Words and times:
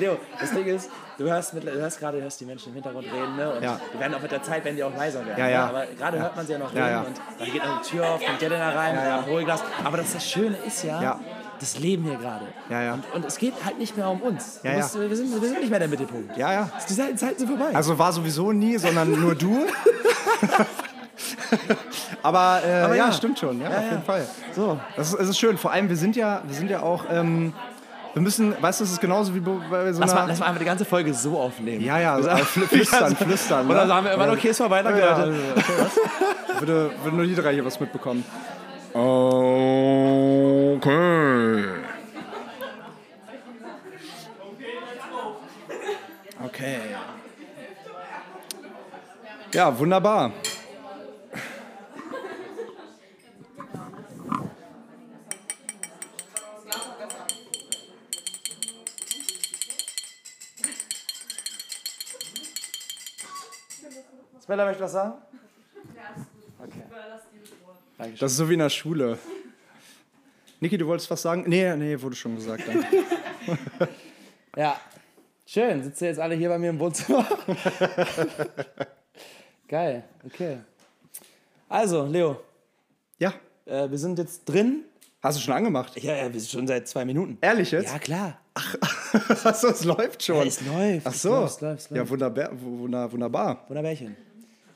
Leo, 0.00 0.16
das 0.38 0.52
Ding 0.52 0.64
ist, 0.66 0.88
du 1.18 1.24
hörst, 1.24 1.54
mit, 1.54 1.64
du 1.66 1.72
hörst 1.72 1.98
gerade, 1.98 2.18
du 2.18 2.22
hörst 2.22 2.40
die 2.40 2.44
Menschen 2.44 2.68
im 2.68 2.74
Hintergrund 2.74 3.04
reden, 3.12 3.34
ne? 3.34 3.52
Und 3.52 3.64
Ja. 3.64 3.80
die 3.92 3.98
werden 3.98 4.14
auch 4.14 4.20
mit 4.22 4.30
der 4.30 4.40
Zeit, 4.44 4.64
werden 4.64 4.76
die 4.76 4.84
auch 4.84 4.96
leiser 4.96 5.26
werden. 5.26 5.36
Ja, 5.40 5.48
ja. 5.48 5.64
Ne? 5.64 5.70
Aber 5.70 5.86
gerade 5.98 6.20
hört 6.20 6.36
man 6.36 6.46
sie 6.46 6.52
ja 6.52 6.58
noch 6.60 6.72
reden 6.72 6.98
und 7.06 7.20
dann 7.40 7.50
geht 7.50 7.64
noch 7.64 7.82
die 7.82 7.88
Tür 7.90 8.08
auf, 8.08 8.20
kommt 8.24 8.40
da 8.40 8.68
rein, 8.70 8.94
Ja. 8.94 9.26
Hohlglas. 9.26 9.60
Aber 9.82 9.96
das, 9.96 10.12
das 10.12 10.30
Schöne 10.30 10.56
ist 10.64 10.84
ja, 10.84 11.18
das 11.58 11.80
Leben 11.80 12.04
hier 12.04 12.14
gerade. 12.16 12.44
Ja, 12.70 12.80
ja. 12.80 12.92
Und, 12.94 13.12
und 13.12 13.24
es 13.24 13.38
geht 13.38 13.54
halt 13.64 13.80
nicht 13.80 13.96
mehr 13.96 14.08
um 14.08 14.20
uns. 14.22 14.60
Ja, 14.62 14.70
ja. 14.70 14.76
musst, 14.78 15.00
wir, 15.00 15.16
sind, 15.16 15.32
wir 15.42 15.48
sind 15.48 15.58
nicht 15.58 15.70
mehr 15.70 15.80
der 15.80 15.88
Mittelpunkt. 15.88 16.36
Ja, 16.36 16.52
ja. 16.52 16.70
Die 16.88 16.94
Zeiten 16.94 17.18
sind 17.18 17.48
vorbei. 17.48 17.74
Also 17.74 17.98
war 17.98 18.12
sowieso 18.12 18.52
nie, 18.52 18.78
sondern 18.78 19.20
nur 19.20 19.34
du. 19.34 19.66
Aber, 22.22 22.60
äh, 22.64 22.72
Aber 22.82 22.94
ja, 22.94 23.10
stimmt 23.12 23.40
schon, 23.40 23.60
ja, 23.60 23.68
Ja, 23.68 23.78
auf 23.78 23.84
jeden 23.90 24.02
Fall. 24.04 24.24
so. 24.54 24.78
Das 24.96 25.08
ist, 25.12 25.18
es 25.18 25.28
ist 25.30 25.38
schön. 25.40 25.58
Vor 25.58 25.72
allem, 25.72 25.88
wir 25.88 25.96
sind 25.96 26.14
ja, 26.14 26.40
wir 26.46 26.54
sind 26.54 26.70
ja 26.70 26.82
auch, 26.82 27.06
ähm, 27.10 27.52
wir 28.18 28.22
müssen, 28.22 28.52
weißt 28.60 28.80
du, 28.80 28.84
es 28.84 28.90
ist 28.90 29.00
genauso 29.00 29.32
wie 29.32 29.38
bei 29.38 29.92
so 29.92 30.00
Lass 30.00 30.10
einer... 30.10 30.22
mal, 30.22 30.26
lass 30.28 30.40
mal 30.40 30.46
einfach 30.46 30.58
die 30.58 30.64
ganze 30.64 30.84
Folge 30.84 31.14
so 31.14 31.38
aufnehmen. 31.38 31.84
ja, 31.84 32.00
ja, 32.00 32.14
also, 32.14 32.28
fl- 32.30 32.66
flüstern, 32.68 33.14
flüstern. 33.14 33.70
Oder 33.70 33.82
ne? 33.82 33.86
sagen 33.86 34.04
wir 34.06 34.12
immer, 34.12 34.26
Ja. 34.26 34.32
okay, 34.32 34.48
ist 34.48 34.56
vorbei, 34.56 34.82
danke 34.82 34.98
Ja, 35.00 35.10
Leute. 35.18 35.22
also, 35.22 35.38
okay, 35.56 35.72
was? 35.78 36.60
würde, 36.60 36.90
würde 37.04 37.16
nur 37.16 37.26
die 37.26 37.34
drei 37.36 37.52
hier 37.54 37.64
was 37.64 37.78
mitbekommen. 37.78 38.24
Okay. 40.78 41.64
Okay. 46.44 46.78
Ja, 49.54 49.78
wunderbar. 49.78 50.32
Speller 64.48 64.64
möchte 64.64 64.82
was 64.82 64.92
sagen? 64.92 65.12
Das 68.18 68.32
ist 68.32 68.38
so 68.38 68.48
wie 68.48 68.54
in 68.54 68.60
der 68.60 68.70
Schule. 68.70 69.18
Niki, 70.58 70.78
du 70.78 70.86
wolltest 70.86 71.10
was 71.10 71.20
sagen? 71.20 71.44
Nee, 71.46 71.76
nee, 71.76 72.00
wurde 72.00 72.16
schon 72.16 72.34
gesagt. 72.34 72.62
Ja, 74.56 74.80
schön. 75.46 75.82
Sitzt 75.84 76.00
ihr 76.00 76.08
jetzt 76.08 76.18
alle 76.18 76.34
hier 76.34 76.48
bei 76.48 76.58
mir 76.58 76.70
im 76.70 76.78
Wohnzimmer? 76.80 77.28
Geil, 79.68 80.02
okay. 80.24 80.58
Also, 81.68 82.06
Leo, 82.06 82.40
Ja, 83.18 83.34
äh, 83.66 83.88
wir 83.90 83.98
sind 83.98 84.18
jetzt 84.18 84.46
drin. 84.46 84.84
hast 85.22 85.36
du 85.38 85.42
schon 85.42 85.54
angemacht? 85.54 85.94
Ja, 86.02 86.16
ja, 86.16 86.32
wir 86.32 86.40
sind 86.40 86.50
schon 86.50 86.66
seit 86.66 86.88
zwei 86.88 87.04
Minuten. 87.04 87.36
Ehrlich 87.42 87.70
jetzt? 87.70 87.92
Ja, 87.92 87.98
klar. 87.98 88.40
Achso, 89.44 89.68
es 89.72 89.84
läuft 89.84 90.22
schon. 90.24 90.36
Ja, 90.38 90.44
es 90.44 90.60
läuft. 90.66 91.06
Ach 91.06 91.12
es 91.14 91.22
so. 91.22 91.28
läuft, 91.30 91.54
es 91.56 91.60
läuft, 91.60 91.80
es 91.82 91.90
Ja, 91.90 91.96
läuft. 91.98 92.10
wunderbar, 92.10 92.48
wunder, 92.60 93.12
wunderbar. 93.12 93.64
Wunderbärchen. 93.68 94.16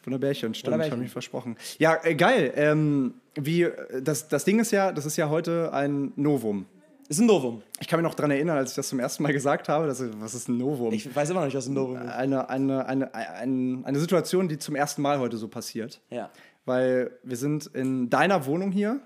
Wunderbärchen, 0.05 0.55
stimmt, 0.55 0.67
Wunderbärchen. 0.67 0.89
ich 0.89 0.93
habe 0.93 1.03
mich 1.03 1.13
versprochen. 1.13 1.57
Ja, 1.79 1.99
äh, 2.03 2.15
geil. 2.15 2.53
Ähm, 2.57 3.15
wie, 3.35 3.63
äh, 3.63 4.03
das, 4.03 4.29
das 4.29 4.45
Ding 4.45 4.59
ist 4.59 4.71
ja, 4.71 4.93
das 4.93 5.07
ist 5.07 5.17
ja 5.17 5.29
heute 5.29 5.73
ein 5.73 6.13
Novum. 6.17 6.67
Ist 7.09 7.21
ein 7.21 7.27
Novum. 7.27 7.63
Ich 7.81 7.89
kann 7.89 8.01
mich 8.01 8.09
noch 8.09 8.15
daran 8.15 8.31
erinnern, 8.31 8.57
als 8.57 8.71
ich 8.71 8.77
das 8.77 8.89
zum 8.89 8.99
ersten 8.99 9.23
Mal 9.23 9.33
gesagt 9.33 9.69
habe, 9.69 9.87
dass, 9.87 10.03
was 10.21 10.35
ist 10.35 10.49
ein 10.49 10.57
Novum? 10.57 10.93
Ich 10.93 11.15
weiß 11.15 11.31
immer 11.31 11.41
noch 11.41 11.47
nicht, 11.47 11.57
was 11.57 11.67
ein 11.67 11.75
Novum 11.75 11.97
ist. 11.97 12.09
eine, 12.09 12.49
eine, 12.49 12.87
eine, 12.87 13.15
eine, 13.15 13.83
eine 13.85 13.99
Situation, 13.99 14.49
die 14.49 14.59
zum 14.59 14.77
ersten 14.77 15.03
Mal 15.03 15.19
heute 15.19 15.37
so 15.37 15.49
passiert. 15.49 16.01
Ja. 16.11 16.31
Weil 16.65 17.11
wir 17.23 17.37
sind 17.37 17.67
in 17.67 18.09
deiner 18.09 18.47
Wohnung 18.47 18.71
hier, 18.71 19.01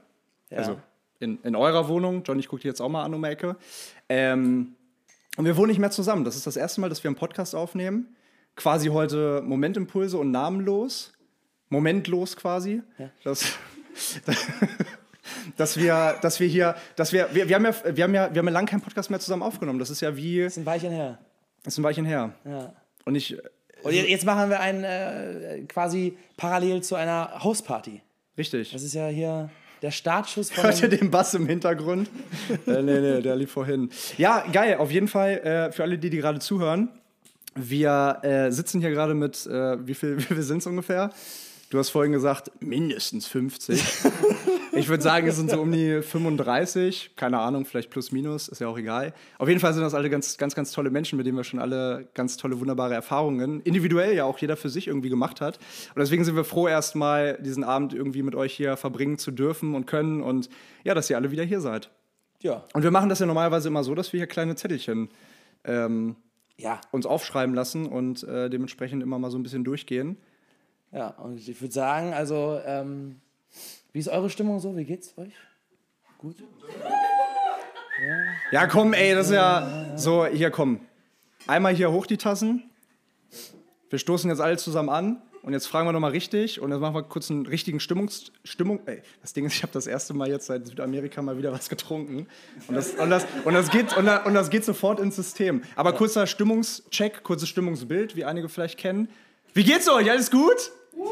ja. 0.50 0.58
also 0.58 0.78
in, 1.18 1.38
in 1.42 1.56
eurer 1.56 1.88
Wohnung. 1.88 2.22
Johnny, 2.24 2.40
ich 2.40 2.48
gucke 2.48 2.62
dir 2.62 2.68
jetzt 2.68 2.80
auch 2.80 2.88
mal 2.88 3.04
an 3.04 3.14
um 3.14 3.22
die 3.22 3.28
Ecke. 3.28 3.56
Ähm, 4.08 4.76
und 5.36 5.44
wir 5.44 5.56
wohnen 5.56 5.68
nicht 5.68 5.78
mehr 5.78 5.90
zusammen. 5.90 6.24
Das 6.24 6.36
ist 6.36 6.46
das 6.46 6.56
erste 6.56 6.80
Mal, 6.80 6.88
dass 6.88 7.02
wir 7.02 7.08
einen 7.08 7.16
Podcast 7.16 7.54
aufnehmen. 7.54 8.15
Quasi 8.56 8.88
heute 8.88 9.42
Momentimpulse 9.44 10.16
und 10.18 10.30
namenlos. 10.30 11.12
Momentlos 11.68 12.36
quasi. 12.36 12.82
Ja. 12.98 13.10
Das, 13.24 13.44
dass 15.56 15.76
wir, 15.76 16.16
dass 16.22 16.40
wir 16.40 16.48
hier, 16.48 16.74
dass 16.96 17.12
wir, 17.12 17.28
wir, 17.32 17.48
wir 17.48 17.54
haben 17.56 17.64
ja, 17.64 17.74
wir 17.96 18.04
haben 18.04 18.14
ja, 18.14 18.34
wir 18.34 18.38
haben 18.38 18.46
ja 18.46 18.52
lange 18.52 18.68
keinen 18.68 18.80
Podcast 18.80 19.10
mehr 19.10 19.20
zusammen 19.20 19.42
aufgenommen. 19.42 19.78
Das 19.78 19.90
ist 19.90 20.00
ja 20.00 20.16
wie, 20.16 20.40
ist 20.40 20.56
ein 20.56 20.66
Weilchen 20.66 20.90
her. 20.92 21.18
das 21.64 21.74
ist 21.74 21.78
ein 21.78 21.84
Weilchen 21.84 22.04
her. 22.04 22.32
Ja. 22.44 22.72
Und 23.04 23.14
ich, 23.14 23.36
Und 23.82 23.92
je- 23.92 24.08
jetzt 24.10 24.24
machen 24.24 24.50
wir 24.50 24.60
einen 24.60 24.84
äh, 24.84 25.62
quasi 25.68 26.16
parallel 26.36 26.82
zu 26.82 26.94
einer 26.94 27.42
Hausparty. 27.42 28.00
richtig. 28.38 28.72
Das 28.72 28.82
ist 28.82 28.94
ja 28.94 29.08
hier 29.08 29.50
der 29.82 29.90
Startschuss 29.90 30.50
von. 30.50 30.64
Hört 30.64 30.80
ihr 30.82 30.88
den 30.88 31.10
Bass 31.10 31.34
im 31.34 31.46
Hintergrund? 31.46 32.08
äh, 32.66 32.82
nee, 32.82 33.00
nee, 33.00 33.20
der 33.20 33.36
lief 33.36 33.50
vorhin. 33.52 33.90
Ja, 34.16 34.44
geil, 34.52 34.76
auf 34.78 34.90
jeden 34.90 35.08
Fall, 35.08 35.38
äh, 35.38 35.72
für 35.72 35.82
alle, 35.82 35.98
die, 35.98 36.10
die 36.10 36.16
gerade 36.18 36.38
zuhören. 36.38 36.88
Wir 37.56 38.18
äh, 38.22 38.50
sitzen 38.52 38.80
hier 38.80 38.90
gerade 38.90 39.14
mit, 39.14 39.46
äh, 39.46 39.86
wie 39.86 39.94
viel, 39.94 40.18
wie 40.18 40.22
viel 40.22 40.42
sind 40.42 40.58
es 40.58 40.66
ungefähr? 40.66 41.10
Du 41.70 41.78
hast 41.78 41.90
vorhin 41.90 42.12
gesagt, 42.12 42.52
mindestens 42.60 43.26
50. 43.26 43.82
ich 44.72 44.88
würde 44.88 45.02
sagen, 45.02 45.26
es 45.26 45.34
sind 45.34 45.50
so 45.50 45.60
um 45.60 45.72
die 45.72 46.00
35. 46.00 47.12
Keine 47.16 47.40
Ahnung, 47.40 47.64
vielleicht 47.64 47.90
plus 47.90 48.12
minus, 48.12 48.46
ist 48.46 48.60
ja 48.60 48.68
auch 48.68 48.78
egal. 48.78 49.12
Auf 49.38 49.48
jeden 49.48 49.58
Fall 49.58 49.74
sind 49.74 49.82
das 49.82 49.92
alle 49.92 50.08
ganz, 50.08 50.38
ganz, 50.38 50.54
ganz 50.54 50.70
tolle 50.70 50.90
Menschen, 50.90 51.16
mit 51.16 51.26
denen 51.26 51.36
wir 51.36 51.42
schon 51.42 51.58
alle 51.58 52.08
ganz 52.14 52.36
tolle, 52.36 52.60
wunderbare 52.60 52.94
Erfahrungen, 52.94 53.62
individuell 53.62 54.14
ja 54.14 54.24
auch 54.24 54.38
jeder 54.38 54.56
für 54.56 54.68
sich 54.68 54.86
irgendwie 54.86 55.08
gemacht 55.08 55.40
hat. 55.40 55.58
Und 55.92 55.98
deswegen 55.98 56.24
sind 56.24 56.36
wir 56.36 56.44
froh, 56.44 56.68
erstmal 56.68 57.36
diesen 57.42 57.64
Abend 57.64 57.94
irgendwie 57.94 58.22
mit 58.22 58.36
euch 58.36 58.54
hier 58.54 58.76
verbringen 58.76 59.18
zu 59.18 59.32
dürfen 59.32 59.74
und 59.74 59.86
können 59.86 60.22
und 60.22 60.48
ja, 60.84 60.94
dass 60.94 61.10
ihr 61.10 61.16
alle 61.16 61.32
wieder 61.32 61.42
hier 61.42 61.60
seid. 61.60 61.90
ja. 62.42 62.62
Und 62.74 62.84
wir 62.84 62.92
machen 62.92 63.08
das 63.08 63.18
ja 63.18 63.26
normalerweise 63.26 63.66
immer 63.68 63.82
so, 63.82 63.96
dass 63.96 64.12
wir 64.12 64.20
hier 64.20 64.28
kleine 64.28 64.54
Zettelchen 64.54 65.08
ähm, 65.64 66.14
Ja. 66.58 66.80
uns 66.90 67.06
aufschreiben 67.06 67.54
lassen 67.54 67.86
und 67.86 68.22
äh, 68.22 68.48
dementsprechend 68.48 69.02
immer 69.02 69.18
mal 69.18 69.30
so 69.30 69.38
ein 69.38 69.42
bisschen 69.42 69.64
durchgehen. 69.64 70.16
Ja, 70.92 71.08
und 71.08 71.36
ich 71.36 71.60
würde 71.60 71.74
sagen, 71.74 72.14
also, 72.14 72.60
ähm, 72.64 73.20
wie 73.92 73.98
ist 73.98 74.08
eure 74.08 74.30
Stimmung 74.30 74.60
so? 74.60 74.76
Wie 74.76 74.84
geht's 74.84 75.16
euch? 75.18 75.34
Gut? 76.18 76.36
Ja, 78.50 78.66
komm, 78.66 78.92
ey, 78.92 79.14
das 79.14 79.26
ist 79.28 79.34
ja 79.34 79.96
so, 79.96 80.26
hier 80.26 80.50
komm. 80.50 80.80
Einmal 81.46 81.74
hier 81.74 81.92
hoch 81.92 82.06
die 82.06 82.16
Tassen. 82.16 82.70
Wir 83.88 83.98
stoßen 83.98 84.28
jetzt 84.30 84.40
alle 84.40 84.56
zusammen 84.56 84.88
an 84.88 85.22
und 85.46 85.52
jetzt 85.52 85.68
fragen 85.68 85.86
wir 85.86 85.92
nochmal 85.92 86.10
richtig 86.10 86.60
und 86.60 86.72
jetzt 86.72 86.80
machen 86.80 86.96
wir 86.96 87.04
kurz 87.04 87.30
einen 87.30 87.46
richtigen 87.46 87.78
Stimmungs 87.78 88.32
Stimmung. 88.42 88.80
Ey, 88.86 89.00
das 89.22 89.32
Ding 89.32 89.46
ist, 89.46 89.54
ich 89.54 89.62
habe 89.62 89.72
das 89.72 89.86
erste 89.86 90.12
Mal 90.12 90.28
jetzt 90.28 90.46
seit 90.46 90.66
Südamerika 90.66 91.22
mal 91.22 91.38
wieder 91.38 91.52
was 91.52 91.68
getrunken 91.68 92.26
und 92.66 92.74
das, 92.74 92.94
und 92.94 93.10
das, 93.10 93.24
und 93.44 93.54
das, 93.54 93.70
geht, 93.70 93.96
und 93.96 94.06
das, 94.06 94.26
und 94.26 94.34
das 94.34 94.50
geht 94.50 94.64
sofort 94.64 94.98
ins 94.98 95.14
System. 95.14 95.62
Aber 95.76 95.92
kurzer 95.92 96.26
Stimmungscheck, 96.26 97.22
kurzes 97.22 97.48
Stimmungsbild, 97.48 98.16
wie 98.16 98.24
einige 98.24 98.48
vielleicht 98.48 98.76
kennen. 98.76 99.08
Wie 99.54 99.62
geht's 99.62 99.88
euch? 99.88 100.10
Alles 100.10 100.32
gut? 100.32 100.72
Ja, 100.98 101.04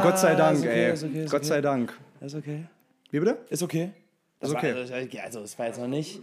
Gott 0.00 0.20
sei 0.20 0.36
Dank, 0.36 0.58
ist 0.58 0.64
okay, 0.64 0.84
ey. 0.84 0.92
ist 0.92 1.02
okay, 1.04 1.24
ist 1.24 1.30
Gott 1.32 1.40
okay. 1.40 1.48
sei 1.48 1.60
Dank. 1.60 1.98
Ist 2.20 2.36
okay? 2.36 2.66
Wie 3.10 3.18
bitte? 3.18 3.38
Ist 3.50 3.64
okay? 3.64 3.90
Das 4.38 4.50
Ist 4.50 4.56
okay. 4.56 4.74
War, 4.74 4.80
also, 4.80 4.94
also, 5.24 5.40
es 5.40 5.58
war 5.58 5.66
jetzt 5.66 5.80
noch 5.80 5.88
nicht. 5.88 6.22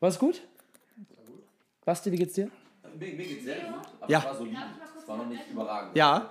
War 0.00 0.08
es 0.08 0.18
gut? 0.18 0.42
Basti, 1.84 2.10
wie 2.10 2.16
geht's 2.16 2.34
dir? 2.34 2.50
Mir, 2.98 3.14
mir 3.14 3.24
geht's 3.24 3.44
sehr 3.44 3.60
gut, 3.60 3.74
aber 4.00 4.10
Ja. 4.10 4.18
es 4.18 4.24
war 4.24 4.34
solide. 4.36 4.56
Es 5.04 5.08
war 5.08 5.18
noch 5.18 5.26
nicht 5.26 5.42
überragend. 5.50 5.94
Ja. 5.94 6.30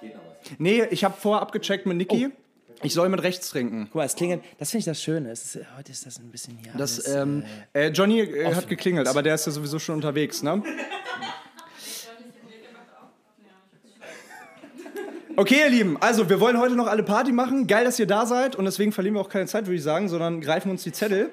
Geht 0.00 0.16
noch 0.16 0.22
was. 0.24 0.58
Nee, 0.58 0.82
ich 0.90 1.04
habe 1.04 1.14
vorher 1.16 1.42
abgecheckt 1.42 1.86
mit 1.86 1.96
Niki. 1.96 2.32
Ich 2.82 2.92
soll 2.92 3.08
mit 3.08 3.22
rechts 3.22 3.50
trinken. 3.50 3.84
Guck 3.84 3.94
mal, 3.94 4.04
es 4.04 4.16
klingelt. 4.16 4.42
Das 4.58 4.72
finde 4.72 4.80
ich 4.80 4.84
das 4.86 5.00
Schöne. 5.00 5.30
Es 5.30 5.54
ist, 5.54 5.64
heute 5.78 5.92
ist 5.92 6.04
das 6.04 6.18
ein 6.18 6.28
bisschen 6.32 6.58
hier. 6.58 6.72
Das, 6.76 7.06
alles, 7.06 7.14
ähm, 7.14 7.44
äh, 7.72 7.90
Johnny 7.90 8.20
äh, 8.20 8.46
hat 8.46 8.58
offen. 8.58 8.68
geklingelt, 8.68 9.06
aber 9.06 9.22
der 9.22 9.36
ist 9.36 9.46
ja 9.46 9.52
sowieso 9.52 9.78
schon 9.78 9.94
unterwegs, 9.94 10.42
ne? 10.42 10.60
Okay, 15.36 15.60
ihr 15.60 15.70
Lieben, 15.70 15.96
also 16.00 16.28
wir 16.28 16.38
wollen 16.40 16.58
heute 16.58 16.74
noch 16.74 16.88
alle 16.88 17.04
Party 17.04 17.30
machen. 17.30 17.68
Geil, 17.68 17.84
dass 17.84 17.98
ihr 17.98 18.06
da 18.06 18.26
seid 18.26 18.56
und 18.56 18.64
deswegen 18.64 18.90
verlieren 18.90 19.14
wir 19.14 19.20
auch 19.20 19.28
keine 19.28 19.46
Zeit, 19.46 19.66
würde 19.66 19.76
ich 19.76 19.82
sagen, 19.82 20.08
sondern 20.08 20.40
greifen 20.40 20.70
uns 20.70 20.82
die 20.82 20.92
Zettel. 20.92 21.30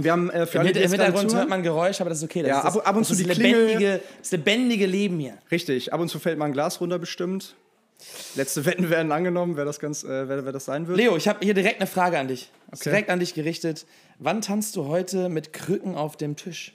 Wir 0.00 0.10
haben 0.12 0.28
äh, 0.30 0.46
für 0.46 0.58
Im, 0.58 0.66
alle, 0.66 0.70
im 0.72 0.90
Hintergrund 0.90 1.34
hört 1.34 1.48
man 1.48 1.62
Geräusch, 1.62 2.00
aber 2.00 2.10
das 2.10 2.18
ist 2.18 2.24
okay. 2.24 2.40
Das 2.42 2.48
Ja, 2.48 2.58
ist 2.58 2.64
das, 2.64 2.76
ab- 2.78 2.88
ab 2.88 2.96
und 2.96 3.04
zu 3.04 3.14
die 3.14 3.24
Klingel. 3.24 3.66
lebendige, 3.66 4.00
das 4.18 4.32
lebendige 4.32 4.86
Leben 4.86 5.18
hier. 5.20 5.38
Richtig, 5.50 5.92
ab 5.92 6.00
und 6.00 6.08
zu 6.08 6.18
fällt 6.18 6.36
mal 6.38 6.46
ein 6.46 6.52
Glas 6.52 6.80
runter 6.80 6.98
bestimmt. 6.98 7.54
Letzte 8.34 8.66
Wetten 8.66 8.90
werden 8.90 9.12
angenommen, 9.12 9.56
wer 9.56 9.64
das, 9.64 9.78
ganz, 9.78 10.02
äh, 10.02 10.28
wer, 10.28 10.44
wer 10.44 10.52
das 10.52 10.64
sein 10.64 10.88
wird. 10.88 10.98
Leo, 10.98 11.16
ich 11.16 11.28
habe 11.28 11.38
hier 11.42 11.54
direkt 11.54 11.80
eine 11.80 11.86
Frage 11.86 12.18
an 12.18 12.26
dich. 12.28 12.50
Okay. 12.72 12.80
Direkt 12.90 13.08
an 13.08 13.20
dich 13.20 13.34
gerichtet. 13.34 13.86
Wann 14.18 14.40
tanzt 14.40 14.74
du 14.76 14.86
heute 14.86 15.28
mit 15.28 15.52
Krücken 15.52 15.94
auf 15.94 16.16
dem 16.16 16.34
Tisch? 16.36 16.72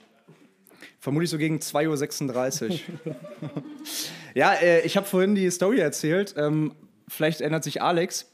Vermutlich 0.98 1.30
so 1.30 1.36
gegen 1.38 1.58
2.36 1.58 2.70
Uhr. 3.04 3.14
ja, 4.34 4.54
äh, 4.54 4.80
ich 4.80 4.96
habe 4.96 5.06
vorhin 5.06 5.34
die 5.34 5.50
Story 5.50 5.78
erzählt. 5.78 6.34
Ähm, 6.36 6.72
vielleicht 7.06 7.42
erinnert 7.42 7.64
sich 7.64 7.82
Alex. 7.82 8.29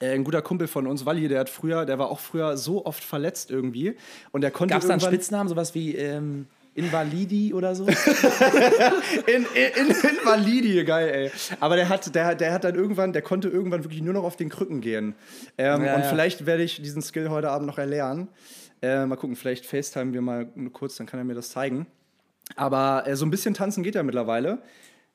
Äh, 0.00 0.14
ein 0.14 0.24
guter 0.24 0.42
Kumpel 0.42 0.68
von 0.68 0.86
uns, 0.86 1.06
Walli, 1.06 1.28
der 1.28 1.40
hat 1.40 1.50
früher, 1.50 1.84
der 1.84 1.98
war 1.98 2.10
auch 2.10 2.20
früher 2.20 2.56
so 2.56 2.86
oft 2.86 3.02
verletzt 3.02 3.50
irgendwie. 3.50 3.96
Und 4.32 4.42
der 4.42 4.50
konnte 4.50 4.72
Gab 4.72 4.82
es 4.82 4.88
da 4.88 4.94
einen 4.94 5.00
Spitznamen, 5.00 5.48
sowas 5.48 5.74
wie 5.74 5.94
ähm, 5.96 6.46
Invalidi 6.74 7.52
oder 7.52 7.74
so? 7.74 7.86
in, 9.26 9.46
in, 9.54 9.86
in 9.86 9.96
Invalidi, 10.18 10.84
geil, 10.84 11.08
ey. 11.08 11.30
Aber 11.58 11.74
der 11.76 11.88
hat, 11.88 12.14
der, 12.14 12.34
der 12.36 12.52
hat 12.52 12.64
dann 12.64 12.76
irgendwann, 12.76 13.12
der 13.12 13.22
konnte 13.22 13.48
irgendwann 13.48 13.82
wirklich 13.82 14.02
nur 14.02 14.14
noch 14.14 14.24
auf 14.24 14.36
den 14.36 14.48
Krücken 14.48 14.80
gehen. 14.80 15.14
Ähm, 15.56 15.82
Ja, 15.84 15.96
und 15.96 16.02
ja. 16.02 16.08
vielleicht 16.08 16.46
werde 16.46 16.62
ich 16.62 16.80
diesen 16.80 17.02
Skill 17.02 17.30
heute 17.30 17.50
Abend 17.50 17.66
noch 17.66 17.78
erlernen. 17.78 18.28
Äh, 18.80 19.06
mal 19.06 19.16
gucken, 19.16 19.34
vielleicht 19.34 19.66
FaceTime 19.66 20.12
wir 20.12 20.22
mal 20.22 20.46
kurz, 20.72 20.96
dann 20.96 21.06
kann 21.06 21.18
er 21.18 21.24
mir 21.24 21.34
das 21.34 21.50
zeigen. 21.50 21.86
Aber 22.54 23.06
äh, 23.06 23.16
so 23.16 23.26
ein 23.26 23.30
bisschen 23.30 23.54
tanzen 23.54 23.82
geht 23.82 23.96
ja 23.96 24.04
mittlerweile. 24.04 24.58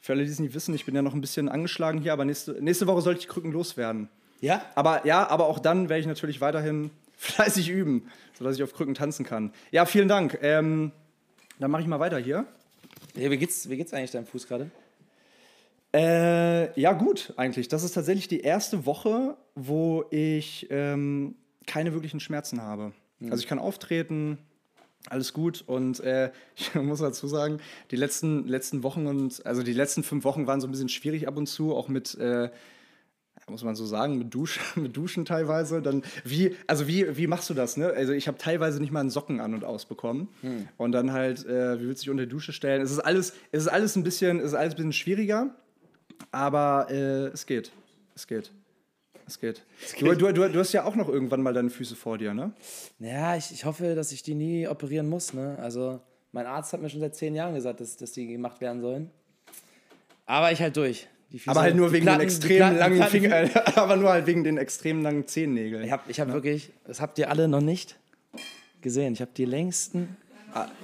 Für 0.01 0.13
alle, 0.13 0.25
die 0.25 0.31
es 0.31 0.39
nicht 0.39 0.53
wissen, 0.53 0.75
ich 0.75 0.85
bin 0.85 0.95
ja 0.95 1.01
noch 1.01 1.13
ein 1.13 1.21
bisschen 1.21 1.47
angeschlagen 1.47 2.01
hier, 2.01 2.11
aber 2.11 2.25
nächste, 2.25 2.61
nächste 2.61 2.87
Woche 2.87 3.01
sollte 3.01 3.19
ich 3.19 3.25
die 3.27 3.31
Krücken 3.31 3.53
loswerden. 3.53 4.09
Ja? 4.43 4.61
Aber 4.75 5.05
ja, 5.07 5.25
aber 5.29 5.47
auch 5.47 5.57
dann 5.57 5.87
werde 5.87 6.01
ich 6.01 6.05
natürlich 6.05 6.41
weiterhin 6.41 6.91
fleißig 7.17 7.69
üben, 7.69 8.09
sodass 8.37 8.57
ich 8.57 8.63
auf 8.63 8.73
Krücken 8.73 8.93
tanzen 8.93 9.25
kann. 9.25 9.53
Ja, 9.71 9.85
vielen 9.85 10.09
Dank. 10.09 10.37
Ähm, 10.41 10.91
dann 11.59 11.71
mache 11.71 11.81
ich 11.81 11.87
mal 11.87 12.01
weiter 12.01 12.17
hier. 12.17 12.45
ja 13.15 13.31
wie, 13.31 13.37
geht's, 13.37 13.69
wie 13.69 13.77
geht's 13.77 13.93
eigentlich 13.93 14.11
deinem 14.11 14.25
Fuß 14.25 14.47
gerade? 14.47 14.69
Äh, 15.95 16.77
ja, 16.77 16.91
gut, 16.91 17.33
eigentlich. 17.37 17.69
Das 17.69 17.83
ist 17.83 17.93
tatsächlich 17.93 18.27
die 18.27 18.41
erste 18.41 18.85
Woche, 18.85 19.37
wo 19.55 20.03
ich 20.11 20.67
ähm, 20.71 21.35
keine 21.65 21.93
wirklichen 21.93 22.19
Schmerzen 22.19 22.61
habe. 22.61 22.91
Also 23.29 23.37
ich 23.37 23.47
kann 23.47 23.59
auftreten, 23.59 24.39
alles 25.07 25.31
gut. 25.31 25.63
Und 25.65 26.01
äh, 26.01 26.31
ich 26.57 26.75
muss 26.75 26.99
dazu 26.99 27.27
sagen, 27.27 27.61
die 27.91 27.95
letzten, 27.95 28.45
letzten 28.45 28.83
Wochen 28.83 29.07
und 29.07 29.45
also 29.45 29.63
die 29.63 29.71
letzten 29.71 30.03
fünf 30.03 30.25
Wochen 30.25 30.47
waren 30.47 30.59
so 30.59 30.67
ein 30.67 30.71
bisschen 30.71 30.89
schwierig 30.89 31.29
ab 31.29 31.37
und 31.37 31.47
zu, 31.47 31.73
auch 31.73 31.87
mit. 31.87 32.15
Äh, 32.15 32.49
muss 33.51 33.63
man 33.63 33.75
so 33.75 33.85
sagen, 33.85 34.17
mit 34.17 34.33
Duschen, 34.33 34.61
mit 34.81 34.95
Duschen 34.95 35.25
teilweise. 35.25 35.81
Dann 35.81 36.03
wie, 36.23 36.55
also 36.67 36.87
wie, 36.87 37.17
wie 37.17 37.27
machst 37.27 37.49
du 37.49 37.53
das? 37.53 37.77
Ne? 37.77 37.87
Also 37.87 38.13
ich 38.13 38.27
habe 38.27 38.37
teilweise 38.37 38.79
nicht 38.79 38.91
mal 38.91 39.01
einen 39.01 39.09
Socken 39.09 39.39
an 39.39 39.53
und 39.53 39.63
ausbekommen. 39.63 40.29
Und 40.77 40.91
dann 40.91 41.11
halt, 41.11 41.45
äh, 41.45 41.79
wie 41.79 41.87
willst 41.87 42.01
du 42.01 42.05
dich 42.05 42.09
unter 42.11 42.25
die 42.25 42.29
Dusche 42.29 42.53
stellen? 42.53 42.81
Es 42.81 42.91
ist 42.91 42.99
alles, 42.99 43.33
es 43.51 43.63
ist 43.63 43.67
alles 43.67 43.95
ein 43.95 44.03
bisschen, 44.03 44.39
es 44.39 44.47
ist 44.47 44.53
alles 44.53 44.73
ein 44.73 44.77
bisschen 44.77 44.93
schwieriger, 44.93 45.55
aber 46.31 46.87
äh, 46.89 47.27
es 47.27 47.45
geht. 47.45 47.71
Es 48.15 48.27
geht. 48.27 48.51
Es 49.25 49.39
geht. 49.39 49.63
Du, 49.99 50.13
du, 50.13 50.31
du, 50.33 50.49
du 50.49 50.59
hast 50.59 50.73
ja 50.73 50.83
auch 50.83 50.95
noch 50.95 51.07
irgendwann 51.07 51.41
mal 51.41 51.53
deine 51.53 51.69
Füße 51.69 51.95
vor 51.95 52.17
dir, 52.17 52.33
ne? 52.33 52.51
Naja, 52.99 53.37
ich, 53.37 53.51
ich 53.51 53.65
hoffe, 53.65 53.95
dass 53.95 54.11
ich 54.11 54.23
die 54.23 54.35
nie 54.35 54.67
operieren 54.67 55.07
muss. 55.07 55.33
Ne? 55.33 55.57
Also, 55.59 56.01
mein 56.31 56.45
Arzt 56.45 56.73
hat 56.73 56.81
mir 56.81 56.89
schon 56.89 56.99
seit 56.99 57.15
zehn 57.15 57.35
Jahren 57.35 57.55
gesagt, 57.55 57.79
dass, 57.79 57.95
dass 57.95 58.11
die 58.11 58.27
gemacht 58.27 58.59
werden 58.59 58.81
sollen. 58.81 59.11
Aber 60.25 60.51
ich 60.51 60.61
halt 60.61 60.75
durch. 60.77 61.07
Aber 61.47 61.61
halt 61.61 61.75
nur 61.75 61.91
wegen 61.91 62.05
Platten- 62.05 62.19
den 62.19 62.27
extrem 62.27 62.57
Platten- 62.57 62.77
langen 62.77 62.95
Platten- 62.97 63.11
Fingern, 63.11 63.49
aber 63.75 63.95
nur 63.95 64.09
halt 64.11 64.27
wegen 64.27 64.43
den 64.43 64.57
extrem 64.57 65.01
langen 65.01 65.27
Zehennägeln. 65.27 65.83
Ich 65.83 65.91
habe 65.91 66.03
ich 66.07 66.19
hab 66.19 66.31
wirklich, 66.31 66.71
das 66.85 67.01
habt 67.01 67.17
ihr 67.17 67.29
alle 67.29 67.47
noch 67.47 67.61
nicht 67.61 67.97
gesehen. 68.81 69.13
Ich 69.13 69.21
habe 69.21 69.31
die 69.35 69.45
längsten, 69.45 70.15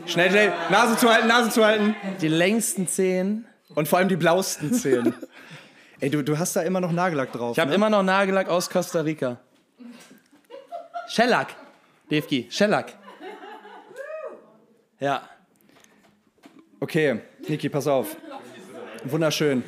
Schnell, 0.08 0.32
schnell, 0.32 0.52
Nase 0.72 0.98
zu 0.98 1.10
halten, 1.14 1.28
Nase 1.28 1.52
zu 1.52 1.64
halten. 1.64 1.96
die 2.22 2.28
längsten 2.28 2.88
Zehen. 2.88 3.46
Und 3.76 3.88
vor 3.88 4.00
allem 4.00 4.10
die 4.10 4.16
blausten 4.16 4.74
Zähne. 4.74 5.14
Ey, 6.00 6.10
du, 6.10 6.24
du 6.24 6.40
hast 6.40 6.56
da 6.56 6.62
immer 6.62 6.82
noch 6.82 6.92
Nagellack 6.92 7.32
drauf. 7.32 7.56
Ich 7.56 7.60
habe 7.60 7.70
ne? 7.70 7.76
immer 7.76 7.90
noch 7.92 8.02
Nagellack 8.02 8.50
aus 8.50 8.70
Costa 8.70 9.02
Rica. 9.02 9.38
Shellac. 11.10 11.50
DFG, 12.10 12.46
Shellac. 12.50 12.94
Ja. 15.00 15.22
Okay, 16.80 17.20
Niki, 17.48 17.70
pass 17.70 17.86
auf. 17.88 18.16
Wunderschön. 19.04 19.64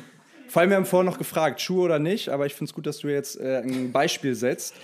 Vor 0.52 0.60
allem, 0.60 0.68
wir 0.68 0.76
haben 0.76 0.84
vorher 0.84 1.10
noch 1.10 1.16
gefragt, 1.16 1.62
Schuhe 1.62 1.82
oder 1.84 1.98
nicht, 1.98 2.28
aber 2.28 2.44
ich 2.44 2.52
finde 2.52 2.68
es 2.68 2.74
gut, 2.74 2.84
dass 2.86 2.98
du 2.98 3.08
jetzt 3.08 3.40
äh, 3.40 3.62
ein 3.64 3.90
Beispiel 3.90 4.34
setzt. 4.34 4.74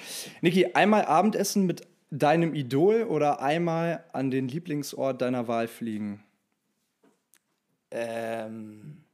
Niki, 0.41 0.65
einmal 0.73 1.05
Abendessen 1.05 1.67
mit 1.67 1.87
deinem 2.11 2.55
Idol 2.55 3.03
oder 3.03 3.43
einmal 3.43 4.03
an 4.15 4.31
den 4.31 4.49
Lieblingsort 4.49 5.20
deiner 5.20 5.47
Wahl 5.47 5.69
fliegen? 5.69 6.25
Ähm, 7.91 9.05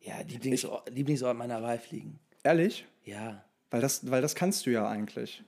ja, 0.00 0.14
Lieblingsort, 0.28 0.90
Lieblingsort 0.90 1.36
meiner 1.38 1.62
Wahl 1.62 1.78
fliegen. 1.78 2.18
Ehrlich? 2.42 2.84
Ja, 3.04 3.44
Weil 3.70 3.80
das, 3.80 4.10
weil 4.10 4.22
das 4.22 4.34
kannst 4.34 4.66
du 4.66 4.70
ja 4.70 4.88
eigentlich. 4.88 5.44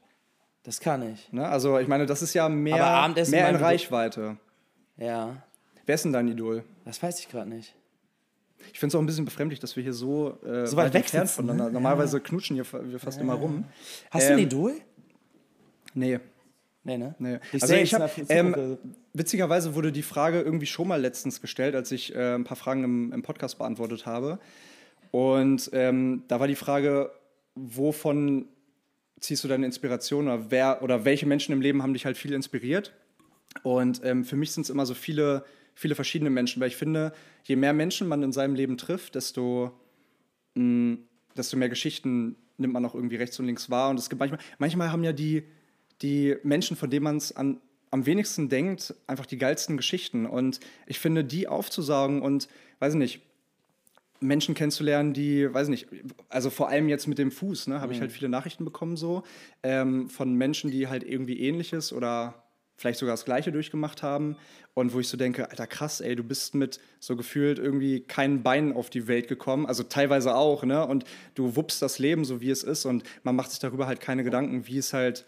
das 0.62 0.78
kann 0.78 1.14
ich. 1.14 1.32
Ne? 1.32 1.48
Also, 1.48 1.80
ich 1.80 1.88
meine, 1.88 2.06
das 2.06 2.22
ist 2.22 2.32
ja 2.32 2.48
mehr, 2.48 3.12
mehr 3.28 3.48
in 3.50 3.56
Reichweite. 3.56 4.36
Ja, 4.98 5.42
Wer 5.84 5.96
ist 5.96 6.04
denn 6.04 6.12
dein 6.12 6.28
Idol? 6.28 6.62
das 6.84 7.02
weiß 7.02 7.18
ich 7.18 7.28
gerade 7.28 7.48
nicht. 7.48 7.74
Ich 8.72 8.78
finde 8.78 8.88
es 8.90 8.94
auch 8.94 9.00
ein 9.00 9.06
bisschen 9.06 9.24
befremdlich, 9.24 9.60
dass 9.60 9.76
wir 9.76 9.82
hier 9.82 9.92
so, 9.92 10.38
äh, 10.44 10.66
So 10.66 10.76
weit 10.76 10.92
weg 10.94 11.08
sitzen, 11.08 11.26
voneinander. 11.28 11.64
ne? 11.66 11.72
Normalerweise 11.72 12.20
knutschen 12.20 12.54
hier 12.56 12.64
wir 12.90 12.98
fast 12.98 13.20
immer 13.20 13.34
rum. 13.34 13.64
Hast 14.10 14.28
du 14.28 14.32
ein 14.34 14.38
Ähm, 14.38 14.44
Idol? 14.44 14.74
Nee, 15.94 16.20
Nee, 16.84 16.98
ne? 16.98 17.14
nee. 17.18 17.38
Dich 17.52 17.62
Also 17.62 17.74
ich 17.74 17.90
selbst 17.90 18.16
hab, 18.16 18.18
in 18.18 18.26
der 18.28 18.36
ähm, 18.38 18.78
witzigerweise 19.12 19.74
wurde 19.74 19.90
die 19.90 20.02
Frage 20.02 20.40
irgendwie 20.40 20.66
schon 20.66 20.86
mal 20.86 21.00
letztens 21.00 21.40
gestellt, 21.40 21.74
als 21.74 21.90
ich 21.90 22.14
äh, 22.14 22.34
ein 22.34 22.44
paar 22.44 22.56
Fragen 22.56 22.84
im, 22.84 23.12
im 23.12 23.22
Podcast 23.22 23.58
beantwortet 23.58 24.06
habe. 24.06 24.38
Und 25.10 25.70
ähm, 25.72 26.22
da 26.28 26.38
war 26.38 26.46
die 26.46 26.54
Frage, 26.54 27.10
wovon 27.56 28.46
ziehst 29.18 29.42
du 29.42 29.48
deine 29.48 29.66
Inspiration 29.66 30.26
oder 30.28 30.50
wer 30.50 30.82
oder 30.82 31.04
welche 31.04 31.26
Menschen 31.26 31.52
im 31.52 31.60
Leben 31.60 31.82
haben 31.82 31.92
dich 31.94 32.04
halt 32.06 32.16
viel 32.16 32.32
inspiriert? 32.32 32.92
Und 33.64 34.02
ähm, 34.04 34.24
für 34.24 34.36
mich 34.36 34.52
sind 34.52 34.62
es 34.64 34.70
immer 34.70 34.86
so 34.86 34.94
viele, 34.94 35.44
viele 35.76 35.94
verschiedene 35.94 36.30
Menschen, 36.30 36.60
weil 36.60 36.68
ich 36.68 36.76
finde, 36.76 37.12
je 37.44 37.54
mehr 37.54 37.74
Menschen 37.74 38.08
man 38.08 38.22
in 38.24 38.32
seinem 38.32 38.56
Leben 38.56 38.78
trifft, 38.78 39.14
desto, 39.14 39.78
mh, 40.54 40.96
desto 41.36 41.56
mehr 41.56 41.68
Geschichten 41.68 42.34
nimmt 42.56 42.72
man 42.72 42.84
auch 42.84 42.94
irgendwie 42.94 43.16
rechts 43.16 43.38
und 43.38 43.46
links 43.46 43.70
wahr. 43.70 43.90
Und 43.90 43.98
es 43.98 44.08
gibt 44.08 44.18
manchmal, 44.18 44.40
manchmal 44.58 44.90
haben 44.90 45.04
ja 45.04 45.12
die, 45.12 45.44
die 46.00 46.36
Menschen, 46.42 46.76
von 46.76 46.90
denen 46.90 47.04
man 47.04 47.18
es 47.18 47.36
am 47.36 47.60
wenigsten 47.92 48.48
denkt, 48.48 48.94
einfach 49.06 49.26
die 49.26 49.36
geilsten 49.36 49.76
Geschichten. 49.76 50.24
Und 50.24 50.60
ich 50.86 50.98
finde, 50.98 51.24
die 51.24 51.46
aufzusaugen 51.46 52.22
und, 52.22 52.48
weiß 52.78 52.94
ich 52.94 52.98
nicht, 52.98 53.20
Menschen 54.20 54.54
kennenzulernen, 54.54 55.12
die, 55.12 55.52
weiß 55.52 55.68
ich 55.68 55.70
nicht, 55.70 56.04
also 56.30 56.48
vor 56.48 56.70
allem 56.70 56.88
jetzt 56.88 57.06
mit 57.06 57.18
dem 57.18 57.30
Fuß, 57.30 57.66
ne, 57.66 57.82
habe 57.82 57.92
ich 57.92 58.00
halt 58.00 58.12
viele 58.12 58.30
Nachrichten 58.30 58.64
bekommen 58.64 58.96
so, 58.96 59.24
ähm, 59.62 60.08
von 60.08 60.34
Menschen, 60.34 60.70
die 60.70 60.88
halt 60.88 61.04
irgendwie 61.04 61.38
ähnliches 61.40 61.92
oder 61.92 62.45
vielleicht 62.76 62.98
sogar 62.98 63.14
das 63.14 63.24
Gleiche 63.24 63.52
durchgemacht 63.52 64.02
haben. 64.02 64.36
Und 64.74 64.92
wo 64.92 65.00
ich 65.00 65.08
so 65.08 65.16
denke, 65.16 65.50
alter 65.50 65.66
krass, 65.66 66.00
ey, 66.00 66.14
du 66.16 66.22
bist 66.22 66.54
mit 66.54 66.78
so 67.00 67.16
gefühlt 67.16 67.58
irgendwie 67.58 68.00
keinen 68.00 68.42
Beinen 68.42 68.74
auf 68.74 68.90
die 68.90 69.08
Welt 69.08 69.26
gekommen, 69.26 69.64
also 69.64 69.82
teilweise 69.82 70.34
auch, 70.34 70.64
ne, 70.64 70.86
und 70.86 71.04
du 71.34 71.56
wuppst 71.56 71.80
das 71.80 71.98
Leben 71.98 72.26
so, 72.26 72.42
wie 72.42 72.50
es 72.50 72.62
ist. 72.62 72.84
Und 72.84 73.02
man 73.22 73.34
macht 73.36 73.50
sich 73.50 73.58
darüber 73.58 73.86
halt 73.86 74.00
keine 74.00 74.22
Gedanken, 74.22 74.66
wie 74.66 74.78
es 74.78 74.92
halt 74.92 75.24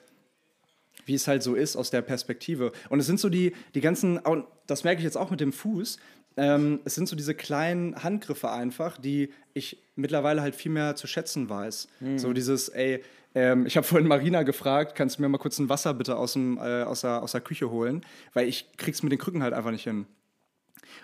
wie 1.06 1.14
es 1.14 1.26
halt 1.26 1.42
so 1.42 1.54
ist 1.54 1.74
aus 1.74 1.90
der 1.90 2.02
Perspektive. 2.02 2.70
Und 2.90 3.00
es 3.00 3.06
sind 3.06 3.18
so 3.18 3.30
die, 3.30 3.52
die 3.74 3.80
ganzen, 3.80 4.18
und 4.18 4.44
das 4.66 4.84
merke 4.84 4.98
ich 4.98 5.04
jetzt 5.04 5.16
auch 5.16 5.30
mit 5.30 5.40
dem 5.40 5.54
Fuß, 5.54 5.98
ähm, 6.36 6.80
es 6.84 6.94
sind 6.94 7.08
so 7.08 7.16
diese 7.16 7.34
kleinen 7.34 8.02
Handgriffe 8.02 8.50
einfach, 8.50 8.98
die 8.98 9.30
ich 9.54 9.82
mittlerweile 9.96 10.42
halt 10.42 10.54
viel 10.54 10.70
mehr 10.70 10.96
zu 10.96 11.06
schätzen 11.06 11.48
weiß. 11.48 11.88
So 12.18 12.32
dieses, 12.34 12.68
ey, 12.68 13.02
ähm, 13.38 13.66
ich 13.66 13.76
habe 13.76 13.86
vorhin 13.86 14.08
Marina 14.08 14.42
gefragt, 14.42 14.96
kannst 14.96 15.18
du 15.18 15.22
mir 15.22 15.28
mal 15.28 15.38
kurz 15.38 15.60
ein 15.60 15.68
Wasser 15.68 15.94
bitte 15.94 16.16
aus, 16.16 16.32
dem, 16.32 16.58
äh, 16.58 16.82
aus, 16.82 17.02
der, 17.02 17.22
aus 17.22 17.32
der 17.32 17.40
Küche 17.40 17.70
holen, 17.70 18.04
weil 18.34 18.48
ich 18.48 18.76
krieg's 18.76 19.04
mit 19.04 19.12
den 19.12 19.18
Krücken 19.20 19.44
halt 19.44 19.54
einfach 19.54 19.70
nicht 19.70 19.84
hin. 19.84 20.06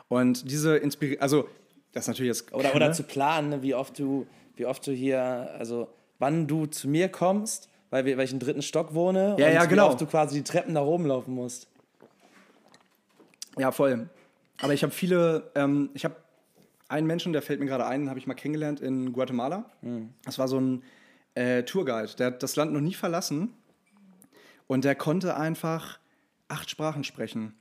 Und 0.08 0.50
diese 0.50 0.76
Inspiration, 0.76 1.22
also 1.22 1.48
das 1.92 2.04
ist 2.04 2.08
natürlich 2.08 2.30
jetzt... 2.30 2.52
Oder, 2.52 2.74
oder 2.74 2.92
zu 2.92 3.04
planen, 3.04 3.50
ne, 3.50 3.62
wie 3.62 3.76
oft 3.76 3.96
du, 4.00 4.26
wie 4.56 4.66
oft 4.66 4.84
du 4.84 4.90
hier, 4.90 5.22
also 5.56 5.86
wann 6.18 6.48
du 6.48 6.66
zu 6.66 6.88
mir 6.88 7.08
kommst, 7.08 7.68
weil, 7.90 8.04
wir, 8.04 8.16
weil 8.16 8.24
ich 8.24 8.32
im 8.32 8.40
dritten 8.40 8.62
Stock 8.62 8.94
wohne 8.94 9.36
Ja, 9.38 9.46
und 9.46 9.52
ja, 9.54 9.64
genau. 9.66 9.84
wie 9.84 9.90
oft 9.90 10.00
du 10.00 10.06
quasi 10.06 10.38
die 10.38 10.44
Treppen 10.44 10.72
nach 10.72 10.82
oben 10.82 11.06
laufen 11.06 11.32
musst. 11.32 11.68
Ja, 13.56 13.70
voll. 13.70 14.08
Aber 14.60 14.74
ich 14.74 14.82
habe 14.82 14.92
viele, 14.92 15.52
ähm, 15.54 15.90
ich 15.94 16.04
habe 16.04 16.16
einen 16.88 17.06
Menschen, 17.06 17.32
der 17.32 17.42
fällt 17.42 17.60
mir 17.60 17.66
gerade 17.66 17.86
ein, 17.86 18.00
den 18.00 18.08
habe 18.08 18.18
ich 18.18 18.26
mal 18.26 18.34
kennengelernt 18.34 18.80
in 18.80 19.12
Guatemala. 19.12 19.70
Das 20.24 20.40
war 20.40 20.48
so 20.48 20.58
ein 20.58 20.82
äh, 21.34 21.62
Tourguide, 21.64 22.14
der 22.16 22.26
hat 22.28 22.42
das 22.42 22.56
Land 22.56 22.72
noch 22.72 22.80
nie 22.80 22.94
verlassen 22.94 23.52
und 24.66 24.84
der 24.84 24.94
konnte 24.94 25.36
einfach 25.36 25.98
acht 26.48 26.70
Sprachen 26.70 27.04
sprechen. 27.04 27.54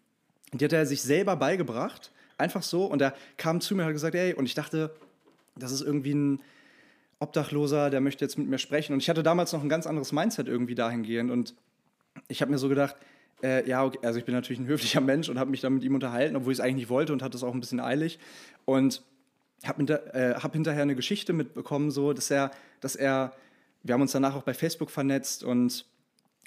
Die 0.54 0.64
hat 0.64 0.74
er 0.74 0.86
sich 0.86 1.02
selber 1.02 1.36
beigebracht, 1.36 2.12
einfach 2.38 2.64
so. 2.64 2.86
Und 2.86 3.02
er 3.02 3.14
kam 3.38 3.62
zu 3.62 3.76
mir 3.76 3.84
und 3.84 3.88
hat 3.88 3.94
gesagt, 3.94 4.16
ey, 4.16 4.34
und 4.34 4.46
ich 4.46 4.54
dachte, 4.54 4.96
das 5.56 5.72
ist 5.72 5.82
irgendwie 5.82 6.14
ein 6.14 6.42
Obdachloser, 7.20 7.90
der 7.90 8.02
möchte 8.02 8.24
jetzt 8.24 8.38
mit 8.38 8.48
mir 8.48 8.60
sprechen. 8.60 8.94
Und 8.94 9.02
ich 9.02 9.10
hatte 9.10 9.24
damals 9.24 9.54
noch 9.54 9.64
ein 9.64 9.70
ganz 9.70 9.88
anderes 9.88 10.12
Mindset 10.12 10.48
irgendwie 10.48 10.76
dahingehend. 10.76 11.32
Und 11.32 11.56
ich 12.28 12.42
habe 12.42 12.52
mir 12.52 12.58
so 12.58 12.70
gedacht, 12.70 12.96
äh, 13.42 13.68
ja, 13.68 13.84
okay, 13.84 14.00
also 14.04 14.20
ich 14.20 14.26
bin 14.26 14.36
natürlich 14.36 14.60
ein 14.60 14.68
höflicher 14.68 15.02
Mensch 15.02 15.30
und 15.30 15.40
habe 15.40 15.50
mich 15.50 15.62
dann 15.62 15.74
mit 15.74 15.84
ihm 15.84 15.96
unterhalten, 15.96 16.36
obwohl 16.36 16.54
ich 16.54 16.60
es 16.60 16.64
eigentlich 16.64 16.76
nicht 16.76 16.90
wollte 16.90 17.14
und 17.14 17.24
hatte 17.24 17.38
es 17.38 17.44
auch 17.44 17.54
ein 17.54 17.60
bisschen 17.60 17.80
eilig. 17.80 18.20
Und 18.66 19.02
habe 19.66 19.78
hinter, 19.78 20.16
äh, 20.16 20.36
hab 20.36 20.54
hinterher 20.54 20.84
eine 20.84 20.96
Geschichte 20.96 21.34
mitbekommen, 21.34 21.90
so, 21.92 22.14
dass 22.14 22.30
er, 22.30 22.52
dass 22.82 22.96
er, 22.96 23.34
wir 23.84 23.94
haben 23.94 24.02
uns 24.02 24.14
danach 24.14 24.36
auch 24.36 24.44
bei 24.44 24.54
Facebook 24.54 24.90
vernetzt 24.90 25.44
und 25.44 25.86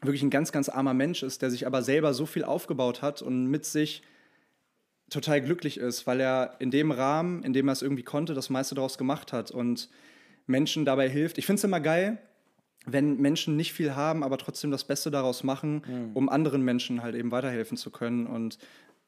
wirklich 0.02 0.22
ein 0.22 0.30
ganz, 0.30 0.52
ganz 0.52 0.68
armer 0.68 0.94
Mensch 0.94 1.22
ist, 1.22 1.42
der 1.42 1.50
sich 1.50 1.66
aber 1.66 1.82
selber 1.82 2.14
so 2.14 2.26
viel 2.26 2.44
aufgebaut 2.44 3.02
hat 3.02 3.22
und 3.22 3.46
mit 3.46 3.64
sich 3.64 4.02
total 5.10 5.40
glücklich 5.40 5.78
ist, 5.78 6.06
weil 6.06 6.20
er 6.20 6.56
in 6.58 6.70
dem 6.70 6.90
Rahmen, 6.90 7.42
in 7.42 7.52
dem 7.52 7.68
er 7.68 7.72
es 7.72 7.82
irgendwie 7.82 8.02
konnte, 8.02 8.34
das 8.34 8.50
meiste 8.50 8.74
daraus 8.74 8.98
gemacht 8.98 9.32
hat 9.32 9.50
und 9.50 9.88
Menschen 10.46 10.84
dabei 10.84 11.08
hilft. 11.08 11.38
Ich 11.38 11.46
finde 11.46 11.58
es 11.58 11.64
immer 11.64 11.80
geil, 11.80 12.18
wenn 12.86 13.16
Menschen 13.18 13.56
nicht 13.56 13.72
viel 13.72 13.94
haben, 13.94 14.22
aber 14.22 14.38
trotzdem 14.38 14.70
das 14.70 14.84
Beste 14.84 15.10
daraus 15.10 15.42
machen, 15.44 16.10
um 16.14 16.28
anderen 16.28 16.62
Menschen 16.62 17.02
halt 17.02 17.14
eben 17.14 17.30
weiterhelfen 17.30 17.76
zu 17.76 17.90
können 17.90 18.26
und 18.26 18.58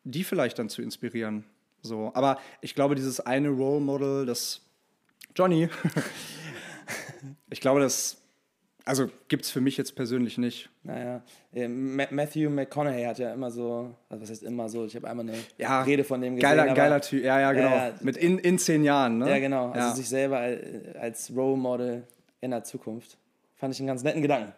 die 0.05 0.25
vielleicht 0.25 0.59
dann 0.59 0.69
zu 0.69 0.83
inspirieren. 0.83 1.45
So, 1.83 2.11
aber 2.15 2.39
ich 2.61 2.75
glaube, 2.75 2.97
dieses 2.97 3.21
eine 3.21 3.49
Role 3.51 3.81
Model, 3.81 4.27
das 4.27 4.63
Johnny, 5.37 5.69
ich 7.51 7.61
glaube, 7.61 7.81
das 7.81 8.18
Also 8.89 9.11
gibt 9.29 9.45
es 9.45 9.51
für 9.51 9.61
mich 9.61 9.77
jetzt 9.77 9.95
persönlich 9.97 10.39
nicht. 10.39 10.71
Naja, 10.83 11.23
äh, 11.53 11.69
Ma- 11.69 12.07
Matthew 12.11 12.49
McConaughey 12.49 13.05
hat 13.05 13.19
ja 13.19 13.35
immer 13.35 13.51
so, 13.51 13.95
also 14.09 14.23
was 14.23 14.31
heißt 14.31 14.43
immer 14.45 14.69
so, 14.71 14.87
ich 14.87 14.97
habe 14.97 15.07
einmal 15.09 15.29
eine 15.29 15.37
Ja, 15.59 15.83
Rede 15.83 16.05
von 16.05 16.21
dem 16.23 16.37
gesehen. 16.37 16.57
Geiler, 16.57 16.73
geiler 16.75 17.01
Typ, 17.03 17.23
ja, 17.23 17.39
ja, 17.39 17.53
genau. 17.53 17.69
ja. 17.77 17.93
Mit 18.01 18.17
in, 18.17 18.39
in 18.39 18.59
zehn 18.59 18.85
Jahren, 18.85 19.19
ne? 19.19 19.29
Ja, 19.29 19.39
genau, 19.41 19.67
also 19.73 19.79
Ja. 19.89 19.95
sich 19.95 20.09
selber 20.09 20.39
al- 20.39 20.97
als 20.99 21.31
Role 21.37 21.59
Model 21.59 22.05
in 22.41 22.51
der 22.51 22.65
Zukunft. 22.65 23.19
Fand 23.57 23.75
ich 23.75 23.81
einen 23.81 23.89
ganz 23.89 24.03
netten 24.03 24.23
Gedanken. 24.23 24.53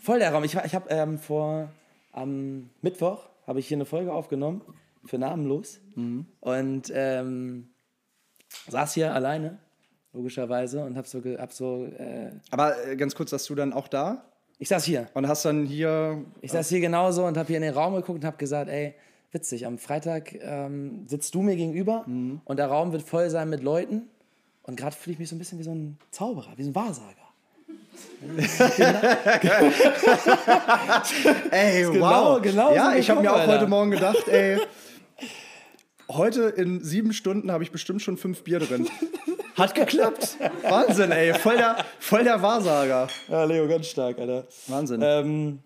Voll 0.00 0.18
der 0.18 0.32
Raum. 0.32 0.44
Ich, 0.44 0.54
ich 0.54 0.74
habe 0.74 0.88
ähm, 0.90 1.18
vor 1.18 1.70
am 2.12 2.70
Mittwoch 2.82 3.28
habe 3.46 3.58
ich 3.60 3.68
hier 3.68 3.76
eine 3.76 3.84
Folge 3.86 4.12
aufgenommen 4.12 4.62
für 5.04 5.18
Namenlos 5.18 5.80
und 6.40 6.92
ähm, 6.94 7.68
saß 8.68 8.94
hier 8.94 9.14
alleine 9.14 9.58
logischerweise 10.12 10.84
und 10.84 10.96
habe 10.96 11.08
so, 11.08 11.22
hab 11.38 11.52
so 11.52 11.86
äh, 11.86 12.30
Aber 12.50 12.86
äh, 12.86 12.96
ganz 12.96 13.14
kurz, 13.14 13.30
dass 13.30 13.44
du 13.44 13.54
dann 13.54 13.72
auch 13.72 13.88
da 13.88 14.24
ich 14.58 14.68
saß 14.68 14.84
hier 14.84 15.08
und 15.14 15.26
hast 15.26 15.44
dann 15.44 15.66
hier. 15.66 16.24
Ich 16.40 16.52
saß 16.52 16.68
hier 16.68 16.80
genauso 16.80 17.24
und 17.24 17.36
habe 17.36 17.48
hier 17.48 17.56
in 17.56 17.62
den 17.62 17.74
Raum 17.74 17.94
geguckt 17.94 18.20
und 18.20 18.24
habe 18.24 18.36
gesagt, 18.36 18.70
ey, 18.70 18.94
witzig, 19.32 19.66
am 19.66 19.78
Freitag 19.78 20.32
ähm, 20.40 21.06
sitzt 21.08 21.34
du 21.34 21.42
mir 21.42 21.56
gegenüber 21.56 22.04
und 22.06 22.56
der 22.56 22.68
Raum 22.68 22.92
wird 22.92 23.02
voll 23.02 23.30
sein 23.30 23.50
mit 23.50 23.62
Leuten 23.62 24.02
und 24.62 24.76
gerade 24.76 24.94
fühle 24.94 25.14
ich 25.14 25.18
mich 25.18 25.28
so 25.28 25.34
ein 25.34 25.38
bisschen 25.38 25.58
wie 25.58 25.64
so 25.64 25.72
ein 25.72 25.98
Zauberer, 26.10 26.52
wie 26.56 26.62
so 26.62 26.70
ein 26.70 26.74
Wahrsager. 26.74 27.14
Ey, 31.50 31.82
genau- 31.92 32.34
wow. 32.34 32.42
genau 32.42 32.68
so 32.70 32.74
ja, 32.74 32.94
ich 32.94 33.10
habe 33.10 33.20
mir 33.20 33.34
auch 33.34 33.46
heute. 33.46 33.66
Morgen 33.66 33.90
gedacht, 33.90 34.26
ey. 34.28 34.58
Heute 36.10 36.42
in 36.44 36.82
sieben 36.84 37.12
Stunden 37.12 37.50
habe 37.50 37.64
ich 37.64 37.70
bestimmt 37.70 38.02
schon 38.02 38.16
fünf 38.16 38.42
Bier 38.44 38.58
drin. 38.60 38.88
Hat 39.56 39.74
geklappt. 39.74 40.36
Wahnsinn, 40.68 41.12
ey. 41.12 41.32
Voll 41.34 41.56
der, 41.56 41.76
voll 42.00 42.24
der 42.24 42.42
Wahrsager. 42.42 43.08
Ja, 43.28 43.44
Leo, 43.44 43.68
ganz 43.68 43.86
stark, 43.86 44.18
Alter. 44.18 44.46
Wahnsinn. 44.66 45.00
Ähm, 45.02 45.60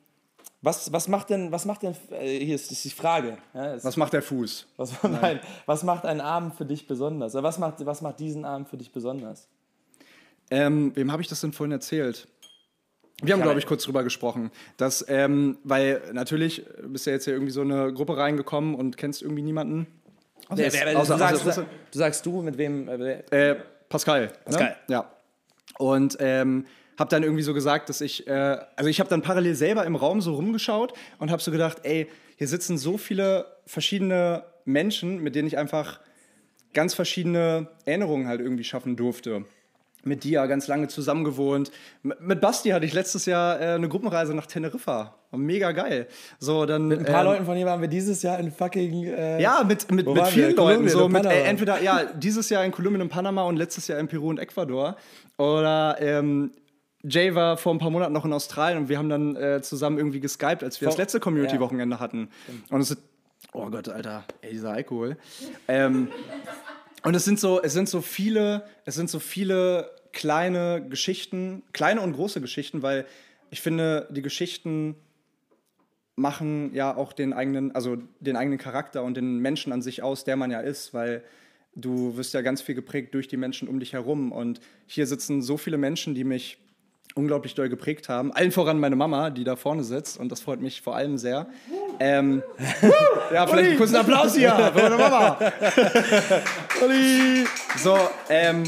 was, 0.61 0.93
was 0.93 1.09
macht 1.09 1.31
denn, 1.31 1.51
was 1.53 1.65
macht 1.65 1.83
denn, 1.83 1.95
äh, 2.11 2.39
hier 2.45 2.55
ist, 2.55 2.71
ist 2.71 2.85
die 2.85 2.91
Frage. 2.91 3.39
Ja, 3.55 3.75
ist, 3.75 3.85
Was 3.85 3.97
macht 3.97 4.13
der 4.13 4.23
Fuß? 4.23 4.67
was, 4.77 4.93
nein, 5.03 5.41
was 5.67 5.85
macht 5.85 6.05
einen 6.05 6.21
Abend 6.21 6.55
für 6.55 6.67
dich 6.67 6.87
besonders? 6.87 7.35
Oder 7.35 7.45
was 7.45 7.59
macht, 7.59 7.85
was 7.87 8.03
macht 8.03 8.21
diesen 8.21 8.45
Abend 8.45 8.69
für 8.69 8.77
dich 8.77 8.93
besonders? 8.93 9.49
Ähm, 10.51 10.93
wem 10.95 11.11
habe 11.11 11.23
ich 11.23 11.29
das 11.29 11.41
denn 11.41 11.53
vorhin 11.53 11.73
erzählt? 11.73 12.29
Wir 13.23 13.35
haben, 13.35 13.43
glaube 13.43 13.59
ich- 13.59 13.67
kurz 13.67 13.85
drüber 13.85 14.05
gesprochen. 14.05 14.51
Dass, 14.77 15.05
ähm, 15.09 15.59
weil 15.65 16.03
natürlich 16.13 16.65
bist 16.87 17.07
du 17.07 17.11
ja 17.11 17.15
jetzt 17.17 17.25
hier 17.25 17.33
irgendwie 17.35 17.53
so 17.53 17.63
eine 17.63 17.93
Gruppe 17.93 18.17
reingekommen 18.17 18.75
und 18.75 18.97
kennst 18.97 19.23
irgendwie 19.23 19.43
niemanden. 19.43 19.87
Außer, 20.49 20.59
Wer- 20.63 20.73
wer- 20.73 20.99
außer, 20.99 21.13
du, 21.15 21.19
sagst, 21.19 21.47
außer, 21.47 21.67
du 21.93 21.99
sagst 21.99 22.27
du, 22.27 22.43
mit 22.43 22.57
wem? 22.59 22.89
Äh, 22.89 22.99
wer- 23.31 23.33
Äh, 23.33 23.57
Pascal. 23.89 24.33
Pascal. 24.45 24.77
Ne? 24.89 24.95
Ja. 24.95 25.11
Und 25.79 26.17
ähm, 26.21 26.67
habe 26.99 27.11
dann 27.11 27.23
irgendwie 27.23 27.43
so 27.43 27.55
gesagt, 27.55 27.89
dass 27.89 28.01
ich, 28.01 28.27
äh, 28.27 28.59
also 28.77 28.91
ich 28.91 28.99
habe 29.01 29.09
dann 29.09 29.23
parallel 29.23 29.55
selber 29.55 29.85
im 29.85 29.95
Raum 29.97 30.21
so 30.21 30.35
rumgeschaut 30.35 30.93
und 31.19 31.31
habe 31.31 31.41
so 31.43 31.51
gedacht, 31.51 31.79
ey, 31.85 32.09
hier 32.37 32.49
sitzen 32.49 32.77
so 32.79 32.99
viele 32.99 33.47
verschiedene 33.67 34.45
Menschen, 34.65 35.23
mit 35.23 35.35
denen 35.35 35.47
ich 35.49 35.57
einfach 35.59 36.01
ganz 36.75 36.95
verschiedene 36.95 37.69
Erinnerungen 37.85 38.27
halt 38.29 38.41
irgendwie 38.41 38.65
schaffen 38.65 38.97
durfte. 38.97 39.45
Mit 40.05 40.23
dir 40.25 40.47
ganz 40.47 40.69
lange 40.69 40.89
zusammen 40.89 41.25
gewohnt. 41.25 41.71
M- 42.05 42.15
Mit 42.21 42.41
Basti 42.41 42.71
hatte 42.71 42.87
ich 42.87 42.93
letztes 42.93 43.27
Jahr 43.27 43.61
äh, 43.61 43.65
eine 43.75 43.89
Gruppenreise 43.89 44.33
nach 44.35 44.47
Teneriffa. 44.47 45.15
Mega 45.33 45.73
geil. 45.73 46.07
So, 46.39 46.65
dann, 46.67 46.87
Mit 46.89 47.01
ein 47.01 47.05
paar 47.05 47.21
ähm, 47.23 47.27
Leuten 47.27 47.45
von 47.45 47.57
hier 47.57 47.67
waren 47.67 47.81
wir 47.81 47.89
dieses 47.89 48.23
Jahr 48.23 48.39
in 48.39 48.51
fucking. 48.53 49.05
Äh, 49.05 49.43
ja, 49.43 49.63
mit, 49.67 49.91
mit, 49.91 50.07
mit 50.07 50.27
vielen? 50.29 50.55
Leuten. 50.57 50.89
So 50.89 51.09
mit, 51.09 51.27
äh, 51.27 51.43
entweder 51.43 51.83
ja, 51.83 52.05
dieses 52.17 52.49
Jahr 52.49 52.65
in 52.65 52.71
Kolumbien 52.73 53.03
und 53.03 53.09
Panama 53.11 53.43
und 53.43 53.57
letztes 53.57 53.89
Jahr 53.89 53.99
in 53.99 54.09
Peru 54.09 54.29
und 54.31 54.39
Ecuador. 54.39 54.97
Oder 55.37 55.97
ähm, 56.01 56.53
Jay 57.03 57.35
war 57.35 57.57
vor 57.57 57.75
ein 57.75 57.79
paar 57.79 57.91
Monaten 57.91 58.13
noch 58.13 58.25
in 58.25 58.33
Australien 58.33 58.79
und 58.79 58.89
wir 58.89 58.99
haben 58.99 59.09
dann 59.09 59.37
äh, 59.37 59.61
zusammen 59.63 59.99
irgendwie 59.99 60.21
geskypt, 60.21 60.63
als 60.65 60.81
wir 60.81 60.87
das 60.87 60.95
Vor- 60.95 61.03
letzte 61.03 61.21
Community-Wochenende 61.21 62.01
hatten. 62.01 62.29
Und 62.71 62.81
es 62.81 62.93
ist. 62.93 63.03
Oh 63.53 63.67
Gott, 63.71 63.89
Alter, 63.89 64.25
ey, 64.43 64.51
dieser 64.53 64.73
Alkohol. 64.73 65.17
Ähm, 65.69 66.09
und 67.03 67.15
es 67.15 67.25
sind 67.25 67.39
so, 67.39 67.63
es 67.63 67.73
sind 67.73 67.89
so 67.89 68.01
viele, 68.01 68.65
es 68.85 68.95
sind 68.95 69.09
so 69.11 69.19
viele 69.19 69.91
kleine 70.13 70.85
Geschichten, 70.89 71.63
kleine 71.73 72.01
und 72.01 72.13
große 72.13 72.41
Geschichten, 72.41 72.83
weil 72.83 73.07
ich 73.51 73.61
finde, 73.61 74.09
die 74.11 74.23
Geschichten 74.23 74.97
machen 76.17 76.75
ja 76.75 76.95
auch 76.97 77.13
den 77.13 77.33
eigenen, 77.33 77.75
also 77.75 77.97
den 78.21 78.37
eigenen 78.37 78.59
Charakter 78.59 79.05
und 79.05 79.17
den 79.17 79.39
Menschen 79.39 79.73
an 79.73 79.83
sich 79.83 80.03
aus, 80.03 80.25
der 80.25 80.37
man 80.37 80.51
ja 80.51 80.61
ist, 80.61 80.93
weil 80.93 81.23
du 81.75 82.17
wirst 82.17 82.35
ja 82.35 82.43
ganz 82.43 82.61
viel 82.61 82.75
geprägt 82.75 83.15
durch 83.15 83.29
die 83.29 83.37
Menschen 83.37 83.69
um 83.69 83.79
dich 83.79 83.93
herum. 83.93 84.33
Und 84.33 84.61
hier 84.87 85.07
sitzen 85.07 85.43
so 85.43 85.57
viele 85.57 85.79
Menschen, 85.79 86.15
die 86.15 86.25
mich 86.25 86.59
unglaublich 87.15 87.55
doll 87.55 87.69
geprägt 87.69 88.09
haben. 88.09 88.33
Allen 88.33 88.53
voran 88.53 88.79
meine 88.79 88.97
Mama, 88.97 89.31
die 89.31 89.45
da 89.45 89.57
vorne 89.57 89.85
sitzt 89.85 90.19
und 90.19 90.31
das 90.31 90.41
freut 90.41 90.61
mich 90.61 90.83
vor 90.83 90.95
allem 90.97 91.19
sehr. 91.19 91.47
Ähm, 92.01 92.43
ja, 93.33 93.47
vielleicht 93.47 93.71
einen 93.71 93.79
kurzen 93.79 93.97
Applaus 93.97 94.35
hier 94.35 94.53
für 94.75 94.83
meine 94.83 94.97
Mama. 94.97 95.39
So, 97.77 97.99
ähm, 98.29 98.65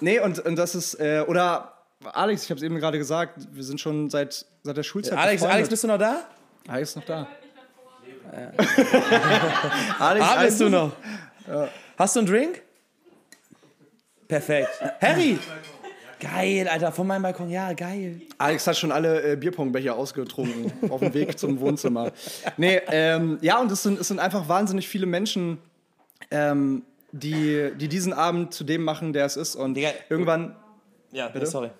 nee, 0.00 0.18
und, 0.20 0.38
und 0.40 0.56
das 0.56 0.74
ist, 0.74 0.94
äh, 1.00 1.24
oder 1.26 1.72
Alex, 2.12 2.44
ich 2.44 2.50
habe 2.50 2.58
es 2.58 2.62
eben 2.62 2.78
gerade 2.78 2.98
gesagt, 2.98 3.38
wir 3.52 3.64
sind 3.64 3.80
schon 3.80 4.10
seit, 4.10 4.46
seit 4.62 4.76
der 4.76 4.82
Schulzeit 4.82 5.18
Alex, 5.18 5.42
befreundet. 5.42 5.54
Alex, 5.54 5.68
bist 5.68 5.84
du 5.84 5.88
noch 5.88 5.98
da? 5.98 6.24
Alex 6.68 6.90
ist 6.90 6.96
noch 6.96 7.04
da. 7.04 7.26
Alex, 9.98 10.26
bist 10.42 10.60
du 10.60 10.68
noch? 10.68 10.92
Hast 11.98 12.16
du 12.16 12.20
einen 12.20 12.28
Drink? 12.28 12.62
Perfekt. 14.28 14.70
Harry! 15.00 15.38
Geil, 16.22 16.68
Alter, 16.68 16.92
von 16.92 17.06
meinem 17.08 17.22
Balkon, 17.22 17.50
ja, 17.50 17.72
geil. 17.72 18.20
Alex 18.38 18.64
hat 18.68 18.76
schon 18.76 18.92
alle 18.92 19.32
äh, 19.32 19.36
Bierpongbecher 19.36 19.96
ausgetrunken 19.96 20.72
auf 20.88 21.00
dem 21.00 21.12
Weg 21.14 21.36
zum 21.36 21.58
Wohnzimmer. 21.58 22.12
Nee, 22.56 22.80
ähm, 22.88 23.38
ja, 23.40 23.60
und 23.60 23.72
es 23.72 23.82
sind, 23.82 23.98
es 23.98 24.06
sind 24.06 24.20
einfach 24.20 24.48
wahnsinnig 24.48 24.86
viele 24.88 25.06
Menschen, 25.06 25.58
ähm, 26.30 26.82
die, 27.10 27.72
die 27.76 27.88
diesen 27.88 28.12
Abend 28.12 28.54
zu 28.54 28.62
dem 28.62 28.84
machen, 28.84 29.12
der 29.12 29.26
es 29.26 29.36
ist. 29.36 29.56
Und 29.56 29.74
Digga. 29.74 29.90
irgendwann, 30.08 30.54
Ja, 31.10 31.26
bitte? 31.28 31.46
sorry. 31.46 31.70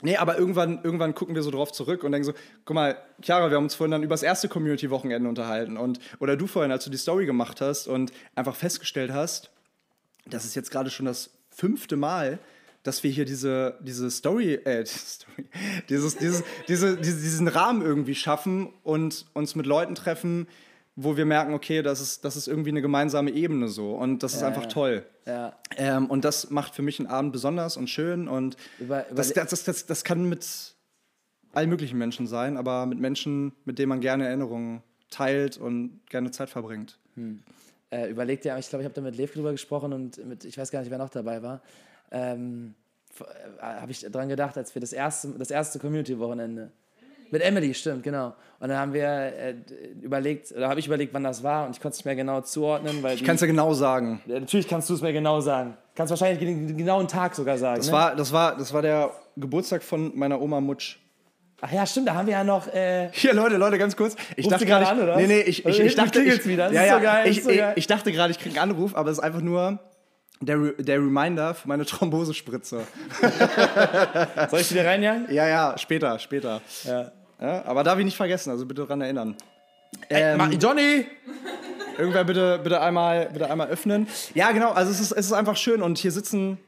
nee, 0.00 0.16
aber 0.16 0.38
irgendwann, 0.38 0.78
irgendwann 0.84 1.12
gucken 1.16 1.34
wir 1.34 1.42
so 1.42 1.50
drauf 1.50 1.72
zurück 1.72 2.04
und 2.04 2.12
denken 2.12 2.24
so, 2.24 2.34
guck 2.64 2.74
mal, 2.76 2.96
Chiara, 3.20 3.50
wir 3.50 3.56
haben 3.56 3.64
uns 3.64 3.74
vorhin 3.74 3.90
dann 3.90 4.04
über 4.04 4.14
das 4.14 4.22
erste 4.22 4.48
Community-Wochenende 4.48 5.28
unterhalten. 5.28 5.76
Und, 5.76 5.98
oder 6.20 6.36
du 6.36 6.46
vorhin, 6.46 6.70
als 6.70 6.84
du 6.84 6.90
die 6.90 6.96
Story 6.98 7.26
gemacht 7.26 7.60
hast 7.60 7.88
und 7.88 8.12
einfach 8.36 8.54
festgestellt 8.54 9.12
hast, 9.12 9.50
das 10.24 10.44
ist 10.44 10.54
jetzt 10.54 10.70
gerade 10.70 10.88
schon 10.90 11.06
das 11.06 11.30
fünfte 11.50 11.96
Mal, 11.96 12.38
dass 12.88 13.02
wir 13.02 13.10
hier 13.10 13.26
diese, 13.26 13.74
diese 13.80 14.10
Story, 14.10 14.54
äh, 14.54 14.84
Story 14.86 15.44
dieses, 15.90 16.16
dieses, 16.16 16.42
diese, 16.66 16.96
diese, 16.96 17.20
diesen 17.20 17.46
Rahmen 17.46 17.82
irgendwie 17.82 18.14
schaffen 18.14 18.72
und 18.82 19.26
uns 19.34 19.54
mit 19.54 19.66
Leuten 19.66 19.94
treffen, 19.94 20.48
wo 20.96 21.18
wir 21.18 21.26
merken, 21.26 21.52
okay, 21.52 21.82
das 21.82 22.00
ist, 22.00 22.24
das 22.24 22.36
ist 22.36 22.48
irgendwie 22.48 22.70
eine 22.70 22.80
gemeinsame 22.80 23.30
Ebene 23.30 23.68
so. 23.68 23.92
Und 23.92 24.22
das 24.22 24.34
ist 24.34 24.42
einfach 24.42 24.62
ja. 24.62 24.68
toll. 24.68 25.06
Ja. 25.26 25.52
Ähm, 25.76 26.06
und 26.06 26.24
das 26.24 26.50
macht 26.50 26.74
für 26.74 26.80
mich 26.80 26.98
einen 26.98 27.08
Abend 27.08 27.32
besonders 27.32 27.76
und 27.76 27.90
schön. 27.90 28.26
Und 28.26 28.56
Über- 28.80 29.06
über- 29.06 29.14
das, 29.14 29.34
das, 29.34 29.64
das, 29.64 29.84
das, 29.84 30.02
kann 30.02 30.26
mit 30.26 30.74
allen 31.52 31.68
möglichen 31.68 31.98
Menschen 31.98 32.26
sein, 32.26 32.56
aber 32.56 32.86
mit 32.86 32.98
Menschen, 32.98 33.52
mit 33.66 33.78
denen 33.78 33.90
man 33.90 34.00
gerne 34.00 34.26
Erinnerungen 34.26 34.82
teilt 35.10 35.58
und 35.58 36.00
gerne 36.08 36.30
Zeit 36.30 36.48
verbringt. 36.48 36.98
Äh, 37.90 38.08
überleg 38.10 38.40
dir, 38.40 38.56
ich 38.58 38.68
glaube, 38.70 38.82
ich 38.82 38.86
habe 38.86 38.94
da 38.94 39.02
mit 39.02 39.16
Lev 39.16 39.34
drüber 39.34 39.52
gesprochen 39.52 39.92
und 39.92 40.24
mit, 40.26 40.44
ich 40.46 40.56
weiß 40.56 40.70
gar 40.70 40.80
nicht, 40.80 40.90
wer 40.90 40.98
noch 40.98 41.10
dabei 41.10 41.42
war. 41.42 41.60
Ähm, 42.10 42.74
äh, 43.20 43.62
habe 43.62 43.90
ich 43.90 44.00
dran 44.00 44.28
gedacht, 44.28 44.56
als 44.56 44.74
wir 44.74 44.80
das 44.80 44.92
erste, 44.92 45.28
das 45.38 45.50
erste 45.50 45.78
Community-Wochenende. 45.78 46.70
Mit 47.30 47.42
Emily, 47.42 47.74
stimmt, 47.74 48.02
genau. 48.02 48.34
Und 48.58 48.68
dann 48.68 48.78
haben 48.78 48.92
wir 48.92 49.06
äh, 49.06 49.54
überlegt, 50.00 50.50
oder 50.52 50.68
habe 50.68 50.80
ich 50.80 50.86
überlegt, 50.86 51.12
wann 51.12 51.24
das 51.24 51.42
war 51.42 51.66
und 51.66 51.76
ich 51.76 51.82
konnte 51.82 51.92
es 51.92 51.98
nicht 51.98 52.06
mehr 52.06 52.16
genau 52.16 52.40
zuordnen, 52.40 53.02
weil 53.02 53.16
Ich 53.16 53.24
kann 53.24 53.34
es 53.34 53.40
ja 53.40 53.46
genau 53.46 53.74
sagen. 53.74 54.20
Ja, 54.26 54.40
natürlich 54.40 54.66
kannst 54.66 54.88
du 54.88 54.94
es 54.94 55.02
mir 55.02 55.12
genau 55.12 55.40
sagen. 55.40 55.76
Kannst 55.94 56.10
wahrscheinlich 56.10 56.38
den, 56.38 56.76
genauen 56.76 57.06
Tag 57.06 57.34
sogar 57.34 57.58
sagen. 57.58 57.78
Das, 57.78 57.88
ne? 57.88 57.92
war, 57.92 58.16
das, 58.16 58.32
war, 58.32 58.56
das 58.56 58.72
war 58.72 58.82
der 58.82 59.10
Geburtstag 59.36 59.82
von 59.82 60.16
meiner 60.16 60.40
Oma 60.40 60.60
Mutsch. 60.60 60.98
Ach 61.60 61.72
ja, 61.72 61.84
stimmt, 61.86 62.08
da 62.08 62.14
haben 62.14 62.26
wir 62.26 62.34
ja 62.34 62.44
noch. 62.44 62.66
Äh, 62.68 63.10
Hier, 63.12 63.34
Leute, 63.34 63.56
Leute, 63.56 63.78
ganz 63.78 63.96
kurz. 63.96 64.14
Ich 64.36 64.46
Rufst 64.46 64.52
dachte 64.52 64.66
gerade 64.66 65.16
nee, 65.16 65.26
nee, 65.26 65.40
ich, 65.40 65.60
ich, 65.60 65.66
Also 65.66 65.82
ich 65.82 65.94
dachte, 65.94 66.22
ich, 66.22 66.46
wieder. 66.46 66.66
Das 66.66 66.74
ja, 66.74 66.84
ja, 66.84 66.96
so 66.96 67.02
geil, 67.02 67.28
ich, 67.28 67.42
so 67.42 67.50
ich 67.50 67.86
dachte 67.86 68.12
gerade, 68.12 68.30
ich 68.30 68.38
kriege 68.38 68.60
einen 68.60 68.70
Anruf, 68.70 68.94
aber 68.96 69.10
es 69.10 69.18
ist 69.18 69.24
einfach 69.24 69.40
nur 69.40 69.80
der, 70.40 70.56
Re- 70.60 70.74
der 70.78 70.98
Reminder 70.98 71.54
für 71.54 71.68
meine 71.68 71.84
Thrombosespritze. 71.86 72.82
soll 74.50 74.60
ich 74.60 74.70
wieder 74.72 74.86
reinjagen? 74.86 75.26
Ja, 75.32 75.46
ja, 75.48 75.78
später, 75.78 76.18
später. 76.18 76.60
Ja. 76.84 77.12
Ja, 77.40 77.64
aber 77.66 77.84
darf 77.84 77.98
ich 77.98 78.04
nicht 78.04 78.16
vergessen, 78.16 78.50
also 78.50 78.66
bitte 78.66 78.82
daran 78.82 79.00
erinnern. 79.00 79.36
Ähm, 80.10 80.58
Johnny! 80.60 81.06
Irgendwer 81.96 82.24
bitte, 82.24 82.60
bitte, 82.62 82.80
einmal, 82.80 83.28
bitte 83.32 83.50
einmal 83.50 83.68
öffnen. 83.68 84.06
Ja, 84.34 84.50
genau, 84.52 84.70
also 84.72 84.90
es 84.90 85.00
ist, 85.00 85.12
es 85.12 85.26
ist 85.26 85.32
einfach 85.32 85.56
schön 85.56 85.82
und 85.82 85.98
hier 85.98 86.12
sitzen 86.12 86.58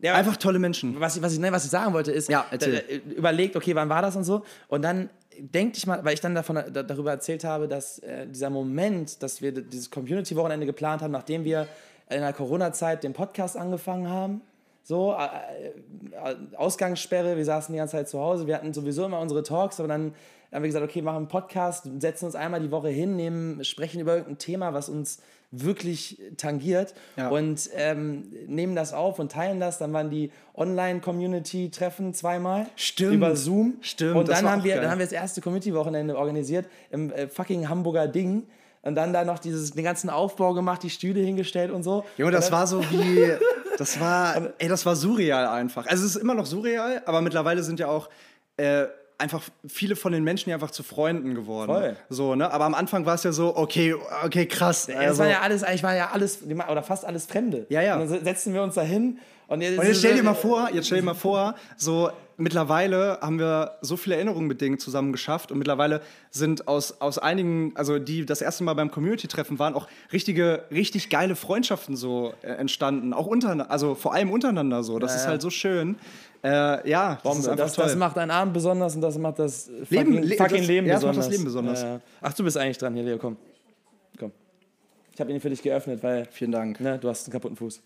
Ja, 0.00 0.14
einfach 0.14 0.36
tolle 0.36 0.58
Menschen. 0.58 0.98
was 1.00 1.16
ich, 1.16 1.22
was 1.22 1.32
ich, 1.34 1.38
nein, 1.38 1.52
was 1.52 1.64
ich 1.64 1.70
sagen 1.70 1.92
wollte, 1.94 2.12
ist, 2.12 2.28
Ja, 2.30 2.44
da- 2.50 2.56
da- 2.58 2.80
überlegt, 3.16 3.56
okay, 3.56 3.74
wann 3.74 3.88
war 3.88 4.02
das 4.02 4.16
und 4.16 4.24
so. 4.24 4.44
Und 4.68 4.82
dann 4.82 5.08
denke 5.38 5.76
ich 5.78 5.86
mal, 5.86 6.02
weil 6.04 6.14
ich 6.14 6.20
dann 6.20 6.34
davon, 6.34 6.56
da, 6.72 6.82
darüber 6.82 7.10
erzählt 7.10 7.44
habe, 7.44 7.68
dass 7.68 7.98
äh, 8.00 8.26
dieser 8.26 8.50
Moment, 8.50 9.22
dass 9.22 9.40
wir 9.42 9.52
dieses 9.52 9.90
Community-Wochenende 9.90 10.64
geplant 10.66 11.02
haben, 11.02 11.12
nachdem 11.12 11.44
wir 11.44 11.66
in 12.10 12.20
der 12.20 12.32
Corona-Zeit 12.32 13.02
den 13.04 13.12
Podcast 13.12 13.56
angefangen 13.56 14.08
haben. 14.08 14.40
So, 14.82 15.12
äh, 15.14 15.68
äh, 15.68 16.36
Ausgangssperre, 16.56 17.36
wir 17.36 17.44
saßen 17.44 17.72
die 17.72 17.78
ganze 17.78 17.92
Zeit 17.96 18.08
zu 18.08 18.20
Hause, 18.20 18.46
wir 18.46 18.54
hatten 18.54 18.74
sowieso 18.74 19.06
immer 19.06 19.18
unsere 19.20 19.42
Talks, 19.42 19.78
aber 19.80 19.88
dann 19.88 20.14
haben 20.52 20.62
wir 20.62 20.68
gesagt, 20.68 20.84
okay, 20.84 21.00
machen 21.02 21.16
einen 21.16 21.28
Podcast, 21.28 21.88
setzen 22.00 22.26
uns 22.26 22.34
einmal 22.36 22.60
die 22.60 22.70
Woche 22.70 22.88
hin, 22.88 23.16
nehmen, 23.16 23.64
sprechen 23.64 24.00
über 24.00 24.12
irgendein 24.12 24.38
Thema, 24.38 24.72
was 24.74 24.88
uns 24.88 25.20
wirklich 25.50 26.20
tangiert 26.36 26.94
Ja. 27.16 27.28
und 27.28 27.70
ähm, 27.76 28.30
nehmen 28.46 28.74
das 28.76 28.92
auf 28.92 29.18
und 29.18 29.32
teilen 29.32 29.58
das. 29.58 29.78
Dann 29.78 29.92
waren 29.92 30.10
die 30.10 30.30
Online-Community-Treffen 30.54 32.12
zweimal 32.14 32.66
Stimmt. 32.76 33.14
über 33.14 33.36
Zoom. 33.36 33.74
Stimmt, 33.80 34.16
Und 34.16 34.28
dann 34.28 34.48
haben, 34.48 34.64
wir, 34.64 34.74
geil. 34.74 34.82
dann 34.82 34.90
haben 34.90 34.98
wir 34.98 35.06
das 35.06 35.12
erste 35.12 35.40
Community-Wochenende 35.40 36.16
organisiert 36.16 36.66
im 36.90 37.10
äh, 37.12 37.28
fucking 37.28 37.68
Hamburger 37.68 38.08
Ding. 38.08 38.44
Und 38.84 38.96
dann 38.96 39.14
da 39.14 39.24
noch 39.24 39.38
dieses, 39.38 39.70
den 39.72 39.84
ganzen 39.84 40.10
Aufbau 40.10 40.52
gemacht, 40.52 40.82
die 40.82 40.90
Stühle 40.90 41.20
hingestellt 41.20 41.70
und 41.70 41.82
so. 41.82 42.04
Junge, 42.18 42.32
das 42.32 42.52
war 42.52 42.66
so 42.66 42.82
wie, 42.90 43.32
das 43.78 43.98
war, 43.98 44.52
ey, 44.58 44.68
das 44.68 44.84
war 44.84 44.94
surreal 44.94 45.46
einfach. 45.48 45.86
Also 45.86 46.04
es 46.04 46.14
ist 46.14 46.22
immer 46.22 46.34
noch 46.34 46.44
surreal, 46.44 47.02
aber 47.06 47.22
mittlerweile 47.22 47.62
sind 47.62 47.80
ja 47.80 47.88
auch 47.88 48.10
äh, 48.58 48.84
einfach 49.18 49.42
viele 49.66 49.96
von 49.96 50.12
den 50.12 50.24
Menschen 50.24 50.50
ja 50.50 50.56
einfach 50.56 50.70
zu 50.70 50.82
Freunden 50.82 51.34
geworden. 51.34 51.70
Voll. 51.72 51.96
So, 52.08 52.34
ne? 52.34 52.50
Aber 52.52 52.64
am 52.64 52.74
Anfang 52.74 53.06
war 53.06 53.14
es 53.14 53.22
ja 53.22 53.32
so, 53.32 53.56
okay, 53.56 53.94
okay, 54.24 54.46
krass. 54.46 54.88
Also- 54.88 55.20
waren 55.22 55.30
ja 55.30 55.40
alles, 55.40 55.62
eigentlich 55.62 55.82
waren 55.82 55.96
ja 55.96 56.10
alles, 56.12 56.40
oder 56.42 56.82
fast 56.82 57.04
alles 57.04 57.26
Fremde. 57.26 57.66
Ja, 57.68 57.80
ja. 57.82 57.98
Und 57.98 58.10
dann 58.10 58.24
setzen 58.24 58.54
wir 58.54 58.62
uns 58.62 58.74
da 58.74 58.82
hin 58.82 59.18
und 59.46 59.60
jetzt, 59.60 59.78
Und 59.78 59.86
jetzt 59.86 59.98
stell 59.98 60.14
dir 60.16 60.22
mal 60.22 60.34
vor, 60.34 60.70
jetzt 60.72 60.86
stell 60.86 60.98
dir 61.00 61.04
mal 61.04 61.14
vor, 61.14 61.54
so 61.76 62.10
mittlerweile 62.36 63.18
haben 63.20 63.38
wir 63.38 63.76
so 63.80 63.96
viele 63.96 64.16
Erinnerungen 64.16 64.48
mit 64.48 64.60
Dingen 64.60 64.78
zusammen 64.78 65.12
geschafft 65.12 65.52
und 65.52 65.58
mittlerweile 65.58 66.00
sind 66.30 66.66
aus, 66.66 67.00
aus 67.00 67.18
einigen, 67.18 67.72
also 67.76 67.98
die 67.98 68.26
das 68.26 68.40
erste 68.42 68.64
Mal 68.64 68.74
beim 68.74 68.90
Community-Treffen 68.90 69.58
waren, 69.58 69.74
auch 69.74 69.86
richtige, 70.12 70.64
richtig 70.70 71.10
geile 71.10 71.36
Freundschaften 71.36 71.94
so 71.96 72.34
äh, 72.42 72.48
entstanden. 72.48 73.12
Auch 73.12 73.26
untereinander, 73.26 73.70
also 73.70 73.94
vor 73.94 74.14
allem 74.14 74.30
untereinander 74.30 74.82
so. 74.82 74.98
Das 74.98 75.12
Ja, 75.12 75.18
ist 75.18 75.26
halt 75.28 75.42
so 75.42 75.50
schön. 75.50 75.96
Äh, 76.44 76.88
ja, 76.90 77.14
das 77.14 77.22
Bombe. 77.22 77.56
Das, 77.56 77.72
toll. 77.72 77.84
das 77.86 77.96
macht 77.96 78.18
einen 78.18 78.30
Abend 78.30 78.52
besonders 78.52 78.94
und 78.94 79.00
das 79.00 79.16
macht 79.16 79.38
das 79.38 79.66
Leben- 79.68 79.86
fucking, 79.88 80.22
Le- 80.24 80.36
fucking 80.36 80.56
das- 80.58 80.66
Leben 80.66 80.86
ja, 80.86 80.94
das 80.94 81.02
macht 81.02 81.10
besonders. 81.12 81.24
das 81.26 81.32
Leben 81.32 81.44
besonders. 81.44 81.82
Ja, 81.82 81.88
ja. 81.94 82.00
Ach, 82.20 82.32
du 82.34 82.44
bist 82.44 82.56
eigentlich 82.58 82.78
dran 82.78 82.94
hier, 82.94 83.02
Leo, 83.04 83.16
komm. 83.18 83.36
Komm. 84.18 84.30
Ich 85.14 85.20
habe 85.20 85.32
ihn 85.32 85.40
für 85.40 85.48
dich 85.48 85.62
geöffnet, 85.62 86.02
weil 86.02 86.26
Vielen 86.30 86.52
Dank. 86.52 86.80
ne, 86.80 86.98
du 86.98 87.08
hast 87.08 87.26
einen 87.26 87.32
kaputten 87.32 87.56
Fuß. 87.56 87.80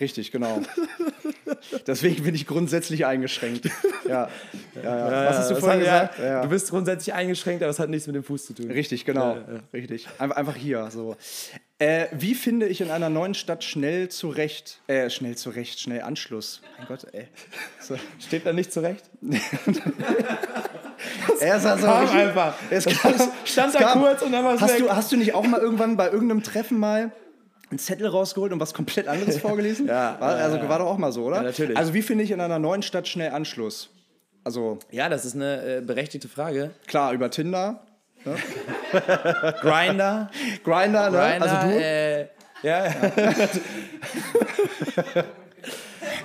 Richtig, 0.00 0.32
genau. 0.32 0.60
Deswegen 1.86 2.24
bin 2.24 2.34
ich 2.34 2.46
grundsätzlich 2.46 3.04
eingeschränkt. 3.06 3.66
Ja. 4.08 4.28
Ja, 4.82 4.82
ja. 4.82 5.28
Was 5.30 5.38
hast 5.38 5.50
du 5.50 5.54
das 5.54 5.62
vorhin 5.62 5.80
gesagt? 5.80 6.18
Du 6.18 6.48
bist 6.48 6.70
grundsätzlich 6.70 7.14
eingeschränkt, 7.14 7.62
aber 7.62 7.70
es 7.70 7.78
hat 7.78 7.90
nichts 7.90 8.06
mit 8.06 8.16
dem 8.16 8.24
Fuß 8.24 8.46
zu 8.46 8.54
tun. 8.54 8.70
Richtig, 8.70 9.04
genau. 9.04 9.36
Richtig. 9.72 10.08
Einfach, 10.18 10.36
einfach 10.36 10.56
hier. 10.56 10.88
So. 10.90 11.16
Äh, 11.80 12.08
wie 12.12 12.34
finde 12.34 12.66
ich 12.68 12.80
in 12.82 12.90
einer 12.90 13.08
neuen 13.08 13.32
Stadt 13.34 13.64
schnell 13.64 14.08
zurecht? 14.10 14.80
Äh, 14.86 15.08
schnell 15.10 15.36
zurecht, 15.36 15.80
schnell 15.80 16.02
Anschluss. 16.02 16.60
Mein 16.78 16.86
Gott, 16.86 17.06
ey. 17.12 17.26
So. 17.80 17.96
Steht 18.20 18.44
da 18.46 18.52
nicht 18.52 18.72
zurecht? 18.72 19.04
Er 21.40 21.56
ist 21.56 21.64
also 21.64 21.86
Kam 21.86 22.02
richtig- 22.02 22.20
einfach. 22.20 22.54
Es 22.68 22.84
kam, 22.84 23.14
stand 23.44 23.72
es 23.72 23.78
da 23.80 23.84
kam. 23.92 24.00
kurz 24.02 24.20
und 24.22 24.32
dann 24.32 24.44
war 24.44 24.54
es 24.54 24.60
hast 24.60 24.74
weg. 24.74 24.80
du, 24.80 24.90
hast 24.94 25.10
du 25.10 25.16
nicht 25.16 25.32
auch 25.34 25.44
mal 25.46 25.58
irgendwann 25.58 25.96
bei 25.96 26.10
irgendeinem 26.10 26.42
Treffen 26.42 26.78
mal 26.78 27.10
einen 27.70 27.78
Zettel 27.78 28.06
rausgeholt 28.08 28.52
und 28.52 28.60
was 28.60 28.74
komplett 28.74 29.08
anderes 29.08 29.38
vorgelesen? 29.40 29.86
Ja, 29.86 30.16
war, 30.20 30.34
also 30.34 30.60
war 30.68 30.78
doch 30.80 30.86
auch 30.86 30.98
mal 30.98 31.12
so, 31.12 31.24
oder? 31.24 31.36
Ja, 31.36 31.42
natürlich. 31.44 31.76
Also 31.78 31.94
wie 31.94 32.02
finde 32.02 32.24
ich 32.24 32.30
in 32.30 32.40
einer 32.40 32.58
neuen 32.58 32.82
Stadt 32.82 33.08
schnell 33.08 33.30
Anschluss? 33.30 33.88
Also 34.44 34.78
Ja, 34.90 35.08
das 35.08 35.24
ist 35.24 35.34
eine 35.34 35.78
äh, 35.78 35.80
berechtigte 35.80 36.28
Frage. 36.28 36.72
klar 36.86 37.12
über 37.14 37.30
Tinder, 37.30 37.82
Grinder. 39.60 40.30
Grinder, 40.64 41.10
ne? 41.10 41.18
Grinder, 41.18 41.42
also 41.42 41.56
du. 41.68 41.80
Äh, 41.80 42.20
ja, 42.62 42.86
ja. 42.86 42.94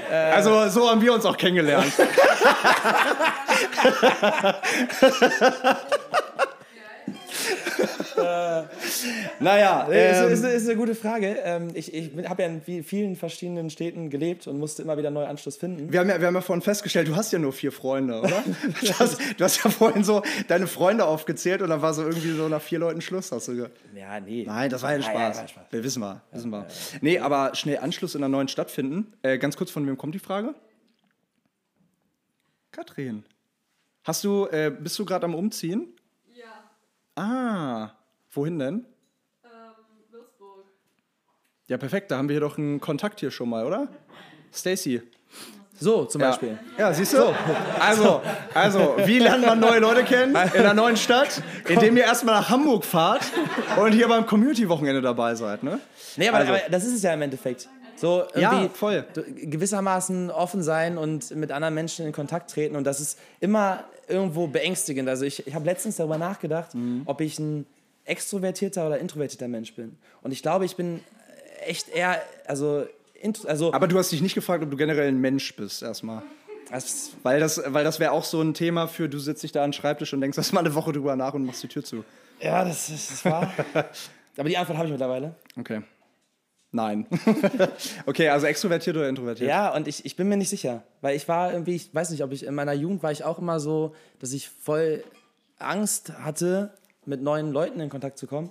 Also 0.09 0.69
so 0.69 0.89
haben 0.89 1.01
wir 1.01 1.13
uns 1.13 1.25
auch 1.25 1.35
kennengelernt. 1.35 1.91
naja, 9.39 9.87
ähm, 9.91 10.31
ist, 10.31 10.43
ist, 10.43 10.53
ist 10.53 10.67
eine 10.69 10.77
gute 10.77 10.95
Frage. 10.95 11.37
Ähm, 11.43 11.69
ich 11.73 11.93
ich 11.93 12.11
habe 12.27 12.43
ja 12.43 12.47
in 12.49 12.61
vi- 12.61 12.83
vielen 12.83 13.15
verschiedenen 13.15 13.69
Städten 13.69 14.09
gelebt 14.09 14.47
und 14.47 14.57
musste 14.59 14.81
immer 14.81 14.97
wieder 14.97 15.11
neuen 15.11 15.27
Anschluss 15.27 15.57
finden. 15.57 15.91
wir, 15.91 15.99
haben 15.99 16.09
ja, 16.09 16.19
wir 16.19 16.27
haben 16.27 16.35
ja 16.35 16.41
vorhin 16.41 16.61
festgestellt, 16.61 17.07
du 17.07 17.15
hast 17.15 17.31
ja 17.33 17.39
nur 17.39 17.53
vier 17.53 17.71
Freunde, 17.71 18.19
oder? 18.21 18.43
Du 18.81 18.93
hast, 18.99 19.17
du 19.37 19.43
hast 19.43 19.63
ja 19.63 19.69
vorhin 19.69 20.03
so 20.03 20.21
deine 20.47 20.67
Freunde 20.67 21.05
aufgezählt 21.05 21.61
und 21.61 21.69
dann 21.69 21.81
war 21.81 21.93
so 21.93 22.03
irgendwie 22.03 22.31
so 22.31 22.47
nach 22.47 22.61
vier 22.61 22.79
Leuten 22.79 23.01
Schluss, 23.01 23.31
hast 23.31 23.47
du 23.47 23.55
ge 23.55 23.69
Ja, 23.95 24.19
nee. 24.19 24.43
Nein, 24.45 24.69
das 24.69 24.81
war 24.83 24.91
ja 24.91 24.95
ein 24.97 25.03
Spaß. 25.03 25.35
ja, 25.35 25.41
war 25.41 25.47
Spaß. 25.47 25.63
Wir 25.71 25.83
wissen 25.83 25.99
wir, 26.01 26.21
wissen 26.31 26.49
wir. 26.51 26.67
Nee, 27.01 27.19
aber 27.19 27.53
schnell 27.55 27.79
Anschluss 27.79 28.15
in 28.15 28.21
einer 28.23 28.29
neuen 28.29 28.47
Stadt 28.47 28.71
finden. 28.71 29.13
Äh, 29.21 29.37
ganz 29.37 29.57
kurz, 29.57 29.71
von 29.71 29.85
wem 29.87 29.97
kommt 29.97 30.15
die 30.15 30.19
Frage? 30.19 30.53
Katrin. 32.71 33.23
Hast 34.03 34.23
du, 34.23 34.45
äh, 34.47 34.71
bist 34.77 34.99
du 34.99 35.05
gerade 35.05 35.25
am 35.25 35.33
Umziehen? 35.33 35.87
Ja, 37.17 37.23
Ah, 37.23 37.91
wohin 38.33 38.59
denn? 38.59 38.85
ähm, 39.43 39.49
Würzburg. 40.11 40.65
Ja, 41.67 41.77
perfekt, 41.77 42.11
da 42.11 42.17
haben 42.17 42.27
wir 42.27 42.33
hier 42.33 42.41
doch 42.41 42.57
einen 42.57 42.79
Kontakt 42.81 43.19
hier 43.21 43.31
schon 43.31 43.49
mal, 43.49 43.65
oder? 43.65 43.87
Stacy. 44.53 45.01
So, 45.77 46.05
zum 46.05 46.21
Beispiel. 46.21 46.57
Ja, 46.77 46.93
siehst 46.93 47.13
du? 47.13 47.35
Also, 47.81 48.21
also, 48.53 48.95
wie 49.05 49.19
lernt 49.19 49.45
man 49.45 49.59
neue 49.59 49.79
Leute 49.79 50.05
kennen 50.05 50.31
in 50.31 50.37
einer 50.61 50.73
neuen 50.73 50.95
Stadt? 50.95 51.41
Indem 51.67 51.97
ihr 51.97 52.03
erstmal 52.05 52.35
nach 52.35 52.49
Hamburg 52.49 52.85
fahrt 52.85 53.23
und 53.77 53.91
hier 53.91 54.07
beim 54.07 54.25
Community-Wochenende 54.25 55.01
dabei 55.01 55.35
seid, 55.35 55.63
ne? 55.63 55.79
Nee, 56.15 56.29
aber, 56.29 56.37
Also- 56.37 56.53
aber 56.53 56.61
das 56.69 56.85
ist 56.85 56.93
es 56.95 57.01
ja 57.03 57.13
im 57.13 57.21
Endeffekt. 57.23 57.67
So 57.97 58.23
irgendwie 58.33 58.41
Ja, 58.41 58.69
voll. 58.73 59.05
gewissermaßen 59.35 60.29
offen 60.31 60.61
sein 60.63 60.97
und 60.97 61.31
mit 61.35 61.51
anderen 61.51 61.73
Menschen 61.73 62.05
in 62.05 62.11
Kontakt 62.11 62.51
treten. 62.51 62.75
Und 62.75 62.83
das 62.83 62.99
ist 62.99 63.17
immer 63.39 63.83
irgendwo 64.07 64.47
beängstigend. 64.47 65.07
Also 65.09 65.25
ich, 65.25 65.47
ich 65.47 65.55
habe 65.55 65.65
letztens 65.65 65.95
darüber 65.95 66.17
nachgedacht, 66.17 66.75
Mhm. 66.75 67.03
ob 67.05 67.21
ich 67.21 67.39
ein 67.39 67.65
extrovertierter 68.05 68.85
oder 68.85 68.99
introvertierter 68.99 69.47
Mensch 69.47 69.73
bin. 69.75 69.97
Und 70.21 70.31
ich 70.31 70.41
glaube, 70.41 70.65
ich 70.65 70.75
bin 70.75 70.99
echt 71.65 71.89
eher, 71.89 72.21
also, 72.45 72.85
also 73.47 73.73
Aber 73.73 73.87
du 73.87 73.97
hast 73.97 74.11
dich 74.11 74.21
nicht 74.21 74.35
gefragt, 74.35 74.63
ob 74.63 74.69
du 74.69 74.77
generell 74.77 75.07
ein 75.07 75.19
Mensch 75.19 75.55
bist, 75.55 75.81
erstmal. 75.81 76.21
das, 76.69 77.11
Weil 77.23 77.39
das, 77.39 77.61
weil 77.65 77.83
das 77.83 77.99
wäre 77.99 78.11
auch 78.11 78.23
so 78.23 78.41
ein 78.41 78.53
Thema 78.53 78.87
für, 78.87 79.09
du 79.09 79.17
sitzt 79.17 79.41
dich 79.41 79.51
da 79.51 79.63
an 79.63 79.69
den 79.69 79.73
Schreibtisch 79.73 80.13
und 80.13 80.21
denkst 80.21 80.37
erst 80.37 80.53
mal 80.53 80.59
eine 80.59 80.75
Woche 80.75 80.91
drüber 80.91 81.15
nach 81.15 81.33
und 81.33 81.45
machst 81.45 81.63
die 81.63 81.67
Tür 81.67 81.83
zu. 81.83 82.03
ja, 82.39 82.63
das 82.63 82.89
ist 82.89 83.25
wahr. 83.25 83.51
aber 84.37 84.49
die 84.49 84.57
Antwort 84.57 84.77
habe 84.77 84.87
ich 84.87 84.91
mittlerweile. 84.91 85.33
Okay. 85.57 85.81
Nein. 86.75 87.07
okay, 88.05 88.27
also 88.27 88.47
extrovertiert 88.47 88.97
oder 88.97 89.07
introvertiert? 89.07 89.49
Ja, 89.49 89.73
und 89.73 89.87
ich, 89.87 90.03
ich 90.03 90.17
bin 90.17 90.27
mir 90.27 90.35
nicht 90.35 90.49
sicher, 90.49 90.83
weil 90.99 91.15
ich 91.15 91.25
war 91.29 91.53
irgendwie, 91.53 91.75
ich 91.75 91.95
weiß 91.95 92.09
nicht, 92.09 92.21
ob 92.21 92.33
ich 92.33 92.45
in 92.45 92.53
meiner 92.53 92.73
Jugend 92.73 93.01
war 93.01 93.13
ich 93.13 93.23
auch 93.23 93.39
immer 93.39 93.61
so, 93.61 93.95
dass 94.19 94.33
ich 94.33 94.49
voll 94.49 95.01
Angst 95.57 96.11
hatte, 96.19 96.73
mit 97.05 97.21
neuen 97.21 97.53
Leuten 97.53 97.79
in 97.79 97.89
Kontakt 97.89 98.17
zu 98.17 98.27
kommen. 98.27 98.49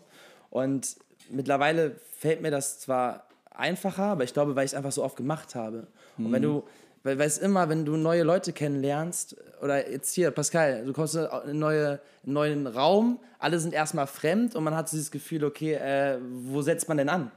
Und 0.48 0.96
mittlerweile 1.28 1.96
fällt 2.18 2.40
mir 2.40 2.50
das 2.50 2.80
zwar 2.80 3.26
einfacher, 3.50 4.04
aber 4.04 4.24
ich 4.24 4.32
glaube, 4.32 4.56
weil 4.56 4.64
ich 4.64 4.70
es 4.70 4.74
einfach 4.74 4.92
so 4.92 5.04
oft 5.04 5.16
gemacht 5.16 5.54
habe. 5.54 5.86
Und 6.16 6.32
wenn 6.32 6.40
du, 6.40 6.64
weil, 7.02 7.18
weil 7.18 7.26
es 7.26 7.36
immer, 7.36 7.68
wenn 7.68 7.84
du 7.84 7.98
neue 7.98 8.22
Leute 8.22 8.54
kennenlernst, 8.54 9.36
oder 9.60 9.90
jetzt 9.90 10.14
hier, 10.14 10.30
Pascal, 10.30 10.86
du 10.86 10.94
kommst 10.94 11.14
in 11.14 11.26
einen 11.26 11.58
neue, 11.58 12.00
neuen 12.22 12.66
Raum, 12.66 13.18
alle 13.38 13.58
sind 13.58 13.74
erstmal 13.74 14.06
fremd 14.06 14.54
und 14.56 14.64
man 14.64 14.74
hat 14.74 14.88
so 14.88 14.96
dieses 14.96 15.10
Gefühl, 15.10 15.44
okay, 15.44 15.74
äh, 15.74 16.18
wo 16.46 16.62
setzt 16.62 16.88
man 16.88 16.96
denn 16.96 17.10
an? 17.10 17.30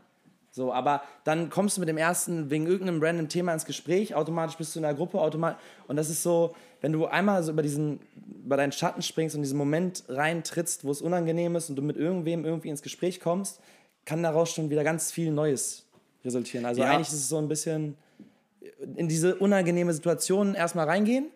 So, 0.58 0.74
aber 0.74 1.04
dann 1.24 1.52
kommst 1.52 1.78
du 1.78 1.82
mit 1.82 1.88
dem 1.88 1.98
ersten 2.00 2.50
wegen 2.50 2.66
irgendeinem 2.66 3.00
random 3.00 3.30
Thema 3.30 3.54
ins 3.54 3.64
Gespräch, 3.64 4.16
automatisch 4.16 4.58
bist 4.58 4.74
du 4.74 4.80
in 4.80 4.84
der 4.84 4.96
Gruppe, 4.96 5.22
automatisch. 5.22 5.60
Und 5.88 5.98
das 5.98 6.10
ist 6.10 6.24
so, 6.24 6.56
wenn 6.82 6.92
du 6.92 7.06
einmal 7.06 7.44
so 7.44 7.52
über 7.52 7.62
diesen, 7.62 8.00
über 8.44 8.58
deinen 8.58 8.72
Schatten 8.72 9.04
springst 9.04 9.36
und 9.36 9.44
diesen 9.44 9.56
Moment 9.56 10.04
reintrittst, 10.10 10.84
wo 10.84 10.90
es 10.90 11.00
unangenehm 11.04 11.56
ist 11.56 11.70
und 11.70 11.76
du 11.76 11.84
mit 11.84 11.96
irgendwem 11.96 12.44
irgendwie 12.44 12.70
ins 12.70 12.82
Gespräch 12.82 13.20
kommst, 13.20 13.60
kann 14.04 14.24
daraus 14.24 14.52
schon 14.52 14.72
wieder 14.72 14.84
ganz 14.84 15.12
viel 15.12 15.30
Neues 15.32 15.86
resultieren. 16.26 16.66
Also 16.66 16.82
Ja. 16.82 16.90
eigentlich 16.90 17.10
ist 17.10 17.14
es 17.14 17.30
so 17.30 17.38
ein 17.38 17.48
bisschen 17.50 17.96
in 18.96 19.08
diese 19.08 19.36
unangenehme 19.36 19.94
Situation 19.94 20.56
erstmal 20.56 20.88
reingehen. 20.88 21.28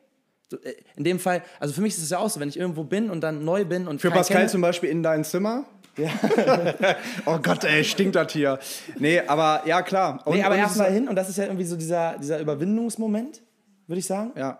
Äh, 0.63 0.73
In 0.95 1.03
dem 1.03 1.19
Fall, 1.19 1.43
also 1.59 1.75
für 1.75 1.81
mich 1.81 1.93
ist 1.95 2.01
es 2.01 2.09
ja 2.09 2.17
auch 2.17 2.29
so, 2.31 2.39
wenn 2.39 2.49
ich 2.49 2.57
irgendwo 2.57 2.83
bin 2.85 3.11
und 3.11 3.21
dann 3.21 3.45
neu 3.45 3.65
bin 3.65 3.87
und 3.87 4.01
Für 4.01 4.09
Pascal 4.09 4.37
kenne- 4.45 4.49
zum 4.49 4.61
Beispiel 4.61 4.89
in 4.89 5.03
dein 5.03 5.23
Zimmer? 5.23 5.65
Oh 7.25 7.37
Gott, 7.41 7.63
ey, 7.63 7.83
stinkt 7.83 8.15
das 8.15 8.31
hier. 8.33 8.59
Nee, 8.97 9.19
aber 9.19 9.63
ja, 9.65 9.81
klar. 9.81 10.21
Und, 10.25 10.35
Nee, 10.35 10.43
aber 10.43 10.55
erstmal 10.55 10.91
hin 10.91 11.07
und 11.07 11.15
das 11.15 11.29
ist 11.29 11.37
ja 11.37 11.45
irgendwie 11.45 11.65
so 11.65 11.75
dieser, 11.75 12.17
dieser 12.17 12.39
Überwindungsmoment, 12.39 13.41
würde 13.87 13.99
ich 13.99 14.05
sagen. 14.05 14.31
Ja. 14.35 14.59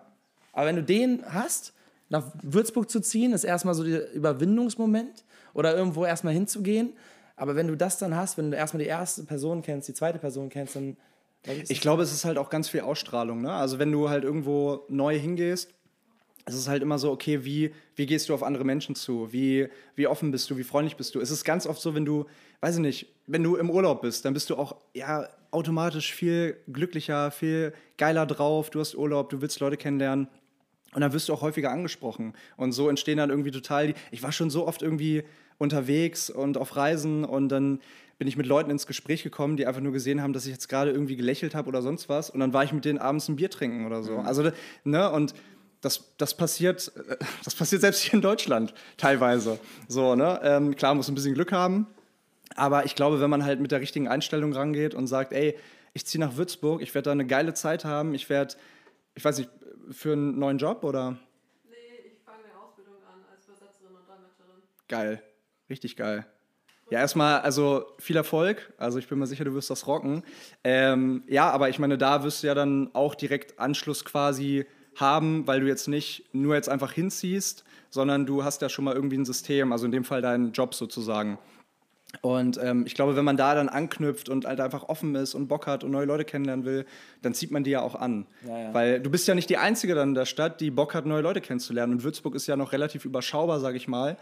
Aber 0.54 0.66
wenn 0.68 0.76
du 0.76 0.84
den 0.84 1.24
hast, 1.28 1.74
nach 2.10 2.26
Würzburg 2.42 2.90
zu 2.90 3.00
ziehen, 3.00 3.34
ist 3.34 3.44
erstmal 3.44 3.74
so 3.74 3.84
der 3.84 4.12
Überwindungsmoment 4.14 5.24
oder 5.54 5.76
irgendwo 5.76 6.06
erstmal 6.06 6.34
hinzugehen. 6.34 6.94
Aber 7.38 7.56
wenn 7.56 7.68
du 7.68 7.76
das 7.76 7.98
dann 7.98 8.16
hast, 8.16 8.38
wenn 8.38 8.52
du 8.52 8.58
erstmal 8.58 8.84
die 8.84 8.90
erste 8.90 9.24
Person 9.24 9.62
kennst, 9.62 9.88
die 9.88 9.94
zweite 9.94 10.20
Person 10.20 10.50
kennst, 10.50 10.76
dann. 10.76 10.98
Ich 11.70 11.82
glaube, 11.82 12.04
es 12.04 12.14
ist 12.14 12.24
halt 12.24 12.38
auch 12.38 12.52
ganz 12.52 12.70
viel 12.70 12.82
Ausstrahlung. 12.82 13.42
Ne? 13.42 13.52
Also, 13.52 13.80
wenn 13.80 13.92
du 13.92 14.10
halt 14.10 14.24
irgendwo 14.24 14.82
neu 14.90 15.18
hingehst, 15.18 15.74
es 16.46 16.56
ist 16.56 16.68
halt 16.68 16.82
immer 16.82 16.98
so, 16.98 17.12
okay, 17.12 17.46
wie, 17.46 17.74
wie 17.96 18.06
gehst 18.06 18.30
du 18.30 18.34
auf 18.34 18.44
andere 18.44 18.64
Menschen 18.64 18.96
zu? 18.96 19.32
Wie, 19.32 19.68
wie 19.96 20.08
offen 20.08 20.32
bist 20.32 20.50
du? 20.50 20.58
Wie 20.58 20.64
freundlich 20.64 20.96
bist 20.96 21.16
du? 21.16 21.20
Es 21.20 21.32
ist 21.32 21.44
ganz 21.44 21.68
oft 21.68 21.82
so, 21.82 21.94
wenn 21.96 22.06
du, 22.06 22.26
weiß 22.62 22.76
ich 22.76 22.82
nicht, 22.82 23.08
wenn 23.28 23.44
du 23.44 23.56
im 23.56 23.70
Urlaub 23.70 24.02
bist, 24.02 24.26
dann 24.26 24.34
bist 24.34 24.50
du 24.50 24.56
auch 24.56 24.76
ja 24.94 25.28
automatisch 25.52 26.14
viel 26.14 26.58
glücklicher, 26.72 27.32
viel 27.32 27.74
geiler 27.98 28.26
drauf. 28.26 28.70
Du 28.70 28.80
hast 28.80 28.96
Urlaub, 28.96 29.30
du 29.30 29.42
willst 29.42 29.60
Leute 29.60 29.78
kennenlernen. 29.78 30.28
Und 30.94 31.02
dann 31.02 31.14
wirst 31.14 31.30
du 31.30 31.34
auch 31.34 31.42
häufiger 31.42 31.72
angesprochen. 31.72 32.34
Und 32.58 32.74
so 32.74 32.90
entstehen 32.90 33.18
dann 33.18 33.30
irgendwie 33.30 33.52
total 33.52 33.88
die. 33.88 33.94
Ich 34.12 34.24
war 34.24 34.32
schon 34.32 34.50
so 34.50 34.68
oft 34.68 34.82
irgendwie 34.82 35.24
unterwegs 35.58 36.30
und 36.30 36.58
auf 36.58 36.76
Reisen 36.76 37.24
und 37.24 37.50
dann 37.50 37.80
bin 38.18 38.28
ich 38.28 38.38
mit 38.38 38.46
Leuten 38.46 38.70
ins 38.70 38.86
Gespräch 38.86 39.24
gekommen, 39.24 39.58
die 39.58 39.66
einfach 39.66 39.82
nur 39.82 39.94
gesehen 39.94 40.22
haben, 40.22 40.34
dass 40.34 40.46
ich 40.46 40.52
jetzt 40.52 40.68
gerade 40.68 40.92
irgendwie 40.92 41.16
gelächelt 41.16 41.56
habe 41.56 41.70
oder 41.70 41.82
sonst 41.82 42.10
was. 42.10 42.30
Und 42.30 42.40
dann 42.40 42.54
war 42.54 42.64
ich 42.64 42.74
mit 42.74 42.86
denen 42.86 43.00
abends 43.00 43.28
ein 43.30 43.36
Bier 43.36 43.50
trinken 43.50 43.86
oder 43.86 44.04
so. 44.04 44.18
Also, 44.18 44.52
ne, 44.84 45.10
und 45.12 45.34
das, 45.82 46.16
das, 46.18 46.36
passiert, 46.36 46.92
äh, 46.96 47.18
das 47.44 47.56
passiert 47.56 47.82
selbst 47.82 48.02
hier 48.02 48.14
in 48.14 48.22
Deutschland 48.22 48.74
teilweise. 48.98 49.60
So, 49.88 50.16
ne? 50.16 50.40
Ähm, 50.44 50.76
klar, 50.76 50.96
muss 50.96 51.10
ein 51.10 51.16
bisschen 51.16 51.34
Glück 51.34 51.52
haben. 51.52 51.88
Aber 52.56 52.86
ich 52.86 52.96
glaube, 52.96 53.22
wenn 53.22 53.30
man 53.30 53.44
halt 53.44 53.60
mit 53.60 53.72
der 53.72 53.80
richtigen 53.80 54.08
Einstellung 54.08 54.54
rangeht 54.54 54.94
und 54.94 55.08
sagt, 55.08 55.34
ey, 55.34 55.58
ich 55.94 56.06
ziehe 56.06 56.24
nach 56.24 56.36
Würzburg, 56.36 56.82
ich 56.82 56.94
werde 56.94 57.06
da 57.06 57.12
eine 57.12 57.26
geile 57.26 57.54
Zeit 57.54 57.86
haben, 57.86 58.14
ich 58.14 58.30
werde, 58.30 58.56
ich 59.16 59.24
weiß 59.24 59.40
nicht, 59.40 59.50
für 59.90 60.14
einen 60.14 60.38
neuen 60.40 60.58
Job 60.58 60.84
oder? 60.84 61.12
Nee, 61.70 61.76
ich 62.06 62.20
fange 62.26 62.44
eine 62.44 62.64
Ausbildung 62.64 62.96
an 63.06 63.20
als 63.30 63.46
Übersetzerin 63.46 63.96
und 63.96 64.08
Dolmetscherin. 64.08 64.62
Geil, 64.88 65.22
richtig 65.70 65.96
geil. 65.98 66.26
Ja, 66.90 67.00
erstmal, 67.00 67.40
also 67.40 67.86
viel 68.00 68.18
Erfolg. 68.18 68.74
Also 68.78 69.00
ich 69.00 69.08
bin 69.08 69.18
mir 69.18 69.26
sicher, 69.26 69.46
du 69.46 69.54
wirst 69.54 69.70
das 69.70 69.88
rocken. 69.88 70.24
Ähm, 70.66 71.24
ja, 71.28 71.50
aber 71.50 71.70
ich 71.70 71.80
meine, 71.80 71.98
da 71.98 72.24
wirst 72.24 72.44
du 72.44 72.48
ja 72.48 72.54
dann 72.54 72.90
auch 72.94 73.16
direkt 73.16 73.60
Anschluss 73.60 74.04
quasi 74.04 74.66
haben, 74.96 75.48
weil 75.48 75.62
du 75.62 75.68
jetzt 75.68 75.88
nicht 75.88 76.26
nur 76.34 76.56
jetzt 76.56 76.70
einfach 76.70 76.92
hinziehst, 76.92 77.64
sondern 77.90 78.26
du 78.26 78.44
hast 78.44 78.62
ja 78.62 78.70
schon 78.70 78.86
mal 78.86 78.96
irgendwie 78.96 79.18
ein 79.18 79.26
System, 79.26 79.72
also 79.72 79.86
in 79.86 79.92
dem 79.92 80.04
Fall 80.04 80.22
deinen 80.22 80.52
Job 80.52 80.74
sozusagen. 80.74 81.38
Und 82.20 82.60
ähm, 82.62 82.86
ich 82.86 82.94
glaube, 82.94 83.16
wenn 83.16 83.24
man 83.24 83.38
da 83.38 83.56
dann 83.56 83.70
anknüpft 83.70 84.28
und 84.28 84.46
halt 84.46 84.60
einfach 84.60 84.90
offen 84.90 85.16
ist 85.16 85.34
und 85.34 85.48
Bock 85.48 85.66
hat 85.66 85.84
und 85.84 85.92
neue 85.92 86.06
Leute 86.06 86.26
kennenlernen 86.26 86.66
will, 86.66 86.86
dann 87.22 87.34
zieht 87.34 87.52
man 87.52 87.64
die 87.64 87.72
ja 87.72 87.82
auch 87.82 87.96
an. 87.96 88.28
Ja, 88.46 88.60
ja. 88.60 88.74
Weil 88.74 89.00
du 89.00 89.10
bist 89.10 89.28
ja 89.30 89.36
nicht 89.36 89.50
die 89.50 89.58
Einzige 89.58 89.96
dann 89.96 90.10
in 90.10 90.16
der 90.16 90.26
Stadt, 90.26 90.60
die 90.60 90.72
Bock 90.72 90.94
hat, 90.94 91.06
neue 91.06 91.22
Leute 91.22 91.40
kennenzulernen. 91.40 91.94
Und 91.94 92.04
Würzburg 92.04 92.36
ist 92.36 92.48
ja 92.48 92.58
noch 92.58 92.74
relativ 92.74 93.06
überschaubar, 93.06 93.62
sage 93.62 93.78
ich 93.78 93.88
mal. 93.88 94.18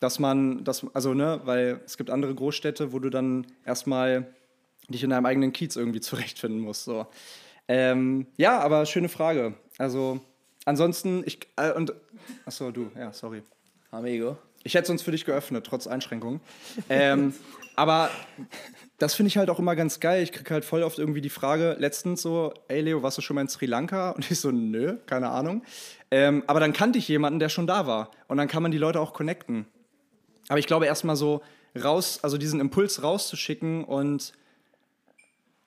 Dass 0.00 0.18
man, 0.18 0.64
das, 0.64 0.86
also, 0.94 1.14
ne, 1.14 1.40
weil 1.44 1.80
es 1.84 1.96
gibt 1.96 2.10
andere 2.10 2.34
Großstädte, 2.34 2.92
wo 2.92 2.98
du 2.98 3.10
dann 3.10 3.46
erstmal 3.64 4.32
dich 4.88 5.04
in 5.04 5.10
deinem 5.10 5.26
eigenen 5.26 5.52
Kiez 5.52 5.76
irgendwie 5.76 6.00
zurechtfinden 6.00 6.60
musst. 6.60 6.84
So. 6.84 7.06
Ähm, 7.68 8.26
ja, 8.36 8.58
aber 8.58 8.86
schöne 8.86 9.08
Frage. 9.08 9.54
Also, 9.76 10.20
ansonsten, 10.64 11.22
ich, 11.26 11.40
äh, 11.56 11.72
und, 11.72 11.92
achso, 12.46 12.70
du, 12.70 12.90
ja, 12.98 13.12
sorry. 13.12 13.42
Amigo. 13.90 14.36
Ich 14.64 14.74
hätte 14.74 14.84
es 14.84 14.90
uns 14.90 15.02
für 15.02 15.12
dich 15.12 15.24
geöffnet, 15.24 15.64
trotz 15.66 15.86
Einschränkungen. 15.86 16.40
ähm, 16.90 17.34
aber 17.76 18.10
das 18.98 19.14
finde 19.14 19.28
ich 19.28 19.36
halt 19.38 19.50
auch 19.50 19.58
immer 19.58 19.76
ganz 19.76 20.00
geil. 20.00 20.22
Ich 20.22 20.32
kriege 20.32 20.52
halt 20.52 20.64
voll 20.64 20.82
oft 20.82 20.98
irgendwie 20.98 21.20
die 21.20 21.30
Frage, 21.30 21.76
letztens 21.78 22.22
so, 22.22 22.52
ey 22.66 22.80
Leo, 22.80 23.02
warst 23.02 23.16
du 23.16 23.22
schon 23.22 23.36
mal 23.36 23.42
in 23.42 23.48
Sri 23.48 23.66
Lanka? 23.66 24.10
Und 24.10 24.30
ich 24.30 24.40
so, 24.40 24.50
nö, 24.50 24.96
keine 25.06 25.28
Ahnung. 25.28 25.62
Ähm, 26.10 26.42
aber 26.46 26.60
dann 26.60 26.72
kannte 26.72 26.98
ich 26.98 27.06
jemanden, 27.08 27.38
der 27.38 27.48
schon 27.48 27.66
da 27.66 27.86
war. 27.86 28.10
Und 28.26 28.38
dann 28.38 28.48
kann 28.48 28.62
man 28.62 28.72
die 28.72 28.78
Leute 28.78 29.00
auch 29.00 29.12
connecten. 29.12 29.66
Aber 30.48 30.58
ich 30.58 30.66
glaube, 30.66 30.86
erstmal 30.86 31.16
so 31.16 31.42
raus, 31.82 32.20
also 32.22 32.38
diesen 32.38 32.60
Impuls 32.60 33.02
rauszuschicken 33.02 33.84
und 33.84 34.32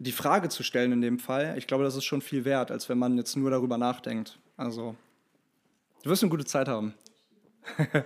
die 0.03 0.11
Frage 0.11 0.49
zu 0.49 0.63
stellen 0.63 0.91
in 0.91 1.01
dem 1.01 1.19
Fall, 1.19 1.57
ich 1.57 1.67
glaube, 1.67 1.83
das 1.83 1.95
ist 1.95 2.05
schon 2.05 2.21
viel 2.21 2.43
wert, 2.45 2.71
als 2.71 2.89
wenn 2.89 2.97
man 2.97 3.17
jetzt 3.17 3.35
nur 3.35 3.51
darüber 3.51 3.77
nachdenkt. 3.77 4.39
Also, 4.57 4.95
du 6.03 6.09
wirst 6.09 6.23
eine 6.23 6.29
gute 6.29 6.45
Zeit 6.45 6.67
haben. 6.67 6.93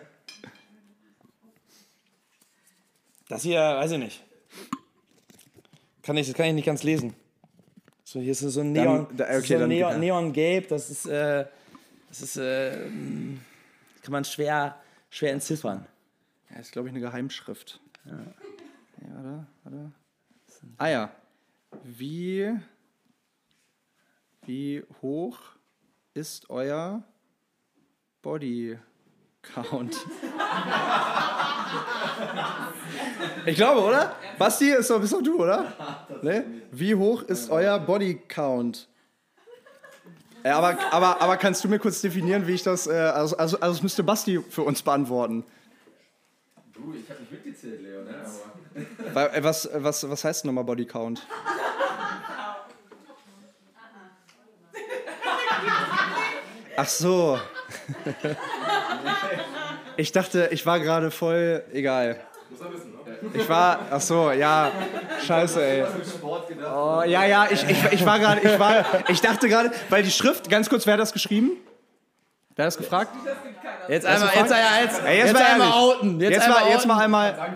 Das 3.28 3.42
hier, 3.42 3.60
weiß 3.60 3.92
ich 3.92 3.98
nicht. 3.98 4.24
Kann 6.04 6.16
ich, 6.18 6.28
das 6.28 6.36
kann 6.36 6.46
ich 6.46 6.54
nicht 6.54 6.66
ganz 6.66 6.84
lesen. 6.84 7.16
So, 8.04 8.20
hier 8.20 8.34
ist 8.34 8.42
so 8.42 8.62
ein 8.62 8.72
Neon, 8.72 9.08
Dann- 9.08 9.18
da- 9.18 9.38
okay, 9.38 9.58
so 9.58 9.66
Neon, 9.66 9.92
ja. 9.94 9.98
Neon 9.98 10.32
Gelb, 10.32 10.68
das 10.68 10.92
ist, 10.92 11.08
äh, 11.08 11.46
das 12.10 12.22
ist, 12.22 12.38
äh, 12.38 12.72
kann 14.04 14.12
man 14.12 14.24
schwer, 14.26 14.80
schwer 15.10 15.32
entziffern. 15.32 15.88
Ja, 16.52 16.58
ist, 16.60 16.72
glaube 16.72 16.88
ich, 16.88 16.94
eine 16.94 17.02
Geheimschrift. 17.02 17.80
Ja. 18.06 18.12
warte, 19.10 19.48
warte. 19.64 19.92
Ah 20.78 20.88
ja. 20.88 21.12
Wie, 21.84 22.56
wie 24.46 24.84
hoch 25.02 25.40
ist 26.14 26.50
euer 26.50 27.04
Body 28.22 28.78
Count? 29.42 29.96
ich 33.46 33.56
glaube, 33.56 33.82
oder? 33.82 34.16
Basti, 34.38 34.72
ist 34.72 34.90
doch, 34.90 35.00
bist 35.00 35.14
doch 35.14 35.22
du, 35.22 35.42
oder? 35.42 35.74
Ne? 36.22 36.46
Wie 36.72 36.96
hoch 36.96 37.24
ist 37.24 37.50
euer 37.50 37.78
Body 37.80 38.22
Count? 38.28 38.88
Ja, 40.44 40.58
aber, 40.58 40.78
aber, 40.92 41.22
aber 41.22 41.38
kannst 41.38 41.64
du 41.64 41.68
mir 41.68 41.80
kurz 41.80 42.02
definieren, 42.02 42.48
wie 42.48 42.54
ich 42.54 42.64
das. 42.64 42.88
Äh, 42.88 42.92
also, 42.94 43.36
also, 43.38 43.60
also, 43.60 43.74
das 43.74 43.82
müsste 43.84 44.04
Basti 44.04 44.40
für 44.48 44.62
uns 44.62 44.82
beantworten. 44.82 45.44
Du, 46.74 46.94
ich 46.94 47.10
habe 47.10 47.22
nicht 47.22 47.32
mitgezählt, 47.32 47.82
Leo, 47.82 48.04
ne? 48.04 48.24
Aber 49.10 49.34
äh, 49.36 49.44
Was, 49.44 49.68
was, 49.74 50.08
was 50.10 50.24
heißt 50.24 50.46
nochmal 50.46 50.64
Body 50.64 50.86
Count? 50.86 51.26
Ach 56.78 56.88
so. 56.88 57.40
Ich 59.98 60.12
dachte, 60.12 60.50
ich 60.52 60.66
war 60.66 60.80
gerade 60.80 61.12
voll. 61.12 61.64
Egal. 61.72 62.20
Ich 63.34 63.48
war. 63.48 63.80
Ach 63.90 64.02
so, 64.02 64.32
ja. 64.32 64.72
Scheiße, 65.26 65.64
ey. 65.64 65.86
Sport 66.06 66.48
gedacht. 66.50 66.72
Oh, 66.76 67.04
ja, 67.04 67.26
ja, 67.26 67.48
ich, 67.50 67.64
ich, 67.70 67.94
ich 67.94 68.06
war 68.06 68.20
gerade. 68.20 68.42
Ich, 68.42 68.60
war, 68.60 68.86
ich 69.08 69.22
dachte 69.22 69.48
gerade, 69.48 69.72
weil 69.90 70.04
die 70.04 70.12
Schrift, 70.12 70.50
ganz 70.50 70.70
kurz, 70.70 70.86
wer 70.86 70.94
hat 70.94 71.00
das 71.00 71.14
geschrieben? 71.14 71.52
Wer 72.56 72.66
hat 72.66 72.68
das 72.68 72.78
gefragt? 72.78 73.12
Jetzt 73.88 74.06
einmal, 74.06 74.30
jetzt, 74.36 74.52
jetzt, 74.52 75.02
Ey, 75.06 75.18
jetzt, 75.18 75.34
mal 75.34 75.44
einmal 75.44 75.72
outen. 75.72 76.20
Jetzt, 76.22 76.32
Jetzt, 76.32 76.44
einmal 76.44 76.62
mal, 76.62 76.70
jetzt 76.70 76.78
outen. 76.80 76.88
mal 76.88 77.04
einmal. 77.04 77.56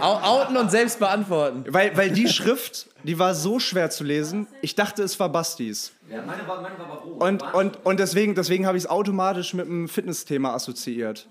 Outen 0.00 0.56
und 0.56 0.70
selbst 0.70 0.98
beantworten. 0.98 1.64
Weil, 1.68 1.96
weil 1.96 2.10
die 2.10 2.28
Schrift, 2.28 2.88
die 3.04 3.18
war 3.18 3.34
so 3.34 3.58
schwer 3.58 3.90
zu 3.90 4.02
lesen, 4.02 4.46
ich 4.62 4.74
dachte, 4.74 5.02
es 5.02 5.20
war 5.20 5.28
Bastis. 5.28 5.92
Ja, 6.08 6.22
meine 6.22 6.46
war, 6.48 6.62
meine 6.62 6.78
war 6.78 6.86
aber 6.86 7.00
rot. 7.02 7.22
Und, 7.22 7.54
und, 7.54 7.86
und 7.86 8.00
deswegen, 8.00 8.34
deswegen 8.34 8.66
habe 8.66 8.78
ich 8.78 8.84
es 8.84 8.90
automatisch 8.90 9.52
mit 9.54 9.66
dem 9.66 9.88
Fitnessthema 9.88 10.54
assoziiert. 10.54 11.28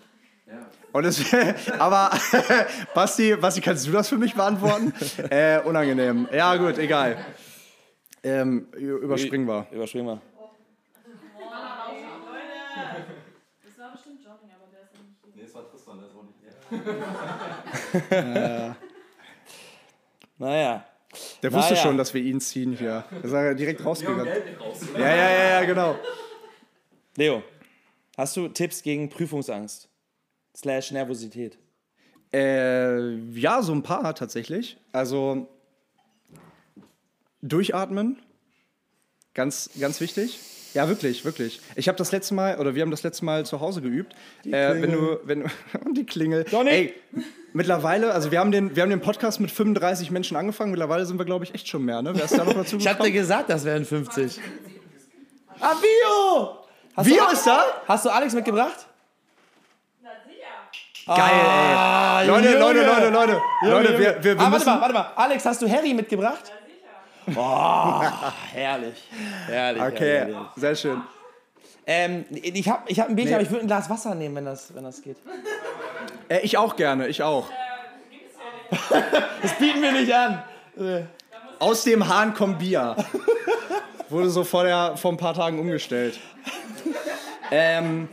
Ja. 0.47 0.67
Und 0.91 1.05
es, 1.05 1.21
aber 1.79 2.11
Basti, 2.93 3.35
Basti, 3.35 3.61
kannst 3.61 3.87
du 3.87 3.91
das 3.91 4.07
für 4.07 4.17
mich 4.17 4.35
beantworten? 4.35 4.93
äh, 5.29 5.59
unangenehm. 5.61 6.27
Ja, 6.31 6.55
gut, 6.55 6.77
egal. 6.77 7.17
Ähm, 8.21 8.67
überspringen 8.73 9.47
wir. 9.47 9.67
Überspringen 9.71 10.05
wir. 10.05 10.21
Das 13.63 13.79
war 13.79 13.91
bestimmt 13.91 14.19
Johnny, 14.23 14.53
aber 14.53 14.67
der 14.71 14.83
ist 14.83 14.93
ja 14.93 14.99
nicht 15.01 15.17
hier. 15.23 15.33
Nee, 15.35 15.43
es 15.43 15.55
war 15.55 15.69
Tristan, 15.69 15.97
der 15.97 16.07
ist 16.07 16.15
auch 16.15 16.23
nicht 16.23 16.37
hier. 18.09 18.75
Naja. 20.37 20.85
Der 21.41 21.51
wusste 21.53 21.73
Naja. 21.73 21.83
schon, 21.83 21.97
dass 21.97 22.13
wir 22.13 22.21
ihn 22.21 22.39
ziehen 22.41 22.73
hier. 22.77 23.05
Er 23.11 23.23
ist 23.23 23.31
ja 23.31 23.53
direkt 23.53 23.83
rausgegangen. 23.85 24.25
Ja, 24.97 24.99
ja, 24.99 25.15
ja, 25.15 25.49
ja, 25.49 25.63
genau. 25.65 25.95
Leo, 27.15 27.43
hast 28.17 28.35
du 28.37 28.47
Tipps 28.47 28.81
gegen 28.81 29.09
Prüfungsangst? 29.09 29.89
Slash 30.55 30.91
Nervosität. 30.91 31.57
Äh, 32.33 33.15
ja, 33.31 33.61
so 33.61 33.73
ein 33.73 33.83
paar 33.83 34.15
tatsächlich. 34.15 34.77
Also 34.91 35.47
durchatmen, 37.41 38.21
ganz, 39.33 39.69
ganz 39.79 39.99
wichtig. 39.99 40.39
Ja, 40.73 40.89
wirklich, 40.89 41.23
wirklich. 41.23 41.61
Ich 41.75 41.87
habe 41.87 41.97
das 41.97 42.11
letzte 42.11 42.33
Mal, 42.33 42.57
oder 42.57 42.73
wir 42.73 42.81
haben 42.81 42.91
das 42.91 43.03
letzte 43.03 43.23
Mal 43.25 43.45
zu 43.45 43.59
Hause 43.59 43.81
geübt. 43.81 44.13
Äh, 44.45 44.81
wenn 44.81 44.91
du, 44.91 45.19
wenn 45.23 45.39
du, 45.41 45.45
und 45.85 45.97
die 45.97 46.05
Klingel. 46.05 46.45
Johnny! 46.49 46.69
Ey, 46.69 46.93
mittlerweile, 47.53 48.11
also 48.11 48.31
wir 48.31 48.39
haben, 48.39 48.51
den, 48.51 48.75
wir 48.75 48.81
haben 48.81 48.89
den 48.89 49.01
Podcast 49.01 49.39
mit 49.39 49.51
35 49.51 50.09
Menschen 50.09 50.35
angefangen. 50.35 50.71
Mittlerweile 50.71 51.05
sind 51.05 51.19
wir, 51.19 51.25
glaube 51.25 51.45
ich, 51.45 51.53
echt 51.53 51.67
schon 51.67 51.85
mehr. 51.85 52.01
Ne? 52.01 52.13
Wer 52.15 52.25
ist 52.25 52.37
da 52.37 52.43
noch 52.43 52.53
dazu 52.53 52.77
Ich 52.77 52.87
hab 52.87 52.99
dir 52.99 53.11
gesagt, 53.11 53.49
das 53.49 53.65
wären 53.65 53.85
50. 53.85 54.39
Ah, 55.59 55.75
Vio! 55.75 56.57
Hast 56.95 57.07
Vio 57.07 57.23
du, 57.25 57.33
ist 57.33 57.45
da? 57.45 57.65
Hast 57.87 58.05
du 58.05 58.09
Alex 58.09 58.33
mitgebracht? 58.33 58.87
Na 60.01 60.09
sicher. 60.25 61.15
Geil, 61.15 61.31
ey. 61.33 61.75
Ah, 61.75 62.23
Leute. 62.23 62.57
Leute, 62.57 62.85
Leute, 62.85 63.09
Leute. 63.09 63.41
Leute, 63.61 63.91
Junge. 63.91 63.99
wir, 63.99 63.99
wir, 63.99 64.23
wir 64.23 64.31
ah, 64.33 64.37
warte 64.39 64.51
müssen... 64.51 64.65
mal, 64.65 64.81
warte 64.81 64.93
mal. 64.93 65.11
Alex, 65.15 65.45
hast 65.45 65.61
du 65.61 65.69
Harry 65.69 65.93
mitgebracht? 65.93 66.51
Oh, 67.35 68.01
herrlich. 68.53 69.07
Herrlich. 69.47 69.81
Okay, 69.81 70.17
herrlich. 70.19 70.35
sehr 70.55 70.75
schön. 70.75 71.01
Ähm, 71.85 72.25
ich 72.31 72.69
habe 72.69 72.83
ich 72.87 72.99
hab 72.99 73.09
ein 73.09 73.15
Bierchen, 73.15 73.31
Nee. 73.31 73.35
aber 73.35 73.43
ich 73.43 73.49
würde 73.51 73.65
ein 73.65 73.67
Glas 73.67 73.89
Wasser 73.89 74.15
nehmen, 74.15 74.35
wenn 74.35 74.45
das, 74.45 74.73
wenn 74.73 74.83
das 74.83 75.01
geht. 75.01 75.17
Äh, 76.29 76.39
ich 76.39 76.57
auch 76.57 76.75
gerne, 76.75 77.07
ich 77.07 77.21
auch. 77.23 77.47
Das 79.41 79.53
bieten 79.59 79.81
wir 79.81 79.91
nicht 79.91 80.11
an. 80.13 80.41
Aus 81.59 81.83
dem 81.83 82.07
Hahn 82.07 82.33
kommt 82.33 82.59
Bier. 82.59 82.95
Wurde 84.09 84.29
so 84.29 84.43
vor, 84.43 84.63
der, 84.63 84.95
vor 84.97 85.11
ein 85.11 85.17
paar 85.17 85.33
Tagen 85.33 85.59
umgestellt. 85.59 86.19
Ähm, 87.51 88.07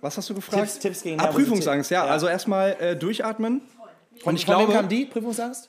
was 0.00 0.16
hast 0.16 0.28
du 0.30 0.34
gefragt? 0.34 0.62
Tipps, 0.62 0.78
Tipps 0.78 1.02
gegen 1.02 1.20
Ah. 1.20 1.26
Prüfungsangst, 1.26 1.90
ja. 1.90 2.04
Also 2.04 2.26
erstmal 2.26 2.72
äh, 2.80 2.96
durchatmen. 2.96 3.60
Und 4.24 4.34
ich 4.36 4.44
glaube, 4.46 4.72
kam 4.72 4.88
die 4.88 5.04
Prüfungsangst? 5.04 5.68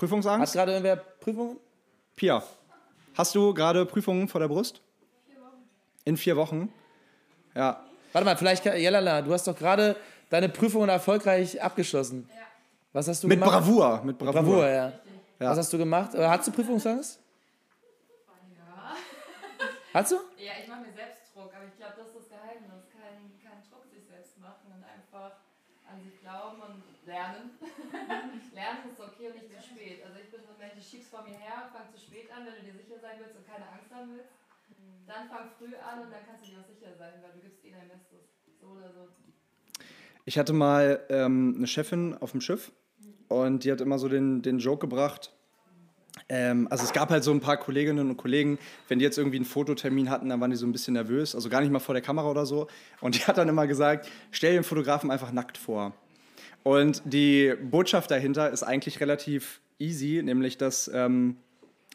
Prüfungsangst? 0.00 0.54
gerade 0.54 0.72
irgendwer 0.72 0.96
Prüfungen? 0.96 1.58
Pia, 2.16 2.42
hast 3.14 3.34
du 3.34 3.52
gerade 3.52 3.84
Prüfungen 3.84 4.28
vor 4.28 4.40
der 4.40 4.48
Brust? 4.48 4.80
In 6.04 6.16
vier 6.16 6.36
Wochen? 6.36 6.72
Ja. 7.54 7.84
Warte 8.12 8.24
mal, 8.24 8.36
vielleicht, 8.36 8.64
Jelala, 8.64 9.20
du 9.22 9.32
hast 9.32 9.46
doch 9.46 9.56
gerade 9.56 9.94
deine 10.30 10.48
Prüfungen 10.48 10.88
erfolgreich 10.88 11.60
abgeschlossen. 11.62 12.28
Was 12.92 13.06
hast 13.06 13.22
du 13.22 13.28
Mit 13.28 13.38
gemacht? 13.38 13.52
Bravour. 13.52 14.00
Mit 14.02 14.18
Bravour. 14.18 14.32
Bravour, 14.32 14.68
ja. 14.68 14.92
Ja. 15.38 15.50
Was 15.50 15.58
hast 15.58 15.72
du 15.72 15.78
gemacht? 15.78 16.14
Oder 16.14 16.30
hast 16.30 16.48
du 16.48 16.52
Prüfungsangst? 16.52 17.20
Ja. 18.56 18.96
Hast 19.94 20.12
du? 20.12 20.16
Ja, 20.38 20.52
ich 20.60 20.68
mache 20.68 20.80
mir 20.80 20.92
selbst 20.92 21.20
Druck, 21.34 21.52
aber 21.54 21.66
ich 21.66 21.76
glaube, 21.76 21.94
das 21.98 22.08
ist 22.08 22.16
das 22.16 22.28
Geheimnis. 22.28 22.88
Kein, 22.90 23.30
kein 23.44 23.60
Druck 23.70 23.84
sich 23.92 24.04
selbst 24.08 24.40
machen 24.40 24.72
und 24.74 24.82
einfach 24.82 25.36
an 25.86 26.02
sich 26.02 26.18
glauben 26.20 26.59
lernen. 27.10 27.58
lernen 28.54 28.86
ist 28.86 29.02
okay 29.02 29.34
und 29.34 29.36
nicht 29.42 29.50
zu 29.50 29.58
spät. 29.58 30.06
Also 30.06 30.22
ich 30.22 30.30
bin 30.30 30.40
so 30.46 30.54
ein 30.54 30.60
Mensch, 30.62 30.78
ich 30.78 30.86
schieb's 30.86 31.10
vor 31.10 31.26
mir 31.26 31.34
her, 31.34 31.68
fang 31.74 31.90
zu 31.90 31.98
spät 31.98 32.30
an, 32.30 32.46
wenn 32.46 32.54
du 32.54 32.62
dir 32.62 32.78
sicher 32.78 33.02
sein 33.02 33.18
willst 33.18 33.34
und 33.34 33.44
keine 33.44 33.66
Angst 33.66 33.90
haben 33.90 34.14
willst. 34.14 34.30
Dann 35.10 35.26
fang 35.26 35.50
früh 35.58 35.74
an 35.74 36.06
und 36.06 36.10
dann 36.14 36.22
kannst 36.22 36.46
du 36.46 36.54
dir 36.54 36.62
auch 36.62 36.70
sicher 36.70 36.94
sein, 36.94 37.18
weil 37.18 37.34
du 37.34 37.42
gibst 37.42 37.66
eh 37.66 37.74
dein 37.74 37.90
Bestes. 37.90 38.30
So 38.62 38.78
oder 38.78 38.94
so. 38.94 39.10
Ich 40.24 40.38
hatte 40.38 40.52
mal 40.52 41.02
ähm, 41.10 41.54
eine 41.58 41.66
Chefin 41.66 42.14
auf 42.14 42.30
dem 42.30 42.40
Schiff 42.40 42.70
und 43.26 43.64
die 43.64 43.72
hat 43.72 43.80
immer 43.80 43.98
so 43.98 44.08
den, 44.08 44.42
den 44.42 44.60
Joke 44.60 44.86
gebracht. 44.86 45.32
Ähm, 46.28 46.68
also 46.70 46.84
es 46.84 46.92
gab 46.92 47.10
halt 47.10 47.24
so 47.24 47.32
ein 47.32 47.40
paar 47.40 47.56
Kolleginnen 47.56 48.10
und 48.10 48.16
Kollegen, 48.16 48.58
wenn 48.88 49.00
die 49.00 49.04
jetzt 49.04 49.18
irgendwie 49.18 49.38
einen 49.38 49.46
Fototermin 49.46 50.10
hatten, 50.10 50.28
dann 50.28 50.40
waren 50.40 50.50
die 50.50 50.56
so 50.56 50.66
ein 50.66 50.72
bisschen 50.72 50.94
nervös, 50.94 51.34
also 51.34 51.48
gar 51.48 51.60
nicht 51.60 51.70
mal 51.70 51.80
vor 51.80 51.94
der 51.94 52.02
Kamera 52.02 52.30
oder 52.30 52.46
so. 52.46 52.68
Und 53.00 53.16
die 53.16 53.20
hat 53.26 53.38
dann 53.38 53.48
immer 53.48 53.66
gesagt, 53.66 54.08
stell 54.30 54.52
den 54.52 54.62
Fotografen 54.62 55.10
einfach 55.10 55.32
nackt 55.32 55.58
vor. 55.58 55.92
Und 56.62 57.02
die 57.04 57.54
Botschaft 57.62 58.10
dahinter 58.10 58.50
ist 58.50 58.62
eigentlich 58.62 59.00
relativ 59.00 59.60
easy, 59.78 60.22
nämlich 60.22 60.58
dass 60.58 60.90
ähm, 60.92 61.36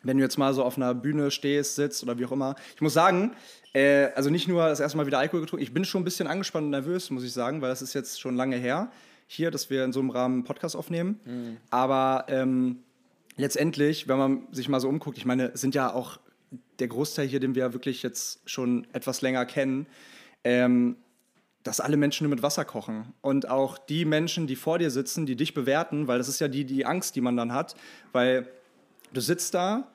wenn 0.03 0.17
du 0.17 0.23
jetzt 0.23 0.37
mal 0.37 0.53
so 0.53 0.63
auf 0.63 0.77
einer 0.77 0.93
Bühne 0.93 1.31
stehst, 1.31 1.75
sitzt 1.75 2.03
oder 2.03 2.17
wie 2.19 2.25
auch 2.25 2.31
immer. 2.31 2.55
Ich 2.75 2.81
muss 2.81 2.93
sagen, 2.93 3.33
äh, 3.73 4.09
also 4.15 4.29
nicht 4.29 4.47
nur 4.47 4.67
das 4.67 4.79
erste 4.79 4.97
Mal 4.97 5.07
wieder 5.07 5.19
Alkohol 5.19 5.41
getrunken, 5.41 5.63
ich 5.63 5.73
bin 5.73 5.83
schon 5.83 6.01
ein 6.01 6.05
bisschen 6.05 6.27
angespannt 6.27 6.65
und 6.65 6.71
nervös, 6.71 7.09
muss 7.09 7.23
ich 7.23 7.33
sagen, 7.33 7.61
weil 7.61 7.69
das 7.69 7.81
ist 7.81 7.93
jetzt 7.93 8.21
schon 8.21 8.35
lange 8.35 8.55
her 8.55 8.91
hier, 9.27 9.49
dass 9.49 9.69
wir 9.71 9.83
in 9.83 9.91
so 9.91 9.99
einem 9.99 10.11
Rahmen 10.11 10.35
einen 10.35 10.43
Podcast 10.43 10.75
aufnehmen. 10.75 11.19
Aber 11.71 12.25
ähm, 12.29 12.83
letztendlich, 13.37 14.07
wenn 14.07 14.17
man 14.17 14.47
sich 14.51 14.69
mal 14.69 14.79
so 14.79 14.87
umguckt, 14.87 15.17
ich 15.17 15.25
meine, 15.25 15.51
es 15.53 15.61
sind 15.61 15.73
ja 15.73 15.91
auch 15.91 16.19
der 16.79 16.87
Großteil 16.87 17.27
hier, 17.27 17.39
den 17.39 17.55
wir 17.55 17.73
wirklich 17.73 18.03
jetzt 18.03 18.41
schon 18.45 18.85
etwas 18.93 19.21
länger 19.21 19.45
kennen, 19.45 19.87
ähm, 20.43 20.97
dass 21.65 21.79
alle 21.79 21.97
Menschen 21.97 22.25
nur 22.25 22.29
mit 22.29 22.43
Wasser 22.43 22.63
kochen. 22.63 23.13
Und 23.21 23.49
auch 23.49 23.79
die 23.79 24.05
Menschen, 24.05 24.45
die 24.45 24.55
vor 24.55 24.77
dir 24.77 24.91
sitzen, 24.91 25.25
die 25.25 25.35
dich 25.35 25.55
bewerten, 25.55 26.07
weil 26.07 26.19
das 26.19 26.27
ist 26.27 26.39
ja 26.39 26.47
die, 26.47 26.63
die 26.63 26.85
Angst, 26.85 27.15
die 27.15 27.21
man 27.21 27.35
dann 27.35 27.51
hat, 27.51 27.75
weil 28.11 28.47
du 29.11 29.19
sitzt 29.19 29.55
da 29.55 29.87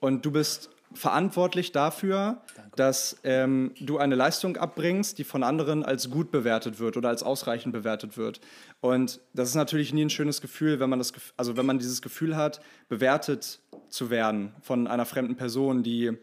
und 0.00 0.26
du 0.26 0.32
bist 0.32 0.68
verantwortlich 0.94 1.70
dafür, 1.70 2.42
dass 2.74 3.16
ähm, 3.22 3.70
du 3.78 3.98
eine 3.98 4.16
Leistung 4.16 4.56
abbringst, 4.56 5.16
die 5.16 5.22
von 5.22 5.44
anderen 5.44 5.84
als 5.84 6.10
gut 6.10 6.32
bewertet 6.32 6.80
wird 6.80 6.96
oder 6.96 7.08
als 7.10 7.22
ausreichend 7.22 7.72
bewertet 7.72 8.16
wird. 8.16 8.40
Und 8.80 9.20
das 9.32 9.48
ist 9.48 9.54
natürlich 9.54 9.94
nie 9.94 10.04
ein 10.04 10.10
schönes 10.10 10.40
Gefühl, 10.40 10.80
wenn 10.80 10.90
man 10.90 10.98
das, 10.98 11.12
also 11.36 11.56
wenn 11.56 11.64
man 11.64 11.78
dieses 11.78 12.02
Gefühl 12.02 12.36
hat, 12.36 12.60
bewertet 12.88 13.60
zu 13.88 14.10
werden 14.10 14.52
von 14.60 14.88
einer 14.88 15.06
fremden 15.06 15.36
Person, 15.36 15.84
die 15.84 16.18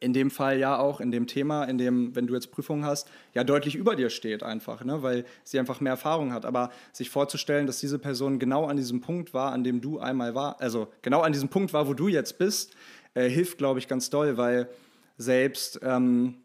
in 0.00 0.12
dem 0.12 0.30
Fall 0.30 0.58
ja 0.58 0.78
auch 0.78 1.00
in 1.00 1.10
dem 1.10 1.26
Thema, 1.26 1.64
in 1.64 1.78
dem, 1.78 2.14
wenn 2.14 2.26
du 2.26 2.34
jetzt 2.34 2.50
Prüfungen 2.50 2.84
hast, 2.84 3.10
ja 3.34 3.44
deutlich 3.44 3.74
über 3.74 3.96
dir 3.96 4.10
steht 4.10 4.42
einfach, 4.42 4.84
ne? 4.84 5.02
weil 5.02 5.24
sie 5.44 5.58
einfach 5.58 5.80
mehr 5.80 5.92
Erfahrung 5.92 6.32
hat. 6.32 6.44
Aber 6.44 6.70
sich 6.92 7.10
vorzustellen, 7.10 7.66
dass 7.66 7.80
diese 7.80 7.98
Person 7.98 8.38
genau 8.38 8.66
an 8.66 8.76
diesem 8.76 9.00
Punkt 9.00 9.34
war, 9.34 9.52
an 9.52 9.64
dem 9.64 9.80
du 9.80 9.98
einmal 9.98 10.34
war, 10.34 10.60
also 10.60 10.88
genau 11.02 11.20
an 11.20 11.32
diesem 11.32 11.48
Punkt 11.48 11.72
war, 11.72 11.88
wo 11.88 11.94
du 11.94 12.08
jetzt 12.08 12.38
bist, 12.38 12.74
äh, 13.14 13.28
hilft, 13.28 13.58
glaube 13.58 13.78
ich, 13.78 13.88
ganz 13.88 14.10
doll, 14.10 14.36
weil 14.36 14.68
selbst, 15.16 15.80
ähm, 15.82 16.36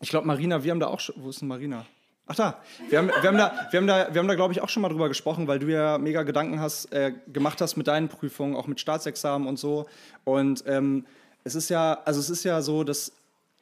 ich 0.00 0.10
glaube, 0.10 0.26
Marina, 0.26 0.62
wir 0.62 0.70
haben 0.70 0.80
da 0.80 0.86
auch 0.86 1.00
schon, 1.00 1.16
wo 1.18 1.30
ist 1.30 1.40
denn 1.40 1.48
Marina? 1.48 1.86
Ach 2.28 2.34
da, 2.34 2.60
wir 2.88 2.98
haben, 2.98 3.08
wir 3.08 3.28
haben 3.28 3.36
da, 3.36 3.68
wir 3.70 3.78
haben 3.78 3.86
da, 3.86 4.12
wir 4.12 4.18
haben 4.18 4.26
da 4.26 4.34
glaube 4.34 4.52
ich, 4.52 4.60
auch 4.60 4.68
schon 4.68 4.82
mal 4.82 4.88
drüber 4.88 5.06
gesprochen, 5.06 5.46
weil 5.46 5.60
du 5.60 5.68
ja 5.68 5.96
mega 5.96 6.24
Gedanken 6.24 6.60
hast, 6.60 6.92
äh, 6.92 7.12
gemacht 7.32 7.60
hast 7.60 7.76
mit 7.76 7.86
deinen 7.86 8.08
Prüfungen, 8.08 8.56
auch 8.56 8.66
mit 8.66 8.80
Staatsexamen 8.80 9.46
und 9.46 9.60
so. 9.60 9.86
Und 10.24 10.64
ähm, 10.66 11.06
es 11.46 11.54
ist 11.54 11.68
ja, 11.68 12.02
also 12.04 12.18
es 12.18 12.28
ist 12.28 12.42
ja 12.42 12.60
so, 12.60 12.82
dass, 12.82 13.12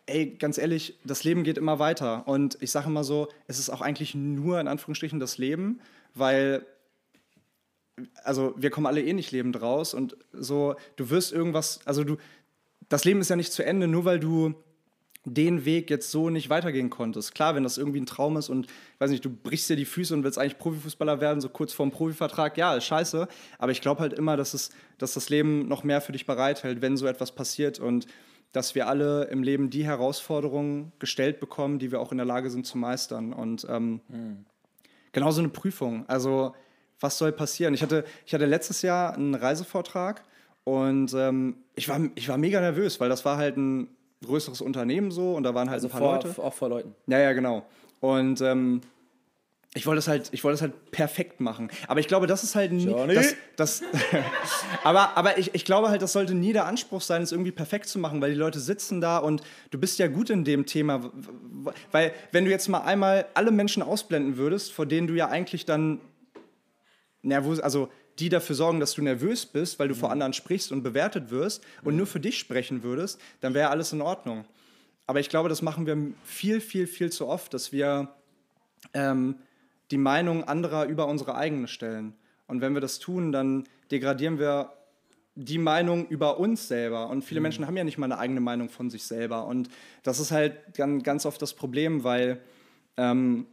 ey, 0.06 0.36
ganz 0.38 0.56
ehrlich, 0.56 0.98
das 1.04 1.22
Leben 1.22 1.44
geht 1.44 1.58
immer 1.58 1.78
weiter. 1.78 2.26
Und 2.26 2.56
ich 2.62 2.70
sage 2.70 2.86
immer 2.86 3.04
so, 3.04 3.28
es 3.46 3.58
ist 3.58 3.68
auch 3.68 3.82
eigentlich 3.82 4.14
nur 4.14 4.58
in 4.58 4.68
Anführungsstrichen 4.68 5.20
das 5.20 5.36
Leben, 5.36 5.80
weil 6.14 6.64
also 8.24 8.54
wir 8.56 8.70
kommen 8.70 8.86
alle 8.86 9.02
eh 9.02 9.12
nicht 9.12 9.30
lebend 9.32 9.60
raus 9.60 9.94
und 9.94 10.16
so, 10.32 10.74
du 10.96 11.10
wirst 11.10 11.32
irgendwas, 11.32 11.80
also 11.84 12.02
du, 12.02 12.16
das 12.88 13.04
Leben 13.04 13.20
ist 13.20 13.28
ja 13.28 13.36
nicht 13.36 13.52
zu 13.52 13.64
Ende, 13.64 13.86
nur 13.86 14.04
weil 14.06 14.18
du 14.18 14.54
den 15.24 15.64
Weg 15.64 15.88
jetzt 15.90 16.10
so 16.10 16.28
nicht 16.28 16.50
weitergehen 16.50 16.90
konntest. 16.90 17.34
Klar, 17.34 17.54
wenn 17.54 17.62
das 17.62 17.78
irgendwie 17.78 18.00
ein 18.00 18.06
Traum 18.06 18.36
ist 18.36 18.50
und, 18.50 18.66
weiß 18.98 19.10
nicht, 19.10 19.24
du 19.24 19.30
brichst 19.30 19.70
dir 19.70 19.76
die 19.76 19.86
Füße 19.86 20.12
und 20.14 20.22
willst 20.22 20.38
eigentlich 20.38 20.58
Profifußballer 20.58 21.20
werden, 21.20 21.40
so 21.40 21.48
kurz 21.48 21.72
vorm 21.72 21.90
Profivertrag, 21.90 22.58
ja, 22.58 22.74
ist 22.74 22.84
scheiße. 22.84 23.26
Aber 23.58 23.72
ich 23.72 23.80
glaube 23.80 24.00
halt 24.00 24.12
immer, 24.12 24.36
dass, 24.36 24.52
es, 24.52 24.70
dass 24.98 25.14
das 25.14 25.30
Leben 25.30 25.66
noch 25.66 25.82
mehr 25.82 26.00
für 26.00 26.12
dich 26.12 26.26
bereithält, 26.26 26.82
wenn 26.82 26.96
so 26.96 27.06
etwas 27.06 27.32
passiert 27.32 27.78
und 27.78 28.06
dass 28.52 28.74
wir 28.74 28.86
alle 28.86 29.24
im 29.24 29.42
Leben 29.42 29.70
die 29.70 29.84
Herausforderungen 29.84 30.92
gestellt 30.98 31.40
bekommen, 31.40 31.78
die 31.78 31.90
wir 31.90 32.00
auch 32.00 32.12
in 32.12 32.18
der 32.18 32.26
Lage 32.26 32.50
sind 32.50 32.66
zu 32.66 32.78
meistern. 32.78 33.32
Und 33.32 33.66
ähm, 33.68 34.00
genauso 35.12 35.40
eine 35.40 35.48
Prüfung. 35.48 36.08
Also, 36.08 36.54
was 37.00 37.18
soll 37.18 37.32
passieren? 37.32 37.74
Ich 37.74 37.82
hatte, 37.82 38.04
ich 38.26 38.32
hatte 38.32 38.46
letztes 38.46 38.82
Jahr 38.82 39.14
einen 39.14 39.34
Reisevortrag 39.34 40.22
und 40.62 41.12
ähm, 41.14 41.56
ich, 41.74 41.88
war, 41.88 42.00
ich 42.14 42.28
war 42.28 42.38
mega 42.38 42.60
nervös, 42.60 43.00
weil 43.00 43.08
das 43.08 43.24
war 43.24 43.38
halt 43.38 43.56
ein 43.56 43.88
größeres 44.24 44.60
Unternehmen 44.60 45.10
so 45.10 45.34
und 45.34 45.42
da 45.42 45.54
waren 45.54 45.68
halt 45.70 45.76
Also 45.82 45.88
ein 45.88 45.90
paar 45.90 46.00
vor, 46.00 46.14
Leute. 46.14 46.42
auch 46.42 46.54
vor 46.54 46.68
Leuten. 46.68 46.94
Ja, 47.06 47.18
ja, 47.18 47.32
genau. 47.32 47.64
Und 48.00 48.40
ähm, 48.40 48.80
ich 49.76 49.86
wollte 49.86 49.98
es 49.98 50.06
halt, 50.08 50.28
ich 50.30 50.44
wollte 50.44 50.54
es 50.54 50.62
halt 50.62 50.92
perfekt 50.92 51.40
machen. 51.40 51.68
Aber 51.88 51.98
ich 51.98 52.06
glaube, 52.06 52.28
das 52.28 52.44
ist 52.44 52.54
halt 52.54 52.70
nie. 52.70 52.86
Das, 53.12 53.34
das 53.56 53.82
aber 54.84 55.16
aber 55.16 55.36
ich, 55.36 55.52
ich 55.54 55.64
glaube 55.64 55.88
halt, 55.88 56.00
das 56.00 56.12
sollte 56.12 56.32
nie 56.34 56.52
der 56.52 56.66
Anspruch 56.66 57.00
sein, 57.00 57.22
es 57.22 57.32
irgendwie 57.32 57.50
perfekt 57.50 57.88
zu 57.88 57.98
machen, 57.98 58.20
weil 58.20 58.30
die 58.30 58.38
Leute 58.38 58.60
sitzen 58.60 59.00
da 59.00 59.18
und 59.18 59.42
du 59.72 59.78
bist 59.78 59.98
ja 59.98 60.06
gut 60.06 60.30
in 60.30 60.44
dem 60.44 60.64
Thema. 60.64 61.10
Weil, 61.90 62.12
wenn 62.30 62.44
du 62.44 62.52
jetzt 62.52 62.68
mal 62.68 62.82
einmal 62.82 63.26
alle 63.34 63.50
Menschen 63.50 63.82
ausblenden 63.82 64.36
würdest, 64.36 64.72
vor 64.72 64.86
denen 64.86 65.08
du 65.08 65.14
ja 65.14 65.28
eigentlich 65.28 65.64
dann 65.64 66.00
nervös, 67.22 67.58
also 67.58 67.88
die 68.18 68.28
dafür 68.28 68.54
sorgen, 68.54 68.80
dass 68.80 68.94
du 68.94 69.02
nervös 69.02 69.46
bist, 69.46 69.78
weil 69.78 69.88
du 69.88 69.94
vor 69.94 70.10
anderen 70.10 70.32
sprichst 70.32 70.72
und 70.72 70.82
bewertet 70.82 71.30
wirst 71.30 71.64
und 71.82 71.96
nur 71.96 72.06
für 72.06 72.20
dich 72.20 72.38
sprechen 72.38 72.82
würdest, 72.82 73.20
dann 73.40 73.54
wäre 73.54 73.70
alles 73.70 73.92
in 73.92 74.00
Ordnung. 74.00 74.44
Aber 75.06 75.20
ich 75.20 75.28
glaube, 75.28 75.48
das 75.48 75.62
machen 75.62 75.86
wir 75.86 75.96
viel, 76.24 76.60
viel, 76.60 76.86
viel 76.86 77.10
zu 77.10 77.26
oft, 77.28 77.52
dass 77.52 77.72
wir 77.72 78.14
ähm, 78.94 79.36
die 79.90 79.98
Meinung 79.98 80.44
anderer 80.44 80.86
über 80.86 81.06
unsere 81.06 81.34
eigene 81.34 81.68
stellen. 81.68 82.14
Und 82.46 82.60
wenn 82.60 82.74
wir 82.74 82.80
das 82.80 82.98
tun, 82.98 83.32
dann 83.32 83.64
degradieren 83.90 84.38
wir 84.38 84.72
die 85.34 85.58
Meinung 85.58 86.06
über 86.06 86.38
uns 86.38 86.68
selber. 86.68 87.08
Und 87.08 87.24
viele 87.24 87.40
Menschen 87.40 87.66
haben 87.66 87.76
ja 87.76 87.84
nicht 87.84 87.98
mal 87.98 88.06
eine 88.06 88.18
eigene 88.18 88.40
Meinung 88.40 88.68
von 88.68 88.88
sich 88.88 89.04
selber. 89.04 89.46
Und 89.46 89.68
das 90.02 90.20
ist 90.20 90.30
halt 90.30 90.74
ganz, 90.74 91.02
ganz 91.02 91.26
oft 91.26 91.42
das 91.42 91.54
Problem, 91.54 92.04
weil 92.04 92.40
ähm, 92.96 93.46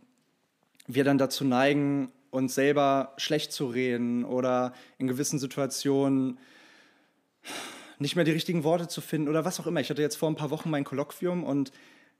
wir 0.88 1.04
dann 1.04 1.18
dazu 1.18 1.44
neigen, 1.44 2.12
uns 2.32 2.56
selber 2.56 3.14
schlecht 3.18 3.52
zu 3.52 3.68
reden 3.68 4.26
oder 4.26 4.74
in 4.98 5.08
gewissen 5.08 5.38
Situationen 5.40 6.40
nicht 8.00 8.16
mehr 8.16 8.26
die 8.26 8.32
richtigen 8.32 8.64
Worte 8.64 8.88
zu 8.88 9.02
finden 9.02 9.28
oder 9.30 9.46
was 9.46 9.60
auch 9.60 9.68
immer. 9.68 9.80
Ich 9.80 9.90
hatte 9.90 10.02
jetzt 10.02 10.16
vor 10.16 10.30
ein 10.30 10.36
paar 10.36 10.50
Wochen 10.50 10.70
mein 10.70 10.84
Kolloquium 10.84 11.44
und 11.44 11.72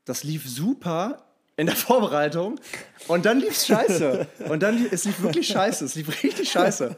das 0.06 0.24
lief 0.24 0.48
super 0.48 1.24
in 1.58 1.66
der 1.68 1.76
Vorbereitung 1.88 2.60
und 3.08 3.26
dann 3.26 3.40
lief 3.40 3.52
es 3.52 3.68
scheiße. 3.68 4.28
Und 4.50 4.62
dann, 4.64 4.78
lief- 4.78 4.92
es 4.92 5.06
lief 5.06 5.22
wirklich 5.22 5.48
scheiße, 5.48 5.86
es 5.86 5.96
lief 5.96 6.24
richtig 6.24 6.52
scheiße. 6.52 6.96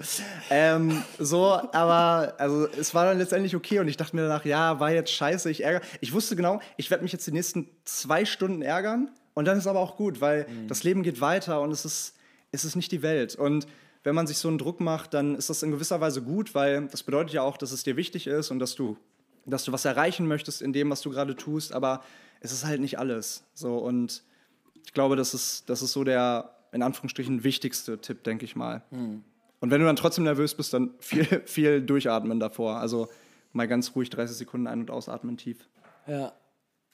Ähm, 0.49 1.02
so, 1.17 1.45
aber 1.54 2.34
also 2.38 2.67
es 2.67 2.93
war 2.93 3.06
dann 3.06 3.17
letztendlich 3.17 3.56
okay 3.56 3.80
und 3.80 3.88
ich 3.88 3.97
dachte 3.97 4.15
mir 4.15 4.23
danach, 4.23 4.45
ja, 4.45 4.80
war 4.80 4.91
jetzt 4.91 5.12
scheiße, 5.12 5.49
ich 5.49 5.63
ärgere. 5.63 5.82
Ich 6.02 6.13
wusste 6.13 6.36
genau, 6.36 6.60
ich 6.78 6.89
werde 6.91 7.04
mich 7.04 7.12
jetzt 7.13 7.26
die 7.28 7.32
nächsten 7.32 7.69
zwei 7.86 8.26
Stunden 8.26 8.62
ärgern 8.62 9.12
und 9.34 9.45
dann 9.45 9.58
ist 9.58 9.67
aber 9.67 9.80
auch 9.80 9.95
gut, 9.97 10.19
weil 10.21 10.45
das 10.67 10.84
Leben 10.84 11.04
geht 11.04 11.19
weiter 11.21 11.62
und 11.62 11.71
es 11.71 11.86
ist, 11.86 12.13
es 12.53 12.63
ist 12.63 12.75
nicht 12.77 12.91
die 12.91 13.01
Welt. 13.01 13.35
Und 13.35 13.67
wenn 14.03 14.15
man 14.15 14.27
sich 14.27 14.37
so 14.37 14.47
einen 14.47 14.57
Druck 14.57 14.79
macht, 14.79 15.13
dann 15.13 15.35
ist 15.35 15.49
das 15.49 15.63
in 15.63 15.71
gewisser 15.71 15.99
Weise 15.99 16.21
gut, 16.21 16.55
weil 16.55 16.87
das 16.87 17.03
bedeutet 17.03 17.33
ja 17.33 17.41
auch, 17.41 17.57
dass 17.57 17.71
es 17.71 17.83
dir 17.83 17.97
wichtig 17.97 18.27
ist 18.27 18.51
und 18.51 18.59
dass 18.59 18.75
du, 18.75 18.97
dass 19.45 19.65
du 19.65 19.71
was 19.71 19.85
erreichen 19.85 20.27
möchtest 20.27 20.61
in 20.61 20.71
dem, 20.71 20.89
was 20.89 21.01
du 21.01 21.09
gerade 21.09 21.35
tust, 21.35 21.73
aber 21.73 22.03
es 22.39 22.51
ist 22.51 22.65
halt 22.65 22.79
nicht 22.79 22.99
alles. 22.99 23.43
So, 23.53 23.77
und 23.77 24.23
ich 24.85 24.93
glaube, 24.93 25.15
das 25.15 25.33
ist, 25.33 25.69
das 25.69 25.81
ist 25.81 25.93
so 25.93 26.03
der, 26.03 26.53
in 26.71 26.83
Anführungsstrichen, 26.83 27.43
wichtigste 27.43 27.99
Tipp, 27.99 28.23
denke 28.23 28.45
ich 28.45 28.55
mal. 28.55 28.83
Und 29.59 29.71
wenn 29.71 29.79
du 29.79 29.87
dann 29.87 29.95
trotzdem 29.95 30.25
nervös 30.25 30.53
bist, 30.55 30.73
dann 30.73 30.93
viel, 30.99 31.25
viel 31.45 31.81
durchatmen 31.81 32.39
davor. 32.39 32.77
Also 32.77 33.07
mal 33.53 33.67
ganz 33.67 33.95
ruhig 33.95 34.09
30 34.09 34.35
Sekunden 34.35 34.67
ein- 34.67 34.81
und 34.81 34.91
ausatmen 34.91 35.37
tief. 35.37 35.69
Ja. 36.07 36.33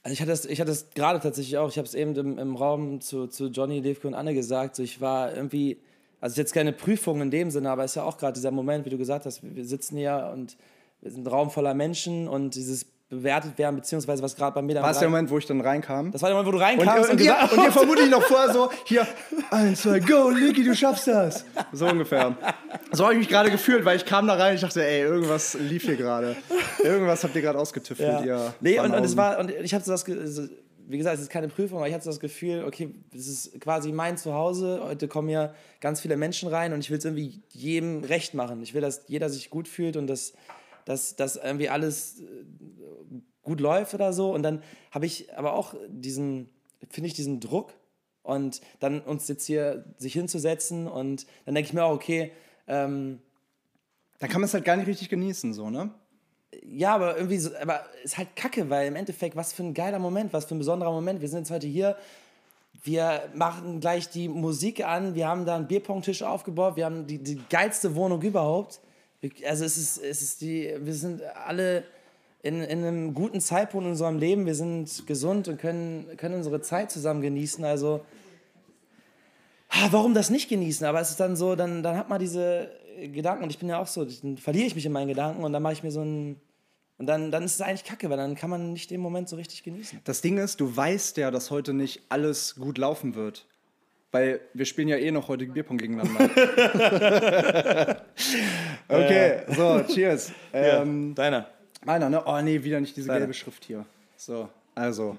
Also 0.02 0.14
ich 0.14 0.22
hatte 0.22 0.32
das, 0.32 0.46
ich 0.46 0.60
hatte 0.60 0.72
das 0.72 0.90
gerade 0.92 1.20
tatsächlich 1.20 1.58
auch. 1.58 1.70
Ich 1.70 1.78
habe 1.78 1.88
es 1.88 1.94
eben 1.94 2.16
im, 2.16 2.38
im 2.38 2.56
Raum 2.56 3.02
zu, 3.02 3.28
zu 3.28 3.48
Johnny, 3.48 3.80
Levke 3.80 4.08
und 4.08 4.14
Anne 4.14 4.34
gesagt. 4.34 4.76
So 4.76 4.84
ich 4.84 5.02
war 5.02 5.36
irgendwie 5.36 5.78
also 6.22 6.34
ist 6.34 6.38
jetzt 6.38 6.54
keine 6.54 6.74
Prüfung 6.74 7.22
in 7.22 7.32
dem 7.32 7.50
Sinne, 7.50 7.70
aber 7.70 7.86
es 7.86 7.92
ist 7.92 7.96
ja 7.96 8.04
auch 8.04 8.18
gerade 8.18 8.34
dieser 8.34 8.52
Moment, 8.52 8.86
wie 8.86 8.90
du 8.90 8.98
gesagt 8.98 9.26
hast, 9.26 9.42
wir 9.44 9.66
sitzen 9.66 9.98
hier 9.98 10.32
und 10.34 10.58
wir 11.02 11.12
sind 11.12 11.24
ein 11.26 11.28
Raum 11.28 11.50
voller 11.50 11.74
Menschen 11.74 12.28
und 12.28 12.56
dieses 12.56 12.86
bewertet 13.10 13.58
werden, 13.58 13.76
beziehungsweise 13.76 14.22
was 14.22 14.36
gerade 14.36 14.54
bei 14.54 14.62
mir 14.62 14.76
dann 14.76 14.84
War 14.84 14.92
es 14.92 15.00
der 15.00 15.10
Moment, 15.10 15.30
wo 15.32 15.38
ich 15.40 15.46
dann 15.46 15.60
reinkam? 15.62 16.12
Das 16.12 16.22
war 16.22 16.30
der 16.30 16.38
Moment, 16.38 16.48
wo 16.54 16.58
du 16.58 16.64
Und, 16.64 16.64
reinkamst 16.88 17.10
und, 17.10 17.20
und, 17.20 17.26
ihr, 17.26 17.36
und 17.52 17.64
ihr 17.64 17.72
vermutlich 17.72 18.10
noch 18.10 18.22
vorher 18.22 18.54
so, 18.54 18.70
hier, 18.86 19.08
eins, 19.50 19.82
zwei, 19.82 20.00
go, 20.00 20.30
Niki, 20.30 20.64
du 20.64 20.76
schaffst 20.76 21.08
das. 21.08 21.44
So 21.72 21.88
ungefähr. 21.88 22.38
So 22.92 23.04
habe 23.06 23.14
ich 23.14 23.20
mich 23.20 23.28
gerade 23.30 23.50
gefühlt, 23.50 23.84
weil 23.84 23.98
ich 23.98 24.06
kam 24.06 24.28
da 24.28 24.36
rein 24.36 24.52
und 24.52 24.56
ich 24.56 24.62
dachte, 24.62 24.86
ey, 24.86 25.02
irgendwas 25.02 25.56
lief 25.56 25.84
hier 25.86 25.96
gerade. 25.96 26.36
Irgendwas 26.84 27.24
habt 27.24 27.36
ihr 27.36 27.42
gerade 27.42 27.58
ausgetüftelt, 27.58 28.26
Ja. 28.26 28.26
ihr. 28.26 28.54
Nee, 28.62 28.80
und, 28.80 28.94
und 28.94 29.04
es 29.04 29.18
war, 29.18 29.40
und 29.40 29.50
ich 29.52 29.74
hatte 29.74 29.86
so 29.86 29.92
das, 29.92 30.06
wie 30.88 30.98
gesagt, 30.98 31.16
es 31.18 31.22
ist 31.22 31.30
keine 31.30 31.48
Prüfung, 31.50 31.78
aber 31.80 31.88
ich 31.88 31.94
hatte 31.94 32.04
so 32.04 32.10
das 32.12 32.20
Gefühl, 32.20 32.64
okay, 32.66 32.94
es 33.14 33.28
ist 33.28 33.60
quasi 33.62 33.92
mein 33.92 34.18
Zuhause, 34.18 34.82
heute 34.84 35.08
kommen 35.08 35.30
hier 35.30 35.54
ganz 35.82 36.02
viele 36.02 36.18
Menschen 36.18 36.50
rein 36.50 36.74
und 36.74 36.80
ich 36.80 36.90
will 36.90 36.98
es 36.98 37.06
irgendwie 37.06 37.42
jedem 37.50 38.04
recht 38.04 38.34
machen. 38.34 38.62
Ich 38.64 38.74
will, 38.74 38.82
dass 38.82 39.04
jeder 39.08 39.30
sich 39.30 39.50
gut 39.50 39.68
fühlt 39.68 39.98
und 39.98 40.08
dass, 40.08 40.34
dass, 40.86 41.16
dass 41.16 41.36
irgendwie 41.36 41.70
alles 41.70 42.22
äh, 42.22 42.26
gut 43.44 43.60
läuft 43.60 43.94
oder 43.94 44.14
so. 44.14 44.34
Und 44.34 44.44
dann 44.44 44.64
habe 44.92 45.06
ich 45.06 45.36
aber 45.38 45.54
auch 45.54 45.74
diesen, 45.88 46.50
finde 46.90 47.08
ich, 47.08 47.14
diesen 47.14 47.40
Druck 47.40 47.74
und 48.24 48.62
dann 48.80 49.02
uns 49.02 49.28
jetzt 49.28 49.46
hier 49.46 49.86
sich 49.98 50.14
hinzusetzen 50.14 50.88
und 50.88 51.26
dann 51.46 51.56
denke 51.56 51.68
ich 51.68 51.74
mir 51.74 51.84
auch, 51.84 51.94
okay, 51.94 52.32
ähm, 52.68 53.20
Dann 54.20 54.30
kann 54.30 54.42
man 54.42 54.48
es 54.48 54.54
halt 54.54 54.66
gar 54.66 54.76
nicht 54.76 54.88
richtig 54.88 55.10
genießen, 55.10 55.54
so, 55.54 55.70
ne? 55.70 55.92
ja, 56.64 56.96
aber 56.96 57.16
irgendwie 57.18 57.38
so, 57.38 57.52
aber 57.62 57.86
ist 58.04 58.18
halt 58.18 58.36
kacke, 58.36 58.70
weil 58.70 58.88
im 58.88 58.96
Endeffekt, 58.96 59.36
was 59.36 59.54
für 59.54 59.64
ein 59.64 59.74
geiler 59.74 60.00
Moment, 60.00 60.34
was 60.34 60.46
für 60.46 60.56
ein 60.56 60.60
besonderer 60.60 60.92
Moment. 60.92 61.22
Wir 61.22 61.30
sind 61.30 61.40
jetzt 61.40 61.52
heute 61.52 61.68
hier, 61.68 61.96
wir 62.84 63.30
machen 63.34 63.80
gleich 63.80 64.10
die 64.10 64.28
Musik 64.28 64.86
an, 64.86 65.16
wir 65.16 65.28
haben 65.28 65.46
da 65.46 65.56
einen 65.56 65.68
Bierpongtisch 65.68 66.24
aufgebaut, 66.24 66.76
wir 66.76 66.86
haben 66.86 67.08
die, 67.08 67.18
die 67.20 67.42
geilste 67.50 67.96
Wohnung 67.96 68.22
überhaupt. 68.22 68.80
Also 69.46 69.66
es 69.66 69.78
ist, 69.78 69.98
es 69.98 70.22
ist 70.22 70.42
die, 70.42 70.74
wir 70.80 70.94
sind 70.94 71.22
alle 71.24 71.84
in, 72.42 72.62
in 72.62 72.86
einem 72.86 73.14
guten 73.14 73.42
Zeitpunkt 73.42 73.86
in 73.86 73.92
unserem 73.92 74.18
Leben, 74.18 74.46
wir 74.46 74.56
sind 74.56 75.06
gesund 75.08 75.48
und 75.48 75.60
können, 75.60 76.08
können 76.16 76.36
unsere 76.36 76.62
Zeit 76.62 76.90
zusammen 76.90 77.22
genießen. 77.22 77.66
Also 77.66 78.06
ah, 79.70 79.88
warum 79.92 80.14
das 80.14 80.30
nicht 80.30 80.50
genießen? 80.50 80.86
Aber 80.86 81.02
es 81.02 81.10
ist 81.12 81.20
dann 81.20 81.36
so, 81.36 81.56
dann, 81.56 81.84
dann 81.84 81.98
hat 81.98 82.10
man 82.10 82.20
diese 82.20 82.72
Gedanken 83.14 83.44
und 83.44 83.50
ich 83.50 83.60
bin 83.60 83.70
ja 83.70 83.80
auch 83.80 83.88
so, 83.88 84.06
dann 84.06 84.38
verliere 84.38 84.68
ich 84.68 84.76
mich 84.76 84.86
in 84.86 84.92
meinen 84.92 85.08
Gedanken 85.08 85.44
und 85.44 85.54
dann 85.54 85.64
mache 85.64 85.74
ich 85.74 85.84
mir 85.84 85.92
so 85.92 86.02
ein. 86.02 86.40
Und 86.98 87.06
dann, 87.06 87.32
dann 87.32 87.44
ist 87.44 87.56
es 87.56 87.62
eigentlich 87.62 87.86
kacke, 87.86 88.10
weil 88.10 88.18
dann 88.18 88.36
kann 88.36 88.50
man 88.50 88.74
nicht 88.74 88.92
den 88.92 89.00
Moment 89.00 89.30
so 89.30 89.38
richtig 89.38 89.64
genießen. 89.64 90.02
Das 90.04 90.20
Ding 90.20 90.38
ist, 90.38 90.60
du 90.60 90.76
weißt 90.76 91.16
ja, 91.16 91.32
dass 91.32 91.50
heute 91.50 91.74
nicht 91.74 92.02
alles 92.10 92.56
gut 92.56 92.78
laufen 92.78 93.16
wird. 93.16 93.48
Weil 94.12 94.42
wir 94.54 94.66
spielen 94.66 94.88
ja 94.88 94.98
eh 94.98 95.12
noch 95.12 95.28
heute 95.28 95.46
Bierpong 95.46 95.78
gegeneinander. 95.78 96.20
okay, 98.88 99.42
so, 99.50 99.84
cheers. 99.84 100.32
Ähm, 100.52 101.14
Deiner. 101.14 101.48
Meiner, 101.86 102.10
ne? 102.10 102.24
Oh 102.26 102.42
nee, 102.42 102.64
wieder 102.64 102.80
nicht 102.80 102.98
diese 102.98 103.08
Deiner. 103.08 103.20
gelbe 103.20 103.34
Schrift 103.34 103.64
hier. 103.66 103.86
So, 104.18 104.50
also. 104.76 105.18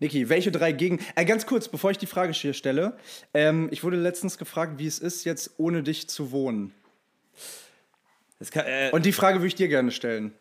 Niki, 0.00 0.28
welche 0.28 0.52
drei 0.52 0.72
Gegen... 0.72 1.00
Äh, 1.16 1.24
ganz 1.24 1.44
kurz, 1.44 1.68
bevor 1.68 1.90
ich 1.90 1.98
die 1.98 2.06
Frage 2.06 2.32
hier 2.32 2.54
stelle. 2.54 2.96
Ähm, 3.34 3.68
ich 3.72 3.82
wurde 3.82 3.96
letztens 3.96 4.38
gefragt, 4.38 4.78
wie 4.78 4.86
es 4.86 4.98
ist, 5.00 5.24
jetzt 5.24 5.54
ohne 5.58 5.82
dich 5.82 6.08
zu 6.08 6.30
wohnen. 6.30 6.72
Kann, 8.52 8.64
äh, 8.66 8.90
Und 8.92 9.04
die 9.04 9.12
Frage 9.12 9.38
würde 9.38 9.48
ich 9.48 9.56
dir 9.56 9.68
gerne 9.68 9.90
stellen. 9.90 10.32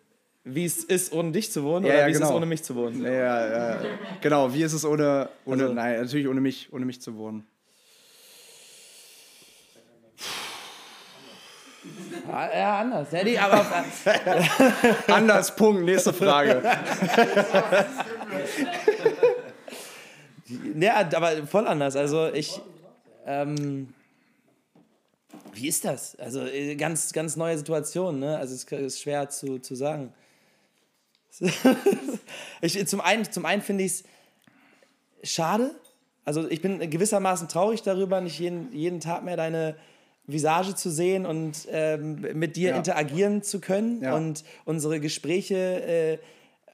Wie 0.49 0.65
es 0.65 0.83
ist, 0.83 1.12
ohne 1.13 1.31
dich 1.31 1.51
zu 1.51 1.63
wohnen 1.63 1.86
Ja, 1.86 1.91
oder 1.93 1.99
ja, 2.01 2.07
wie 2.07 2.12
es 2.12 2.17
genau. 2.17 2.29
ist, 2.29 2.36
ohne 2.36 2.45
mich 2.45 2.63
zu 2.63 2.75
wohnen? 2.75 3.03
Ja, 3.03 3.12
ja, 3.12 3.47
ja. 3.47 3.79
Genau, 4.21 4.53
wie 4.53 4.63
ist 4.63 4.73
es 4.73 4.86
ohne... 4.86 5.29
ohne 5.45 5.63
Also- 5.63 5.73
nein, 5.73 5.99
natürlich 6.01 6.27
ohne 6.27 6.41
mich, 6.41 6.71
ohne 6.71 6.86
mich 6.86 7.01
zu 7.01 7.15
wohnen. 7.17 7.45
Ah, 12.31 12.49
Ja, 12.53 12.79
anders. 12.81 13.12
Ja, 13.12 13.23
nee, 13.23 13.38
aber, 13.38 13.65
Anders, 15.07 15.55
Punkt, 15.55 15.83
nächste 15.83 16.12
Frage. 16.12 16.62
ja, 20.79 21.07
aber 21.15 21.47
voll 21.47 21.67
anders. 21.67 21.95
Also 21.95 22.27
ich. 22.33 22.60
Ähm, 23.25 23.93
wie 25.53 25.67
ist 25.67 25.86
das? 25.86 26.15
Also 26.19 26.41
äh, 26.45 26.75
ganz, 26.75 27.12
ganz 27.13 27.36
neue 27.36 27.57
Situation, 27.57 28.19
ne? 28.19 28.38
Also 28.38 28.53
es 28.55 28.63
ist 28.63 29.01
schwer 29.01 29.29
zu, 29.29 29.60
zu 29.60 29.75
sagen. 29.75 30.13
ich, 32.62 32.88
zum 32.88 33.02
einen, 33.02 33.32
zum 33.32 33.45
einen 33.45 33.62
finde 33.62 33.84
ich 33.84 34.04
es 35.21 35.32
schade. 35.32 35.71
Also 36.26 36.50
ich 36.50 36.62
bin 36.62 36.89
gewissermaßen 36.89 37.47
traurig 37.47 37.84
darüber, 37.84 38.19
nicht 38.21 38.39
jeden, 38.39 38.73
jeden 38.73 39.00
Tag 39.00 39.23
mehr 39.23 39.38
deine 39.38 39.76
Visage 40.26 40.76
zu 40.76 40.89
sehen 40.89 41.26
und 41.26 41.67
ähm, 41.71 42.19
mit 42.34 42.58
dir 42.58 42.71
Ja. 42.71 42.78
interagieren 42.78 43.43
zu 43.43 43.62
können 43.62 44.02
Ja. 44.04 44.13
und 44.15 44.43
unsere 44.65 45.00
Gespräche 45.00 45.56
äh, 45.56 46.17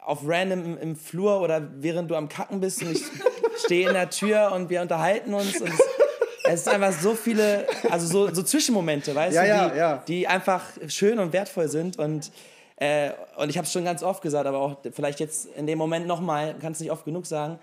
auf 0.03 0.21
random 0.25 0.65
im, 0.65 0.77
im 0.79 0.95
Flur 0.95 1.39
oder 1.39 1.69
während 1.77 2.09
du 2.09 2.15
am 2.15 2.29
Kacken 2.29 2.59
bist 2.61 2.81
und 2.81 2.91
ich 2.93 3.03
stehe 3.63 3.87
in 3.87 3.93
der 3.93 4.09
Tür 4.09 4.51
und 4.53 4.69
wir 4.71 4.81
unterhalten 4.81 5.33
uns 5.35 5.61
und 5.61 5.69
es, 5.69 5.79
es 6.45 6.59
ist 6.61 6.67
einfach 6.67 6.91
so 6.99 7.13
viele, 7.13 7.67
also 7.91 8.07
so, 8.07 8.33
so 8.33 8.41
Zwischenmomente, 8.41 9.13
weißt 9.13 9.35
Ja, 9.35 9.43
du, 9.43 9.47
ja, 9.49 9.69
die, 9.69 9.77
ja. 9.77 9.97
die 10.07 10.27
einfach 10.27 10.63
schön 10.87 11.19
und 11.19 11.31
wertvoll 11.31 11.67
sind 11.69 11.99
und 11.99 12.31
äh, 12.77 13.11
und 13.37 13.49
ich 13.49 13.57
habe 13.57 13.65
es 13.65 13.71
schon 13.71 13.85
ganz 13.85 14.03
oft 14.03 14.21
gesagt, 14.21 14.47
aber 14.47 14.59
auch 14.59 14.77
vielleicht 14.91 15.19
jetzt 15.19 15.45
in 15.55 15.67
dem 15.67 15.77
Moment 15.77 16.07
nochmal, 16.07 16.55
kann 16.59 16.71
es 16.71 16.79
nicht 16.79 16.91
oft 16.91 17.05
genug 17.05 17.25
sagen, 17.25 17.59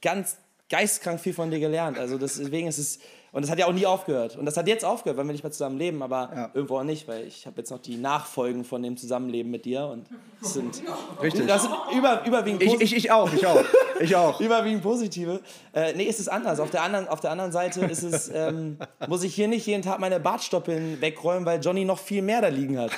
ganz 0.00 0.36
geistkrank 0.68 1.20
viel 1.20 1.34
von 1.34 1.50
dir 1.50 1.60
gelernt. 1.60 1.98
Also 1.98 2.18
deswegen 2.18 2.66
ist 2.66 2.78
es, 2.78 2.98
und 3.32 3.42
das 3.42 3.50
hat 3.50 3.58
ja 3.58 3.66
auch 3.66 3.72
nie 3.72 3.86
aufgehört. 3.86 4.36
Und 4.36 4.44
das 4.46 4.56
hat 4.56 4.68
jetzt 4.68 4.84
aufgehört, 4.84 5.16
weil 5.18 5.24
wir 5.26 5.32
nicht 5.32 5.42
mehr 5.42 5.50
zusammen 5.52 5.78
leben, 5.78 6.02
aber 6.02 6.30
Ja. 6.34 6.50
irgendwo 6.54 6.78
auch 6.78 6.84
nicht, 6.84 7.08
weil 7.08 7.26
ich 7.26 7.46
habe 7.46 7.56
jetzt 7.58 7.70
noch 7.70 7.78
die 7.80 7.96
Nachfolgen 7.96 8.64
von 8.64 8.82
dem 8.82 8.96
Zusammenleben 8.96 9.50
mit 9.50 9.64
dir 9.64 9.86
und 9.86 10.06
das 10.40 10.52
sind, 10.54 10.82
Richtig. 11.22 11.46
das 11.46 11.62
sind 11.62 11.74
über, 11.96 12.22
überwiegend, 12.26 12.62
Ich, 12.62 12.80
ich, 12.80 12.94
ich 12.96 13.10
auch, 13.10 13.32
ich 13.32 13.46
auch. 13.46 13.64
Ich 14.00 14.14
auch. 14.16 14.38
überwiegend 14.40 14.82
positive. 14.82 15.40
Äh, 15.72 15.94
nee, 15.94 16.04
ist 16.04 16.20
es 16.20 16.28
anders. 16.28 16.60
Auf 16.60 16.70
der 16.70 16.82
anderen, 16.82 17.08
auf 17.08 17.20
der 17.20 17.30
anderen 17.30 17.52
Seite 17.52 17.84
ist 17.86 18.02
es, 18.02 18.28
ähm, 18.32 18.76
muss 19.08 19.22
ich 19.24 19.34
hier 19.34 19.48
nicht 19.48 19.66
jeden 19.66 19.82
Tag 19.82 19.98
meine 19.98 20.20
Bartstoppeln 20.20 21.00
wegräumen, 21.00 21.46
weil 21.46 21.60
Johnny 21.60 21.84
noch 21.84 21.98
viel 21.98 22.22
mehr 22.22 22.40
da 22.42 22.48
liegen 22.48 22.78
hat. 22.78 22.90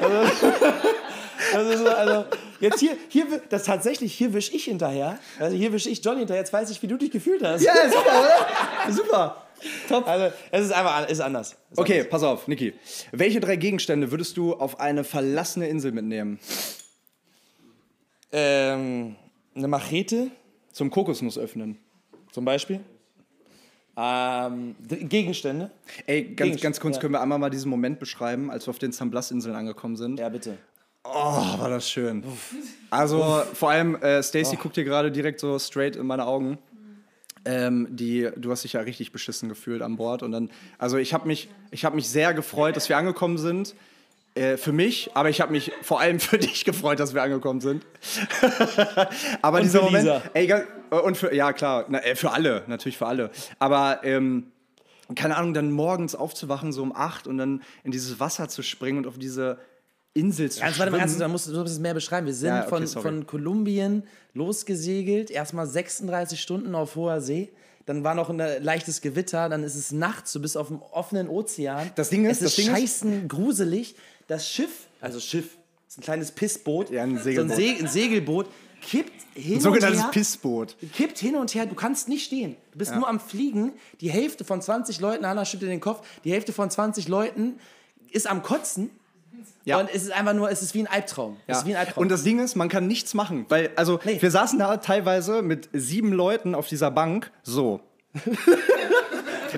Also, 0.00 0.16
also, 1.54 1.84
so, 1.84 1.88
also 1.90 2.24
jetzt 2.60 2.80
hier, 2.80 2.96
hier, 3.08 3.26
das 3.48 3.64
tatsächlich, 3.64 4.12
hier 4.14 4.32
wisch 4.32 4.52
ich 4.52 4.64
hinterher. 4.64 5.18
Also 5.38 5.56
hier 5.56 5.72
wisch 5.72 5.86
ich 5.86 6.04
Johnny 6.04 6.18
hinterher. 6.20 6.40
Jetzt 6.42 6.52
weiß 6.52 6.70
ich, 6.70 6.82
wie 6.82 6.86
du 6.88 6.96
dich 6.96 7.10
gefühlt 7.10 7.42
hast. 7.44 7.62
Ja, 7.62 7.72
super, 7.88 8.20
oder? 8.20 8.92
Super. 8.92 9.36
Top. 9.88 10.06
Also 10.06 10.32
es 10.50 10.66
ist 10.66 10.72
einfach 10.72 11.08
ist 11.08 11.20
anders. 11.20 11.52
Ist 11.70 11.78
Okay, 11.78 12.04
pass 12.04 12.22
auf, 12.22 12.46
Niki. 12.48 12.74
Welche 13.12 13.40
drei 13.40 13.56
Gegenstände 13.56 14.10
würdest 14.10 14.36
du 14.36 14.54
auf 14.54 14.80
eine 14.80 15.02
verlassene 15.04 15.68
Insel 15.68 15.92
mitnehmen? 15.92 16.38
Ähm, 18.32 19.16
eine 19.54 19.68
Machete 19.68 20.30
Zum 20.72 20.90
Kokosnuss 20.90 21.38
öffnen. 21.38 21.78
zum 22.32 22.44
Beispiel. 22.44 22.80
Ähm, 23.96 24.76
Gegenstände. 24.88 25.70
Ey, 26.06 26.22
ganz, 26.24 26.36
Gegenst- 26.36 26.62
ganz 26.62 26.80
kurz 26.80 26.96
ja. 26.96 27.00
können 27.00 27.14
wir 27.14 27.22
einmal 27.22 27.38
mal 27.38 27.48
diesen 27.48 27.70
Moment 27.70 27.98
beschreiben, 27.98 28.50
als 28.50 28.66
wir 28.66 28.70
auf 28.72 28.78
den 28.78 28.92
San 28.92 29.10
Blas-Inseln 29.10 29.54
angekommen 29.56 29.96
sind. 29.96 30.18
Ja, 30.20 30.28
bitte. 30.28 30.58
Oh, 31.02 31.10
war 31.12 31.70
das 31.70 31.88
schön. 31.88 32.22
Also 32.90 33.42
vor 33.54 33.70
allem, 33.70 33.94
äh, 34.02 34.22
Stacy 34.22 34.56
guckt 34.56 34.74
hier 34.74 34.84
gerade 34.84 35.10
direkt 35.10 35.40
so 35.40 35.58
straight 35.58 35.96
in 35.96 36.04
meine 36.06 36.26
Augen. 36.26 36.58
Ähm, 37.46 37.86
die, 37.90 38.28
du 38.36 38.50
hast 38.50 38.64
dich 38.64 38.72
ja 38.72 38.80
richtig 38.80 39.12
beschissen 39.12 39.48
gefühlt 39.48 39.80
an 39.80 39.96
Bord. 39.96 40.22
Und 40.22 40.32
dann, 40.32 40.50
also 40.78 40.98
ich 40.98 41.14
habe 41.14 41.26
mich, 41.26 41.48
ich 41.70 41.84
hab 41.84 41.94
mich 41.94 42.08
sehr 42.08 42.34
gefreut, 42.34 42.76
dass 42.76 42.88
wir 42.88 42.96
angekommen 42.96 43.38
sind. 43.38 43.74
Äh, 44.34 44.58
für 44.58 44.72
mich, 44.72 45.10
aber 45.14 45.30
ich 45.30 45.40
habe 45.40 45.52
mich 45.52 45.72
vor 45.80 45.98
allem 45.98 46.20
für 46.20 46.36
dich 46.36 46.64
gefreut, 46.64 47.00
dass 47.00 47.14
wir 47.14 47.22
angekommen 47.22 47.60
sind. 47.62 47.86
aber 49.42 49.58
Und 49.58 49.64
dieser 49.64 49.80
Moment, 49.80 50.04
Lisa. 50.04 50.22
ey, 50.34 50.50
äh, 50.50 50.94
und 50.96 51.16
für, 51.16 51.34
ja 51.34 51.52
klar, 51.54 51.86
na, 51.88 52.00
äh, 52.00 52.16
für 52.16 52.32
alle, 52.32 52.64
natürlich 52.66 52.98
für 52.98 53.06
alle. 53.06 53.30
Aber 53.58 54.00
ähm, 54.02 54.52
keine 55.14 55.36
Ahnung, 55.36 55.54
dann 55.54 55.70
morgens 55.70 56.14
aufzuwachen, 56.14 56.72
so 56.72 56.82
um 56.82 56.94
acht 56.94 57.26
und 57.26 57.38
dann 57.38 57.62
in 57.84 57.92
dieses 57.92 58.20
Wasser 58.20 58.48
zu 58.48 58.62
springen 58.62 58.98
und 58.98 59.06
auf 59.06 59.18
diese 59.18 59.58
Insel 60.16 60.50
zu 60.50 60.60
warte 60.60 60.78
mal, 60.78 60.84
schwimmen. 60.86 60.98
ganz, 60.98 61.18
da 61.18 61.28
musst 61.28 61.46
du 61.48 61.52
musst 61.60 61.72
es 61.72 61.78
mehr 61.78 61.94
beschreiben. 61.94 62.26
Wir 62.26 62.34
sind 62.34 62.48
Ja, 62.48 62.60
okay, 62.60 62.68
von, 62.70 62.86
sorry. 62.86 63.02
von 63.08 63.26
Kolumbien 63.26 64.02
losgesegelt, 64.34 65.30
erstmal 65.30 65.66
36 65.66 66.40
Stunden 66.40 66.74
auf 66.74 66.96
hoher 66.96 67.20
See. 67.20 67.50
Dann 67.84 68.02
war 68.02 68.14
noch 68.14 68.30
ein 68.30 68.38
leichtes 68.62 69.00
Gewitter, 69.00 69.48
dann 69.48 69.62
ist 69.62 69.76
es 69.76 69.92
nachts, 69.92 70.32
du 70.32 70.40
bist 70.40 70.56
auf 70.56 70.68
dem 70.68 70.80
offenen 70.92 71.28
Ozean. 71.28 71.90
Das 71.94 72.08
Ding 72.10 72.24
ist- 72.26 72.42
es 72.42 72.56
ist 72.56 72.58
das 72.58 72.64
scheißen 72.74 73.28
gruselig. 73.28 73.94
Das 74.26 74.48
Schiff, 74.48 74.88
also 75.00 75.20
Schiff, 75.20 75.56
ist 75.88 75.98
ein 75.98 76.02
kleines 76.02 76.32
Pissboot, 76.32 76.90
Ja, 76.90 77.04
ein 77.04 77.16
so 77.16 77.22
Segelboot. 77.22 77.50
ein, 77.52 77.56
Se 77.56 77.84
ein 77.84 77.88
Segelboot, 77.88 78.46
kippt 78.82 79.12
hin 79.34 79.54
Ein 79.54 79.60
sogenanntes 79.60 79.98
und 80.00 80.04
her. 80.06 80.10
Pissboot. 80.12 80.76
Kippt 80.94 81.18
hin 81.18 81.36
und 81.36 81.54
her, 81.54 81.66
du 81.66 81.74
kannst 81.76 82.08
nicht 82.08 82.24
stehen. 82.24 82.56
Du 82.72 82.78
bist 82.78 82.92
nur 82.94 83.08
am 83.08 83.20
Fliegen. 83.20 83.72
Die 84.00 84.10
Hälfte 84.10 84.44
von 84.44 84.60
20 84.60 84.98
Leuten, 85.00 85.24
Anna 85.24 85.44
schüttelt 85.44 85.70
den 85.70 85.80
Kopf, 85.80 86.04
die 86.24 86.32
Hälfte 86.32 86.52
von 86.52 86.68
20 86.70 87.06
Leuten 87.06 87.54
ist 88.10 88.26
am 88.26 88.42
Kotzen. 88.42 88.90
Ja. 89.66 89.78
Und 89.80 89.90
es 89.92 90.04
ist 90.04 90.12
einfach 90.12 90.32
nur, 90.32 90.50
es 90.50 90.62
ist 90.62 90.72
wie 90.74 90.80
ein 90.80 90.86
Albtraum. 90.86 91.36
Es 91.46 91.54
Ja. 91.56 91.60
ist 91.60 91.66
wie 91.66 91.74
ein 91.74 91.80
Albtraum. 91.80 92.02
Und 92.02 92.08
das 92.08 92.22
Ding 92.22 92.38
ist, 92.38 92.54
man 92.54 92.68
kann 92.68 92.86
nichts 92.86 93.12
machen. 93.14 93.44
Weil, 93.48 93.70
also, 93.76 93.98
Nee. 94.04 94.16
wir 94.22 94.30
saßen 94.30 94.58
da 94.58 94.76
teilweise 94.78 95.42
mit 95.42 95.68
sieben 95.72 96.12
Leuten 96.12 96.54
auf 96.54 96.68
dieser 96.68 96.90
Bank, 96.90 97.30
so. 97.42 97.80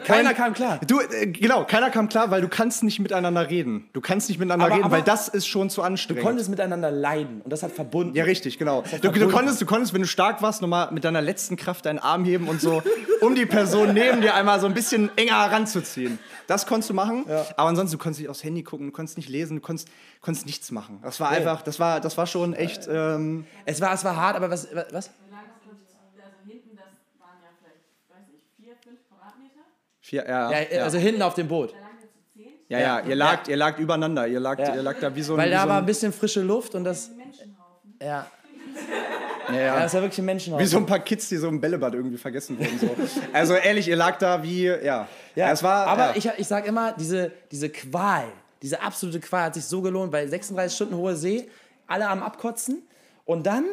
Keiner 0.01 0.35
kam 0.35 0.53
klar. 0.55 0.79
Du, 0.87 1.01
äh, 1.01 1.27
genau, 1.27 1.65
keiner 1.65 1.91
kam 1.91 2.09
klar, 2.09 2.31
weil 2.31 2.41
du 2.41 2.49
kannst 2.49 2.83
nicht 2.83 2.99
miteinander 3.01 3.49
reden. 3.51 3.89
Du 3.93 4.01
kannst 4.01 4.29
nicht 4.29 4.39
miteinander 4.39 4.67
Aber- 4.67 4.75
reden, 4.75 4.85
aber- 4.85 4.97
weil 4.97 5.03
das 5.03 5.29
ist 5.29 5.47
schon 5.47 5.71
zu 5.71 5.81
Du 5.81 5.87
anstrengend. 5.87 6.25
konntest 6.25 6.49
miteinander 6.51 6.91
leiden 6.91 7.41
und 7.43 7.53
das 7.53 7.63
hat 7.63 7.73
verbunden. 7.73 8.15
ja, 8.17 8.25
richtig, 8.25 8.59
genau. 8.59 8.83
Du, 9.03 9.11
du, 9.11 9.29
konntest, 9.29 9.61
du 9.61 9.67
konntest, 9.67 9.93
wenn 9.95 10.03
du 10.03 10.09
stark 10.09 10.43
warst, 10.43 10.63
nochmal 10.63 10.91
mit 10.93 11.05
deiner 11.05 11.21
letzten 11.23 11.57
Kraft 11.57 11.87
deinen 11.87 11.99
Arm 11.99 12.25
heben 12.25 12.49
und 12.49 12.61
so, 12.61 12.83
um 13.21 13.35
die 13.35 13.47
Person 13.47 13.95
neben 13.95 14.21
dir 14.21 14.35
einmal 14.35 14.61
so 14.61 14.67
ein 14.67 14.75
bisschen 14.75 15.11
enger 15.17 15.43
heranzuziehen. 15.45 16.19
Das 16.47 16.67
konntest 16.67 16.91
du 16.91 16.95
machen, 16.95 17.25
aber 17.57 17.69
ansonsten, 17.69 17.97
du 17.99 18.03
konntest 18.03 18.21
nicht 18.21 18.29
aufs 18.31 18.43
Handy 18.45 18.63
gucken, 18.63 18.87
du 18.87 18.93
konntest 18.93 19.17
nicht 19.19 19.29
lesen, 19.29 19.57
du 19.57 19.61
konntest, 19.63 19.89
konntest 20.21 20.47
nichts 20.47 20.71
machen. 20.71 20.99
Das 21.03 21.21
war 21.21 21.29
einfach, 21.31 21.63
das 21.63 21.79
war, 21.79 22.01
das 22.01 22.17
war 22.17 22.27
schon 22.27 22.55
echt, 22.55 22.89
ähm, 22.91 23.45
Es 23.67 23.81
war, 23.81 23.93
es 23.93 24.05
war 24.05 24.17
hart, 24.17 24.37
aber 24.37 24.51
was? 24.51 24.65
was? 24.73 24.73
Wir 24.73 24.77
lagen 24.83 24.91
das, 24.93 25.63
glaub 25.63 25.77
ich, 25.83 26.23
also 26.23 26.37
hinten, 26.47 26.77
das 26.77 26.87
waren 27.21 27.37
ja 27.43 27.49
vielleicht, 27.61 27.85
weiß 28.09 28.29
nicht, 28.33 28.45
vier, 28.57 28.75
fünf 28.83 28.99
Viel, 30.09 30.25
ja, 30.27 30.51
Ja, 30.51 30.61
ja, 30.73 30.85
also 30.85 30.97
hinten 30.97 31.21
auf 31.21 31.35
dem 31.35 31.49
Boot. 31.49 31.75
Ja, 32.69 32.79
ja, 32.79 33.01
ihr 33.01 33.15
lagt, 33.15 33.49
ihr 33.49 33.57
lagt 33.57 33.79
übereinander, 33.79 34.27
ihr 34.27 34.41
lagt, 34.41 34.61
Ja. 34.61 34.75
ihr 34.75 34.83
lagt 34.83 35.03
da 35.03 35.15
wie 35.15 35.21
so 35.23 35.35
ein, 35.35 35.39
Weil 35.39 35.51
da 35.51 35.63
so 35.65 35.69
war 35.69 35.79
ein, 35.79 35.87
bisschen 35.87 36.15
frische 36.15 36.41
Luft 36.41 36.75
und 36.75 36.85
das. 36.85 37.11
Menschenhaufen. 37.11 37.95
Ja, 38.01 38.27
ja, 39.49 39.55
ja 39.55 39.61
ja. 39.61 39.81
das 39.81 39.93
war 39.93 40.01
wirklich 40.01 40.19
ein 40.19 40.25
Menschenhaus. 40.25 40.63
Wie 40.63 40.67
so 40.67 40.79
ein 40.79 40.87
paar 40.87 41.01
Kids, 41.01 41.29
die 41.29 41.37
so 41.37 41.49
im 41.49 41.61
Bällebad 41.61 41.93
irgendwie 41.93 42.17
vergessen 42.17 42.59
wurden. 42.59 42.79
So. 42.79 43.21
Also 43.35 43.55
ehrlich, 43.55 43.87
ihr 43.87 43.97
lag 43.97 44.17
da 44.17 44.43
wie, 44.43 44.65
ja. 44.65 45.07
Ja, 45.35 45.53
es 45.53 45.63
war. 45.63 45.87
aber 45.87 46.09
ja. 46.09 46.17
ich, 46.17 46.31
ich 46.39 46.47
sag 46.47 46.67
immer, 46.67 46.93
diese, 46.93 47.31
diese 47.51 47.69
Qual, 47.69 48.25
diese 48.63 48.81
absolute 48.81 49.21
Qual 49.21 49.45
hat 49.45 49.55
sich 49.55 49.67
so 49.67 49.83
gelohnt, 49.83 50.11
weil 50.13 50.27
36 50.27 50.75
Stunden 50.75 50.97
hohe 50.97 51.17
See, 51.17 51.49
alle 51.87 52.09
am 52.09 52.23
Abkotzen 52.23 52.83
und 53.27 53.47
dann, 53.47 53.67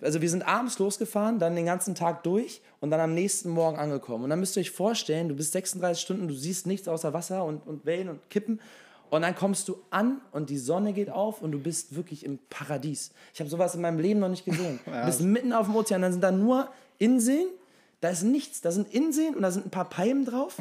also 0.00 0.20
wir 0.20 0.30
sind 0.30 0.46
abends 0.46 0.78
losgefahren, 0.78 1.38
dann 1.38 1.56
den 1.56 1.66
ganzen 1.66 1.94
Tag 1.94 2.22
durch 2.22 2.60
und 2.80 2.90
dann 2.90 3.00
am 3.00 3.14
nächsten 3.14 3.50
Morgen 3.50 3.78
angekommen. 3.78 4.24
Und 4.24 4.30
dann 4.30 4.40
müsst 4.40 4.56
ihr 4.56 4.60
euch 4.60 4.70
vorstellen, 4.70 5.28
du 5.28 5.34
bist 5.36 5.52
36 5.52 6.02
Stunden, 6.02 6.28
du 6.28 6.34
siehst 6.34 6.66
nichts 6.66 6.88
außer 6.88 7.12
Wasser 7.12 7.44
und, 7.44 7.66
und 7.66 7.86
Wellen 7.86 8.08
und 8.08 8.28
Kippen. 8.30 8.60
Und 9.08 9.22
dann 9.22 9.34
kommst 9.36 9.68
du 9.68 9.78
an 9.90 10.20
und 10.32 10.50
die 10.50 10.58
Sonne 10.58 10.92
geht 10.92 11.10
auf 11.10 11.40
und 11.40 11.52
du 11.52 11.60
bist 11.60 11.94
wirklich 11.94 12.24
im 12.24 12.38
Paradies. 12.50 13.12
Ich 13.32 13.40
habe 13.40 13.48
sowas 13.48 13.74
in 13.74 13.80
meinem 13.80 14.00
Leben 14.00 14.20
noch 14.20 14.28
nicht 14.28 14.44
gesehen. 14.44 14.80
Du 14.86 15.06
bist 15.06 15.20
mitten 15.20 15.52
auf 15.52 15.66
dem 15.66 15.76
Ozean, 15.76 16.02
dann 16.02 16.12
sind 16.12 16.22
da 16.22 16.32
nur 16.32 16.68
Inseln, 16.98 17.46
da 18.00 18.08
ist 18.10 18.22
nichts. 18.22 18.60
Da 18.60 18.72
sind 18.72 18.92
Inseln 18.92 19.34
und 19.34 19.42
da 19.42 19.50
sind 19.50 19.66
ein 19.66 19.70
paar 19.70 19.88
Palmen 19.88 20.24
drauf. 20.24 20.56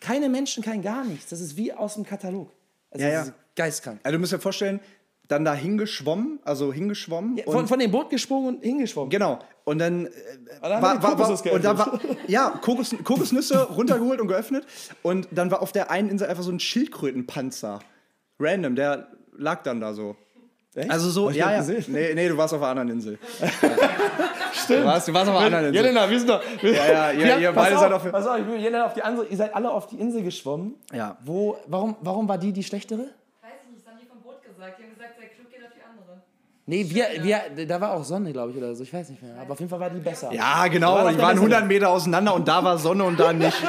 Keine 0.00 0.28
Menschen, 0.28 0.62
kein 0.62 0.80
gar 0.80 1.04
nichts. 1.04 1.30
Das 1.30 1.40
ist 1.40 1.56
wie 1.56 1.72
aus 1.72 1.94
dem 1.94 2.04
Katalog. 2.04 2.52
Also 2.90 3.04
Ja, 3.04 3.10
das 3.10 3.26
ja. 3.26 3.32
ist 3.32 3.38
geistkrank. 3.56 4.00
also 4.02 4.14
du 4.14 4.20
musst 4.20 4.32
dir 4.32 4.38
vorstellen, 4.38 4.80
dann 5.28 5.44
da 5.44 5.54
hingeschwommen, 5.54 6.40
also 6.44 6.72
hingeschwommen. 6.72 7.36
Ja, 7.36 7.44
und, 7.46 7.52
von, 7.52 7.68
von 7.68 7.78
dem 7.78 7.90
Boot 7.90 8.10
gesprungen 8.10 8.56
und 8.56 8.62
hingeschwommen. 8.64 9.10
genau. 9.10 9.38
Und 9.64 9.78
dann, 9.78 10.06
äh, 10.06 10.08
Und 10.08 10.70
dann 10.70 10.80
war, 10.82 11.02
war, 11.02 11.18
war, 11.18 11.52
und 11.52 11.62
da 11.64 11.76
war, 11.78 12.00
ja, 12.26 12.48
Kokos, 12.62 12.94
Kokosnüsse 13.04 13.64
runtergeholt 13.68 14.18
und 14.20 14.28
geöffnet. 14.28 14.64
Und 15.02 15.28
dann 15.30 15.50
war 15.50 15.60
auf 15.60 15.72
der 15.72 15.90
einen 15.90 16.08
Insel 16.08 16.28
einfach 16.28 16.42
so 16.42 16.50
ein 16.50 16.58
Schildkrötenpanzer. 16.60 17.80
Random, 18.40 18.74
der 18.74 19.08
lag 19.36 19.62
dann 19.64 19.80
da 19.80 19.92
so. 19.92 20.16
Echt? 20.74 20.90
Also 20.90 21.10
so, 21.10 21.28
ja, 21.30 21.50
ja. 21.52 21.58
gesehen. 21.58 21.84
Nee, 21.88 22.14
nee, 22.14 22.28
du 22.28 22.36
warst 22.38 22.54
auf 22.54 22.62
einer 22.62 22.70
anderen 22.70 22.90
Insel. 22.90 23.18
Stimmt. 24.52 24.80
Du 24.82 24.84
warst, 24.84 25.08
du 25.08 25.14
warst 25.14 25.30
auf 25.30 25.36
einer 25.36 25.46
anderen 25.46 25.66
Insel. 25.66 25.82
Jelena, 25.82 26.10
wir 26.10 26.18
sind 26.18 26.28
doch. 26.28 26.42
Wir, 26.60 26.72
Ja, 26.72 26.86
ja, 26.92 27.12
ihr- 27.12 27.24
wir- 27.24 27.38
ihr 27.38 27.52
beide 27.52 27.74
auf, 27.76 27.82
seid 27.82 27.92
auf- 27.92 28.10
Pass 28.12 28.26
auf, 28.26 28.38
ich 28.38 28.46
will 28.46 28.56
Jelena 28.58 28.84
auf 28.86 28.92
die 28.94 29.02
andere. 29.02 29.26
Ihr 29.26 29.36
seid 29.36 29.54
alle 29.54 29.70
auf 29.70 29.86
die 29.86 29.96
Insel 29.98 30.22
geschwommen. 30.22 30.74
Ja. 30.92 31.16
Wo, 31.24 31.56
warum, 31.66 31.96
warum 32.02 32.28
war 32.28 32.36
die 32.38 32.52
die 32.52 32.62
schlechtere? 32.62 32.98
Weiß 33.00 33.52
ich 33.64 33.70
nicht, 33.70 33.80
das 33.86 33.90
haben 33.90 33.98
die 34.02 34.06
vom 34.06 34.20
Boot 34.20 34.42
gesagt. 34.42 34.78
Die 34.78 34.82
haben 34.82 34.90
gesagt, 34.94 35.14
sei 35.18 35.26
klug, 35.26 35.50
geht 35.50 35.62
auf 35.64 35.72
die 35.74 35.80
andere. 35.82 36.20
Nee, 36.70 36.84
wir, 36.90 37.06
wir, 37.22 37.66
da 37.66 37.80
war 37.80 37.94
auch 37.94 38.04
Sonne, 38.04 38.30
glaube 38.30 38.50
ich, 38.52 38.58
oder 38.58 38.74
so. 38.74 38.82
Ich 38.82 38.92
weiß 38.92 39.08
nicht 39.08 39.22
mehr. 39.22 39.34
Aber 39.40 39.52
auf 39.54 39.58
jeden 39.58 39.70
Fall 39.70 39.80
war 39.80 39.88
die 39.88 40.00
besser. 40.00 40.30
Ja, 40.34 40.64
Wir 40.64 40.70
genau. 40.70 40.98
Die 41.08 41.16
waren 41.16 41.30
Insel. 41.38 41.54
100 41.54 41.66
Meter 41.66 41.88
auseinander 41.88 42.34
und 42.34 42.46
da 42.46 42.62
war 42.62 42.76
Sonne 42.76 43.04
und 43.04 43.18
da 43.18 43.32
nicht. 43.44 43.56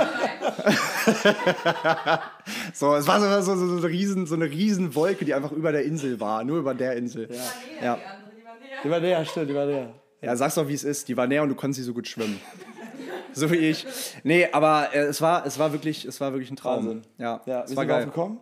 so, 2.73 2.95
es 2.95 3.07
war 3.07 3.19
so, 3.21 3.41
so, 3.41 3.55
so, 3.55 3.67
so, 3.77 3.79
eine 3.87 3.87
riesen, 3.87 4.25
so 4.25 4.35
eine 4.35 4.45
riesen 4.45 4.93
Wolke, 4.95 5.23
die 5.25 5.33
einfach 5.33 5.51
über 5.53 5.71
der 5.71 5.83
Insel 5.85 6.19
war. 6.19 6.43
Nur 6.43 6.59
über 6.59 6.73
der 6.73 6.95
Insel. 6.97 7.27
Die 7.27 7.33
war 7.33 7.39
näher, 7.39 7.83
Ja. 7.83 7.95
die 7.95 8.05
andere, 8.05 8.31
die 8.35 8.43
war 8.45 8.55
näher. 8.59 8.77
Die 8.83 8.89
war 8.89 8.99
näher, 8.99 9.23
stimmt, 9.25 9.49
die 9.49 9.55
war 9.55 9.65
näher. 9.65 9.93
Ja, 10.21 10.35
sag's 10.35 10.55
doch, 10.55 10.67
wie 10.67 10.73
es 10.73 10.83
ist. 10.83 11.07
Die 11.07 11.15
war 11.15 11.25
näher 11.27 11.43
und 11.43 11.49
du 11.49 11.55
konntest 11.55 11.77
sie 11.79 11.83
so 11.85 11.93
gut 11.93 12.05
schwimmen. 12.07 12.37
so 13.33 13.49
wie 13.49 13.55
ich. 13.55 13.87
Nee, 14.23 14.49
aber 14.51 14.89
äh, 14.93 14.99
es, 15.05 15.21
war, 15.21 15.45
es, 15.45 15.57
war 15.57 15.71
wirklich, 15.71 16.03
es 16.05 16.19
war 16.19 16.33
wirklich 16.33 16.51
ein 16.51 16.57
Traum. 16.57 16.85
Wahnsinn. 16.85 17.01
Ja, 17.17 17.39
Ja, 17.45 17.63
es 17.63 17.69
wir 17.71 17.77
war 17.77 17.83
sind 17.83 17.87
geil. 17.87 18.03
drauf 18.03 18.13
gekommen. 18.13 18.39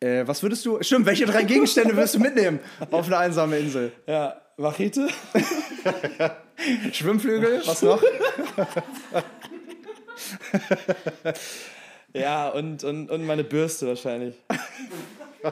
Äh, 0.00 0.26
was 0.26 0.42
würdest 0.42 0.64
du. 0.66 0.82
Stimmt, 0.82 1.06
welche 1.06 1.26
drei 1.26 1.44
Gegenstände 1.44 1.96
würdest 1.96 2.14
du 2.14 2.18
mitnehmen 2.20 2.60
auf 2.90 3.06
eine 3.06 3.18
einsame 3.18 3.58
Insel? 3.58 3.92
Ja, 4.06 4.36
Machete. 4.56 5.08
Schwimmflügel, 6.92 7.62
was 7.66 7.82
noch? 7.82 8.02
Ja, 12.16 12.48
und, 12.50 12.84
und, 12.84 13.10
und 13.10 13.26
meine 13.26 13.42
Bürste 13.42 13.88
wahrscheinlich. 13.88 14.36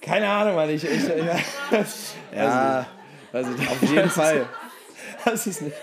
Keine 0.00 0.26
Ahnung, 0.26 0.54
Mann. 0.54 0.70
Ich, 0.70 0.84
ich, 0.84 1.06
ich, 1.06 1.24
Ja, 2.34 2.86
weiß 3.30 3.48
ich 3.50 3.58
nicht. 3.58 3.70
auf 3.70 3.82
jeden 3.82 4.08
Fall. 4.08 4.46
Das 5.26 5.46
ist 5.46 5.60
nicht. 5.60 5.76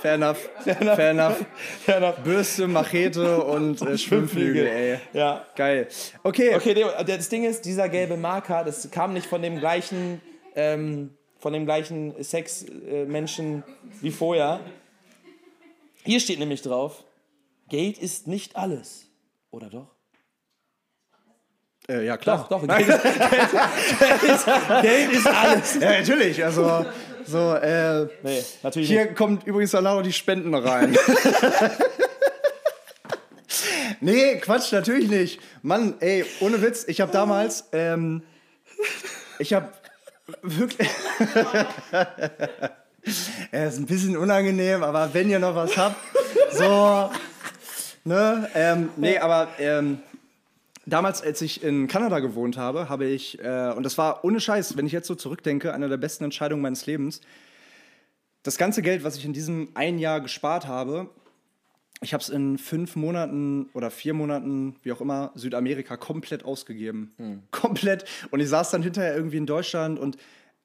Fair 0.00 0.14
enough. 0.14 0.48
Fair 0.64 1.10
enough. 1.10 1.44
Ja, 1.86 2.00
noch. 2.00 2.18
Bürste, 2.24 2.66
Machete 2.66 3.44
und 3.44 3.82
äh, 3.82 3.98
Schwimmflügel, 3.98 4.66
ey. 4.66 4.98
Ja. 5.12 5.44
Geil. 5.56 5.88
Okay. 6.22 6.54
Okay, 6.54 6.86
das 7.06 7.28
Ding 7.28 7.44
ist, 7.44 7.64
dieser 7.64 7.88
gelbe 7.88 8.16
Marker, 8.16 8.64
das 8.64 8.90
kam 8.90 9.12
nicht 9.12 9.26
von 9.26 9.42
dem 9.42 9.58
gleichen, 9.58 10.22
ähm, 10.54 11.10
von 11.38 11.52
dem 11.52 11.66
gleichen 11.66 12.14
Sex-Menschen 12.22 13.62
wie 14.00 14.10
vorher. 14.10 14.60
Hier 16.04 16.20
steht 16.20 16.38
nämlich 16.38 16.62
drauf, 16.62 17.04
Geld 17.68 17.98
ist 17.98 18.26
nicht 18.26 18.56
alles. 18.56 19.06
Oder 19.50 19.68
doch? 19.68 19.88
Äh, 21.88 22.06
ja, 22.06 22.16
klar. 22.16 22.46
Doch, 22.48 22.58
doch. 22.58 22.66
Geld 22.76 22.88
ist, 22.88 23.02
Geld, 23.02 24.22
ist, 24.22 24.46
Geld 24.82 25.12
ist 25.12 25.26
alles. 25.26 25.74
Ja, 25.74 25.90
natürlich. 25.90 26.44
Also, 26.44 26.86
so, 27.30 27.54
äh, 27.54 28.06
Nee, 28.22 28.44
natürlich 28.62 28.88
hier 28.88 29.04
nicht. 29.04 29.16
kommt 29.16 29.46
übrigens 29.46 29.74
auch 29.74 29.82
noch 29.82 30.02
die 30.02 30.12
Spenden 30.12 30.54
rein. 30.54 30.96
nee, 34.00 34.36
Quatsch, 34.38 34.72
natürlich 34.72 35.08
nicht. 35.08 35.40
Mann, 35.62 35.94
ey, 36.00 36.24
ohne 36.40 36.60
Witz, 36.62 36.84
ich 36.88 37.00
habe 37.00 37.12
damals, 37.12 37.64
ähm, 37.72 38.22
ich 39.38 39.52
habe 39.52 39.68
wirklich. 40.42 40.88
Er 43.50 43.68
ist 43.68 43.78
ein 43.78 43.86
bisschen 43.86 44.14
unangenehm, 44.14 44.82
aber 44.82 45.14
wenn 45.14 45.30
ihr 45.30 45.38
noch 45.38 45.54
was 45.54 45.74
habt, 45.78 45.96
so, 46.52 47.10
ne, 48.04 48.46
ähm, 48.54 48.90
nee, 48.98 49.16
aber 49.16 49.48
ähm, 49.58 50.00
damals, 50.86 51.22
als 51.22 51.40
ich 51.42 51.62
in 51.62 51.86
Kanada 51.86 52.20
gewohnt 52.20 52.56
habe, 52.56 52.88
habe 52.88 53.06
ich, 53.06 53.38
äh, 53.42 53.72
und 53.76 53.82
das 53.82 53.98
war 53.98 54.24
ohne 54.24 54.40
Scheiß, 54.40 54.76
wenn 54.76 54.86
ich 54.86 54.92
jetzt 54.92 55.06
so 55.06 55.14
zurückdenke, 55.14 55.74
eine 55.74 55.88
der 55.88 55.96
besten 55.96 56.24
Entscheidungen 56.24 56.62
meines 56.62 56.86
Lebens, 56.86 57.20
das 58.42 58.56
ganze 58.56 58.82
Geld, 58.82 59.04
was 59.04 59.16
ich 59.16 59.24
in 59.24 59.32
diesem 59.32 59.68
ein 59.74 59.98
Jahr 59.98 60.20
gespart 60.20 60.66
habe, 60.66 61.10
ich 62.02 62.14
habe 62.14 62.22
es 62.22 62.30
in 62.30 62.56
fünf 62.56 62.96
Monaten 62.96 63.68
oder 63.74 63.90
vier 63.90 64.14
Monaten, 64.14 64.76
wie 64.82 64.92
auch 64.92 65.02
immer, 65.02 65.32
Südamerika 65.34 65.98
komplett 65.98 66.44
ausgegeben. 66.44 67.12
Komplett. 67.50 68.06
Und 68.30 68.40
ich 68.40 68.48
saß 68.48 68.70
dann 68.70 68.82
hinterher 68.82 69.14
irgendwie 69.14 69.36
in 69.36 69.44
Deutschland 69.44 69.98
und 69.98 70.16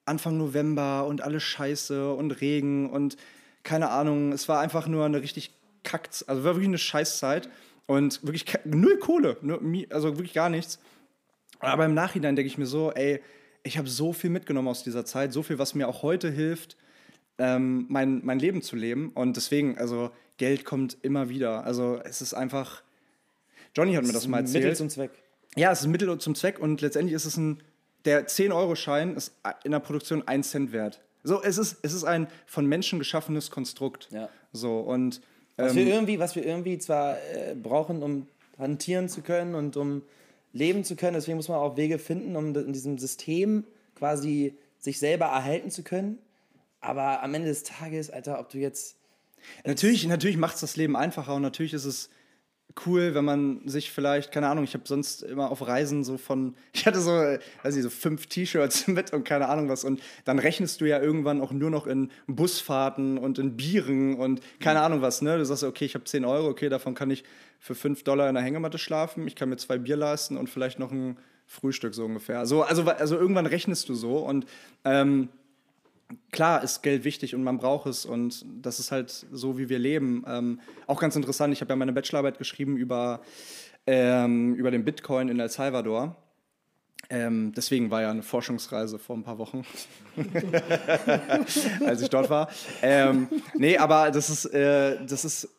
Anfang 0.05 0.37
November 0.37 1.05
und 1.05 1.21
alles 1.21 1.43
scheiße 1.43 2.13
und 2.13 2.31
Regen 2.39 2.89
und 2.89 3.17
keine 3.63 3.89
Ahnung. 3.89 4.31
Es 4.31 4.47
war 4.47 4.61
einfach 4.61 4.87
nur 4.87 5.03
eine 5.03 5.21
richtig 5.21 5.51
kackt, 5.83 6.23
also 6.27 6.43
war 6.43 6.53
wirklich 6.53 6.69
eine 6.69 6.77
Scheißzeit 6.77 7.49
und 7.87 8.23
wirklich 8.25 8.45
null 8.63 8.97
Kohle, 8.99 9.37
also 9.89 10.17
wirklich 10.17 10.33
gar 10.33 10.49
nichts. 10.49 10.79
Aber 11.59 11.85
im 11.85 11.93
Nachhinein 11.93 12.35
denke 12.35 12.47
ich 12.47 12.57
mir 12.57 12.65
so, 12.65 12.91
ey, 12.91 13.21
ich 13.63 13.77
habe 13.77 13.87
so 13.87 14.13
viel 14.13 14.29
mitgenommen 14.29 14.67
aus 14.67 14.83
dieser 14.83 15.05
Zeit, 15.05 15.33
so 15.33 15.43
viel, 15.43 15.57
was 15.57 15.73
mir 15.73 15.87
auch 15.87 16.03
heute 16.03 16.29
hilft, 16.29 16.77
ähm, 17.37 17.85
mein, 17.89 18.21
mein 18.23 18.39
Leben 18.39 18.61
zu 18.61 18.75
leben. 18.75 19.11
Und 19.13 19.35
deswegen, 19.37 19.77
also 19.77 20.11
Geld 20.37 20.65
kommt 20.65 20.97
immer 21.01 21.29
wieder. 21.29 21.65
Also 21.65 21.99
es 22.03 22.21
ist 22.21 22.33
einfach. 22.33 22.83
Johnny 23.75 23.93
hat 23.93 24.05
mir 24.05 24.13
das 24.13 24.27
mal 24.27 24.39
erzählt. 24.39 24.63
Mittel 24.63 24.77
zum 24.77 24.89
Zweck. 24.89 25.11
Ja, 25.55 25.71
es 25.71 25.79
ist 25.79 25.85
ein 25.85 25.91
Mittel 25.91 26.17
zum 26.19 26.35
Zweck 26.35 26.59
und 26.59 26.81
letztendlich 26.81 27.15
ist 27.15 27.25
es 27.25 27.37
ein. 27.37 27.61
Der 28.05 28.27
10-Euro-Schein 28.27 29.15
ist 29.15 29.33
in 29.63 29.71
der 29.71 29.79
Produktion 29.79 30.27
1 30.27 30.51
Cent 30.51 30.71
wert. 30.71 31.01
So, 31.23 31.41
es 31.41 31.57
ist, 31.57 31.77
es 31.81 31.91
ist 31.93 32.03
ein 32.03 32.27
von 32.45 32.67
Menschen 32.67 32.99
geschaffenes 32.99 33.49
Konstrukt. 33.49 34.09
Ja. 34.11 34.29
So, 34.51 34.79
und. 34.79 35.21
Was, 35.57 35.71
Ähm, 35.71 35.77
wir 35.77 35.87
irgendwie, 35.93 36.19
was 36.19 36.35
wir 36.35 36.45
irgendwie 36.45 36.77
zwar 36.77 37.17
äh, 37.17 37.55
brauchen, 37.55 38.03
um 38.03 38.27
hantieren 38.57 39.09
zu 39.09 39.21
können 39.21 39.55
und 39.55 39.77
um 39.77 40.01
leben 40.53 40.83
zu 40.83 40.95
können, 40.95 41.15
deswegen 41.15 41.37
muss 41.37 41.49
man 41.49 41.57
auch 41.57 41.75
Wege 41.77 41.99
finden, 41.99 42.35
um 42.35 42.55
in 42.55 42.73
diesem 42.73 42.97
System 42.97 43.65
quasi 43.95 44.55
sich 44.79 44.99
selber 44.99 45.25
erhalten 45.25 45.71
zu 45.71 45.83
können. 45.83 46.17
Aber 46.79 47.23
am 47.23 47.33
Ende 47.33 47.47
des 47.49 47.63
Tages, 47.63 48.09
Alter, 48.09 48.39
ob 48.39 48.49
du 48.49 48.57
jetzt. 48.57 48.95
Natürlich, 49.65 50.05
natürlich 50.07 50.37
macht 50.37 50.55
es 50.55 50.61
das 50.61 50.75
Leben 50.75 50.95
einfacher 50.95 51.35
und 51.35 51.41
natürlich 51.41 51.73
ist 51.73 51.85
es 51.85 52.09
cool, 52.85 53.15
wenn 53.15 53.23
man 53.23 53.67
sich 53.67 53.91
vielleicht, 53.91 54.31
keine 54.31 54.49
Ahnung, 54.49 54.63
ich 54.63 54.73
habe 54.73 54.83
sonst 54.85 55.23
immer 55.23 55.49
auf 55.49 55.65
Reisen 55.65 56.03
so 56.03 56.17
von, 56.17 56.55
ich 56.73 56.85
hatte 56.85 56.99
so, 56.99 57.11
weiß 57.11 57.75
ich, 57.75 57.83
so 57.83 57.89
fünf 57.89 58.27
T-Shirts 58.27 58.87
mit 58.87 59.13
und 59.13 59.23
keine 59.23 59.47
Ahnung 59.47 59.69
was. 59.69 59.83
Und 59.83 60.01
dann 60.25 60.39
rechnest 60.39 60.81
du 60.81 60.85
ja 60.85 60.99
irgendwann 60.99 61.41
auch 61.41 61.51
nur 61.51 61.69
noch 61.69 61.87
in 61.87 62.11
Busfahrten 62.27 63.17
und 63.17 63.39
in 63.39 63.55
Bieren 63.55 64.15
und 64.15 64.41
keine 64.59 64.81
Ahnung 64.81 65.01
was, 65.01 65.21
ne? 65.21 65.37
Du 65.37 65.45
sagst, 65.45 65.63
okay, 65.63 65.85
ich 65.85 65.95
habe 65.95 66.05
10 66.05 66.25
Euro, 66.25 66.47
okay, 66.47 66.69
davon 66.69 66.95
kann 66.95 67.09
ich 67.09 67.23
für 67.59 67.75
5 67.75 68.03
Dollar 68.03 68.27
in 68.27 68.35
der 68.35 68.43
Hängematte 68.43 68.77
schlafen, 68.77 69.27
ich 69.27 69.35
kann 69.35 69.49
mir 69.49 69.57
zwei 69.57 69.77
Bier 69.77 69.95
leisten 69.95 70.37
und 70.37 70.49
vielleicht 70.49 70.79
noch 70.79 70.91
ein 70.91 71.17
Frühstück 71.45 71.93
so 71.93 72.05
ungefähr. 72.05 72.39
Also, 72.39 72.63
also, 72.63 72.83
also 72.83 73.15
irgendwann 73.15 73.45
rechnest 73.45 73.87
du 73.87 73.93
so 73.93 74.17
und 74.17 74.45
ähm, 74.83 75.29
klar 76.31 76.63
ist 76.63 76.81
Geld 76.81 77.03
wichtig 77.03 77.35
und 77.35 77.43
man 77.43 77.57
braucht 77.57 77.87
es 77.87 78.05
und 78.05 78.45
das 78.61 78.79
ist 78.79 78.91
halt 78.91 79.11
so, 79.31 79.57
wie 79.57 79.69
wir 79.69 79.79
leben. 79.79 80.23
Ähm, 80.27 80.59
auch 80.87 80.99
ganz 80.99 81.15
interessant, 81.15 81.53
ich 81.53 81.61
habe 81.61 81.71
ja 81.71 81.75
meine 81.75 81.93
Bachelorarbeit 81.93 82.37
geschrieben 82.37 82.77
über, 82.77 83.21
ähm, 83.87 84.55
über 84.55 84.71
den 84.71 84.85
Bitcoin 84.85 85.29
in 85.29 85.39
El 85.39 85.49
Salvador. 85.49 86.15
Ähm, 87.09 87.53
deswegen 87.55 87.91
war 87.91 88.01
ja 88.01 88.09
eine 88.09 88.23
Forschungsreise 88.23 88.97
vor 88.97 89.15
ein 89.15 89.23
paar 89.23 89.37
Wochen, 89.37 89.63
als 91.85 92.01
ich 92.01 92.09
dort 92.09 92.29
war. 92.29 92.49
Ähm, 92.81 93.27
nee, 93.53 93.77
aber 93.77 94.09
das 94.09 94.29
ist, 94.29 94.45
äh, 94.45 95.05
das 95.05 95.23
ist 95.23 95.49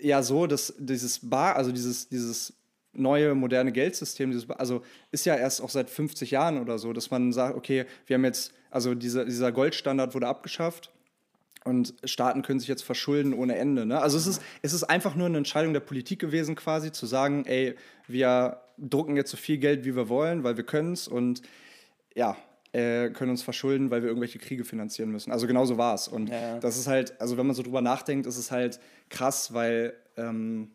ja 0.00 0.22
so, 0.22 0.46
dass 0.46 0.74
dieses 0.78 1.20
Bar, 1.28 1.56
also 1.56 1.72
dieses, 1.72 2.08
dieses 2.08 2.52
neue 2.92 3.34
moderne 3.34 3.72
Geldsystem, 3.72 4.30
dieses, 4.30 4.48
also 4.50 4.82
ist 5.10 5.24
ja 5.24 5.36
erst 5.36 5.62
auch 5.62 5.70
seit 5.70 5.88
50 5.88 6.30
Jahren 6.30 6.60
oder 6.60 6.78
so, 6.78 6.92
dass 6.92 7.10
man 7.10 7.32
sagt, 7.32 7.56
okay, 7.56 7.86
wir 8.06 8.14
haben 8.14 8.24
jetzt, 8.24 8.52
also 8.70 8.94
diese, 8.94 9.24
dieser 9.24 9.52
Goldstandard 9.52 10.14
wurde 10.14 10.26
abgeschafft 10.26 10.90
und 11.64 11.94
Staaten 12.04 12.42
können 12.42 12.60
sich 12.60 12.68
jetzt 12.68 12.82
verschulden 12.82 13.34
ohne 13.34 13.56
Ende. 13.56 13.86
Ne? 13.86 14.00
Also 14.00 14.16
es 14.16 14.26
ist, 14.26 14.42
es 14.62 14.72
ist 14.72 14.84
einfach 14.84 15.14
nur 15.14 15.26
eine 15.26 15.38
Entscheidung 15.38 15.72
der 15.72 15.80
Politik 15.80 16.18
gewesen, 16.18 16.54
quasi 16.54 16.92
zu 16.92 17.06
sagen, 17.06 17.44
ey, 17.46 17.74
wir 18.06 18.60
drucken 18.78 19.16
jetzt 19.16 19.30
so 19.30 19.36
viel 19.36 19.58
Geld, 19.58 19.84
wie 19.84 19.96
wir 19.96 20.08
wollen, 20.08 20.44
weil 20.44 20.56
wir 20.56 20.64
können 20.64 20.92
es 20.92 21.08
und 21.08 21.42
ja, 22.14 22.36
äh, 22.72 23.10
können 23.10 23.30
uns 23.30 23.42
verschulden, 23.42 23.90
weil 23.90 24.02
wir 24.02 24.08
irgendwelche 24.08 24.38
Kriege 24.38 24.64
finanzieren 24.64 25.10
müssen. 25.10 25.32
Also 25.32 25.46
genau 25.46 25.64
so 25.64 25.78
war 25.78 25.94
es. 25.94 26.08
Und 26.08 26.28
ja. 26.28 26.58
das 26.58 26.76
ist 26.78 26.86
halt, 26.86 27.20
also 27.20 27.36
wenn 27.36 27.46
man 27.46 27.56
so 27.56 27.62
drüber 27.62 27.80
nachdenkt, 27.80 28.26
ist 28.26 28.36
es 28.36 28.50
halt 28.50 28.78
krass, 29.08 29.54
weil 29.54 29.94
ähm, 30.16 30.70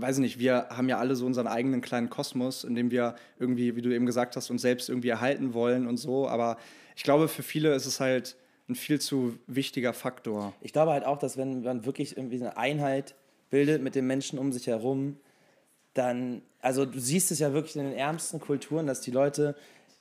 weiß 0.00 0.16
ich 0.16 0.20
nicht, 0.20 0.38
wir 0.38 0.68
haben 0.70 0.88
ja 0.88 0.98
alle 0.98 1.16
so 1.16 1.26
unseren 1.26 1.46
eigenen 1.46 1.80
kleinen 1.80 2.10
Kosmos, 2.10 2.64
in 2.64 2.74
dem 2.74 2.90
wir 2.90 3.16
irgendwie, 3.38 3.76
wie 3.76 3.82
du 3.82 3.94
eben 3.94 4.06
gesagt 4.06 4.36
hast, 4.36 4.50
uns 4.50 4.62
selbst 4.62 4.88
irgendwie 4.88 5.08
erhalten 5.08 5.54
wollen 5.54 5.86
und 5.86 5.96
so. 5.96 6.28
Aber 6.28 6.56
ich 6.96 7.02
glaube, 7.02 7.28
für 7.28 7.42
viele 7.42 7.74
ist 7.74 7.86
es 7.86 8.00
halt 8.00 8.36
ein 8.68 8.74
viel 8.74 9.00
zu 9.00 9.38
wichtiger 9.46 9.92
Faktor. 9.92 10.52
Ich 10.60 10.72
glaube 10.72 10.92
halt 10.92 11.04
auch, 11.04 11.18
dass 11.18 11.36
wenn 11.36 11.62
man 11.62 11.86
wirklich 11.86 12.16
irgendwie 12.16 12.36
eine 12.36 12.56
Einheit 12.56 13.14
bildet 13.50 13.82
mit 13.82 13.94
den 13.94 14.06
Menschen 14.06 14.38
um 14.38 14.52
sich 14.52 14.66
herum, 14.66 15.16
dann, 15.94 16.42
also 16.60 16.84
du 16.84 17.00
siehst 17.00 17.30
es 17.30 17.38
ja 17.38 17.52
wirklich 17.52 17.76
in 17.76 17.84
den 17.84 17.94
ärmsten 17.94 18.40
Kulturen, 18.40 18.86
dass 18.86 19.00
die 19.00 19.10
Leute 19.10 19.56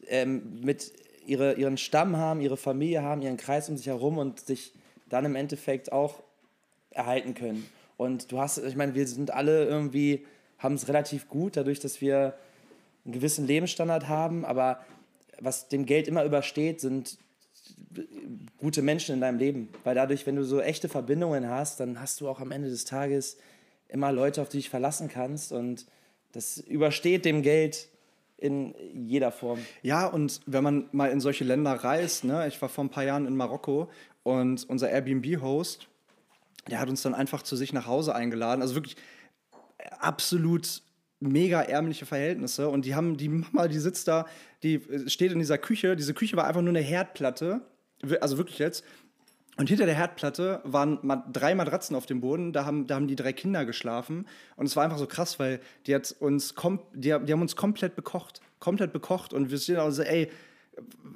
ähm, 0.07 0.59
mit 0.61 0.91
ihre, 1.25 1.53
ihren 1.53 1.77
Stamm 1.77 2.17
haben, 2.17 2.41
ihre 2.41 2.57
Familie 2.57 3.01
haben, 3.01 3.21
ihren 3.21 3.37
Kreis 3.37 3.69
um 3.69 3.77
sich 3.77 3.87
herum 3.87 4.17
und 4.17 4.39
sich 4.41 4.73
dann 5.09 5.25
im 5.25 5.35
Endeffekt 5.35 5.91
auch 5.91 6.23
erhalten 6.91 7.33
können. 7.33 7.67
Und 7.97 8.31
du 8.31 8.39
hast, 8.39 8.59
ich 8.59 8.75
meine, 8.75 8.95
wir 8.95 9.07
sind 9.07 9.31
alle 9.31 9.65
irgendwie, 9.65 10.25
haben 10.59 10.75
es 10.75 10.87
relativ 10.87 11.27
gut, 11.27 11.57
dadurch, 11.57 11.79
dass 11.79 11.99
wir 11.99 12.35
einen 13.05 13.13
gewissen 13.13 13.47
Lebensstandard 13.47 14.07
haben, 14.07 14.45
aber 14.45 14.79
was 15.39 15.67
dem 15.67 15.85
Geld 15.85 16.07
immer 16.07 16.23
übersteht, 16.23 16.79
sind 16.81 17.17
gute 18.57 18.81
Menschen 18.81 19.15
in 19.15 19.21
deinem 19.21 19.39
Leben. 19.39 19.69
Weil 19.83 19.95
dadurch, 19.95 20.25
wenn 20.25 20.35
du 20.35 20.43
so 20.43 20.61
echte 20.61 20.89
Verbindungen 20.89 21.49
hast, 21.49 21.79
dann 21.79 21.99
hast 21.99 22.21
du 22.21 22.29
auch 22.29 22.39
am 22.39 22.51
Ende 22.51 22.69
des 22.69 22.85
Tages 22.85 23.37
immer 23.87 24.11
Leute, 24.11 24.41
auf 24.41 24.49
die 24.49 24.57
du 24.57 24.61
dich 24.61 24.69
verlassen 24.69 25.09
kannst. 25.09 25.51
Und 25.51 25.85
das 26.33 26.57
übersteht 26.57 27.25
dem 27.25 27.41
Geld 27.41 27.87
in 28.37 28.75
jeder 28.93 29.31
Form. 29.31 29.59
Ja, 29.81 30.05
und 30.05 30.41
wenn 30.45 30.63
man 30.63 30.89
mal 30.91 31.11
in 31.11 31.19
solche 31.19 31.43
Länder 31.43 31.71
reist, 31.71 32.23
ne, 32.23 32.47
ich 32.47 32.61
war 32.61 32.69
vor 32.69 32.83
ein 32.83 32.89
paar 32.89 33.03
Jahren 33.03 33.25
in 33.25 33.35
Marokko 33.35 33.89
und 34.23 34.69
unser 34.69 34.89
Airbnb-Host, 34.89 35.87
der 36.69 36.79
hat 36.79 36.89
uns 36.89 37.01
dann 37.01 37.13
einfach 37.13 37.41
zu 37.41 37.55
sich 37.55 37.73
nach 37.73 37.85
Hause 37.85 38.15
eingeladen. 38.15 38.61
Also 38.61 38.75
wirklich 38.75 38.95
absolut 39.99 40.81
mega 41.19 41.61
ärmliche 41.61 42.05
Verhältnisse. 42.05 42.69
Und 42.69 42.85
die 42.85 42.95
haben, 42.95 43.17
die 43.17 43.29
Mama, 43.29 43.67
die 43.67 43.79
sitzt 43.79 44.07
da, 44.07 44.25
die 44.63 44.75
äh, 44.75 45.09
steht 45.09 45.31
in 45.31 45.39
dieser 45.39 45.57
Küche. 45.57 45.95
Diese 45.95 46.13
Küche 46.13 46.37
war 46.37 46.45
einfach 46.45 46.61
nur 46.61 46.69
eine 46.69 46.81
Herdplatte. 46.81 47.61
Also 48.21 48.37
wirklich 48.37 48.59
jetzt. 48.59 48.83
Und 49.57 49.69
hinter 49.69 49.87
der 49.87 49.95
Herdplatte 49.95 50.61
waren 50.63 50.99
drei 51.33 51.55
Matratzen 51.55 51.95
auf 51.95 52.05
dem 52.05 52.21
Boden, 52.21 52.53
da 52.53 52.63
haben, 52.63 52.85
da 52.85 52.93
haben 52.93 53.07
die 53.07 53.15
drei 53.15 53.33
Kinder 53.33 53.65
geschlafen. 53.65 54.27
Und 54.55 54.67
es 54.67 54.75
war 54.75 54.83
einfach 54.83 54.99
so 54.99 55.07
krass, 55.07 55.39
weil 55.39 55.59
die, 55.87 55.95
hat 55.95 56.15
uns 56.19 56.53
die, 56.93 57.01
die 57.01 57.11
haben 57.13 57.41
uns 57.41 57.55
komplett 57.55 57.95
bekocht. 57.95 58.39
Komplett 58.59 58.93
bekocht. 58.93 59.33
Und 59.33 59.49
wir 59.49 59.57
stehen 59.57 59.77
auch 59.77 59.89
so, 59.89 60.03
ey, 60.03 60.29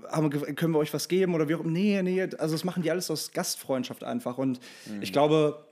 haben, 0.10 0.30
können 0.30 0.74
wir 0.74 0.80
euch 0.80 0.94
was 0.94 1.08
geben 1.08 1.34
oder 1.36 1.48
wie 1.48 1.56
auch 1.56 1.64
Nee, 1.64 2.02
nee, 2.02 2.22
also 2.22 2.56
das 2.56 2.64
machen 2.64 2.84
die 2.84 2.92
alles 2.92 3.10
aus 3.12 3.32
Gastfreundschaft 3.32 4.04
einfach. 4.04 4.38
Und 4.38 4.60
ich 5.02 5.12
glaube, 5.14 5.66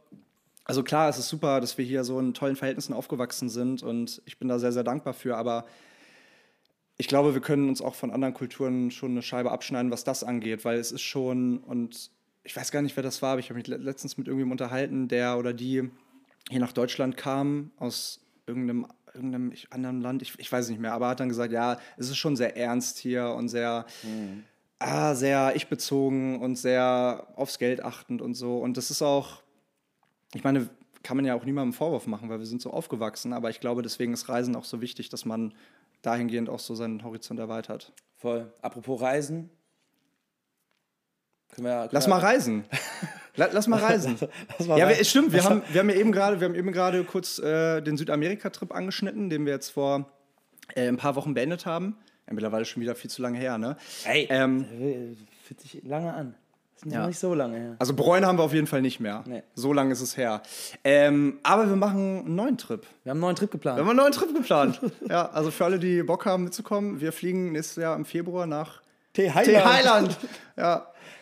also 0.66 0.84
klar, 0.84 1.10
es 1.10 1.18
ist 1.18 1.30
super, 1.30 1.60
dass 1.62 1.78
wir 1.78 1.86
hier 1.86 2.04
so 2.04 2.20
in 2.20 2.34
tollen 2.34 2.56
Verhältnissen 2.56 2.94
aufgewachsen 2.94 3.50
sind 3.50 3.82
und 3.84 4.22
ich 4.26 4.38
bin 4.38 4.48
da 4.48 4.60
sehr, 4.60 4.72
sehr 4.72 4.84
dankbar 4.84 5.14
für, 5.14 5.36
aber 5.36 5.66
ich 6.98 7.08
glaube, 7.08 7.34
wir 7.34 7.42
können 7.42 7.70
uns 7.70 7.82
auch 7.82 7.96
von 7.96 8.12
anderen 8.12 8.34
Kulturen 8.34 8.92
schon 8.92 9.12
eine 9.12 9.22
Scheibe 9.22 9.52
abschneiden, 9.52 9.90
was 9.92 10.04
das 10.04 10.24
angeht, 10.24 10.66
weil 10.66 10.78
es 10.78 10.92
ist 10.92 11.02
schon, 11.02 11.58
und 11.60 12.12
ich 12.44 12.56
weiß 12.56 12.72
gar 12.72 12.82
nicht, 12.82 12.96
wer 12.98 13.04
das 13.04 13.22
war, 13.22 13.32
aber 13.32 13.40
ich 13.40 13.50
habe 13.50 13.58
mich 13.58 13.68
le- 13.68 13.78
letztens 13.78 14.18
mit 14.18 14.28
irgendjemandem 14.28 14.64
unterhalten, 14.66 15.08
der 15.08 15.38
oder 15.38 15.54
die 15.54 15.90
hier 16.50 16.60
nach 16.60 16.74
Deutschland 16.74 17.16
kam, 17.16 17.72
aus 17.78 18.20
irgendeinem, 18.48 18.86
irgendeinem 19.20 19.54
anderen 19.70 20.02
Land, 20.02 20.22
ich, 20.22 20.38
ich 20.40 20.52
weiß 20.52 20.70
nicht 20.70 20.80
mehr, 20.80 20.94
aber 20.94 21.10
hat 21.10 21.20
dann 21.20 21.30
gesagt, 21.30 21.52
ja, 21.52 21.80
es 21.98 22.10
ist 22.10 22.18
schon 22.18 22.36
sehr 22.36 22.58
ernst 22.58 22.98
hier 22.98 23.30
und 23.30 23.50
sehr, 23.50 23.86
ah, 24.80 25.14
sehr 25.16 25.56
ich-bezogen 25.56 26.42
und 26.42 26.56
sehr 26.56 27.28
aufs 27.36 27.60
Geld 27.60 27.84
achtend 27.84 28.22
und 28.22 28.34
so. 28.34 28.58
Und 28.58 28.78
das 28.78 28.92
ist 28.92 29.02
auch, 29.02 29.42
ich 30.34 30.44
meine, 30.44 30.70
kann 31.04 31.18
man 31.18 31.26
ja 31.26 31.36
auch 31.36 31.46
niemandem 31.46 31.70
einen 31.70 31.74
Vorwurf 31.74 32.08
machen, 32.08 32.30
weil 32.30 32.40
wir 32.40 32.46
sind 32.46 32.62
so 32.62 32.72
aufgewachsen, 32.72 33.34
aber 33.34 33.50
ich 33.50 33.60
glaube, 33.60 33.82
deswegen 33.82 34.14
ist 34.14 34.30
Reisen 34.30 34.56
auch 34.56 34.66
so 34.66 34.82
wichtig, 34.82 35.10
dass 35.10 35.26
man 35.26 35.54
dahingehend 36.02 36.50
auch 36.50 36.60
so 36.60 36.76
seinen 36.76 37.04
Horizont 37.04 37.40
erweitert. 37.40 37.94
Voll. 38.18 38.52
Apropos 38.62 39.02
Reisen. 39.02 39.50
Können 41.52 41.68
wir, 41.68 41.80
können 41.82 41.90
Lass 41.92 42.08
mal 42.08 42.20
reisen. 42.20 42.66
La- 43.36 43.50
Lass 43.52 43.68
mal 43.68 43.80
reisen. 43.80 44.18
Lass 44.58 44.68
mal 44.68 44.78
ja, 44.78 44.86
rein. 44.88 44.98
wir, 44.98 45.04
stimmt. 45.06 45.32
Wir 45.34 45.44
haben, 45.44 45.62
wir 45.72 45.80
haben 45.82 45.90
ja 45.90 45.96
eben 45.96 46.12
gerade, 46.12 46.40
wir 46.40 46.48
haben 46.48 46.56
eben 46.56 46.72
gerade 46.72 47.04
kurz 47.04 47.40
äh, 47.40 47.82
den 47.82 47.98
Südamerika-Trip 47.98 48.74
angeschnitten, 48.74 49.30
den 49.30 49.46
wir 49.46 49.54
jetzt 49.54 49.70
vor 49.70 50.06
äh, 50.76 50.88
ein 50.88 50.98
paar 50.98 51.16
Wochen 51.16 51.34
beendet 51.34 51.66
haben. 51.66 51.96
Ja, 52.28 52.34
mittlerweile 52.34 52.66
schon 52.66 52.82
wieder 52.82 52.96
viel 52.96 53.10
zu 53.10 53.22
lange 53.22 53.38
her, 53.40 53.58
ne? 53.58 53.78
Ey, 54.06 54.28
Ähm, 54.30 54.66
äh, 54.80 55.16
fühlt 55.48 55.62
sich 55.62 55.82
lange 55.84 56.14
an. 56.14 56.36
Das 56.76 56.86
ist 56.88 56.94
Ja. 56.94 57.00
noch 57.02 57.08
nicht 57.08 57.20
so 57.20 57.34
lange 57.34 57.58
her. 57.58 57.76
Also 57.80 57.94
bereuen 57.94 58.26
haben 58.26 58.38
wir 58.38 58.44
auf 58.44 58.54
jeden 58.54 58.68
Fall 58.68 58.82
nicht 58.82 59.02
mehr. 59.02 59.24
Nee. 59.28 59.44
So 59.54 59.74
lange 59.74 59.92
ist 59.92 60.00
es 60.00 60.16
her. 60.16 60.42
Ähm, 60.86 61.40
aber 61.44 61.68
wir 61.68 61.76
machen 61.76 62.20
einen 62.20 62.36
neuen 62.36 62.58
Trip. 62.58 62.86
Wir 63.04 63.10
haben 63.10 63.18
einen 63.18 63.22
neuen 63.22 63.36
Trip 63.36 63.50
Wir 63.50 63.52
geplant. 63.58 63.80
haben 63.80 63.90
einen 63.90 63.98
neuen 63.98 64.14
Trip 64.14 64.34
geplant. 64.34 64.80
ja, 65.10 65.30
also 65.30 65.52
für 65.52 65.66
alle, 65.66 65.78
die 65.78 66.04
Bock 66.04 66.26
haben 66.26 66.46
mitzukommen, 66.46 67.02
wir 67.02 67.12
fliegen 67.12 67.52
nächstes 67.52 67.84
Jahr 67.84 67.96
im 67.98 68.06
Februar 68.06 68.46
nach 68.46 68.82
T. 69.14 69.24
T. 69.24 69.32
Highland. 69.60 70.18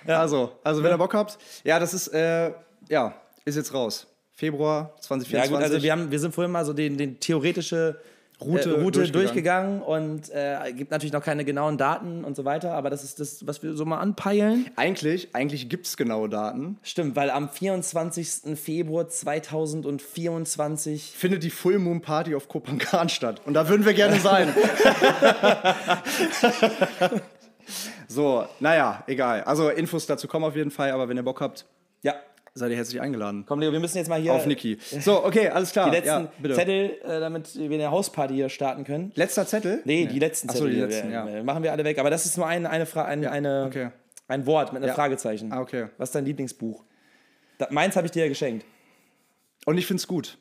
Ja. 0.07 0.19
Also, 0.19 0.51
also 0.63 0.83
wenn 0.83 0.91
ihr 0.91 0.97
Bock 0.97 1.13
habt, 1.13 1.37
ja, 1.63 1.79
das 1.79 1.93
ist, 1.93 2.07
äh, 2.09 2.51
ja, 2.89 3.13
ist 3.45 3.55
jetzt 3.55 3.73
raus. 3.73 4.07
Februar 4.33 4.91
Ja 4.95 5.01
2024. 5.01 5.51
gut, 5.51 5.63
also 5.63 5.83
wir, 5.83 5.91
haben, 5.91 6.11
wir 6.11 6.19
sind 6.19 6.33
vorhin 6.33 6.51
mal 6.51 6.63
so 6.63 6.73
den, 6.73 6.97
den 6.97 7.19
theoretische 7.19 7.99
Route 8.39 8.69
äh, 8.69 8.73
Route 8.81 9.09
durchgegangen. 9.09 9.79
durchgegangen, 9.79 9.81
und 9.81 10.29
äh, 10.29 10.71
gibt 10.73 10.91
natürlich 10.91 11.11
noch 11.11 11.23
keine 11.23 11.43
genauen 11.43 11.79
Daten 11.79 12.23
und 12.23 12.35
so 12.35 12.45
weiter, 12.45 12.73
aber 12.73 12.91
das 12.91 13.03
ist 13.03 13.19
das, 13.19 13.47
was 13.47 13.63
wir 13.63 13.73
so 13.73 13.83
mal 13.83 13.97
anpeilen. 13.97 14.69
eigentlich, 14.75 15.29
eigentlich 15.33 15.69
gibt 15.69 15.87
es 15.87 15.97
genaue 15.97 16.29
Daten. 16.29 16.77
Stimmt, 16.83 17.15
weil 17.15 17.31
am 17.31 17.49
24. 17.49 18.55
Februar 18.55 19.09
2024 19.09 21.13
Findet 21.17 21.41
die 21.41 21.49
Full 21.49 21.79
Moon 21.79 22.01
Party 22.01 22.35
auf 22.35 22.47
Kopangan 22.47 23.09
statt. 23.09 23.41
Und 23.45 23.55
da 23.55 23.67
würden 23.69 23.87
wir 23.87 23.95
gerne 23.95 24.19
sein. 24.19 24.53
so, 28.07 28.45
naja, 28.59 29.03
egal. 29.07 29.43
Also 29.43 29.69
Infos 29.69 30.05
dazu 30.05 30.27
kommen 30.27 30.45
auf 30.45 30.55
jeden 30.55 30.71
Fall, 30.71 30.91
aber 30.91 31.09
wenn 31.09 31.17
ihr 31.17 31.23
Bock 31.23 31.41
habt, 31.41 31.65
Ja, 32.03 32.15
seid 32.53 32.71
ihr 32.71 32.77
herzlich 32.77 33.01
eingeladen. 33.01 33.43
komm 33.47 33.59
Leo, 33.59 33.71
wir 33.71 33.79
müssen 33.79 33.97
jetzt 33.97 34.07
mal 34.07 34.19
hier 34.19 34.33
Auf 34.33 34.45
Niki. 34.45 34.77
So, 34.99 35.23
okay, 35.25 35.49
alles 35.49 35.71
klar. 35.71 35.89
die 35.89 35.97
letzten 35.97 36.29
ja. 36.43 36.55
Zettel, 36.55 36.97
äh, 37.03 37.19
damit 37.19 37.55
wir 37.55 37.69
eine 37.71 37.91
Hausparty 37.91 38.33
hier 38.35 38.49
starten 38.49 38.83
können. 38.83 39.11
Letzter 39.15 39.45
Zettel? 39.45 39.81
Nee, 39.85 40.05
die 40.07 40.19
letzten 40.19 40.49
Zettel. 40.49 40.69
die 40.69 40.75
hier, 40.77 40.87
letzten, 40.87 41.09
wir- 41.09 41.29
ja. 41.37 41.43
Machen 41.43 41.63
wir 41.63 41.71
alle 41.71 41.83
weg. 41.83 41.99
Aber 41.99 42.09
das 42.09 42.25
ist 42.25 42.37
nur 42.37 42.47
ein, 42.47 42.65
eine, 42.65 42.85
Fra 42.85 43.05
eine, 43.05 43.29
eine, 43.31 43.65
okay. 43.67 43.89
ein 44.27 44.45
Wort 44.45 44.73
mit 44.73 44.81
einem 44.81 44.89
Ja. 44.89 44.95
Fragezeichen. 44.95 45.51
Ah, 45.51 45.61
okay. 45.61 45.87
Was 45.97 46.09
ist 46.09 46.15
dein 46.15 46.25
Lieblingsbuch? 46.25 46.83
Da, 47.57 47.67
meins 47.71 47.95
habe 47.95 48.05
ich 48.07 48.11
dir 48.11 48.23
ja 48.23 48.29
geschenkt. 48.29 48.65
Und 49.65 49.77
ich 49.77 49.85
finde 49.85 49.99
es 50.01 50.07
gut. 50.07 50.37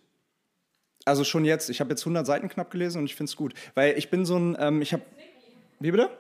Also 1.05 1.25
schon 1.25 1.45
jetzt. 1.45 1.69
Ich 1.71 1.81
habe 1.81 1.91
jetzt 1.91 2.03
100 2.03 2.27
Seiten 2.27 2.49
knapp 2.49 2.71
gelesen 2.71 2.99
und 2.99 3.05
ich 3.07 3.15
finde 3.15 3.31
es 3.31 3.37
gut. 3.37 3.55
Weil 3.75 3.97
ich 3.99 4.11
bin 4.11 4.25
so 4.25 4.37
ein, 4.37 4.57
ähm, 4.61 4.83
ich 4.83 4.93
habe... 4.93 5.03
Wie 5.81 5.91
bitte? 5.91 6.11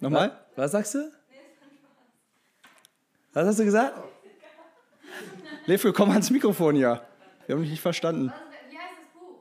Nochmal? 0.00 0.38
Was 0.56 0.72
sagst 0.72 0.94
du? 0.94 1.10
Was 3.32 3.46
hast 3.46 3.58
du 3.58 3.64
gesagt? 3.64 3.94
Lefke, 5.66 5.92
komm 5.92 6.10
ans 6.10 6.30
Mikrofon 6.30 6.76
hier. 6.76 7.02
Wir 7.46 7.54
haben 7.54 7.62
dich 7.62 7.72
nicht 7.72 7.80
verstanden. 7.80 8.28
Was, 8.28 8.72
wie 8.72 8.78
heißt 8.78 8.94
das 8.98 9.20
Buch? 9.20 9.36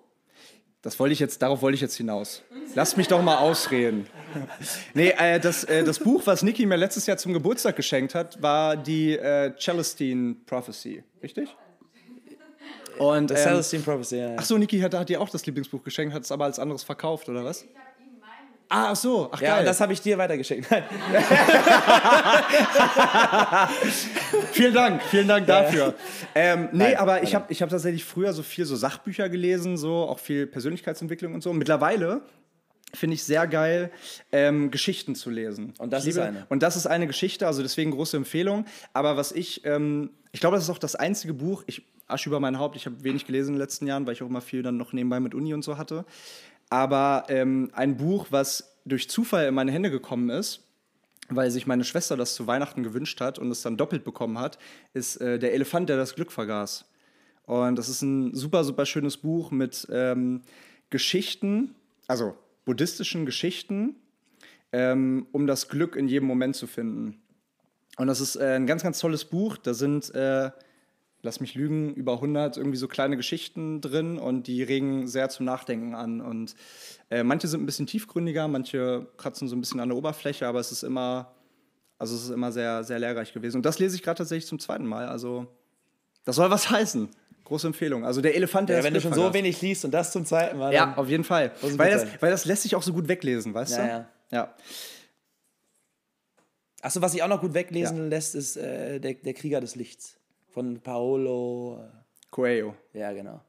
Das 0.82 1.00
wollte 1.00 1.14
ich 1.14 1.20
jetzt, 1.20 1.42
darauf 1.42 1.62
wollte 1.62 1.76
ich 1.76 1.82
jetzt 1.82 1.96
hinaus. 1.96 2.42
Lass 2.74 2.98
mich 2.98 3.08
doch 3.08 3.22
mal 3.22 3.38
ausreden. 3.38 4.08
Nee, 4.94 5.14
äh, 5.18 5.40
das, 5.40 5.64
äh, 5.64 5.86
das 5.86 5.98
Buch, 5.98 6.24
was 6.26 6.44
Niki 6.44 6.66
mir 6.66 6.76
letztes 6.76 7.06
Jahr 7.06 7.16
zum 7.16 7.32
Geburtstag 7.32 7.78
geschenkt 7.78 8.14
hat, 8.14 8.42
war 8.42 8.76
die 8.76 9.18
äh, 9.18 9.54
Celestine 9.58 10.36
Prophecy. 10.46 11.06
Richtig? 11.24 11.56
Und, 12.98 13.30
The 13.30 13.36
ähm, 13.36 13.42
Celestine 13.42 13.84
Prophecy, 13.84 14.18
ja. 14.18 14.30
ja. 14.32 14.36
ach 14.38 14.44
so, 14.44 14.58
Niki 14.58 14.82
hat, 14.82 14.94
hat 14.94 15.08
dir 15.08 15.22
auch 15.22 15.30
das 15.30 15.46
Lieblingsbuch 15.46 15.82
geschenkt, 15.84 16.14
hat 16.14 16.24
es 16.24 16.34
aber 16.34 16.44
als 16.44 16.60
anderes 16.60 16.84
verkauft, 16.84 17.30
oder 17.30 17.46
was? 17.46 17.62
Ich 17.62 17.70
habe. 17.70 17.95
Ah, 18.70 18.90
ach 18.92 18.96
so, 18.96 19.30
ach 19.32 19.40
Ja, 19.42 19.52
geil. 19.52 19.60
und 19.60 19.66
das 19.66 19.80
habe 19.80 19.94
ich 19.94 20.02
dir 20.02 20.18
weitergeschickt. 20.18 20.68
Vielen 24.52 24.74
Dank, 24.74 25.04
vielen 25.04 25.28
Dank 25.28 25.48
dafür. 25.48 25.94
Ähm, 26.34 26.70
nee, 26.72 26.78
Nein, 26.86 26.98
aber 26.98 27.18
ich 27.24 27.34
warte. 27.34 27.36
habe 27.36 27.54
ich 27.54 27.62
hab 27.62 27.70
tatsächlich 27.70 28.04
früher 28.06 28.34
so 28.34 28.44
viel 28.44 28.66
so 28.66 28.76
Sachbücher 28.76 29.30
gelesen, 29.30 29.78
so 29.78 29.96
auch 30.04 30.20
viel 30.20 30.48
Persönlichkeitsentwicklung 30.48 31.34
und 31.34 31.42
so. 31.44 31.54
Mittlerweile 31.54 32.22
finde 32.94 33.16
ich 33.16 33.24
sehr 33.24 33.46
geil, 33.48 33.92
ähm, 34.32 34.72
Geschichten 34.72 35.16
zu 35.16 35.30
lesen. 35.30 35.74
Und 35.80 35.92
das 35.92 36.04
Ich 36.04 36.12
ist 36.12 36.18
eine. 36.18 36.46
Und 36.50 36.64
das 36.64 36.76
ist 36.76 36.88
eine 36.88 37.08
Geschichte, 37.08 37.46
also 37.48 37.62
deswegen 37.62 37.92
große 37.92 38.16
Empfehlung. 38.18 38.66
Aber 38.94 39.18
was 39.18 39.32
ich, 39.32 39.66
ähm, 39.66 40.12
ich 40.32 40.40
glaube, 40.40 40.56
das 40.56 40.64
ist 40.66 40.70
auch 40.70 40.78
das 40.78 40.96
einzige 40.96 41.34
Buch, 41.34 41.64
ich 41.68 41.84
Asche 42.08 42.30
über 42.30 42.40
mein 42.40 42.60
Haupt, 42.60 42.76
ich 42.76 42.86
habe 42.86 43.04
wenig 43.04 43.26
gelesen 43.26 43.50
in 43.50 43.54
den 43.56 43.62
letzten 43.62 43.88
Jahren, 43.88 44.06
weil 44.06 44.14
ich 44.14 44.22
auch 44.22 44.28
immer 44.30 44.42
viel 44.42 44.62
dann 44.62 44.78
noch 44.78 44.94
nebenbei 44.94 45.20
mit 45.20 45.34
Uni 45.34 45.54
und 45.56 45.64
so 45.64 45.78
hatte. 45.78 46.06
Aber 46.70 47.26
ähm, 47.30 47.72
ein 47.74 47.98
Buch, 47.98 48.28
was 48.30 48.78
durch 48.86 49.10
Zufall 49.10 49.48
in 49.48 49.54
meine 49.54 49.72
Hände 49.72 49.92
gekommen 49.92 50.30
ist, 50.30 50.62
weil 51.30 51.50
sich 51.50 51.66
meine 51.68 51.84
Schwester 51.84 52.18
das 52.18 52.36
zu 52.36 52.48
Weihnachten 52.48 52.84
gewünscht 52.84 53.20
hat 53.22 53.40
und 53.40 53.50
es 53.50 53.62
dann 53.62 53.78
doppelt 53.78 54.04
bekommen 54.04 54.38
hat, 54.38 54.58
ist 54.94 55.18
äh, 55.18 55.40
Der 55.40 55.54
Elefant, 55.54 55.90
der 55.90 55.98
das 55.98 56.16
Glück 56.16 56.32
vergaß. 56.32 56.86
Und 57.46 57.76
das 57.78 57.90
ist 57.90 58.02
ein 58.02 58.34
super, 58.34 58.64
super 58.64 58.86
schönes 58.86 59.18
Buch 59.18 59.52
mit 59.52 59.88
ähm, 59.92 60.42
Geschichten, 60.90 61.76
also 62.08 62.36
buddhistischen 62.66 63.26
Geschichten, 63.26 63.96
ähm, 64.72 65.28
um 65.32 65.48
das 65.48 65.68
Glück 65.68 65.96
in 65.96 66.08
jedem 66.08 66.28
Moment 66.28 66.56
zu 66.56 66.68
finden. 66.68 67.22
Und 67.98 68.08
das 68.08 68.20
ist 68.20 68.36
äh, 68.36 68.56
ein 68.56 68.68
ganz, 68.68 68.84
ganz 68.84 69.00
tolles 69.00 69.26
Buch. 69.26 69.58
Da 69.58 69.74
sind, 69.74 70.14
äh, 70.14 70.52
lass 71.26 71.42
mich 71.42 71.56
lügen, 71.56 71.94
über 71.96 72.14
100 72.14 72.56
irgendwie 72.56 72.78
so 72.78 72.88
kleine 72.88 73.18
Geschichten 73.18 73.82
drin 73.82 74.18
und 74.18 74.48
die 74.48 74.64
regen 74.64 75.08
sehr 75.08 75.28
zum 75.28 75.46
Nachdenken 75.46 75.94
an. 75.96 76.22
Und 76.22 76.56
äh, 77.10 77.24
manche 77.24 77.48
sind 77.48 77.62
ein 77.62 77.66
bisschen 77.66 77.88
tiefgründiger, 77.88 78.48
manche 78.48 79.08
kratzen 79.18 79.50
so 79.50 79.56
ein 79.56 79.60
bisschen 79.60 79.82
an 79.82 79.90
der 79.90 79.98
Oberfläche, 79.98 80.48
aber 80.48 80.60
es 80.60 80.72
ist 80.72 80.84
immer, 80.84 81.34
also 81.98 82.16
es 82.16 82.24
ist 82.24 82.30
immer 82.30 82.52
sehr, 82.54 82.84
sehr 82.86 83.00
lehrreich 83.00 83.34
gewesen. 83.34 83.58
Und 83.58 83.66
das 83.66 83.80
lese 83.80 83.96
ich 83.96 84.04
gerade 84.04 84.20
tatsächlich 84.20 84.48
zum 84.48 84.60
zweiten 84.60 84.86
Mal. 84.86 85.08
Also 85.08 85.48
das 86.24 86.38
soll 86.38 86.50
was 86.50 86.70
heißen. 86.70 87.10
Große 87.44 87.68
Empfehlung. 87.68 88.06
Also 88.06 88.22
der 88.22 88.36
Elefant, 88.36 88.70
der 88.70 88.78
Ja, 88.78 88.84
wenn 88.84 88.94
du 88.94 89.02
schon 89.02 89.14
so 89.14 89.34
wenig 89.34 89.62
liest 89.62 89.86
und 89.86 89.92
das 89.92 90.12
zum 90.12 90.26
zweiten 90.26 90.58
Mal. 90.58 90.74
Ja, 90.74 90.96
auf 90.96 91.10
jeden 91.10 91.24
Fall. 91.24 91.52
Weil 91.62 91.92
das, 91.92 92.08
weil 92.20 92.32
das 92.32 92.46
lässt 92.46 92.64
sich 92.64 92.76
auch 92.76 92.82
so 92.82 92.92
gut 92.94 93.08
weglesen, 93.08 93.54
weißt 93.54 93.78
Ja, 93.78 93.84
du? 93.84 93.90
ja. 93.90 94.10
ja. 94.32 94.56
Achso, 96.82 97.02
was 97.02 97.12
sich 97.12 97.22
auch 97.24 97.28
noch 97.28 97.42
gut 97.42 97.54
weglesen 97.54 98.10
lässt, 98.10 98.36
ist 98.36 98.58
äh, 98.58 99.00
der, 99.00 99.16
der 99.16 99.34
Krieger 99.34 99.60
des 99.62 99.76
Lichts. 99.76 100.18
Von 100.56 100.80
Paolo. 100.80 101.82
Coelho. 102.32 102.74
äh, 102.94 103.00
Ja, 103.02 103.12
genau. 103.12 103.42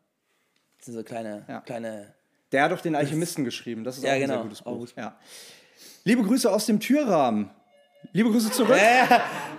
Das 0.77 0.87
sind 0.87 0.95
so 0.95 1.05
kleine, 1.05 1.45
Ja. 1.49 1.61
kleine. 1.61 2.13
Der 2.51 2.65
hat 2.65 2.73
doch 2.73 2.81
den 2.81 2.97
Alchemisten 2.97 3.45
geschrieben. 3.45 3.85
Das 3.85 3.97
ist 3.97 4.03
Ja, 4.03 4.11
auch 4.11 4.15
ein 4.17 4.21
genau. 4.23 4.35
sehr 4.35 4.43
gutes 4.43 4.63
Buch. 4.63 4.89
Ja. 4.97 5.17
Liebe 6.03 6.23
Grüße 6.25 6.51
aus 6.51 6.67
dem 6.67 6.81
Türrahmen. 6.81 7.49
Liebe 8.13 8.29
Grüße 8.31 8.51
zurück. 8.51 8.77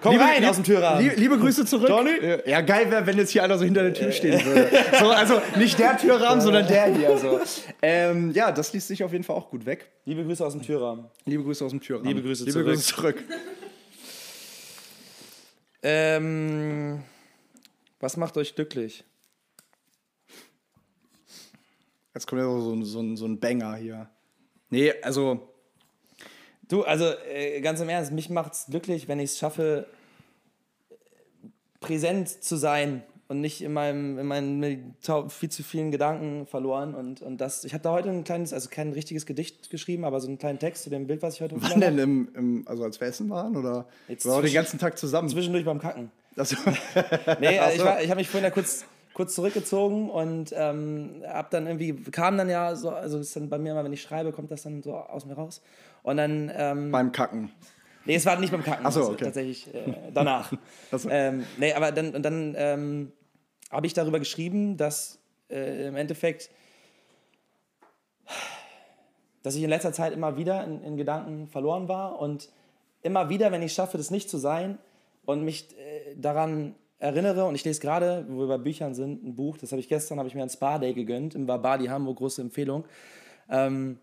Komm 0.02 0.12
liebe, 0.12 0.24
rein 0.26 0.44
aus 0.46 0.56
dem 0.56 0.66
Türrahmen. 0.66 1.02
Liebe, 1.04 1.16
liebe 1.16 1.38
Grüße 1.40 1.66
zurück. 1.66 1.88
Johnny? 1.88 2.12
Ja, 2.46 2.60
geil 2.62 2.92
wäre, 2.92 3.06
wenn 3.06 3.18
jetzt 3.18 3.32
hier 3.32 3.44
einer 3.44 3.58
so 3.58 3.64
hinter 3.64 3.84
der 3.84 3.94
Tür 3.94 4.12
stehen 4.12 4.44
würde. 4.46 4.70
So, 5.00 5.10
also 5.10 5.42
nicht 5.56 5.80
der 5.80 5.98
Türrahmen, 5.98 6.42
sondern 6.42 6.68
der 6.68 6.94
hier. 6.94 7.18
So. 7.18 7.40
Ähm, 7.82 8.32
ja, 8.34 8.52
das 8.52 8.74
liest 8.74 8.90
sich 8.90 9.04
auf 9.06 9.14
jeden 9.14 9.24
Fall 9.24 9.38
auch 9.38 9.50
gut 9.50 9.66
weg. 9.66 9.90
Liebe 10.04 10.24
Grüße 10.26 10.46
aus 10.46 10.52
dem 10.54 10.62
Türrahmen. 10.62 11.06
Liebe 11.26 11.44
Grüße 11.44 11.64
aus 11.64 11.72
dem 11.72 11.80
Türrahmen. 11.80 12.08
Liebe 12.10 12.22
Grüße 12.22 12.44
Liebe 12.44 12.52
zurück. 12.54 12.68
Grüße 12.68 12.96
zurück. 12.96 13.24
Ähm, 15.84 17.04
was 18.00 18.18
macht 18.18 18.38
euch 18.38 18.56
glücklich? 18.56 19.04
Jetzt 22.14 22.28
kommt 22.28 22.42
ja 22.42 22.48
so, 22.48 22.74
ein- 22.74 22.84
so, 22.86 23.16
so 23.16 23.26
ein 23.26 23.40
Banger 23.40 23.76
hier. 23.76 24.10
Nee, 24.70 24.94
also 25.02 25.54
Du, 26.68 26.84
also 26.84 27.06
äh, 27.32 27.62
ganz 27.62 27.80
im 27.80 27.88
Ernst, 27.88 28.12
mich 28.12 28.30
macht 28.30 28.52
es 28.52 28.66
glücklich, 28.66 29.08
wenn 29.08 29.20
ich 29.20 29.32
es 29.32 29.38
schaffe, 29.38 29.88
präsent 31.80 32.28
zu 32.28 32.58
sein 32.58 33.04
und 33.30 33.40
nicht 33.40 33.62
in 33.62 33.72
meinem 33.72 34.20
in 34.20 34.26
meinen 34.26 34.96
viel 35.30 35.50
zu 35.50 35.64
vielen 35.64 35.92
Gedanken 35.92 36.46
verloren. 36.46 36.94
Und, 36.94 37.22
und 37.22 37.40
das, 37.40 37.64
ich 37.64 37.74
habe 37.74 37.84
da 37.84 37.92
heute 37.92 38.10
ein 38.10 38.26
kleines, 38.26 38.52
also 38.52 38.68
kein 38.70 38.92
richtiges 38.92 39.26
Gedicht 39.26 39.70
geschrieben, 39.70 40.04
aber 40.04 40.20
so 40.20 40.28
einen 40.28 40.40
kleinen 40.40 40.60
Text 40.60 40.84
zu 40.84 40.90
dem 40.90 41.08
Bild, 41.08 41.22
was 41.22 41.36
ich 41.36 41.42
heute 41.42 41.56
wann 41.62 41.80
denn 41.80 41.98
im, 42.00 42.30
im, 42.36 42.68
also 42.68 42.84
als 42.84 43.00
wir 43.00 43.08
essen 43.08 43.30
waren 43.30 43.56
oder 43.56 43.88
Jetzt 44.10 44.26
waren 44.26 44.44
den 44.44 44.54
ganzen 44.54 44.78
Tag 44.78 44.98
zusammen? 44.98 45.30
Zwischendurch 45.30 45.64
beim 45.64 45.80
Kacken. 45.80 46.12
Also, 46.38 46.56
Nee, 47.40 47.60
also 47.60 47.78
ich, 47.78 47.84
war- 47.86 48.02
ich 48.02 48.10
habe 48.10 48.20
mich 48.20 48.30
vorhin 48.30 48.44
ja 48.46 48.52
kurz, 48.52 48.86
kurz 49.14 49.34
zurückgezogen 49.36 50.10
und 50.10 50.54
ähm, 50.56 51.24
hab 51.28 51.50
dann 51.50 51.66
irgendwie, 51.68 51.94
kam 52.12 52.38
dann 52.38 52.50
ja 52.50 52.76
so, 52.76 52.92
also 52.92 53.18
ist 53.20 53.36
dann 53.36 53.50
bei 53.50 53.58
mir 53.58 53.72
immer, 53.72 53.84
wenn 53.84 53.94
ich 53.94 54.02
schreibe, 54.02 54.32
kommt 54.32 54.52
das 54.52 54.64
dann 54.64 54.84
so 54.84 54.96
aus 54.96 55.26
mir 55.26 55.34
raus. 55.34 55.62
Und 56.04 56.18
dann, 56.18 56.52
ähm, 56.56 56.92
beim 56.92 57.12
Kacken. 57.12 57.52
nee, 58.06 58.16
es 58.16 58.26
war 58.26 58.40
nicht 58.40 58.52
beim 58.52 58.64
Kacken, 58.64 58.86
Ach 58.86 58.92
so, 58.92 59.00
es 59.02 59.06
war 59.08 59.14
okay. 59.14 59.26
tatsächlich 59.26 59.74
äh, 59.74 59.94
danach. 60.14 60.54
Ach 60.92 61.00
so. 61.00 61.10
ähm, 61.10 61.46
nee, 61.58 61.74
aber 61.74 61.92
dann, 61.92 62.14
und 62.16 62.22
dann 62.24 62.54
ähm, 62.58 63.12
habe 63.72 63.88
ich 63.88 63.94
darüber 63.94 64.20
geschrieben, 64.20 64.78
dass 64.78 65.18
äh, 65.50 65.88
im 65.88 65.96
Endeffekt, 65.96 66.50
dass 69.44 69.56
ich 69.56 69.64
in 69.64 69.70
letzter 69.70 69.94
Zeit 69.94 70.14
immer 70.14 70.38
wieder 70.38 70.64
in, 70.64 70.84
in 70.84 70.98
Gedanken 70.98 71.48
verloren 71.48 71.88
war 71.88 72.20
und 72.20 72.50
immer 73.02 73.30
wieder, 73.30 73.52
wenn 73.52 73.62
ich 73.62 73.74
schaffe, 73.74 73.98
das 73.98 74.12
nicht 74.12 74.30
zu 74.30 74.38
sein 74.38 74.78
und 75.28 75.44
mich 75.44 75.68
äh, 75.78 76.16
daran 76.16 76.74
erinnere, 77.00 77.46
und 77.46 77.54
ich 77.54 77.64
lese 77.66 77.82
gerade, 77.82 78.26
wo 78.30 78.40
wir 78.40 78.48
bei 78.48 78.58
Büchern 78.58 78.96
sind, 78.96 79.24
ein 79.24 79.36
Buch, 79.36 79.58
das 79.58 79.72
habe 79.72 79.82
ich 79.82 79.90
gestern, 79.90 80.18
habe 80.18 80.30
ich 80.30 80.36
mir 80.36 80.42
ein 80.42 80.50
Spa-Day 80.50 80.94
gegönnt, 80.94 81.36
im 81.36 81.46
Barbadi 81.46 81.86
Hamburg, 81.88 82.18
große 82.18 82.42
Empfehlung. 82.42 82.86
Ähm, 83.50 84.00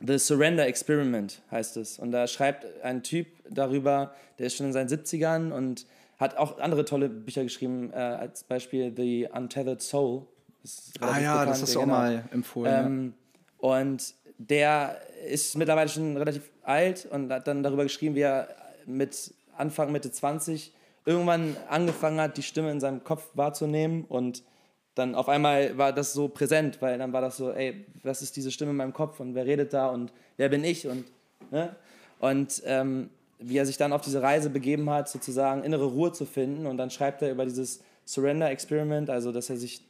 The 0.00 0.18
Surrender 0.18 0.66
Experiment 0.66 1.42
heißt 1.50 1.78
es. 1.78 1.98
Und 1.98 2.12
da 2.12 2.26
schreibt 2.26 2.66
ein 2.82 3.02
Typ 3.02 3.28
darüber, 3.48 4.14
der 4.38 4.48
ist 4.48 4.56
schon 4.56 4.66
in 4.66 4.72
seinen 4.74 4.90
70ern 4.90 5.52
und 5.52 5.86
hat 6.18 6.36
auch 6.36 6.58
andere 6.58 6.84
tolle 6.84 7.08
Bücher 7.08 7.42
geschrieben, 7.42 7.90
äh, 7.92 7.96
als 7.96 8.44
Beispiel 8.44 8.92
The 8.94 9.28
Untethered 9.32 9.80
Soul. 9.80 10.26
Das 10.62 10.92
Ah 11.00 11.18
ja, 11.18 11.46
das 11.46 11.60
bekannt, 11.60 11.62
hast 11.62 11.68
ja, 11.68 11.74
du 11.74 11.80
auch 11.80 11.84
genau. 11.84 11.96
mal 11.96 12.24
empfohlen. 12.30 12.86
Ähm, 12.86 13.14
Und 13.56 14.14
der 14.36 15.00
ist 15.26 15.56
mittlerweile 15.56 15.88
schon 15.88 16.14
relativ 16.18 16.50
alt 16.62 17.06
und 17.10 17.32
hat 17.32 17.46
dann 17.46 17.62
darüber 17.62 17.84
geschrieben, 17.84 18.14
wie 18.14 18.20
er 18.20 18.48
mit 18.84 19.32
Anfang, 19.56 19.92
Mitte 19.92 20.10
20 20.10 20.72
irgendwann 21.04 21.56
angefangen 21.68 22.20
hat, 22.20 22.36
die 22.36 22.42
Stimme 22.42 22.70
in 22.70 22.80
seinem 22.80 23.04
Kopf 23.04 23.28
wahrzunehmen 23.34 24.04
und 24.04 24.42
dann 24.96 25.14
auf 25.14 25.28
einmal 25.28 25.76
war 25.76 25.92
das 25.92 26.12
so 26.12 26.28
präsent, 26.28 26.80
weil 26.80 26.98
dann 26.98 27.12
war 27.12 27.20
das 27.20 27.36
so, 27.36 27.52
ey, 27.52 27.86
was 28.02 28.22
ist 28.22 28.34
diese 28.36 28.50
Stimme 28.50 28.70
in 28.70 28.78
meinem 28.78 28.92
Kopf 28.92 29.20
und 29.20 29.34
wer 29.34 29.44
redet 29.46 29.72
da 29.72 29.88
und 29.88 30.12
wer 30.36 30.48
bin 30.48 30.64
ich 30.64 30.86
und, 30.86 31.04
ne? 31.50 31.76
Und 32.18 32.62
ähm, 32.64 33.10
wie 33.38 33.58
er 33.58 33.66
sich 33.66 33.76
dann 33.76 33.92
auf 33.92 34.00
diese 34.00 34.22
Reise 34.22 34.48
begeben 34.48 34.88
hat, 34.88 35.10
sozusagen 35.10 35.62
innere 35.64 35.84
Ruhe 35.84 36.12
zu 36.12 36.24
finden 36.24 36.66
und 36.66 36.78
dann 36.78 36.90
schreibt 36.90 37.20
er 37.20 37.30
über 37.30 37.44
dieses 37.44 37.82
Surrender 38.06 38.50
Experiment, 38.50 39.10
also 39.10 39.32
dass 39.32 39.50
er 39.50 39.58
sich, 39.58 39.82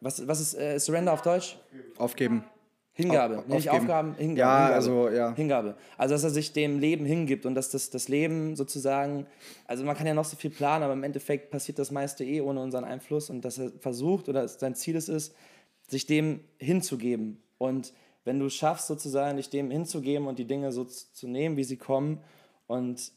was, 0.00 0.26
was 0.26 0.40
ist 0.40 0.54
äh, 0.54 0.78
Surrender 0.80 1.12
auf 1.12 1.22
Deutsch? 1.22 1.56
Aufgeben. 1.96 2.44
Hingabe, 2.96 3.38
Auf- 3.38 3.48
nicht. 3.48 3.68
Aufgaben, 3.68 4.14
Hingabe. 4.14 4.38
Ja, 4.38 4.56
Hingabe. 4.56 4.74
also, 4.74 5.08
ja. 5.08 5.34
Hingabe. 5.34 5.74
Also, 5.98 6.14
dass 6.14 6.22
er 6.24 6.30
sich 6.30 6.52
dem 6.52 6.78
Leben 6.78 7.04
hingibt 7.04 7.44
und 7.44 7.56
dass 7.56 7.70
das, 7.70 7.90
das 7.90 8.08
Leben 8.08 8.54
sozusagen, 8.54 9.26
also 9.66 9.84
man 9.84 9.96
kann 9.96 10.06
ja 10.06 10.14
noch 10.14 10.24
so 10.24 10.36
viel 10.36 10.50
planen, 10.50 10.84
aber 10.84 10.92
im 10.92 11.02
Endeffekt 11.02 11.50
passiert 11.50 11.80
das 11.80 11.90
meiste 11.90 12.24
eh 12.24 12.40
ohne 12.40 12.60
unseren 12.60 12.84
Einfluss 12.84 13.30
und 13.30 13.44
dass 13.44 13.58
er 13.58 13.72
versucht 13.80 14.28
oder 14.28 14.46
sein 14.46 14.76
Ziel 14.76 14.94
es 14.94 15.08
ist, 15.08 15.34
sich 15.88 16.06
dem 16.06 16.40
hinzugeben. 16.58 17.42
Und 17.58 17.92
wenn 18.24 18.38
du 18.38 18.48
schaffst, 18.48 18.86
sozusagen 18.86 19.36
dich 19.38 19.50
dem 19.50 19.70
hinzugeben 19.72 20.28
und 20.28 20.38
die 20.38 20.46
Dinge 20.46 20.70
so 20.70 20.84
zu 20.84 21.12
zu 21.12 21.26
nehmen, 21.28 21.56
wie 21.56 21.64
sie 21.64 21.76
kommen 21.76 22.20
und 22.68 23.12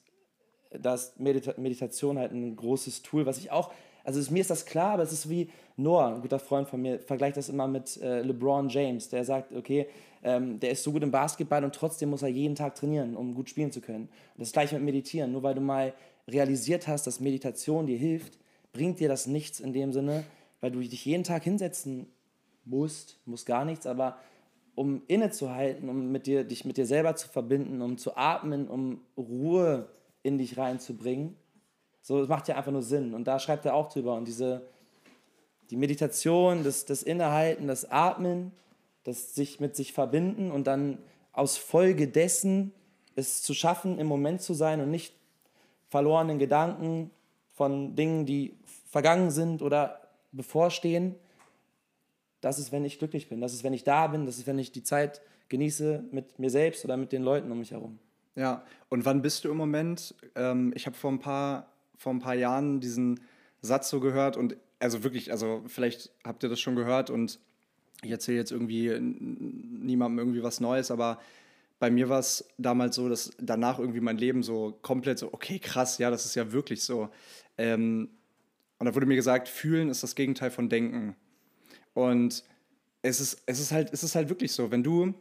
da 0.71 0.95
ist 0.95 1.19
Medita 1.19 1.53
Meditation 1.57 2.17
halt 2.17 2.31
ein 2.31 2.55
großes 2.55 3.03
Tool, 3.03 3.25
was 3.25 3.37
ich 3.37 3.51
auch, 3.51 3.71
also 4.07 4.31
mir 4.31 4.39
ist 4.39 4.49
das 4.49 4.65
klar, 4.65 4.93
aber 4.93 5.03
es 5.03 5.11
ist 5.11 5.29
wie 5.29 5.49
Noah, 5.75 6.15
ein 6.15 6.21
guter 6.21 6.39
Freund 6.39 6.69
von 6.69 6.81
mir, 6.81 6.97
vergleicht 6.97 7.35
das 7.35 7.49
immer 7.49 7.67
mit 7.67 8.01
äh, 8.01 8.21
LeBron 8.21 8.69
James, 8.69 9.09
der 9.09 9.25
sagt, 9.25 9.53
okay, 9.53 9.87
ähm, 10.23 10.61
der 10.61 10.71
ist 10.71 10.83
so 10.83 10.93
gut 10.93 11.03
im 11.03 11.11
Basketball 11.11 11.61
und 11.65 11.75
trotzdem 11.75 12.09
muss 12.09 12.21
er 12.21 12.29
jeden 12.29 12.55
Tag 12.55 12.75
trainieren, 12.75 13.17
um 13.17 13.35
gut 13.35 13.49
spielen 13.49 13.69
zu 13.69 13.81
können. 13.81 14.05
Und 14.05 14.39
das 14.39 14.53
gleiche 14.53 14.75
mit 14.75 14.85
Meditieren, 14.85 15.33
nur 15.33 15.43
weil 15.43 15.55
du 15.55 15.61
mal 15.61 15.93
realisiert 16.25 16.87
hast, 16.87 17.05
dass 17.05 17.19
Meditation 17.19 17.85
dir 17.85 17.97
hilft, 17.97 18.39
bringt 18.71 19.01
dir 19.01 19.09
das 19.09 19.27
nichts 19.27 19.59
in 19.59 19.73
dem 19.73 19.91
Sinne, 19.91 20.23
weil 20.61 20.71
du 20.71 20.79
dich 20.79 21.03
jeden 21.03 21.25
Tag 21.25 21.43
hinsetzen 21.43 22.07
musst, 22.63 23.19
musst 23.25 23.45
gar 23.45 23.65
nichts, 23.65 23.85
aber 23.85 24.19
um 24.73 25.01
innezuhalten, 25.07 25.89
um 25.89 26.13
mit 26.13 26.27
dir, 26.27 26.45
dich 26.45 26.63
mit 26.63 26.77
dir 26.77 26.85
selber 26.85 27.17
zu 27.17 27.27
verbinden, 27.27 27.81
um 27.81 27.97
zu 27.97 28.15
atmen, 28.15 28.69
um 28.69 29.01
Ruhe 29.17 29.89
in 30.23 30.37
dich 30.37 30.57
reinzubringen. 30.57 31.35
So, 32.07 32.21
es 32.21 32.29
macht 32.29 32.47
ja 32.47 32.55
einfach 32.55 32.71
nur 32.71 32.83
Sinn. 32.83 33.13
Und 33.13 33.25
da 33.25 33.37
schreibt 33.37 33.65
er 33.65 33.73
auch 33.73 33.91
drüber. 33.91 34.15
Und 34.15 34.29
diese, 34.29 34.61
die 35.69 35.75
Meditation, 35.75 36.63
das, 36.63 36.85
das 36.85 37.03
Innehalten, 37.03 37.67
das 37.67 37.91
Atmen, 37.91 38.53
das 39.03 39.35
sich 39.35 39.59
mit 39.59 39.75
sich 39.75 39.91
verbinden 39.91 40.49
und 40.49 40.67
dann 40.67 40.99
aus 41.33 41.57
Folge 41.57 42.07
dessen 42.07 42.71
es 43.17 43.41
zu 43.41 43.53
schaffen, 43.53 43.99
im 43.99 44.07
Moment 44.07 44.41
zu 44.41 44.53
sein 44.53 44.79
und 44.79 44.89
nicht 44.89 45.15
verlorenen 45.89 46.39
Gedanken 46.39 47.11
von 47.51 47.97
Dingen, 47.97 48.25
die 48.25 48.55
vergangen 48.89 49.29
sind 49.29 49.61
oder 49.61 49.99
bevorstehen. 50.31 51.13
Das 52.39 52.57
ist, 52.57 52.71
wenn 52.71 52.85
ich 52.85 52.99
glücklich 52.99 53.27
bin. 53.27 53.41
Das 53.41 53.53
ist, 53.53 53.65
wenn 53.65 53.73
ich 53.73 53.83
da 53.83 54.07
bin. 54.07 54.25
Das 54.25 54.37
ist, 54.37 54.47
wenn 54.47 54.59
ich 54.59 54.71
die 54.71 54.83
Zeit 54.83 55.19
genieße 55.49 56.05
mit 56.11 56.39
mir 56.39 56.51
selbst 56.51 56.85
oder 56.85 56.95
mit 56.95 57.11
den 57.11 57.23
Leuten 57.23 57.51
um 57.51 57.59
mich 57.59 57.71
herum. 57.71 57.99
Ja, 58.35 58.63
und 58.87 59.03
wann 59.03 59.21
bist 59.21 59.43
du 59.43 59.51
im 59.51 59.57
Moment? 59.57 60.15
Ähm, 60.35 60.71
ich 60.73 60.85
habe 60.85 60.95
vor 60.95 61.11
ein 61.11 61.19
paar 61.19 61.67
vor 61.97 62.13
ein 62.13 62.19
paar 62.19 62.35
Jahren 62.35 62.79
diesen 62.79 63.19
Satz 63.61 63.89
so 63.89 63.99
gehört 63.99 64.37
und 64.37 64.55
also 64.79 65.03
wirklich, 65.03 65.31
also 65.31 65.63
vielleicht 65.67 66.11
habt 66.23 66.43
ihr 66.43 66.49
das 66.49 66.59
schon 66.59 66.75
gehört 66.75 67.09
und 67.09 67.39
ich 68.03 68.11
erzähle 68.11 68.37
jetzt 68.37 68.51
irgendwie 68.51 68.97
niemandem 68.99 70.19
irgendwie 70.19 70.43
was 70.43 70.59
Neues, 70.59 70.91
aber 70.91 71.19
bei 71.79 71.89
mir 71.91 72.09
war 72.09 72.19
es 72.19 72.47
damals 72.57 72.95
so, 72.95 73.09
dass 73.09 73.31
danach 73.39 73.79
irgendwie 73.79 73.99
mein 73.99 74.17
Leben 74.17 74.43
so 74.43 74.77
komplett 74.81 75.19
so, 75.19 75.33
okay, 75.33 75.59
krass, 75.59 75.97
ja, 75.97 76.09
das 76.09 76.25
ist 76.25 76.35
ja 76.35 76.51
wirklich 76.51 76.83
so. 76.83 77.09
Ähm, 77.57 78.09
und 78.79 78.85
da 78.85 78.95
wurde 78.95 79.05
mir 79.05 79.15
gesagt, 79.15 79.47
fühlen 79.47 79.89
ist 79.89 80.03
das 80.03 80.15
Gegenteil 80.15 80.51
von 80.51 80.69
denken. 80.69 81.15
Und 81.93 82.43
es 83.01 83.19
ist, 83.19 83.41
es 83.45 83.59
ist, 83.59 83.71
halt, 83.71 83.91
es 83.93 84.03
ist 84.03 84.15
halt 84.15 84.29
wirklich 84.29 84.51
so, 84.51 84.71
wenn 84.71 84.83
du 84.83 85.13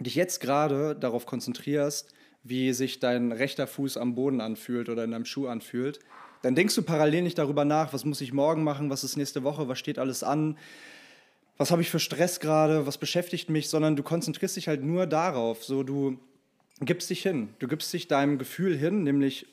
dich 0.00 0.14
jetzt 0.14 0.40
gerade 0.40 0.94
darauf 0.94 1.26
konzentrierst, 1.26 2.12
wie 2.48 2.72
sich 2.72 2.98
dein 2.98 3.32
rechter 3.32 3.66
Fuß 3.66 3.96
am 3.96 4.14
Boden 4.14 4.40
anfühlt 4.40 4.88
oder 4.88 5.04
in 5.04 5.10
deinem 5.10 5.24
Schuh 5.24 5.46
anfühlt, 5.46 6.00
dann 6.42 6.54
denkst 6.54 6.74
du 6.74 6.82
parallel 6.82 7.22
nicht 7.22 7.38
darüber 7.38 7.64
nach, 7.64 7.92
was 7.92 8.04
muss 8.04 8.20
ich 8.20 8.32
morgen 8.32 8.64
machen, 8.64 8.90
was 8.90 9.04
ist 9.04 9.16
nächste 9.16 9.42
Woche, 9.42 9.68
was 9.68 9.78
steht 9.78 9.98
alles 9.98 10.22
an, 10.22 10.56
was 11.56 11.70
habe 11.70 11.82
ich 11.82 11.90
für 11.90 11.98
Stress 11.98 12.40
gerade, 12.40 12.86
was 12.86 12.98
beschäftigt 12.98 13.50
mich, 13.50 13.68
sondern 13.68 13.96
du 13.96 14.02
konzentrierst 14.02 14.56
dich 14.56 14.68
halt 14.68 14.82
nur 14.82 15.06
darauf. 15.06 15.64
So, 15.64 15.82
du 15.82 16.18
gibst 16.80 17.10
dich 17.10 17.22
hin, 17.22 17.48
du 17.58 17.66
gibst 17.66 17.92
dich 17.92 18.06
deinem 18.06 18.38
Gefühl 18.38 18.76
hin, 18.76 19.02
nämlich 19.02 19.46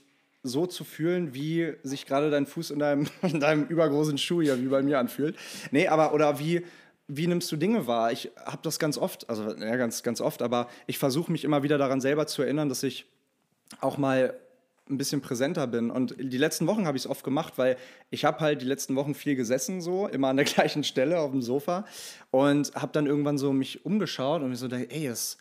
so 0.43 0.67
zu 0.67 0.83
fühlen, 0.83 1.33
wie 1.33 1.73
sich 1.81 2.05
gerade 2.05 2.29
dein 2.29 2.45
Fuß 2.45 2.69
in 2.69 2.77
deinem, 2.77 3.07
in 3.23 3.39
deinem 3.39 3.65
übergroßen 3.65 4.19
Schuh 4.19 4.43
hier 4.43 4.61
wie 4.61 4.67
bei 4.67 4.83
mir 4.83 4.99
anfühlt. 4.99 5.35
Nee, 5.71 5.87
aber 5.87 6.13
oder 6.13 6.39
wie 6.39 6.63
wie 7.07 7.27
nimmst 7.27 7.51
du 7.51 7.57
Dinge 7.57 7.87
wahr? 7.87 8.11
Ich 8.11 8.31
habe 8.45 8.59
das 8.63 8.79
ganz 8.79 8.97
oft, 8.97 9.29
also 9.29 9.55
ja, 9.55 9.75
ganz, 9.75 10.03
ganz 10.03 10.21
oft, 10.21 10.41
aber 10.41 10.67
ich 10.87 10.97
versuche 10.97 11.31
mich 11.31 11.43
immer 11.43 11.63
wieder 11.63 11.77
daran 11.77 12.01
selber 12.01 12.27
zu 12.27 12.41
erinnern, 12.41 12.69
dass 12.69 12.83
ich 12.83 13.05
auch 13.79 13.97
mal 13.97 14.39
ein 14.89 14.97
bisschen 14.97 15.21
präsenter 15.21 15.65
bin. 15.67 15.89
Und 15.89 16.15
die 16.19 16.37
letzten 16.37 16.67
Wochen 16.67 16.85
habe 16.85 16.97
ich 16.97 17.03
es 17.05 17.09
oft 17.09 17.23
gemacht, 17.23 17.53
weil 17.57 17.77
ich 18.11 18.23
habe 18.25 18.39
halt 18.39 18.61
die 18.61 18.65
letzten 18.67 18.95
Wochen 18.95 19.15
viel 19.15 19.35
gesessen, 19.35 19.81
so 19.81 20.07
immer 20.07 20.29
an 20.29 20.37
der 20.37 20.45
gleichen 20.45 20.83
Stelle 20.83 21.19
auf 21.19 21.31
dem 21.31 21.41
Sofa 21.41 21.85
und 22.31 22.73
habe 22.75 22.91
dann 22.91 23.07
irgendwann 23.07 23.37
so 23.37 23.51
mich 23.51 23.85
umgeschaut 23.85 24.41
und 24.41 24.49
mir 24.49 24.55
so 24.55 24.67
dachte, 24.67 24.89
ey, 24.91 25.07
das, 25.07 25.37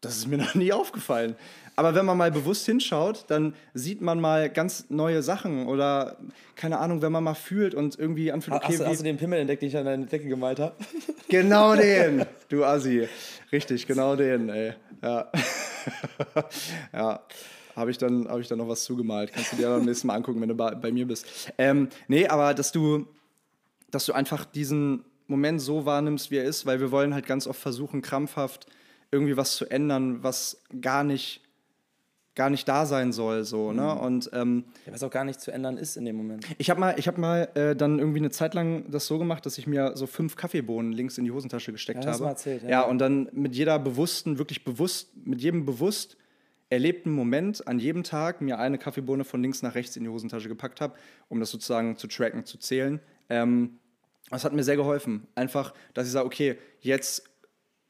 das 0.00 0.16
ist 0.16 0.28
mir 0.28 0.38
noch 0.38 0.54
nie 0.54 0.72
aufgefallen. 0.72 1.36
Aber 1.76 1.94
wenn 1.94 2.04
man 2.04 2.18
mal 2.18 2.30
bewusst 2.30 2.66
hinschaut, 2.66 3.24
dann 3.28 3.54
sieht 3.72 4.02
man 4.02 4.20
mal 4.20 4.50
ganz 4.50 4.86
neue 4.90 5.22
Sachen 5.22 5.66
oder 5.66 6.18
keine 6.54 6.78
Ahnung, 6.78 7.00
wenn 7.00 7.12
man 7.12 7.24
mal 7.24 7.34
fühlt 7.34 7.74
und 7.74 7.98
irgendwie 7.98 8.32
anfühlt, 8.32 8.56
okay. 8.56 8.72
Hast, 8.72 8.80
du, 8.80 8.86
hast 8.86 8.98
du 9.00 9.04
den 9.04 9.16
Pimmel 9.16 9.38
entdeckt, 9.38 9.62
den 9.62 9.68
ich 9.68 9.76
an 9.76 9.86
deine 9.86 10.06
Decke 10.06 10.28
gemalt 10.28 10.60
habe? 10.60 10.74
Genau 11.30 11.76
den, 11.76 12.26
du 12.48 12.64
Assi. 12.64 13.08
Richtig, 13.52 13.86
genau 13.86 14.16
den, 14.16 14.48
ey. 14.48 14.72
Ja. 15.00 15.30
ja. 16.92 17.20
Habe 17.76 17.92
ich, 17.92 17.98
dann, 17.98 18.26
hab 18.28 18.40
ich 18.40 18.48
dann 18.48 18.58
noch 18.58 18.66
was 18.66 18.82
zugemalt. 18.82 19.32
Kannst 19.32 19.52
du 19.52 19.56
dir 19.56 19.68
beim 19.68 19.84
nächsten 19.84 20.08
Mal 20.08 20.14
angucken, 20.16 20.40
wenn 20.40 20.48
du 20.48 20.56
bei, 20.56 20.74
bei 20.74 20.90
mir 20.90 21.06
bist. 21.06 21.52
Ähm, 21.56 21.88
nee, 22.08 22.26
aber 22.26 22.52
dass 22.52 22.72
du, 22.72 23.06
dass 23.92 24.06
du 24.06 24.12
einfach 24.12 24.44
diesen 24.44 25.04
Moment 25.28 25.62
so 25.62 25.86
wahrnimmst, 25.86 26.32
wie 26.32 26.38
er 26.38 26.44
ist, 26.44 26.66
weil 26.66 26.80
wir 26.80 26.90
wollen 26.90 27.14
halt 27.14 27.26
ganz 27.26 27.46
oft 27.46 27.60
versuchen, 27.60 28.02
krampfhaft 28.02 28.66
irgendwie 29.12 29.36
was 29.36 29.56
zu 29.56 29.66
ändern, 29.66 30.22
was 30.22 30.62
gar 30.80 31.04
nicht 31.04 31.42
gar 32.36 32.48
nicht 32.48 32.68
da 32.68 32.86
sein 32.86 33.12
soll, 33.12 33.44
so, 33.44 33.72
ne? 33.72 33.82
Mhm. 33.82 34.00
Und 34.00 34.30
ähm, 34.32 34.64
ja, 34.86 34.92
was 34.94 35.02
auch 35.02 35.10
gar 35.10 35.24
nicht 35.24 35.40
zu 35.40 35.50
ändern 35.50 35.76
ist 35.76 35.96
in 35.96 36.04
dem 36.04 36.16
Moment. 36.16 36.46
Ich 36.58 36.70
habe 36.70 36.80
mal, 36.80 36.94
ich 36.96 37.08
hab 37.08 37.18
mal 37.18 37.48
äh, 37.54 37.74
dann 37.74 37.98
irgendwie 37.98 38.20
eine 38.20 38.30
Zeit 38.30 38.54
lang 38.54 38.90
das 38.90 39.06
so 39.06 39.18
gemacht, 39.18 39.44
dass 39.44 39.58
ich 39.58 39.66
mir 39.66 39.92
so 39.94 40.06
fünf 40.06 40.36
Kaffeebohnen 40.36 40.92
links 40.92 41.18
in 41.18 41.24
die 41.24 41.32
Hosentasche 41.32 41.72
gesteckt 41.72 42.04
ja, 42.04 42.12
habe. 42.12 42.22
Mal 42.22 42.30
erzählt, 42.30 42.62
ja. 42.62 42.68
ja, 42.68 42.82
und 42.82 42.98
dann 42.98 43.28
mit 43.32 43.56
jeder 43.56 43.78
bewussten, 43.78 44.38
wirklich 44.38 44.64
bewusst, 44.64 45.10
mit 45.24 45.42
jedem 45.42 45.66
bewusst 45.66 46.16
erlebten 46.70 47.10
Moment 47.10 47.66
an 47.66 47.80
jedem 47.80 48.04
Tag 48.04 48.40
mir 48.40 48.58
eine 48.58 48.78
Kaffeebohne 48.78 49.24
von 49.24 49.42
links 49.42 49.60
nach 49.60 49.74
rechts 49.74 49.96
in 49.96 50.04
die 50.04 50.08
Hosentasche 50.08 50.48
gepackt 50.48 50.80
habe, 50.80 50.94
um 51.28 51.40
das 51.40 51.50
sozusagen 51.50 51.96
zu 51.96 52.06
tracken, 52.06 52.46
zu 52.46 52.58
zählen. 52.58 53.00
Ähm, 53.28 53.78
das 54.30 54.44
hat 54.44 54.52
mir 54.52 54.62
sehr 54.62 54.76
geholfen. 54.76 55.26
Einfach, 55.34 55.74
dass 55.92 56.06
ich 56.06 56.12
sage, 56.12 56.26
okay, 56.26 56.56
jetzt 56.80 57.29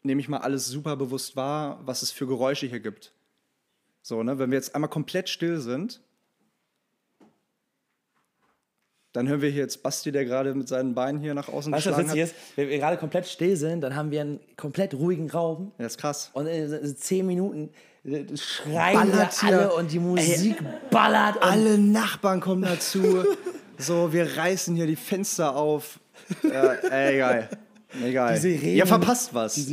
nehme 0.03 0.21
ich 0.21 0.29
mal 0.29 0.39
alles 0.39 0.67
super 0.67 0.97
bewusst 0.97 1.37
wahr, 1.37 1.81
was 1.85 2.03
es 2.03 2.11
für 2.11 2.27
Geräusche 2.27 2.67
hier 2.67 2.81
gibt. 2.81 3.13
So, 4.03 4.23
ne, 4.23 4.39
wenn 4.39 4.51
wir 4.51 4.57
jetzt 4.57 4.75
einmal 4.75 4.91
komplett 4.91 5.29
still 5.29 5.61
sind, 5.61 6.01
dann 9.13 9.29
hören 9.29 9.43
wir 9.43 9.51
hier 9.51 9.63
jetzt 9.63 9.83
Basti, 9.83 10.13
der 10.13 10.25
gerade 10.25 10.55
mit 10.55 10.69
seinen 10.69 10.95
Beinen 10.95 11.21
hier 11.21 11.35
nach 11.35 11.49
außen 11.49 11.73
weißt, 11.73 11.85
geschlagen 11.85 12.09
was 12.09 12.15
witzig 12.15 12.31
ist? 12.31 12.57
Wenn 12.57 12.69
wir 12.69 12.79
gerade 12.79 12.97
komplett 12.97 13.27
still 13.27 13.57
sind, 13.57 13.81
dann 13.81 13.97
haben 13.97 14.11
wir 14.11 14.21
einen 14.21 14.41
komplett 14.57 14.95
ruhigen 14.95 15.29
Raum. 15.31 15.73
Ja, 15.79 15.87
ist 15.87 15.99
krass. 15.99 16.31
Und 16.33 16.47
in 16.47 16.97
zehn 16.97 17.27
Minuten 17.27 17.71
äh, 18.05 18.25
schreien 18.37 19.13
wir 19.13 19.29
alle 19.43 19.73
und 19.75 19.91
die 19.91 19.99
Musik 19.99 20.61
Ey, 20.61 20.67
ballert. 20.91 21.43
alle 21.43 21.77
Nachbarn 21.77 22.41
kommen 22.41 22.63
dazu. 22.63 23.25
so, 23.79 24.13
wir 24.13 24.37
reißen 24.37 24.77
hier 24.77 24.87
die 24.87 24.97
Fenster 24.97 25.57
auf. 25.57 25.99
Ja, 26.45 26.73
ey, 26.73 27.19
geil. 27.19 27.49
Egal. 28.05 28.35
Die 28.35 28.41
Sirenen. 28.41 28.77
Ja, 28.77 28.87
verpasst 28.87 29.35
was. 29.35 29.71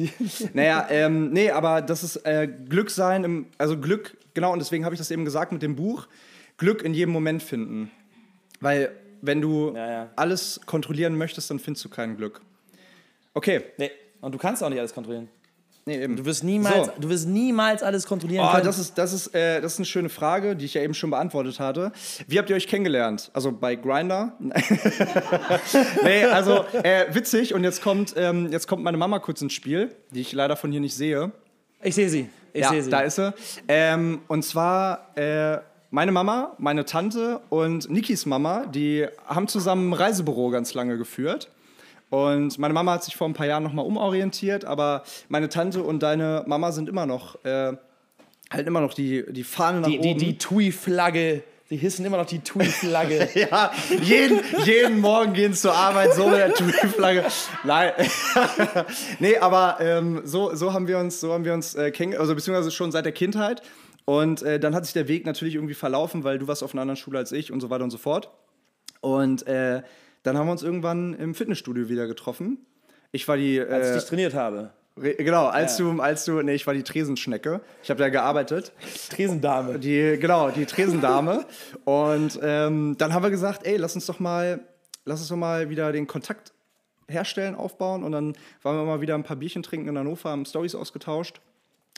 naja, 0.53 0.88
ähm, 0.89 1.32
nee, 1.32 1.51
aber 1.51 1.82
das 1.82 2.03
ist 2.03 2.18
äh, 2.26 2.47
Glück 2.47 2.89
sein, 2.89 3.24
im, 3.24 3.45
also 3.57 3.78
Glück, 3.78 4.18
genau, 4.34 4.53
und 4.53 4.59
deswegen 4.59 4.86
habe 4.86 4.95
ich 4.95 4.99
das 4.99 5.11
eben 5.11 5.26
gesagt 5.26 5.51
mit 5.51 5.61
dem 5.61 5.76
Buch, 5.76 6.07
Glück 6.57 6.82
in 6.82 6.93
jedem 6.93 7.13
Moment 7.13 7.43
finden. 7.43 7.91
Weil 8.59 8.91
wenn 9.22 9.41
du 9.41 9.74
ja, 9.76 9.89
ja. 9.89 10.09
alles 10.15 10.59
kontrollieren 10.65 11.15
möchtest, 11.18 11.49
dann 11.49 11.59
findest 11.59 11.86
du 11.86 11.89
kein 11.89 12.18
Glück. 12.18 12.41
Okay. 13.34 13.63
Nee, 13.78 13.91
und 14.22 14.34
du 14.34 14.38
kannst 14.38 14.63
auch 14.63 14.70
nicht 14.70 14.80
alles 14.80 14.93
kontrollieren. 14.93 15.30
Nee, 15.88 16.03
eben. 16.03 16.17
Du 16.17 16.25
wirst 16.25 16.43
niemals, 16.43 16.88
so. 16.88 16.91
du 16.99 17.07
wirst 17.07 17.29
niemals 17.29 17.81
alles 17.81 18.05
kontrollieren 18.05 18.45
oh, 18.45 18.51
können. 18.51 18.65
Das 18.65 18.77
ist, 18.77 18.97
das, 18.97 19.13
ist, 19.13 19.33
äh, 19.33 19.61
das 19.61 19.73
ist 19.73 19.79
eine 19.79 19.85
schöne 19.85 20.09
Frage, 20.09 20.57
die 20.57 20.65
ich 20.65 20.73
ja 20.73 20.81
eben 20.81 20.93
schon 20.93 21.11
beantwortet 21.11 21.61
hatte. 21.61 21.93
Wie 22.27 22.38
habt 22.38 22.49
ihr 22.49 22.57
euch 22.57 22.67
kennengelernt? 22.67 23.31
Also 23.33 23.53
bei 23.53 23.75
Grinder? 23.75 24.33
nee, 26.03 26.25
also 26.25 26.65
äh, 26.83 27.05
witzig. 27.13 27.53
Und 27.53 27.63
jetzt 27.63 27.81
kommt, 27.81 28.13
ähm, 28.17 28.51
jetzt 28.51 28.67
kommt 28.67 28.83
meine 28.83 28.97
Mama 28.97 29.19
kurz 29.19 29.41
ins 29.41 29.53
Spiel, 29.53 29.95
die 30.11 30.19
ich 30.19 30.33
leider 30.33 30.57
von 30.57 30.73
hier 30.73 30.81
nicht 30.81 30.93
sehe. 30.93 31.31
Ich 31.81 31.95
sehe 31.95 32.09
sie. 32.09 32.27
Ich 32.51 32.63
ja, 32.63 32.69
sehe 32.69 32.83
sie. 32.83 32.89
Da 32.89 32.99
ist 32.99 33.15
sie. 33.15 33.33
Ähm, 33.69 34.19
und 34.27 34.43
zwar 34.43 35.17
äh, 35.17 35.59
meine 35.89 36.11
Mama, 36.11 36.53
meine 36.57 36.83
Tante 36.83 37.39
und 37.47 37.89
Nikis 37.89 38.25
Mama, 38.25 38.65
die 38.65 39.07
haben 39.25 39.47
zusammen 39.47 39.91
ein 39.91 39.93
Reisebüro 39.93 40.49
ganz 40.49 40.73
lange 40.73 40.97
geführt. 40.97 41.49
Und 42.10 42.58
meine 42.58 42.74
Mama 42.74 42.93
hat 42.93 43.03
sich 43.03 43.16
vor 43.16 43.28
ein 43.28 43.34
paar 43.34 43.47
Jahren 43.47 43.64
nochmal 43.64 43.86
umorientiert, 43.86 44.64
aber 44.66 45.03
meine 45.28 45.49
Tante 45.49 45.84
und 45.84 46.01
deine 46.01 46.43
Mama 46.47 46.72
sind 46.72 46.88
immer 46.88 47.05
noch, 47.05 47.43
äh, 47.43 47.74
halt 48.49 48.68
immer 48.68 48.80
noch 48.80 48.93
die, 48.93 49.26
die 49.30 49.43
Fahne 49.43 49.82
nach 49.82 49.89
die, 49.89 49.99
oben. 49.99 50.18
Die, 50.18 50.26
die 50.26 50.38
Tui-Flagge. 50.38 51.43
Sie 51.70 51.76
hissen 51.76 52.05
immer 52.05 52.16
noch 52.16 52.26
die 52.26 52.39
Tui-Flagge. 52.39 53.28
ja, 53.51 53.72
jeden, 54.01 54.39
jeden 54.64 55.01
Morgen 55.01 55.34
gehen 55.34 55.51
sie 55.51 55.62
zur 55.62 55.74
Arbeit 55.74 56.14
so 56.14 56.30
mit 56.30 56.38
der 56.38 56.53
Tui-Flagge. 56.53 57.26
Nein. 57.66 57.91
nee, 59.20 59.38
aber 59.38 59.78
ähm, 59.82 60.22
so, 60.24 60.55
so 60.55 60.72
haben 60.72 60.88
wir 60.88 60.97
uns, 60.99 61.20
so 61.20 61.34
haben 61.34 61.43
wir 61.43 61.53
uns 61.53 61.76
äh, 61.76 61.91
kennengelernt, 61.91 62.22
also 62.22 62.36
beziehungsweise 62.36 62.72
schon 62.72 62.93
seit 62.93 63.03
der 63.03 63.12
Kindheit. 63.12 63.62
Und 64.05 64.43
äh, 64.43 64.62
dann 64.62 64.74
hat 64.74 64.86
sich 64.86 64.93
der 64.93 65.10
Weg 65.10 65.26
natürlich 65.26 65.55
irgendwie 65.55 65.74
verlaufen, 65.74 66.24
weil 66.24 66.39
du 66.39 66.47
warst 66.47 66.64
auf 66.64 66.74
einer 66.74 66.84
anderen 66.84 66.95
Schule 66.95 67.20
als 67.20 67.34
ich 67.34 67.51
und 67.51 67.60
so 67.60 67.70
weiter 67.70 67.84
und 67.84 67.91
so 67.91 67.97
fort. 67.97 68.30
Und 69.01 69.45
äh, 69.45 69.82
dann 70.28 70.38
haben 70.38 70.47
wir 70.47 70.51
uns 70.51 70.63
irgendwann 70.63 71.13
im 71.13 71.34
Fitnessstudio 71.34 71.89
wieder 71.89 72.05
getroffen. 72.05 72.65
Ich 73.11 73.28
war 73.28 73.38
die. 73.38 73.59
Als 73.61 73.89
ich 73.89 73.95
dich 73.95 74.03
äh, 74.03 74.07
trainiert 74.07 74.34
habe. 74.34 74.71
Genau, 74.95 75.45
als 75.45 75.78
ja. 75.78 75.86
du, 75.86 76.01
als 76.01 76.25
du, 76.25 76.41
nee, 76.41 76.55
ich 76.55 76.65
war 76.65 76.73
die 76.73 76.84
Tresenschnecke. 76.84 77.61
Ich 77.84 77.89
habe 77.89 77.99
da 77.99 78.09
gearbeitet. 78.09 78.73
Tresendame. 79.09 79.80
Die, 79.80 80.17
genau, 80.19 80.49
die 80.49 80.65
Tresendame. 80.65 81.45
und 81.86 82.39
ähm, 82.41 82.95
dann 82.97 83.13
haben 83.13 83.23
wir 83.23 83.30
gesagt, 83.30 83.65
ey, 83.65 83.78
lass 83.78 83.93
uns 83.95 84.07
doch 84.07 84.19
mal, 84.19 84.59
lass 85.05 85.19
uns 85.19 85.30
doch 85.30 85.36
mal 85.36 85.69
wieder 85.69 85.91
den 85.91 86.07
Kontakt 86.07 86.51
herstellen, 87.07 87.55
aufbauen. 87.55 88.03
Und 88.03 88.11
dann 88.11 88.34
waren 88.63 88.75
wir 88.75 88.86
mal 88.86 88.99
wieder 88.99 89.15
ein 89.15 89.23
paar 89.23 89.38
Bierchen 89.38 89.61
trinken 89.61 89.88
in 89.88 89.97
Hannover, 89.97 90.32
haben 90.32 90.45
Stories 90.45 90.73
ausgetauscht. 90.73 91.41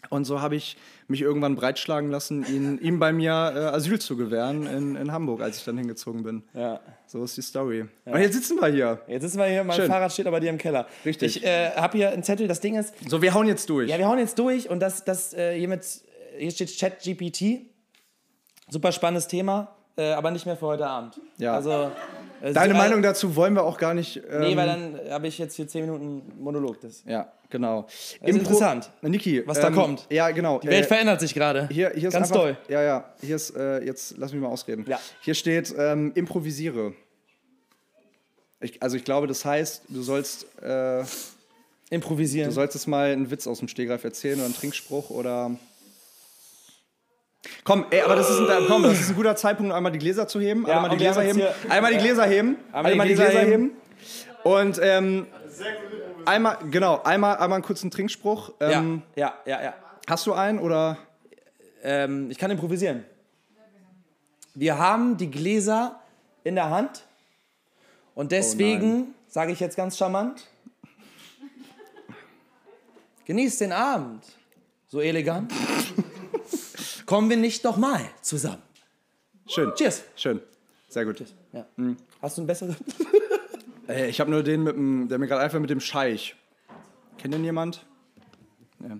Und 0.10 0.24
so 0.26 0.41
habe 0.41 0.56
ich 0.56 0.78
mich 1.08 1.22
irgendwann 1.22 1.56
breitschlagen 1.56 2.10
lassen, 2.10 2.45
ihn, 2.45 2.80
ihm 2.80 3.00
bei 3.00 3.12
mir 3.12 3.32
äh, 3.32 3.76
Asyl 3.76 4.00
zu 4.00 4.16
gewähren 4.16 4.66
in, 4.66 4.95
in 4.95 5.12
Hamburg, 5.12 5.41
als 5.41 5.58
ich 5.58 5.66
dann 5.66 5.78
hingezogen 5.78 6.24
bin. 6.24 6.43
Ja. 6.54 6.80
So 7.06 7.24
ist 7.24 7.36
die 7.36 7.41
Story. 7.41 7.86
Ja. 8.06 8.14
Und 8.14 8.22
jetzt 8.22 8.34
sitzen 8.34 8.58
wir 8.62 8.68
hier. 8.68 9.02
Jetzt 9.08 9.24
sitzen 9.24 9.39
wir 9.39 9.45
hier, 9.45 9.64
mein 9.64 9.76
Schön. 9.76 9.88
Fahrrad 9.88 10.12
steht 10.14 10.26
aber 10.28 10.39
dir 10.39 10.50
im 10.50 10.58
Keller. 10.58 10.88
Richtig. 11.06 11.38
Ich 11.38 11.45
äh, 11.45 11.72
habe 11.72 11.97
hier 11.97 12.12
einen 12.12 12.24
Zettel, 12.24 12.47
das 12.47 12.62
Ding 12.62 12.76
ist. 12.76 12.93
So, 13.10 13.22
wir 13.22 13.34
hauen 13.34 13.47
jetzt 13.47 13.70
durch. 13.70 13.89
Ja, 13.89 13.97
wir 13.97 14.08
hauen 14.08 14.20
jetzt 14.20 14.39
durch 14.39 14.70
und 14.70 14.80
das, 14.80 15.04
das 15.04 15.34
äh, 15.34 15.58
hier 15.58 15.68
mit, 15.68 15.86
hier 16.38 16.52
steht 16.52 16.80
ChatGPT. 16.80 17.66
Super 18.70 18.91
spannendes 18.91 19.28
Thema, 19.28 19.76
äh, 19.97 20.12
aber 20.12 20.32
nicht 20.32 20.45
mehr 20.45 20.56
für 20.56 20.68
heute 20.68 20.88
Abend. 20.88 21.20
Ja. 21.38 21.56
Also 21.56 21.72
Äh, 21.72 21.89
Deine 22.41 22.53
so, 22.53 22.61
äh, 22.61 22.73
Meinung 22.73 23.01
dazu 23.01 23.35
wollen 23.35 23.53
wir 23.53 23.63
auch 23.63 23.77
gar 23.77 23.93
nicht. 23.93 24.17
Ähm, 24.29 24.41
Nee, 24.41 24.57
weil 24.57 24.67
dann 24.67 24.99
habe 25.09 25.27
ich 25.27 25.37
jetzt 25.37 25.55
hier 25.55 25.67
10 25.67 25.81
Minuten 25.81 26.21
Monolog. 26.39 26.79
Das. 26.81 27.03
Ja, 27.05 27.31
genau. 27.49 27.85
ist 27.87 28.17
interessant, 28.23 28.89
Niki, 29.01 29.43
was 29.45 29.59
da 29.59 29.71
kommt. 29.71 30.05
Ja, 30.09 30.29
genau. 30.31 30.59
Die 30.59 30.67
Welt 30.67 30.85
verändert 30.85 31.19
sich 31.19 31.33
gerade. 31.33 31.67
Hier, 31.71 31.91
hier 31.95 32.07
ist 32.09 32.13
Ganz 32.13 32.31
einfach, 32.31 32.43
doll. 32.43 32.57
Ja, 32.67 32.81
ja. 32.81 33.13
Hier 33.21 33.35
ist, 33.35 33.55
äh, 33.55 33.83
jetzt 33.83 34.15
lass 34.17 34.31
mich 34.31 34.41
mal 34.41 34.49
ausreden. 34.49 34.85
Ja. 34.87 34.99
Hier 35.21 35.33
steht, 35.33 35.73
ähm, 35.77 36.11
improvisiere. 36.15 36.93
Ich, 38.61 38.81
also 38.81 38.97
ich 38.97 39.03
glaube, 39.03 39.27
das 39.27 39.45
heißt, 39.45 39.83
du 39.87 40.01
sollst, 40.01 40.45
äh, 40.61 41.03
Improvisieren. 41.89 42.49
du 42.49 42.53
sollst 42.53 42.75
jetzt 42.75 42.87
mal 42.87 43.11
einen 43.11 43.31
Witz 43.31 43.47
aus 43.47 43.59
dem 43.59 43.67
Stegreif 43.67 44.03
erzählen 44.03 44.35
oder 44.35 44.45
einen 44.45 44.55
Trinkspruch 44.55 45.09
oder. 45.09 45.51
Komm, 47.63 47.85
ey, 47.89 48.01
aber 48.01 48.15
das 48.15 48.29
ist 48.29 48.39
ein, 48.39 48.65
komm, 48.67 48.83
das 48.83 48.99
ist 48.99 49.09
ein 49.09 49.15
guter 49.15 49.35
Zeitpunkt, 49.35 49.71
um 49.71 49.77
einmal 49.77 49.91
die 49.91 49.99
Gläser 49.99 50.27
zu 50.27 50.39
heben. 50.39 50.65
Ja, 50.67 50.75
einmal 50.75 50.89
die 50.91 50.97
Gläser 50.97 51.21
heben. 51.21 51.41
Einmal 51.69 51.91
die 51.93 51.97
Gläser 51.99 52.25
heben. 52.25 52.57
Einmal, 52.73 53.07
die 53.07 53.13
Gläser, 53.13 53.39
heben. 53.39 53.71
Und 54.43 54.79
ähm, 54.81 55.27
einmal, 56.25 56.57
genau, 56.69 57.01
einmal, 57.03 57.37
einmal 57.37 57.57
einen 57.57 57.63
kurzen 57.63 57.91
Trinkspruch. 57.91 58.51
ja, 58.59 58.71
Ähm, 58.71 59.01
ja, 59.15 59.33
ja, 59.45 59.63
ja. 59.63 59.73
Hast 60.07 60.25
du 60.27 60.33
einen 60.33 60.59
oder? 60.59 60.97
Ähm, 61.81 62.29
ich 62.29 62.37
kann 62.37 62.51
improvisieren. 62.51 63.05
Wir 64.53 64.77
haben 64.77 65.15
die 65.15 65.31
Gläser 65.31 66.01
in 66.43 66.55
der 66.55 66.69
Hand 66.69 67.05
und 68.15 68.31
deswegen 68.33 69.13
sage 69.27 69.53
ich 69.53 69.59
jetzt 69.61 69.77
ganz 69.77 69.97
charmant: 69.97 70.47
Genießt 73.25 73.61
den 73.61 73.71
Abend. 73.71 74.25
So 74.87 74.99
elegant. 74.99 75.53
Kommen 77.10 77.28
wir 77.28 77.38
nicht 77.38 77.66
doch 77.66 77.76
mal 77.76 78.01
zusammen. 78.22 78.62
Schön. 79.47 79.74
Cheers. 79.74 80.03
Schön. 80.16 80.41
Sehr 80.89 81.05
gut. 81.05 81.24
Ja. 81.51 81.66
Hast 82.22 82.38
du 82.38 82.41
einen 82.41 82.47
besseren? 82.47 82.76
Äh, 83.88 84.07
ich 84.07 84.20
habe 84.20 84.30
nur 84.30 84.43
den 84.43 84.62
mit 84.62 84.76
dem, 84.76 85.07
der 85.07 85.18
mir 85.18 85.26
gerade 85.26 85.41
einfällt 85.41 85.62
mit 85.62 85.72
dem 85.72 85.80
Scheich. 85.80 86.36
Kennt 87.18 87.34
den 87.34 87.43
jemand? 87.43 87.84
Ja. 88.88 88.99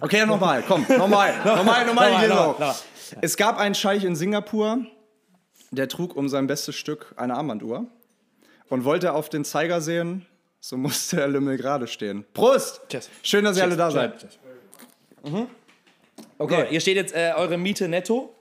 Okay, 0.00 0.20
dann 0.20 0.28
nochmal, 0.28 0.62
komm, 0.62 0.82
nochmal, 0.82 1.36
nochmal, 1.44 1.84
nochmal 1.84 1.84
Nochmal, 1.84 2.28
nochmal, 2.28 2.28
nochmal. 2.28 2.74
Es 3.22 3.36
gab 3.36 3.58
einen 3.58 3.74
Scheich 3.74 4.04
in 4.04 4.14
Singapur, 4.14 4.86
der 5.72 5.88
trug 5.88 6.14
um 6.14 6.28
sein 6.28 6.46
bestes 6.46 6.76
Stück 6.76 7.12
eine 7.16 7.34
Armbanduhr 7.34 7.88
und 8.68 8.84
wollte 8.84 9.14
auf 9.14 9.28
den 9.28 9.44
Zeiger 9.44 9.80
sehen, 9.80 10.24
so 10.60 10.76
musste 10.76 11.16
der 11.16 11.26
Lümmel 11.26 11.56
gerade 11.56 11.88
stehen. 11.88 12.24
Prost! 12.34 12.82
Cheers. 12.88 13.10
Schön, 13.24 13.44
dass 13.44 13.56
ihr 13.56 13.64
alle 13.64 13.76
da 13.76 13.90
Cheers. 13.90 14.20
seid. 15.24 15.52
Okay, 16.38 16.66
hier 16.68 16.80
steht 16.80 16.96
jetzt 16.96 17.14
äh, 17.14 17.32
eure 17.36 17.56
Miete 17.56 17.88
netto. 17.88 18.34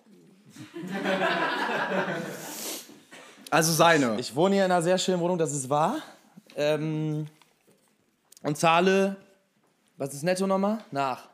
Also 3.50 3.72
seine. 3.72 4.20
Ich 4.20 4.36
wohne 4.36 4.56
hier 4.56 4.66
in 4.66 4.72
einer 4.72 4.82
sehr 4.82 4.98
schönen 4.98 5.20
Wohnung, 5.20 5.38
das 5.38 5.54
ist 5.54 5.70
wahr. 5.70 5.98
Ähm, 6.56 7.28
und 8.42 8.58
zahle, 8.58 9.16
was 9.98 10.14
ist 10.14 10.24
netto 10.24 10.48
nochmal? 10.48 10.80
Nach. 10.92 11.30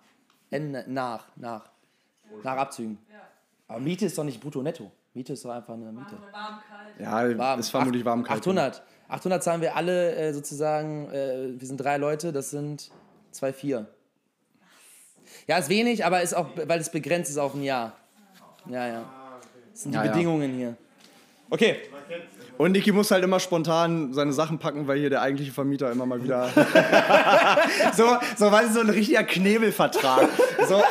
N 0.51 0.83
nach, 0.87 1.27
nach. 1.35 1.69
Nach 2.43 2.57
Abzügen. 2.57 2.97
Aber 3.67 3.79
Miete 3.79 4.05
ist 4.05 4.17
doch 4.17 4.23
nicht 4.23 4.41
brutto 4.41 4.61
netto. 4.61 4.91
Miete 5.13 5.33
ist 5.33 5.45
doch 5.45 5.51
einfach 5.51 5.73
eine 5.73 5.91
Miete. 5.91 6.17
Warm, 6.31 6.59
kalt. 6.67 6.99
Ja, 6.99 7.37
Warm. 7.37 7.59
ist 7.59 7.69
vermutlich 7.69 8.03
warm 8.03 8.23
kalt. 8.23 8.41
800. 8.41 8.83
800 9.07 9.43
zahlen 9.43 9.61
wir 9.61 9.75
alle 9.75 10.15
äh, 10.15 10.33
sozusagen, 10.33 11.09
äh, 11.11 11.59
wir 11.59 11.67
sind 11.67 11.77
drei 11.77 11.97
Leute, 11.97 12.31
das 12.31 12.51
sind 12.51 12.91
zwei, 13.31 13.53
vier. 13.53 13.87
Ja, 15.49 15.57
ist 15.57 15.67
wenig, 15.69 16.05
aber 16.05 16.21
ist 16.21 16.35
auch, 16.35 16.45
weil 16.67 16.79
es 16.79 16.91
begrenzt 16.91 17.31
ist 17.31 17.39
auf 17.39 17.55
ein 17.55 17.63
Jahr. 17.63 17.93
Ja, 18.69 18.87
ja. 18.87 19.01
Das 19.71 19.81
sind 19.81 19.93
die 19.93 19.97
Ja, 19.97 20.05
ja. 20.05 20.11
Bedingungen 20.11 20.53
hier. 20.53 20.77
Okay. 21.49 21.77
Und 22.59 22.73
Niki 22.73 22.91
muss 22.91 23.09
halt 23.09 23.23
immer 23.23 23.39
spontan 23.39 24.13
seine 24.13 24.31
Sachen 24.31 24.59
packen, 24.59 24.85
weil 24.87 24.99
hier 24.99 25.09
der 25.09 25.23
eigentliche 25.23 25.51
Vermieter 25.51 25.91
immer 25.91 26.05
mal 26.05 26.23
wieder. 26.23 26.49
so, 27.97 28.17
so, 28.37 28.51
weißt 28.51 28.69
du, 28.69 28.73
so 28.73 28.79
ein 28.81 28.89
richtiger 28.91 29.23
Knebelvertrag. 29.23 30.29
So, 30.67 30.83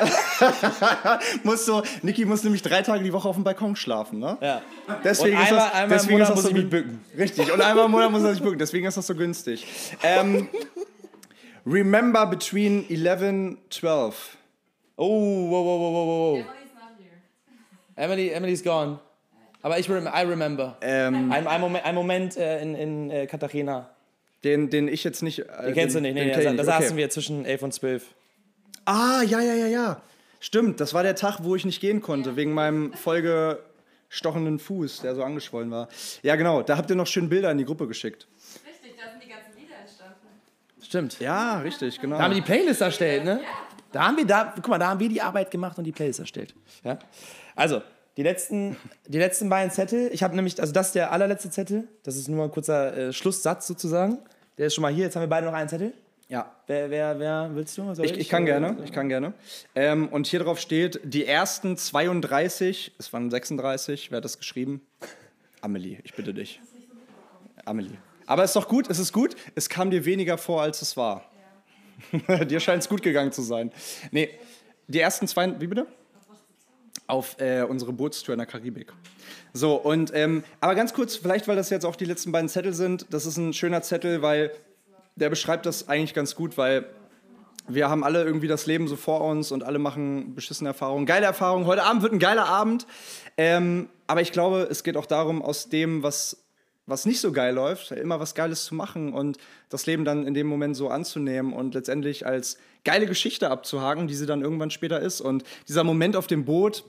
muss 1.45 1.65
so, 1.65 1.85
Niki 2.03 2.25
muss 2.25 2.43
nämlich 2.43 2.63
drei 2.63 2.83
Tage 2.83 3.05
die 3.05 3.13
Woche 3.13 3.29
auf 3.29 3.37
dem 3.37 3.45
Balkon 3.45 3.77
schlafen, 3.77 4.19
ne? 4.19 4.39
Ja. 4.41 4.63
Deswegen 5.05 5.37
Und 5.37 5.43
ist 5.45 5.51
einmal- 5.53 5.67
das, 5.67 5.75
einmal 5.75 5.99
deswegen 5.99 6.21
ist 6.21 6.29
das 6.31 6.35
muss 6.35 6.45
so 6.45 6.49
ich 6.51 6.57
mich 6.57 6.69
bücken. 6.69 7.05
Richtig, 7.17 7.53
und 7.53 7.61
einmal 7.61 7.85
im 7.85 7.93
Monat 7.93 8.11
muss 8.11 8.25
er 8.25 8.33
sich 8.33 8.43
bücken, 8.43 8.59
deswegen 8.59 8.87
ist 8.89 8.97
das 8.97 9.07
so 9.07 9.15
günstig. 9.15 9.65
Ähm, 10.03 10.49
remember 11.65 12.27
between 12.27 12.85
11, 12.91 13.57
12. 13.71 14.38
Oh, 15.01 15.49
wow, 15.51 15.65
wow, 15.65 15.81
wow, 15.81 15.93
wow, 15.95 16.07
wow. 16.09 16.39
Emily's 16.39 16.75
not 16.75 16.91
here. 16.99 18.05
Emily, 18.05 18.31
Emily's 18.31 18.63
gone. 18.65 18.99
Aber 19.63 19.79
ich 19.79 19.89
rem 19.89 20.07
I 20.07 20.23
remember. 20.23 20.77
Ähm, 20.81 21.31
Ein, 21.33 21.47
ein 21.47 21.61
Moment, 21.61 21.85
ein 21.85 21.95
Moment 21.95 22.37
äh, 22.37 22.61
in, 22.61 22.75
in 22.75 23.11
äh, 23.11 23.27
Cartagena. 23.27 23.91
den, 24.45 24.71
den 24.71 24.89
ich 24.89 25.05
jetzt 25.05 25.23
nicht. 25.23 25.39
Äh, 25.41 25.67
Den 25.67 25.75
kennst 25.75 25.95
du 25.97 26.01
nicht. 26.01 26.15
Nee, 26.15 26.25
den 26.25 26.33
da, 26.33 26.43
da. 26.43 26.51
Okay. 26.53 26.65
saßen 26.65 26.97
wir 26.97 27.11
zwischen 27.11 27.45
11 27.45 27.63
und 27.63 27.73
12. 27.75 28.05
Ah, 28.87 29.23
ja, 29.23 29.41
ja, 29.41 29.55
ja, 29.55 29.67
ja. 29.67 30.03
Stimmt, 30.41 30.81
das 30.81 30.95
war 30.95 31.03
der 31.03 31.15
Tag, 31.17 31.39
wo 31.43 31.55
ich 31.57 31.65
nicht 31.65 31.81
gehen 31.81 32.01
konnte, 32.01 32.37
wegen 32.37 32.53
meinem 32.53 32.93
vollgestochenen 32.93 34.59
Fuß, 34.59 35.03
der 35.03 35.15
so 35.15 35.23
angeschwollen 35.23 35.71
war. 35.71 35.89
Ja, 36.23 36.37
genau, 36.37 36.63
da 36.63 36.77
habt 36.77 36.91
ihr 36.91 36.97
noch 36.97 37.07
schön 37.07 37.29
Bilder 37.29 37.51
in 37.51 37.59
die 37.59 37.65
Gruppe 37.65 37.87
geschickt. 37.89 38.27
Richtig, 38.67 38.97
da 38.97 39.11
sind 39.11 39.23
die 39.25 39.29
ganzen 39.29 39.61
Lieder 39.61 39.77
entstanden. 39.81 40.29
Stimmt. 40.83 41.19
Ja, 41.21 41.59
richtig, 41.61 42.01
genau. 42.01 42.17
Da 42.17 42.23
haben 42.25 42.31
wir 42.35 42.41
die 42.41 42.47
Playlist 42.47 42.81
erstellt, 42.81 43.25
ne? 43.25 43.41
Da 43.99 44.07
haben 44.07 44.17
wir, 44.17 44.27
da, 44.27 44.53
guck 44.55 44.69
mal, 44.69 44.79
da 44.79 44.91
haben 44.91 45.01
wir 45.01 45.09
die 45.09 45.21
Arbeit 45.21 45.51
gemacht 45.51 45.77
und 45.77 45.83
die 45.83 45.91
Playlist 45.91 46.21
erstellt. 46.21 46.55
Ja? 46.85 47.01
Also, 47.57 47.83
die 48.17 48.23
letzten, 48.23 48.77
die 49.09 49.19
letzten 49.19 49.49
beiden 49.49 49.73
Zettel, 49.73 50.11
ich 50.13 50.23
habe 50.23 50.37
nämlich, 50.37 50.61
also 50.61 50.73
das 50.73 50.87
ist 50.87 50.95
der 50.95 51.11
allerletzte 51.11 51.51
Zettel, 51.51 51.89
das 52.05 52.15
ist 52.15 52.29
nur 52.29 52.45
ein 52.45 52.53
kurzer 52.53 52.97
äh, 52.97 53.13
Schlusssatz 53.13 53.67
sozusagen. 53.67 54.19
Der 54.57 54.69
ist 54.69 54.77
schon 54.77 54.83
mal 54.83 54.93
hier, 54.93 55.07
jetzt 55.07 55.17
haben 55.17 55.23
wir 55.23 55.29
beide 55.29 55.47
noch 55.47 55.53
einen 55.53 55.69
Zettel. 55.69 55.95
ja. 56.29 56.49
Wer, 56.69 56.91
wer, 56.91 57.19
wer 57.19 57.51
willst 57.55 57.77
du? 57.77 57.93
Soll 57.93 58.07
Ich, 58.07 58.17
ich 58.17 58.29
kann 58.29 58.47
gerne, 58.47 58.77
ich 58.85 58.93
kann 58.93 59.09
gerne. 59.09 59.33
Ähm, 59.75 60.07
und 60.11 60.29
hier 60.29 60.39
drauf 60.39 60.61
steht, 60.61 61.01
die 61.03 61.27
ersten 61.27 61.77
32, 61.77 62.93
es 63.01 63.13
waren 63.13 63.33
36, 63.33 64.13
wer 64.13 64.19
hat 64.19 64.25
das 64.25 64.39
geschrieben? 64.39 64.81
Amelie, 65.61 65.99
ich 66.05 66.15
bitte 66.15 66.33
dich. 66.33 66.61
Amelie. 67.65 67.99
Aber 68.27 68.45
ist 68.45 68.55
doch 68.55 68.69
gut, 68.69 68.89
es 68.89 69.01
ist 69.01 69.13
gut, 69.13 69.35
es 69.57 69.69
kam 69.69 69.91
dir 69.91 70.05
weniger 70.05 70.39
vor, 70.39 70.63
als 70.63 70.83
es 70.83 70.97
war. 70.97 71.25
dir 72.47 72.61
scheint 72.61 72.83
es 72.83 72.89
gut 72.89 73.03
gegangen 73.03 73.33
zu 73.33 73.43
sein. 73.43 73.73
Nee, 74.11 74.31
die 74.87 75.01
ersten 75.01 75.27
zwei, 75.27 75.61
wie 75.61 75.67
bitte? 75.67 75.87
Auf 77.07 77.41
äh, 77.41 77.63
unsere 77.63 77.93
Bootstour 77.93 78.35
in 78.35 78.39
der 78.39 78.47
Karibik. 78.47 78.93
So, 79.53 79.77
und, 79.77 80.13
ähm, 80.15 80.45
aber 80.61 80.75
ganz 80.75 80.93
kurz, 80.93 81.17
vielleicht, 81.17 81.49
weil 81.49 81.57
das 81.57 81.71
jetzt 81.71 81.85
auch 81.85 81.97
die 81.97 82.05
letzten 82.05 82.33
beiden 82.33 82.49
Zettel 82.49 82.75
sind, 82.75 83.07
das 83.11 83.27
ist 83.27 83.37
ein 83.37 83.53
schöner 83.53 83.83
Zettel, 83.83 84.23
weil 84.23 84.53
der 85.17 85.31
beschreibt 85.31 85.67
das 85.67 85.89
eigentlich 85.89 86.15
ganz 86.15 86.35
gut, 86.35 86.57
weil 86.57 86.87
wir 87.67 87.91
haben 87.91 88.03
alle 88.03 88.25
irgendwie 88.25 88.49
das 88.49 88.67
Leben 88.67 88.89
so 88.89 88.97
vor 88.97 89.21
uns 89.23 89.53
und 89.53 89.63
alle 89.63 89.79
machen 89.79 90.35
beschissene 90.35 90.71
Erfahrungen. 90.71 91.07
Geile 91.07 91.27
Erfahrungen. 91.27 91.67
Heute 91.67 91.83
Abend 91.83 92.03
wird 92.03 92.13
ein 92.13 92.19
geiler 92.19 92.47
Abend. 92.47 92.87
Ähm, 93.37 93.89
aber 94.07 94.23
ich 94.23 94.33
glaube, 94.33 94.69
es 94.71 94.83
geht 94.83 94.97
auch 94.97 95.07
darum, 95.07 95.43
aus 95.43 95.69
dem, 95.69 96.03
was, 96.03 96.48
was 96.89 97.05
nicht 97.05 97.21
so 97.21 97.33
geil 97.33 97.55
läuft, 97.55 97.91
immer 97.91 98.19
was 98.19 98.35
Geiles 98.35 98.65
zu 98.65 98.75
machen 98.75 99.13
und 99.13 99.37
das 99.69 99.85
Leben 99.85 100.07
dann 100.07 100.27
in 100.27 100.33
dem 100.33 100.47
Moment 100.47 100.75
so 100.75 100.89
anzunehmen 100.89 101.53
und 101.53 101.75
letztendlich 101.75 102.27
als 102.27 102.57
geile 102.83 103.07
Geschichte 103.07 103.51
abzuhaken, 103.51 104.09
die 104.09 104.15
sie 104.15 104.25
dann 104.25 104.41
irgendwann 104.41 104.71
später 104.71 104.99
ist. 104.99 105.21
Und 105.21 105.45
dieser 105.69 105.85
Moment 105.85 106.17
auf 106.17 106.27
dem 106.27 106.47
Boot, 106.47 106.85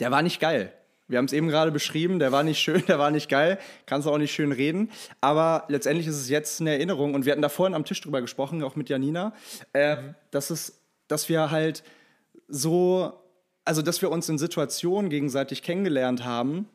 der 0.00 0.10
war 0.10 0.20
nicht 0.20 0.38
geil. 0.38 0.70
Wir 1.08 1.16
haben 1.18 1.24
es 1.24 1.32
eben 1.32 1.48
gerade 1.48 1.70
beschrieben, 1.70 2.18
der 2.18 2.30
war 2.30 2.42
nicht 2.42 2.58
schön, 2.58 2.84
der 2.88 2.98
war 2.98 3.10
nicht 3.10 3.30
geil, 3.30 3.58
kannst 3.86 4.06
du 4.06 4.10
auch 4.10 4.18
nicht 4.18 4.34
schön 4.34 4.52
reden. 4.52 4.90
Aber 5.22 5.64
letztendlich 5.68 6.06
ist 6.06 6.16
es 6.16 6.28
jetzt 6.28 6.60
eine 6.60 6.72
Erinnerung 6.72 7.14
und 7.14 7.24
wir 7.24 7.32
hatten 7.32 7.42
da 7.42 7.48
vorhin 7.48 7.74
am 7.74 7.86
Tisch 7.86 8.02
drüber 8.02 8.20
gesprochen, 8.20 8.62
auch 8.62 8.76
mit 8.76 8.90
Janina, 8.90 9.32
äh, 9.72 9.96
dass, 10.30 10.50
es, 10.50 10.82
dass 11.08 11.30
wir 11.30 11.50
halt 11.50 11.84
so, 12.48 13.14
also 13.64 13.80
dass 13.80 14.02
wir 14.02 14.10
uns 14.10 14.28
in 14.28 14.36
Situationen 14.36 15.08
gegenseitig 15.08 15.62
kennengelernt 15.62 16.22
haben, 16.22 16.68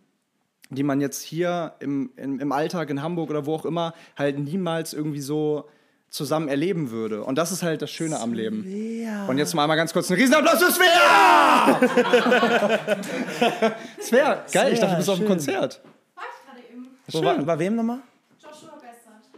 die 0.72 0.84
man 0.84 0.99
jetzt 1.01 1.22
hier 1.22 1.76
im, 1.80 2.11
im, 2.15 2.39
im 2.39 2.51
Alltag 2.51 2.89
in 2.89 3.01
Hamburg 3.03 3.30
oder 3.30 3.45
wo 3.45 3.53
auch 3.55 3.65
immer 3.65 3.93
halt 4.17 4.39
niemals 4.39 4.93
irgendwie 4.93 5.22
so 5.22 5.69
zusammen 6.09 6.47
erleben 6.49 6.91
würde. 6.91 7.24
Und 7.24 7.36
das 7.38 7.51
ist 7.53 7.63
halt 7.63 7.82
das 7.82 7.89
Schöne 7.91 8.19
am 8.19 8.34
Leben. 8.34 8.63
Und 9.28 9.38
jetzt 9.38 9.53
mal 9.53 9.63
einmal 9.63 9.78
ganz 9.78 9.93
kurz 9.93 10.09
einen 10.11 10.19
Riesenapplaus 10.19 10.61
für 10.63 10.72
Svea! 10.72 11.80
Svea, 14.01 14.45
geil, 14.51 14.74
ich 14.74 14.80
dachte, 14.80 14.93
du 14.93 14.97
bist 14.97 15.09
auf 15.09 15.15
dem 15.17 15.22
schön. 15.22 15.28
Konzert. 15.28 15.82
War 16.15 16.24
ich 16.24 16.45
gerade 16.45 16.74
eben. 16.74 16.88
Wo 17.07 17.24
war, 17.24 17.38
bei 17.38 17.59
wem 17.59 17.76
nochmal? 17.76 17.99
Joshua 18.41 18.76
Bessert. 18.76 19.30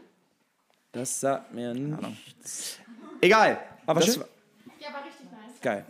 Das 0.91 1.19
sagt 1.19 1.53
mir 1.53 1.73
nichts. 1.73 2.79
Egal. 3.21 3.59
Aber 3.85 3.99
das 3.99 4.13
schön. 4.13 4.21
war- 4.21 4.29
Ja, 4.79 4.93
war 4.93 5.05
richtig 5.05 5.25
nice. 5.31 5.61
Geil. 5.61 5.85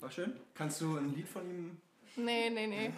War 0.00 0.10
schön. 0.10 0.32
Kannst 0.54 0.80
du 0.80 0.96
ein 0.96 1.14
Lied 1.14 1.28
von 1.28 1.42
ihm? 1.42 1.76
Nee, 2.16 2.50
nee, 2.50 2.66
nee. 2.66 2.90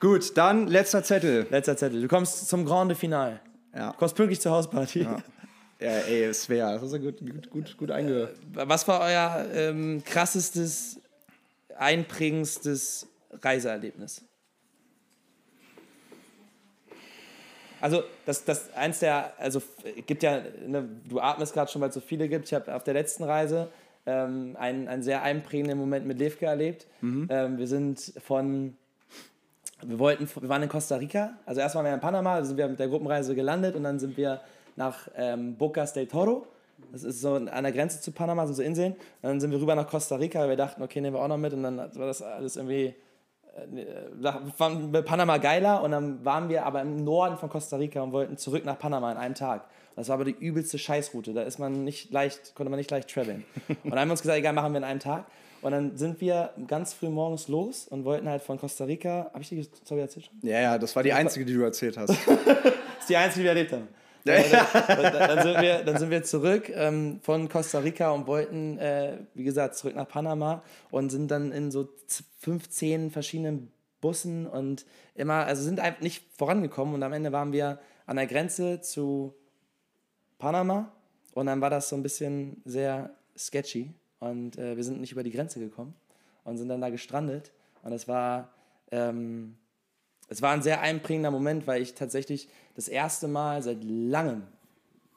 Gut, 0.00 0.36
dann 0.36 0.66
letzter 0.66 1.02
Zettel. 1.02 1.46
Letzter 1.50 1.76
Zettel. 1.76 2.02
Du 2.02 2.08
kommst 2.08 2.48
zum 2.48 2.64
Grande 2.64 2.94
Finale. 2.94 3.40
Ja. 3.74 3.92
Du 3.92 3.98
kommst 3.98 4.16
pünktlich 4.16 4.40
zur 4.40 4.52
Hausparty. 4.52 5.06
Ja, 5.80 5.88
ey, 5.88 6.34
Svea, 6.34 6.72
das 6.72 6.82
hast 6.82 6.92
du 6.94 7.00
gut, 7.00 7.20
gut, 7.20 7.50
gut, 7.50 7.76
gut 7.76 7.90
einge... 7.92 8.30
Was 8.52 8.88
war 8.88 9.00
euer 9.00 9.46
ähm, 9.54 10.02
krassestes, 10.04 11.00
einprägendstes 11.76 13.06
Reiseerlebnis? 13.30 14.24
Also, 17.80 18.02
das, 18.26 18.44
das 18.44 18.74
eins 18.74 18.98
der, 18.98 19.32
also 19.38 19.62
gibt 20.06 20.24
ja, 20.24 20.42
ne, 20.66 20.88
du 21.08 21.20
atmest 21.20 21.54
gerade 21.54 21.70
schon, 21.70 21.80
weil 21.80 21.90
es 21.90 21.94
so 21.94 22.00
viele 22.00 22.28
gibt. 22.28 22.46
Ich 22.46 22.54
habe 22.54 22.74
auf 22.74 22.82
der 22.82 22.94
letzten 22.94 23.22
Reise 23.22 23.70
ähm, 24.08 24.56
einen, 24.58 24.88
einen 24.88 25.02
sehr 25.02 25.22
einprägenden 25.22 25.78
Moment 25.78 26.06
mit 26.06 26.18
Levke 26.18 26.46
erlebt. 26.46 26.86
Mhm. 27.02 27.28
Ähm, 27.30 27.58
wir 27.58 27.66
sind 27.66 28.14
von, 28.24 28.74
wir 29.82 29.98
wollten, 29.98 30.26
wir 30.40 30.48
waren 30.48 30.62
in 30.62 30.70
Costa 30.70 30.96
Rica. 30.96 31.36
Also 31.44 31.60
erst 31.60 31.74
waren 31.74 31.84
wir 31.84 31.92
in 31.92 32.00
Panama, 32.00 32.38
da 32.38 32.44
sind 32.44 32.56
wir 32.56 32.68
mit 32.68 32.78
der 32.78 32.88
Gruppenreise 32.88 33.34
gelandet 33.34 33.76
und 33.76 33.84
dann 33.84 33.98
sind 33.98 34.16
wir 34.16 34.40
nach 34.76 35.08
ähm, 35.14 35.56
Bocas 35.56 35.92
del 35.92 36.06
Toro. 36.06 36.46
Das 36.90 37.04
ist 37.04 37.20
so 37.20 37.34
an 37.34 37.64
der 37.64 37.72
Grenze 37.72 38.00
zu 38.00 38.12
Panama, 38.12 38.46
sind 38.46 38.54
so 38.54 38.62
Inseln. 38.62 38.92
Und 38.92 38.98
dann 39.22 39.40
sind 39.40 39.50
wir 39.50 39.60
rüber 39.60 39.74
nach 39.74 39.88
Costa 39.88 40.16
Rica, 40.16 40.40
weil 40.40 40.50
wir 40.50 40.56
dachten, 40.56 40.82
okay, 40.82 41.00
nehmen 41.00 41.16
wir 41.16 41.22
auch 41.22 41.28
noch 41.28 41.36
mit. 41.36 41.52
Und 41.52 41.64
dann 41.64 41.76
war 41.76 42.06
das 42.06 42.22
alles 42.22 42.56
irgendwie 42.56 42.94
da 44.22 44.42
fanden 44.56 44.92
wir 44.92 45.02
Panama 45.02 45.38
geiler 45.38 45.82
und 45.82 45.92
dann 45.92 46.24
waren 46.24 46.48
wir 46.48 46.64
aber 46.66 46.82
im 46.82 47.04
Norden 47.04 47.36
von 47.36 47.48
Costa 47.48 47.76
Rica 47.76 48.00
und 48.02 48.12
wollten 48.12 48.36
zurück 48.36 48.64
nach 48.64 48.78
Panama 48.78 49.10
in 49.12 49.18
einem 49.18 49.34
Tag. 49.34 49.64
Das 49.96 50.08
war 50.08 50.14
aber 50.14 50.24
die 50.24 50.36
übelste 50.38 50.78
Scheißroute. 50.78 51.32
Da 51.32 51.42
ist 51.42 51.58
man 51.58 51.84
nicht 51.84 52.12
leicht, 52.12 52.54
konnte 52.54 52.70
man 52.70 52.78
nicht 52.78 52.90
leicht 52.90 53.10
traveln. 53.10 53.44
Und 53.68 53.90
dann 53.90 53.98
haben 53.98 54.08
wir 54.08 54.12
uns 54.12 54.22
gesagt, 54.22 54.38
egal, 54.38 54.52
machen 54.52 54.72
wir 54.72 54.78
in 54.78 54.84
einem 54.84 55.00
Tag. 55.00 55.26
Und 55.60 55.72
dann 55.72 55.96
sind 55.96 56.20
wir 56.20 56.50
ganz 56.68 56.92
früh 56.92 57.08
morgens 57.08 57.48
los 57.48 57.88
und 57.88 58.04
wollten 58.04 58.28
halt 58.28 58.42
von 58.42 58.60
Costa 58.60 58.84
Rica. 58.84 59.28
Habe 59.32 59.42
ich 59.42 59.48
die 59.48 59.64
Story 59.64 60.02
erzählt 60.02 60.26
schon? 60.26 60.48
Ja, 60.48 60.60
ja, 60.60 60.78
das 60.78 60.94
war 60.94 61.02
die 61.02 61.12
einzige, 61.12 61.44
die 61.44 61.54
du 61.54 61.62
erzählt 61.62 61.96
hast. 61.96 62.14
Das 62.98 63.04
ist 63.04 63.10
die 63.10 63.16
einzige, 63.16 63.40
die 63.40 63.44
wir 63.44 63.50
erlebt 63.50 63.72
haben. 63.72 63.88
dann, 64.86 65.12
dann, 65.12 65.42
sind 65.42 65.60
wir, 65.60 65.82
dann 65.84 65.98
sind 65.98 66.10
wir 66.10 66.22
zurück 66.22 66.70
ähm, 66.74 67.20
von 67.22 67.48
Costa 67.48 67.78
Rica 67.80 68.10
und 68.10 68.26
wollten, 68.26 68.78
äh, 68.78 69.18
wie 69.34 69.44
gesagt, 69.44 69.76
zurück 69.76 69.96
nach 69.96 70.08
Panama 70.08 70.62
und 70.90 71.10
sind 71.10 71.30
dann 71.30 71.52
in 71.52 71.70
so 71.70 71.88
15 72.40 73.10
verschiedenen 73.10 73.72
Bussen 74.00 74.46
und 74.46 74.86
immer, 75.14 75.46
also 75.46 75.62
sind 75.62 75.80
einfach 75.80 76.00
nicht 76.00 76.24
vorangekommen 76.36 76.94
und 76.94 77.02
am 77.02 77.12
Ende 77.12 77.32
waren 77.32 77.52
wir 77.52 77.78
an 78.06 78.16
der 78.16 78.26
Grenze 78.26 78.80
zu 78.80 79.34
Panama 80.38 80.92
und 81.34 81.46
dann 81.46 81.60
war 81.60 81.70
das 81.70 81.88
so 81.88 81.96
ein 81.96 82.02
bisschen 82.02 82.62
sehr 82.64 83.10
sketchy 83.36 83.92
und 84.20 84.56
äh, 84.58 84.76
wir 84.76 84.84
sind 84.84 85.00
nicht 85.00 85.12
über 85.12 85.22
die 85.22 85.32
Grenze 85.32 85.58
gekommen 85.58 85.94
und 86.44 86.58
sind 86.58 86.68
dann 86.68 86.80
da 86.80 86.90
gestrandet 86.90 87.52
und 87.82 87.92
es 87.92 88.06
war, 88.06 88.50
ähm, 88.90 89.56
es 90.28 90.42
war 90.42 90.52
ein 90.52 90.62
sehr 90.62 90.80
einprägender 90.80 91.30
Moment, 91.30 91.66
weil 91.66 91.82
ich 91.82 91.94
tatsächlich 91.94 92.48
das 92.78 92.86
erste 92.86 93.26
Mal 93.26 93.60
seit 93.60 93.82
langem 93.82 94.44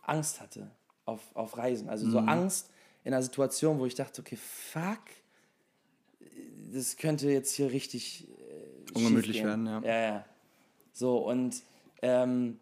Angst 0.02 0.42
hatte 0.42 0.72
auf, 1.06 1.22
auf 1.36 1.56
Reisen. 1.60 1.90
Also 1.90 2.10
so 2.10 2.18
Angst 2.18 2.72
in 3.04 3.14
einer 3.14 3.22
Situation, 3.22 3.78
wo 3.78 3.86
ich 3.86 3.94
dachte, 3.94 4.20
okay, 4.22 4.36
fuck, 4.36 4.98
das 6.74 6.98
könnte 6.98 7.30
jetzt 7.30 7.54
hier 7.54 7.72
richtig 7.72 8.28
äh, 8.28 8.92
Ungemütlich 8.98 9.44
werden, 9.44 9.68
ja. 9.68 9.80
Ja, 9.84 10.02
ja. 10.02 10.26
So, 10.92 11.20
und 11.20 11.62
ähm, 12.02 12.58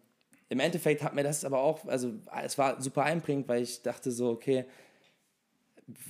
im 0.50 0.60
Endeffekt 0.60 1.02
hat 1.02 1.14
mir 1.14 1.22
das 1.22 1.46
aber 1.46 1.60
auch, 1.60 1.86
also 1.86 2.12
es 2.44 2.58
war 2.58 2.82
super 2.82 3.04
einprägend, 3.04 3.48
weil 3.48 3.62
ich 3.62 3.80
dachte 3.80 4.10
so, 4.10 4.28
okay, 4.28 4.66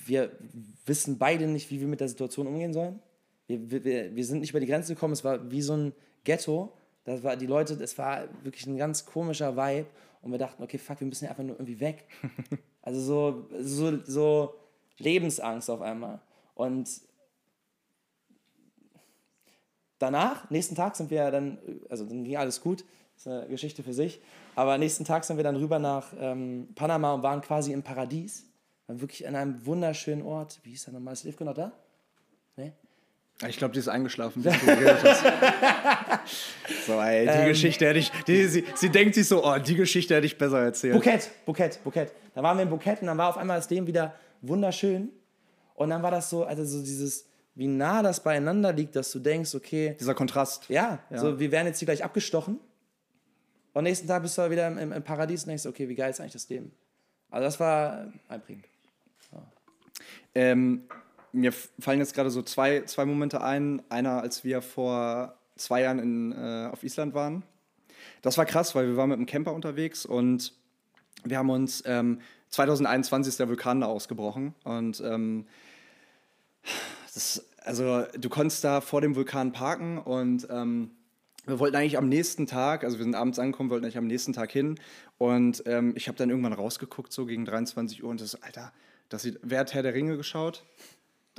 wir 0.04 0.36
wissen 0.84 1.16
beide 1.16 1.46
nicht, 1.46 1.70
wie 1.70 1.78
wir 1.78 1.86
mit 1.86 2.00
der 2.00 2.08
Situation 2.08 2.48
umgehen 2.48 2.72
sollen. 2.72 2.98
Wir, 3.46 3.84
wir, 3.84 4.16
wir 4.16 4.24
sind 4.24 4.40
nicht 4.40 4.50
über 4.50 4.58
die 4.58 4.66
Grenze 4.66 4.94
gekommen, 4.94 5.12
es 5.12 5.22
war 5.22 5.48
wie 5.52 5.62
so 5.62 5.76
ein 5.76 5.92
Ghetto. 6.24 6.72
Das 7.04 7.22
war 7.22 7.36
die 7.36 7.46
Leute, 7.46 7.74
es 7.74 7.96
war 7.98 8.24
wirklich 8.42 8.66
ein 8.66 8.76
ganz 8.76 9.06
komischer 9.06 9.56
Vibe 9.56 9.86
und 10.22 10.32
wir 10.32 10.38
dachten, 10.38 10.62
okay, 10.62 10.78
fuck, 10.78 11.00
wir 11.00 11.06
müssen 11.06 11.24
ja 11.24 11.30
einfach 11.30 11.44
nur 11.44 11.56
irgendwie 11.56 11.80
weg. 11.80 12.06
Also 12.82 12.98
so, 13.02 13.48
so, 13.60 14.02
so 14.06 14.54
Lebensangst 14.96 15.68
auf 15.68 15.82
einmal. 15.82 16.18
Und 16.54 16.88
danach, 19.98 20.48
nächsten 20.48 20.74
Tag 20.74 20.96
sind 20.96 21.10
wir 21.10 21.30
dann, 21.30 21.58
also 21.90 22.06
dann 22.06 22.24
ging 22.24 22.38
alles 22.38 22.62
gut, 22.62 22.84
das 23.14 23.26
ist 23.26 23.32
eine 23.32 23.48
Geschichte 23.48 23.82
für 23.82 23.92
sich, 23.92 24.22
aber 24.54 24.78
nächsten 24.78 25.04
Tag 25.04 25.24
sind 25.24 25.36
wir 25.36 25.44
dann 25.44 25.56
rüber 25.56 25.78
nach 25.78 26.14
ähm, 26.18 26.68
Panama 26.74 27.12
und 27.12 27.22
waren 27.22 27.42
quasi 27.42 27.72
im 27.72 27.82
Paradies. 27.82 28.46
Waren 28.86 29.00
wirklich 29.00 29.28
an 29.28 29.36
einem 29.36 29.66
wunderschönen 29.66 30.22
Ort. 30.22 30.60
Wie 30.62 30.70
hieß 30.70 30.84
der 30.84 30.94
nochmal? 30.94 31.12
Ist 31.12 31.24
Livko 31.24 31.44
noch 31.44 31.54
da? 31.54 31.72
Nee? 32.56 32.72
Ich 33.48 33.56
glaube, 33.56 33.72
die 33.72 33.78
ist 33.80 33.88
eingeschlafen. 33.88 34.44
hast. 34.44 35.24
so, 36.86 37.00
ey, 37.00 37.24
die 37.26 37.32
Ähm. 37.32 37.48
Geschichte 37.48 37.86
hätte 37.86 37.98
ich. 37.98 38.10
Die, 38.26 38.46
sie, 38.46 38.64
sie 38.74 38.90
denkt 38.90 39.14
sich 39.14 39.26
so, 39.28 39.44
oh, 39.44 39.58
die 39.58 39.76
Geschichte 39.76 40.14
hätte 40.14 40.26
ich 40.26 40.36
besser 40.36 40.60
erzählt. 40.60 40.94
Bukett, 40.94 41.30
Bukett, 41.46 41.82
Bukett. 41.82 42.12
Da 42.34 42.42
waren 42.42 42.58
wir 42.58 42.64
im 42.64 42.70
Bukett 42.70 43.00
und 43.00 43.06
dann 43.06 43.16
war 43.16 43.30
auf 43.30 43.38
einmal 43.38 43.56
das 43.56 43.70
Leben 43.70 43.86
wieder 43.86 44.14
wunderschön. 44.42 45.08
Und 45.74 45.88
dann 45.90 46.02
war 46.02 46.10
das 46.10 46.28
so, 46.28 46.44
also 46.44 46.64
so 46.64 46.80
dieses, 46.80 47.26
wie 47.54 47.66
nah 47.66 48.02
das 48.02 48.22
beieinander 48.22 48.72
liegt, 48.74 48.94
dass 48.94 49.10
du 49.12 49.18
denkst, 49.18 49.54
okay, 49.54 49.96
Dieser 49.98 50.14
Kontrast. 50.14 50.68
ja, 50.68 50.98
so 51.10 51.38
wir 51.40 51.50
werden 51.50 51.66
jetzt 51.68 51.78
hier 51.78 51.86
gleich 51.86 52.04
abgestochen. 52.04 52.60
Und 53.72 53.84
nächsten 53.84 54.06
Tag 54.06 54.22
bist 54.22 54.36
du 54.36 54.50
wieder 54.50 54.66
im, 54.66 54.76
im, 54.76 54.92
im 54.92 55.02
Paradies 55.02 55.44
und 55.44 55.48
denkst, 55.48 55.64
okay, 55.64 55.88
wie 55.88 55.94
geil 55.94 56.10
ist 56.10 56.20
eigentlich 56.20 56.32
das 56.32 56.48
Leben? 56.48 56.72
Also 57.30 57.44
das 57.44 57.58
war 57.60 58.12
einprägend. 58.28 58.64
Ähm, 60.34 60.82
mir 61.32 61.52
fallen 61.52 62.00
jetzt 62.00 62.14
gerade 62.14 62.30
so 62.30 62.42
zwei, 62.42 62.82
zwei 62.82 63.04
Momente 63.04 63.40
ein. 63.42 63.82
Einer, 63.88 64.20
als 64.22 64.44
wir 64.44 64.62
vor 64.62 65.36
zwei 65.56 65.82
Jahren 65.82 65.98
in, 65.98 66.32
äh, 66.32 66.68
auf 66.72 66.82
Island 66.82 67.14
waren. 67.14 67.42
Das 68.22 68.38
war 68.38 68.46
krass, 68.46 68.74
weil 68.74 68.86
wir 68.86 68.96
waren 68.96 69.10
mit 69.10 69.16
einem 69.16 69.26
Camper 69.26 69.52
unterwegs 69.52 70.06
und 70.06 70.54
wir 71.24 71.38
haben 71.38 71.50
uns, 71.50 71.82
ähm, 71.86 72.20
2021 72.48 73.28
ist 73.28 73.40
der 73.40 73.48
Vulkan 73.48 73.80
da 73.80 73.86
ausgebrochen 73.86 74.54
und 74.64 75.00
ähm, 75.04 75.46
das, 77.14 77.46
also 77.58 78.04
du 78.18 78.28
konntest 78.28 78.64
da 78.64 78.80
vor 78.80 79.00
dem 79.00 79.14
Vulkan 79.14 79.52
parken 79.52 79.98
und 79.98 80.48
ähm, 80.50 80.90
wir 81.46 81.58
wollten 81.58 81.76
eigentlich 81.76 81.96
am 81.96 82.08
nächsten 82.08 82.46
Tag, 82.46 82.84
also 82.84 82.98
wir 82.98 83.04
sind 83.04 83.14
abends 83.14 83.38
angekommen, 83.38 83.70
wollten 83.70 83.84
eigentlich 83.84 83.98
am 83.98 84.06
nächsten 84.06 84.32
Tag 84.32 84.50
hin 84.50 84.78
und 85.18 85.62
ähm, 85.66 85.92
ich 85.94 86.08
habe 86.08 86.18
dann 86.18 86.30
irgendwann 86.30 86.52
rausgeguckt, 86.52 87.12
so 87.12 87.26
gegen 87.26 87.44
23 87.44 88.02
Uhr 88.02 88.10
und 88.10 88.20
das, 88.20 88.42
Alter, 88.42 88.72
das 89.08 89.22
sieht, 89.22 89.38
wer 89.42 89.60
hat 89.60 89.74
Herr 89.74 89.82
der 89.82 89.94
Ringe 89.94 90.16
geschaut? 90.16 90.64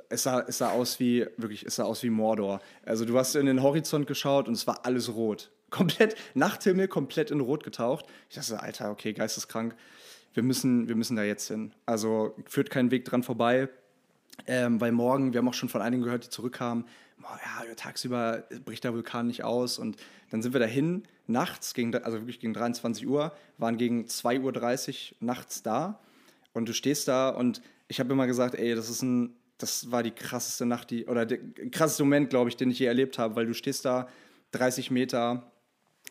Es 0.09 0.23
sah, 0.23 0.41
es 0.47 0.57
sah 0.57 0.71
aus 0.71 0.99
wie, 0.99 1.25
wirklich, 1.37 1.65
es 1.65 1.75
sah 1.75 1.83
aus 1.83 2.03
wie 2.03 2.09
Mordor. 2.09 2.61
Also 2.85 3.05
du 3.05 3.17
hast 3.17 3.35
in 3.35 3.45
den 3.45 3.61
Horizont 3.61 4.07
geschaut 4.07 4.47
und 4.47 4.53
es 4.53 4.67
war 4.67 4.85
alles 4.85 5.13
rot. 5.13 5.51
Komplett, 5.71 6.15
Nachthimmel 6.33 6.89
komplett 6.89 7.31
in 7.31 7.39
Rot 7.39 7.63
getaucht. 7.63 8.05
Ich 8.29 8.35
dachte, 8.35 8.61
Alter, 8.61 8.91
okay, 8.91 9.13
geisteskrank. 9.13 9.73
Wir 10.33 10.43
müssen, 10.43 10.89
wir 10.89 10.95
müssen 10.95 11.15
da 11.15 11.23
jetzt 11.23 11.47
hin. 11.47 11.73
Also 11.85 12.35
führt 12.45 12.69
kein 12.69 12.91
Weg 12.91 13.05
dran 13.05 13.23
vorbei. 13.23 13.69
Ähm, 14.47 14.81
weil 14.81 14.91
morgen, 14.91 15.31
wir 15.31 15.37
haben 15.37 15.47
auch 15.47 15.53
schon 15.53 15.69
von 15.69 15.81
einigen 15.81 16.03
gehört, 16.03 16.25
die 16.25 16.29
zurückkamen, 16.29 16.85
boah, 17.21 17.39
ja, 17.67 17.73
tagsüber 17.75 18.43
bricht 18.65 18.83
der 18.83 18.93
Vulkan 18.93 19.27
nicht 19.27 19.43
aus. 19.43 19.79
Und 19.79 19.97
dann 20.29 20.41
sind 20.41 20.53
wir 20.53 20.59
dahin, 20.59 21.03
nachts, 21.27 21.73
gegen, 21.73 21.95
also 21.95 22.19
wirklich 22.19 22.39
gegen 22.39 22.53
23 22.53 23.07
Uhr, 23.07 23.31
waren 23.57 23.77
gegen 23.77 24.05
2.30 24.05 25.11
Uhr 25.11 25.17
nachts 25.19 25.63
da. 25.63 25.99
Und 26.53 26.67
du 26.67 26.73
stehst 26.73 27.07
da 27.07 27.29
und 27.29 27.61
ich 27.87 27.99
habe 27.99 28.11
immer 28.13 28.27
gesagt, 28.27 28.55
ey, 28.55 28.75
das 28.75 28.89
ist 28.89 29.01
ein, 29.01 29.35
das 29.61 29.91
war 29.91 30.03
die 30.03 30.11
krasseste 30.11 30.65
Nacht, 30.65 30.89
die, 30.91 31.05
oder 31.05 31.25
der 31.25 31.39
krasseste 31.71 32.03
Moment, 32.03 32.29
glaube 32.29 32.49
ich, 32.49 32.57
den 32.57 32.71
ich 32.71 32.79
je 32.79 32.85
erlebt 32.85 33.17
habe, 33.17 33.35
weil 33.35 33.45
du 33.45 33.53
stehst 33.53 33.85
da 33.85 34.07
30 34.51 34.91
Meter 34.91 35.51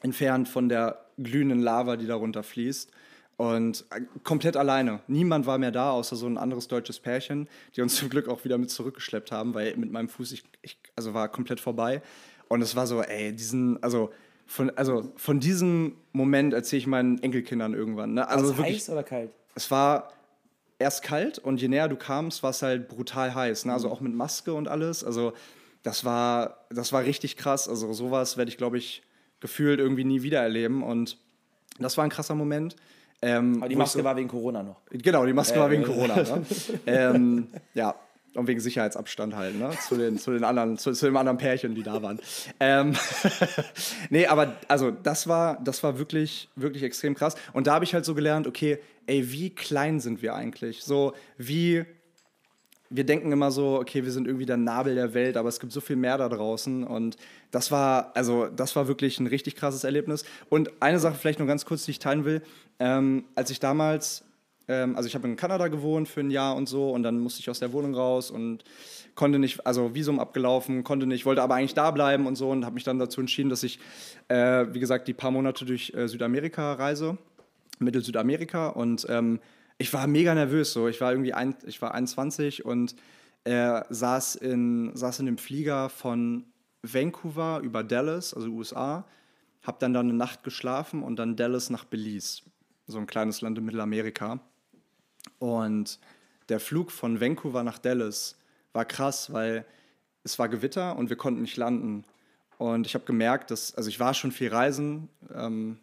entfernt 0.02 0.48
von 0.48 0.68
der 0.68 1.04
glühenden 1.18 1.60
Lava, 1.60 1.96
die 1.96 2.06
da 2.06 2.14
runterfließt. 2.14 2.90
Und 3.36 3.86
äh, 3.90 4.02
komplett 4.22 4.56
alleine. 4.56 5.00
Niemand 5.06 5.46
war 5.46 5.56
mehr 5.56 5.70
da, 5.70 5.92
außer 5.92 6.14
so 6.14 6.26
ein 6.26 6.36
anderes 6.36 6.68
deutsches 6.68 7.00
Pärchen, 7.00 7.48
die 7.74 7.80
uns 7.80 7.94
zum 7.96 8.10
Glück 8.10 8.28
auch 8.28 8.44
wieder 8.44 8.58
mit 8.58 8.70
zurückgeschleppt 8.70 9.32
haben, 9.32 9.54
weil 9.54 9.76
mit 9.76 9.90
meinem 9.90 10.08
Fuß, 10.08 10.32
ich, 10.32 10.44
ich 10.62 10.78
also 10.94 11.14
war 11.14 11.28
komplett 11.28 11.60
vorbei. 11.60 12.02
Und 12.48 12.62
es 12.62 12.76
war 12.76 12.86
so, 12.86 13.00
ey, 13.02 13.32
diesen, 13.34 13.82
also 13.82 14.10
von, 14.46 14.70
also 14.70 15.12
von 15.16 15.40
diesem 15.40 15.96
Moment 16.12 16.52
erzähle 16.52 16.80
ich 16.80 16.86
meinen 16.86 17.22
Enkelkindern 17.22 17.72
irgendwann. 17.72 18.14
Ne? 18.14 18.28
Also 18.28 18.46
Also 18.46 18.58
wirklich, 18.58 18.76
heiß 18.76 18.90
oder 18.90 19.04
kalt? 19.04 19.30
es 19.54 19.70
war 19.70 20.12
erst 20.80 21.02
kalt 21.02 21.38
und 21.38 21.60
je 21.60 21.68
näher 21.68 21.88
du 21.88 21.96
kamst, 21.96 22.42
war 22.42 22.50
es 22.50 22.62
halt 22.62 22.88
brutal 22.88 23.34
heiß. 23.34 23.66
Ne? 23.66 23.72
Also 23.72 23.90
auch 23.90 24.00
mit 24.00 24.14
Maske 24.14 24.52
und 24.54 24.66
alles. 24.66 25.04
Also 25.04 25.34
das 25.82 26.04
war, 26.04 26.66
das 26.70 26.92
war 26.92 27.04
richtig 27.04 27.36
krass. 27.36 27.68
Also 27.68 27.92
sowas 27.92 28.36
werde 28.36 28.50
ich, 28.50 28.56
glaube 28.56 28.78
ich, 28.78 29.02
gefühlt 29.40 29.78
irgendwie 29.78 30.04
nie 30.04 30.22
wieder 30.22 30.40
erleben. 30.40 30.82
Und 30.82 31.18
das 31.78 31.96
war 31.96 32.04
ein 32.04 32.10
krasser 32.10 32.34
Moment. 32.34 32.76
Ähm, 33.22 33.58
Aber 33.58 33.68
die 33.68 33.76
Maske 33.76 33.98
so, 33.98 34.04
war 34.04 34.16
wegen 34.16 34.28
Corona 34.28 34.62
noch. 34.62 34.80
Genau, 34.90 35.26
die 35.26 35.34
Maske 35.34 35.56
Äh, 35.56 35.60
war 35.60 35.70
wegen 35.70 35.82
äh. 35.82 35.86
Corona. 35.86 36.16
Ne? 36.16 36.46
ähm, 36.86 37.48
ja, 37.74 37.94
und 38.34 38.46
wegen 38.46 38.60
Sicherheitsabstand 38.60 39.34
halt, 39.34 39.58
ne? 39.58 39.70
Zu 39.88 39.96
den, 39.96 40.18
zu 40.18 40.30
den 40.30 40.44
anderen, 40.44 40.78
zu, 40.78 40.92
zu 40.92 41.06
den 41.06 41.16
anderen 41.16 41.38
Pärchen, 41.38 41.74
die 41.74 41.82
da 41.82 42.02
waren. 42.02 42.20
Ähm, 42.60 42.94
nee, 44.10 44.26
aber 44.26 44.56
also 44.68 44.90
das 44.90 45.26
war, 45.26 45.60
das 45.62 45.82
war 45.82 45.98
wirklich, 45.98 46.48
wirklich 46.54 46.82
extrem 46.82 47.14
krass. 47.14 47.34
Und 47.52 47.66
da 47.66 47.74
habe 47.74 47.84
ich 47.84 47.94
halt 47.94 48.04
so 48.04 48.14
gelernt, 48.14 48.46
okay, 48.46 48.78
ey, 49.06 49.32
wie 49.32 49.50
klein 49.50 50.00
sind 50.00 50.22
wir 50.22 50.34
eigentlich? 50.34 50.82
So, 50.82 51.14
wie. 51.36 51.84
Wir 52.92 53.04
denken 53.04 53.30
immer 53.30 53.52
so, 53.52 53.78
okay, 53.78 54.02
wir 54.02 54.10
sind 54.10 54.26
irgendwie 54.26 54.46
der 54.46 54.56
Nabel 54.56 54.96
der 54.96 55.14
Welt, 55.14 55.36
aber 55.36 55.48
es 55.48 55.60
gibt 55.60 55.70
so 55.70 55.80
viel 55.80 55.94
mehr 55.94 56.18
da 56.18 56.28
draußen. 56.28 56.82
Und 56.82 57.16
das 57.52 57.70
war, 57.70 58.10
also, 58.16 58.48
das 58.48 58.74
war 58.74 58.88
wirklich 58.88 59.20
ein 59.20 59.28
richtig 59.28 59.54
krasses 59.54 59.84
Erlebnis. 59.84 60.24
Und 60.48 60.72
eine 60.82 60.98
Sache 60.98 61.14
vielleicht 61.14 61.38
nur 61.38 61.46
ganz 61.46 61.64
kurz, 61.64 61.84
die 61.84 61.92
ich 61.92 62.00
teilen 62.00 62.24
will. 62.24 62.42
Ähm, 62.80 63.26
als 63.36 63.50
ich 63.50 63.60
damals 63.60 64.24
ähm, 64.70 64.96
also 64.96 65.08
ich 65.08 65.14
habe 65.14 65.26
in 65.26 65.36
Kanada 65.36 65.66
gewohnt 65.68 66.08
für 66.08 66.20
ein 66.20 66.30
Jahr 66.30 66.54
und 66.54 66.68
so 66.68 66.90
und 66.90 67.02
dann 67.02 67.18
musste 67.18 67.40
ich 67.40 67.50
aus 67.50 67.58
der 67.58 67.72
Wohnung 67.72 67.94
raus 67.94 68.30
und 68.30 68.64
konnte 69.16 69.40
nicht, 69.40 69.66
also 69.66 69.94
Visum 69.94 70.20
abgelaufen, 70.20 70.84
konnte 70.84 71.06
nicht, 71.06 71.26
wollte 71.26 71.42
aber 71.42 71.56
eigentlich 71.56 71.74
da 71.74 71.90
bleiben 71.90 72.26
und 72.26 72.36
so 72.36 72.50
und 72.50 72.64
habe 72.64 72.74
mich 72.74 72.84
dann 72.84 73.00
dazu 73.00 73.20
entschieden, 73.20 73.50
dass 73.50 73.64
ich, 73.64 73.80
äh, 74.28 74.66
wie 74.72 74.78
gesagt, 74.78 75.08
die 75.08 75.12
paar 75.12 75.32
Monate 75.32 75.64
durch 75.64 75.92
äh, 75.94 76.06
Südamerika 76.06 76.74
reise, 76.74 77.18
Mittel-Südamerika 77.80 78.68
und 78.68 79.06
ähm, 79.08 79.40
ich 79.78 79.92
war 79.92 80.06
mega 80.06 80.34
nervös 80.34 80.72
so. 80.72 80.88
Ich 80.88 81.00
war 81.00 81.10
irgendwie 81.10 81.32
ein, 81.32 81.56
ich 81.66 81.82
war 81.82 81.94
21 81.94 82.64
und 82.64 82.94
äh, 83.44 83.82
saß, 83.88 84.36
in, 84.36 84.94
saß 84.94 85.20
in 85.20 85.26
dem 85.26 85.38
Flieger 85.38 85.88
von 85.88 86.44
Vancouver 86.82 87.60
über 87.62 87.82
Dallas, 87.82 88.34
also 88.34 88.48
USA, 88.48 89.06
habe 89.62 89.78
dann 89.80 89.94
da 89.94 90.00
eine 90.00 90.12
Nacht 90.12 90.44
geschlafen 90.44 91.02
und 91.02 91.16
dann 91.16 91.34
Dallas 91.34 91.70
nach 91.70 91.84
Belize, 91.84 92.42
so 92.86 92.98
ein 92.98 93.06
kleines 93.06 93.40
Land 93.40 93.58
in 93.58 93.64
Mittelamerika. 93.64 94.40
Und 95.38 95.98
der 96.48 96.60
Flug 96.60 96.90
von 96.90 97.20
Vancouver 97.20 97.62
nach 97.62 97.78
Dallas 97.78 98.36
war 98.72 98.84
krass, 98.84 99.32
weil 99.32 99.64
es 100.24 100.38
war 100.38 100.48
Gewitter 100.48 100.96
und 100.96 101.10
wir 101.10 101.16
konnten 101.16 101.42
nicht 101.42 101.56
landen. 101.56 102.04
Und 102.58 102.86
ich 102.86 102.94
habe 102.94 103.04
gemerkt, 103.04 103.50
dass, 103.50 103.74
also 103.74 103.88
ich 103.88 104.00
war 104.00 104.12
schon 104.12 104.32
viel 104.32 104.48
reisen. 104.48 105.08
Ähm, 105.34 105.78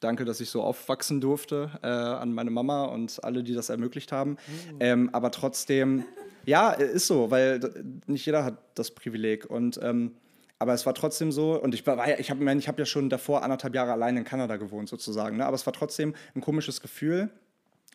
danke, 0.00 0.24
dass 0.24 0.40
ich 0.40 0.50
so 0.50 0.62
aufwachsen 0.62 1.20
durfte 1.20 1.70
äh, 1.82 1.86
an 1.86 2.32
meine 2.32 2.50
Mama 2.50 2.84
und 2.84 3.22
alle, 3.24 3.42
die 3.42 3.54
das 3.54 3.70
ermöglicht 3.70 4.12
haben. 4.12 4.32
Mhm. 4.32 4.76
Ähm, 4.80 5.10
aber 5.12 5.30
trotzdem, 5.30 6.04
ja, 6.44 6.70
ist 6.70 7.06
so, 7.06 7.30
weil 7.30 7.60
nicht 8.06 8.26
jeder 8.26 8.44
hat 8.44 8.58
das 8.74 8.90
Privileg. 8.90 9.48
Und 9.48 9.80
ähm, 9.82 10.12
aber 10.58 10.74
es 10.74 10.84
war 10.86 10.94
trotzdem 10.94 11.30
so, 11.30 11.60
und 11.60 11.72
ich, 11.72 11.86
war, 11.86 12.18
ich 12.18 12.30
habe 12.30 12.52
ich 12.52 12.68
hab 12.68 12.78
ja 12.78 12.84
schon 12.84 13.08
davor 13.08 13.42
anderthalb 13.42 13.74
Jahre 13.74 13.92
allein 13.92 14.16
in 14.16 14.24
Kanada 14.24 14.56
gewohnt, 14.56 14.88
sozusagen. 14.88 15.36
Ne? 15.36 15.46
Aber 15.46 15.54
es 15.54 15.64
war 15.66 15.72
trotzdem 15.72 16.14
ein 16.34 16.40
komisches 16.40 16.80
Gefühl, 16.80 17.30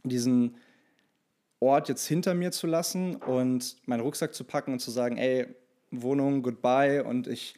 diesen 0.03 0.55
Ort 1.63 1.89
jetzt 1.89 2.05
hinter 2.05 2.33
mir 2.33 2.51
zu 2.51 2.67
lassen 2.67 3.15
und 3.15 3.77
meinen 3.85 4.01
Rucksack 4.01 4.33
zu 4.33 4.43
packen 4.43 4.73
und 4.73 4.79
zu 4.79 4.91
sagen, 4.91 5.17
ey, 5.17 5.47
Wohnung, 5.91 6.41
goodbye. 6.43 7.03
Und 7.03 7.27
ich 7.27 7.55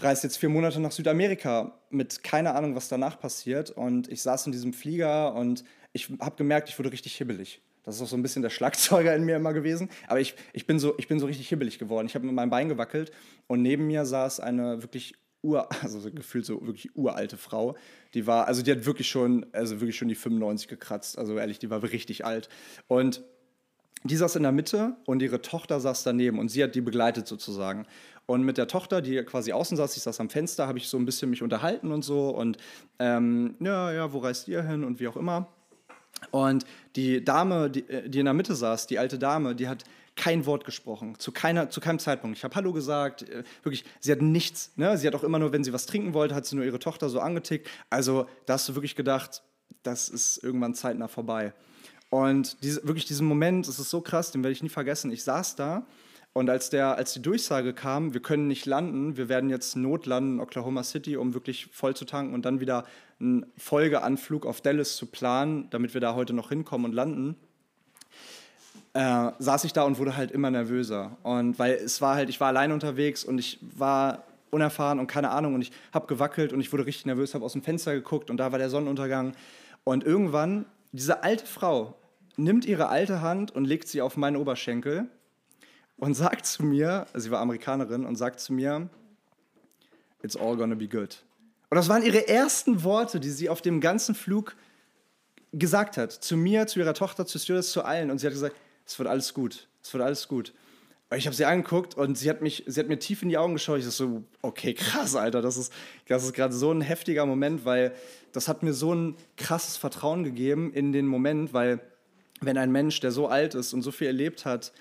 reise 0.00 0.26
jetzt 0.26 0.38
vier 0.38 0.48
Monate 0.48 0.80
nach 0.80 0.92
Südamerika 0.92 1.78
mit 1.90 2.22
keine 2.22 2.54
Ahnung, 2.54 2.74
was 2.74 2.88
danach 2.88 3.20
passiert. 3.20 3.70
Und 3.70 4.08
ich 4.08 4.22
saß 4.22 4.46
in 4.46 4.52
diesem 4.52 4.72
Flieger 4.72 5.34
und 5.34 5.64
ich 5.92 6.10
habe 6.20 6.36
gemerkt, 6.36 6.68
ich 6.68 6.78
wurde 6.78 6.92
richtig 6.92 7.16
hibbelig. 7.16 7.60
Das 7.84 7.96
ist 7.96 8.02
auch 8.02 8.08
so 8.08 8.16
ein 8.16 8.22
bisschen 8.22 8.42
der 8.42 8.50
Schlagzeuger 8.50 9.14
in 9.14 9.24
mir 9.24 9.36
immer 9.36 9.52
gewesen. 9.52 9.88
Aber 10.06 10.20
ich, 10.20 10.34
ich, 10.52 10.66
bin, 10.66 10.78
so, 10.78 10.94
ich 10.98 11.08
bin 11.08 11.20
so 11.20 11.26
richtig 11.26 11.48
hibbelig 11.48 11.78
geworden. 11.78 12.06
Ich 12.06 12.14
habe 12.14 12.26
mit 12.26 12.34
meinem 12.34 12.50
Bein 12.50 12.68
gewackelt 12.68 13.12
und 13.46 13.62
neben 13.62 13.86
mir 13.86 14.04
saß 14.04 14.40
eine 14.40 14.82
wirklich 14.82 15.14
ur, 15.48 15.68
also 15.82 16.10
gefühlt 16.10 16.46
so 16.46 16.66
wirklich 16.66 16.94
uralte 16.96 17.36
Frau. 17.36 17.76
Die 18.14 18.26
war, 18.26 18.46
also 18.46 18.62
die 18.62 18.70
hat 18.70 18.86
wirklich 18.86 19.08
schon, 19.08 19.46
also 19.52 19.80
wirklich 19.80 19.96
schon 19.96 20.08
die 20.08 20.14
95 20.14 20.68
gekratzt. 20.68 21.18
Also 21.18 21.36
ehrlich, 21.36 21.58
die 21.58 21.70
war 21.70 21.82
richtig 21.82 22.24
alt. 22.24 22.48
Und 22.86 23.22
die 24.04 24.16
saß 24.16 24.36
in 24.36 24.44
der 24.44 24.52
Mitte 24.52 24.96
und 25.06 25.22
ihre 25.22 25.42
Tochter 25.42 25.80
saß 25.80 26.04
daneben 26.04 26.38
und 26.38 26.50
sie 26.50 26.62
hat 26.62 26.74
die 26.74 26.80
begleitet 26.80 27.26
sozusagen. 27.26 27.86
Und 28.26 28.44
mit 28.44 28.58
der 28.58 28.68
Tochter, 28.68 29.00
die 29.00 29.22
quasi 29.24 29.52
außen 29.52 29.76
saß, 29.76 29.96
ich 29.96 30.02
saß 30.02 30.20
am 30.20 30.30
Fenster, 30.30 30.68
habe 30.68 30.78
ich 30.78 30.88
so 30.88 30.98
ein 30.98 31.04
bisschen 31.04 31.30
mich 31.30 31.42
unterhalten 31.42 31.90
und 31.90 32.02
so 32.02 32.28
und 32.28 32.58
ähm, 32.98 33.56
ja, 33.58 33.92
ja, 33.92 34.12
wo 34.12 34.18
reist 34.18 34.46
ihr 34.48 34.62
hin 34.62 34.84
und 34.84 35.00
wie 35.00 35.08
auch 35.08 35.16
immer. 35.16 35.48
Und 36.30 36.64
die 36.96 37.24
Dame, 37.24 37.70
die, 37.70 37.88
äh, 37.88 38.08
die 38.08 38.20
in 38.20 38.26
der 38.26 38.34
Mitte 38.34 38.54
saß, 38.54 38.86
die 38.86 38.98
alte 38.98 39.18
Dame, 39.18 39.54
die 39.54 39.68
hat 39.68 39.84
kein 40.18 40.44
Wort 40.44 40.64
gesprochen, 40.66 41.18
zu, 41.18 41.32
keiner, 41.32 41.70
zu 41.70 41.80
keinem 41.80 41.98
Zeitpunkt. 41.98 42.36
Ich 42.36 42.44
habe 42.44 42.54
Hallo 42.54 42.74
gesagt, 42.74 43.22
äh, 43.22 43.44
wirklich, 43.62 43.84
sie 44.00 44.12
hat 44.12 44.20
nichts. 44.20 44.72
Ne? 44.76 44.98
Sie 44.98 45.06
hat 45.06 45.14
auch 45.14 45.24
immer 45.24 45.38
nur, 45.38 45.52
wenn 45.52 45.64
sie 45.64 45.72
was 45.72 45.86
trinken 45.86 46.12
wollte, 46.12 46.34
hat 46.34 46.44
sie 46.44 46.56
nur 46.56 46.64
ihre 46.64 46.78
Tochter 46.78 47.08
so 47.08 47.20
angetickt. 47.20 47.68
Also 47.88 48.26
da 48.44 48.54
hast 48.54 48.68
du 48.68 48.74
wirklich 48.74 48.96
gedacht, 48.96 49.42
das 49.82 50.08
ist 50.08 50.42
irgendwann 50.42 50.74
zeitnah 50.74 51.08
vorbei. 51.08 51.54
Und 52.10 52.62
diese, 52.62 52.86
wirklich 52.86 53.06
diesen 53.06 53.26
Moment, 53.26 53.68
das 53.68 53.78
ist 53.78 53.90
so 53.90 54.00
krass, 54.00 54.30
den 54.30 54.42
werde 54.42 54.52
ich 54.52 54.62
nie 54.62 54.68
vergessen. 54.68 55.10
Ich 55.12 55.22
saß 55.22 55.56
da 55.56 55.86
und 56.32 56.50
als, 56.50 56.70
der, 56.70 56.96
als 56.96 57.12
die 57.14 57.22
Durchsage 57.22 57.74
kam, 57.74 58.14
wir 58.14 58.22
können 58.22 58.46
nicht 58.46 58.66
landen, 58.66 59.16
wir 59.16 59.28
werden 59.28 59.50
jetzt 59.50 59.76
notlanden 59.76 60.34
in 60.34 60.40
Oklahoma 60.40 60.84
City, 60.84 61.16
um 61.16 61.34
wirklich 61.34 61.68
voll 61.72 61.96
zu 61.96 62.04
tanken 62.04 62.34
und 62.34 62.44
dann 62.44 62.60
wieder 62.60 62.84
einen 63.18 63.46
Folgeanflug 63.56 64.46
auf 64.46 64.60
Dallas 64.60 64.96
zu 64.96 65.06
planen, 65.06 65.68
damit 65.70 65.94
wir 65.94 66.00
da 66.00 66.14
heute 66.14 66.34
noch 66.34 66.50
hinkommen 66.50 66.86
und 66.86 66.92
landen, 66.92 67.36
äh, 68.98 69.32
saß 69.38 69.62
ich 69.62 69.72
da 69.72 69.84
und 69.84 69.98
wurde 69.98 70.16
halt 70.16 70.32
immer 70.32 70.50
nervöser. 70.50 71.16
Und 71.22 71.56
weil 71.60 71.74
es 71.74 72.02
war 72.02 72.16
halt, 72.16 72.28
ich 72.28 72.40
war 72.40 72.48
allein 72.48 72.72
unterwegs 72.72 73.22
und 73.22 73.38
ich 73.38 73.60
war 73.76 74.24
unerfahren 74.50 74.98
und 74.98 75.06
keine 75.06 75.30
Ahnung 75.30 75.54
und 75.54 75.62
ich 75.62 75.70
habe 75.92 76.08
gewackelt 76.08 76.52
und 76.52 76.58
ich 76.58 76.72
wurde 76.72 76.84
richtig 76.84 77.06
nervös, 77.06 77.32
habe 77.32 77.44
aus 77.44 77.52
dem 77.52 77.62
Fenster 77.62 77.94
geguckt 77.94 78.28
und 78.28 78.38
da 78.38 78.50
war 78.50 78.58
der 78.58 78.70
Sonnenuntergang. 78.70 79.34
Und 79.84 80.02
irgendwann, 80.02 80.66
diese 80.90 81.22
alte 81.22 81.46
Frau 81.46 81.94
nimmt 82.36 82.64
ihre 82.64 82.88
alte 82.88 83.22
Hand 83.22 83.52
und 83.52 83.66
legt 83.66 83.86
sie 83.86 84.02
auf 84.02 84.16
meinen 84.16 84.36
Oberschenkel 84.36 85.06
und 85.96 86.14
sagt 86.14 86.46
zu 86.46 86.64
mir, 86.64 87.06
also 87.12 87.26
sie 87.26 87.30
war 87.30 87.38
Amerikanerin, 87.38 88.04
und 88.04 88.16
sagt 88.16 88.40
zu 88.40 88.52
mir, 88.52 88.88
it's 90.22 90.36
all 90.36 90.56
gonna 90.56 90.74
be 90.74 90.88
good. 90.88 91.22
Und 91.70 91.76
das 91.76 91.88
waren 91.88 92.02
ihre 92.02 92.26
ersten 92.26 92.82
Worte, 92.82 93.20
die 93.20 93.30
sie 93.30 93.48
auf 93.48 93.62
dem 93.62 93.80
ganzen 93.80 94.16
Flug 94.16 94.56
gesagt 95.52 95.96
hat. 95.98 96.10
Zu 96.10 96.36
mir, 96.36 96.66
zu 96.66 96.80
ihrer 96.80 96.94
Tochter, 96.94 97.26
zu 97.26 97.38
Stewardess, 97.38 97.70
zu 97.70 97.84
allen. 97.84 98.10
Und 98.10 98.18
sie 98.18 98.26
hat 98.26 98.32
gesagt, 98.32 98.56
es 98.88 98.98
wird 98.98 99.08
alles 99.08 99.34
gut, 99.34 99.68
es 99.82 99.92
wird 99.92 100.02
alles 100.02 100.26
gut. 100.28 100.54
Ich 101.14 101.26
habe 101.26 101.36
sie 101.36 101.44
angeguckt 101.44 101.94
und 101.94 102.18
sie 102.18 102.28
hat, 102.28 102.42
mich, 102.42 102.64
sie 102.66 102.80
hat 102.80 102.88
mir 102.88 102.98
tief 102.98 103.22
in 103.22 103.28
die 103.30 103.38
Augen 103.38 103.54
geschaut. 103.54 103.78
Ich 103.78 103.84
dachte 103.84 103.96
so, 103.96 104.24
okay, 104.42 104.74
krass, 104.74 105.16
Alter, 105.16 105.40
das 105.40 105.56
ist, 105.56 105.72
das 106.06 106.24
ist 106.24 106.34
gerade 106.34 106.52
so 106.52 106.70
ein 106.70 106.82
heftiger 106.82 107.24
Moment, 107.24 107.64
weil 107.64 107.94
das 108.32 108.46
hat 108.46 108.62
mir 108.62 108.74
so 108.74 108.94
ein 108.94 109.16
krasses 109.36 109.78
Vertrauen 109.78 110.22
gegeben 110.22 110.72
in 110.72 110.92
den 110.92 111.06
Moment, 111.06 111.54
weil 111.54 111.80
wenn 112.40 112.58
ein 112.58 112.70
Mensch, 112.70 113.00
der 113.00 113.10
so 113.10 113.26
alt 113.26 113.54
ist 113.54 113.72
und 113.72 113.82
so 113.82 113.90
viel 113.90 114.06
erlebt 114.06 114.44
hat, 114.44 114.72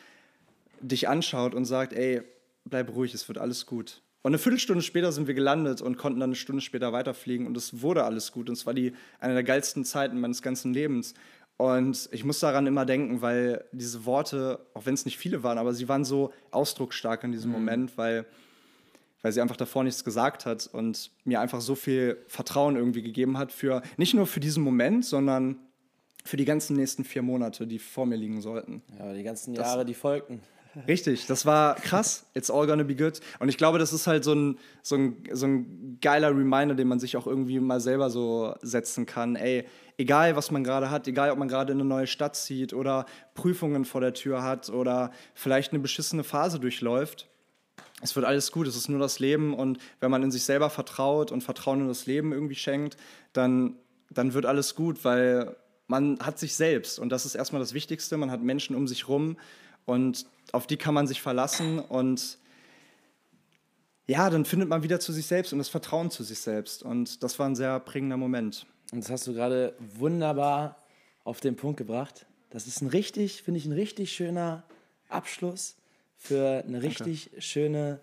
dich 0.82 1.08
anschaut 1.08 1.56
und 1.56 1.66
sagt, 1.66 1.94
ey, 1.94 2.22
bleib 2.66 2.94
ruhig, 2.94 3.14
es 3.14 3.28
wird 3.28 3.38
alles 3.38 3.66
gut. 3.66 4.02
Und 4.22 4.32
eine 4.32 4.40
Viertelstunde 4.40 4.84
später 4.84 5.14
sind 5.14 5.28
wir 5.28 5.34
gelandet 5.34 5.82
und 5.82 5.98
konnten 5.98 6.20
dann 6.20 6.32
eine 6.32 6.36
Stunde 6.36 6.62
später 6.62 6.92
weiterfliegen 6.92 7.48
und 7.48 7.56
es 7.56 7.82
wurde 7.82 8.04
alles 8.04 8.34
gut. 8.34 8.50
Und 8.50 8.58
es 8.58 8.66
war 8.66 8.74
die, 8.74 8.94
eine 9.20 9.34
der 9.34 9.44
geilsten 9.44 9.86
Zeiten 9.86 10.20
meines 10.20 10.42
ganzen 10.42 10.74
Lebens. 10.74 11.14
Und 11.58 12.08
ich 12.12 12.24
muss 12.24 12.40
daran 12.40 12.68
immer 12.68 12.86
denken, 12.86 13.22
weil 13.22 13.66
diese 13.72 14.06
Worte, 14.06 14.60
auch 14.76 14.86
wenn 14.86 14.94
es 14.94 15.06
nicht 15.06 15.18
viele 15.18 15.42
waren, 15.42 15.58
aber 15.58 15.74
sie 15.74 15.90
waren 15.90 16.06
so 16.06 16.32
ausdrucksstark 16.52 17.24
in 17.24 17.32
diesem 17.32 17.50
mhm. 17.50 17.58
Moment, 17.58 17.98
weil, 17.98 18.26
weil 19.24 19.32
sie 19.32 19.42
einfach 19.42 19.58
davor 19.58 19.84
nichts 19.84 20.04
gesagt 20.04 20.46
hat 20.46 20.70
und 20.72 21.12
mir 21.24 21.42
einfach 21.42 21.62
so 21.62 21.74
viel 21.74 22.24
Vertrauen 22.28 22.76
irgendwie 22.76 23.02
gegeben 23.02 23.40
hat 23.40 23.52
für 23.52 23.82
nicht 23.98 24.14
nur 24.14 24.28
für 24.28 24.40
diesen 24.40 24.64
Moment, 24.64 25.04
sondern 25.04 25.58
für 26.24 26.38
die 26.38 26.46
ganzen 26.46 26.76
nächsten 26.76 27.04
vier 27.04 27.24
Monate, 27.24 27.66
die 27.66 27.80
vor 27.80 28.06
mir 28.06 28.18
liegen 28.18 28.42
sollten. 28.42 28.84
Ja, 29.00 29.14
die 29.14 29.24
ganzen 29.24 29.56
Jahre, 29.56 29.80
das, 29.80 29.88
die 29.88 29.94
folgten. 29.96 30.42
Richtig, 30.86 31.26
das 31.28 31.46
war 31.46 31.76
krass. 31.76 32.26
It's 32.34 32.52
all 32.52 32.68
gonna 32.68 32.84
be 32.84 32.96
good. 32.96 33.20
Und 33.40 33.50
ich 33.50 33.58
glaube, 33.58 33.80
das 33.80 33.94
ist 33.94 34.06
halt 34.06 34.24
so 34.24 34.34
ein, 34.34 34.58
so 34.82 34.96
ein, 34.96 35.24
so 35.32 35.48
ein 35.48 35.98
geiler 36.02 36.30
Reminder, 36.30 36.76
den 36.76 36.88
man 36.88 37.00
sich 37.00 37.18
auch 37.18 37.26
irgendwie 37.26 37.60
mal 37.60 37.80
selber 37.80 38.10
so 38.10 38.54
setzen 38.62 39.06
kann. 39.06 39.36
Ey, 39.36 39.66
egal 39.98 40.36
was 40.36 40.52
man 40.52 40.64
gerade 40.64 40.90
hat, 40.90 41.08
egal 41.08 41.32
ob 41.32 41.40
man 41.40 41.48
gerade 41.48 41.74
in 41.74 41.80
eine 41.80 41.88
neue 41.88 42.08
Stadt 42.08 42.36
zieht 42.36 42.74
oder 42.74 43.06
Prüfungen 43.34 43.86
vor 43.86 44.02
der 44.02 44.14
Tür 44.14 44.44
hat 44.44 44.70
oder 44.70 45.12
vielleicht 45.34 45.72
eine 45.72 45.80
beschissene 45.80 46.24
Phase 46.24 46.60
durchläuft, 46.60 47.28
es 48.02 48.16
wird 48.16 48.26
alles 48.26 48.52
gut, 48.52 48.68
es 48.68 48.76
ist 48.76 48.90
nur 48.90 49.00
das 49.00 49.20
Leben 49.20 49.56
und 49.56 49.80
wenn 50.00 50.12
man 50.12 50.22
in 50.22 50.32
sich 50.32 50.44
selber 50.44 50.70
vertraut 50.70 51.32
und 51.32 51.42
Vertrauen 51.42 51.82
in 51.82 51.88
das 51.88 52.06
Leben 52.06 52.32
irgendwie 52.32 52.56
schenkt, 52.56 52.96
dann, 53.34 53.76
dann 54.12 54.34
wird 54.34 54.46
alles 54.46 54.76
gut, 54.76 55.04
weil 55.04 55.56
man 55.88 56.20
hat 56.20 56.38
sich 56.38 56.56
selbst 56.56 57.00
und 57.00 57.10
das 57.10 57.26
ist 57.26 57.34
erstmal 57.34 57.60
das 57.60 57.74
Wichtigste, 57.74 58.18
man 58.18 58.30
hat 58.30 58.44
Menschen 58.44 58.76
um 58.76 58.88
sich 58.88 59.08
rum 59.08 59.38
und 59.88 60.28
auf 60.52 60.68
die 60.68 60.78
kann 60.78 60.94
man 60.94 61.08
sich 61.08 61.22
verlassen 61.22 61.80
und 61.80 62.38
ja, 64.06 64.30
dann 64.30 64.46
findet 64.46 64.70
man 64.70 64.84
wieder 64.84 65.00
zu 65.00 65.12
sich 65.12 65.26
selbst 65.26 65.52
und 65.52 65.60
das 65.60 65.70
Vertrauen 65.70 66.12
zu 66.12 66.24
sich 66.24 66.40
selbst. 66.40 66.82
Und 66.82 67.24
das 67.24 67.40
war 67.40 67.46
ein 67.46 67.56
sehr 67.56 67.80
prägender 67.82 68.16
Moment. 68.16 68.66
Und 68.94 69.04
das 69.04 69.12
hast 69.12 69.28
du 69.28 69.34
gerade 69.34 69.76
wunderbar 69.80 70.78
auf 71.26 71.42
den 71.42 71.58
Punkt 71.58 71.78
gebracht. 71.78 72.26
Das 72.50 72.68
ist 72.68 72.82
ein 72.82 72.88
richtig, 72.88 73.44
finde 73.44 73.58
ich, 73.58 73.66
ein 73.66 73.74
richtig 73.74 74.14
schöner 74.14 74.64
Abschluss 75.10 75.76
für 76.18 76.64
eine 76.66 76.82
richtig 76.82 77.26
Danke. 77.26 77.42
schöne 77.42 78.00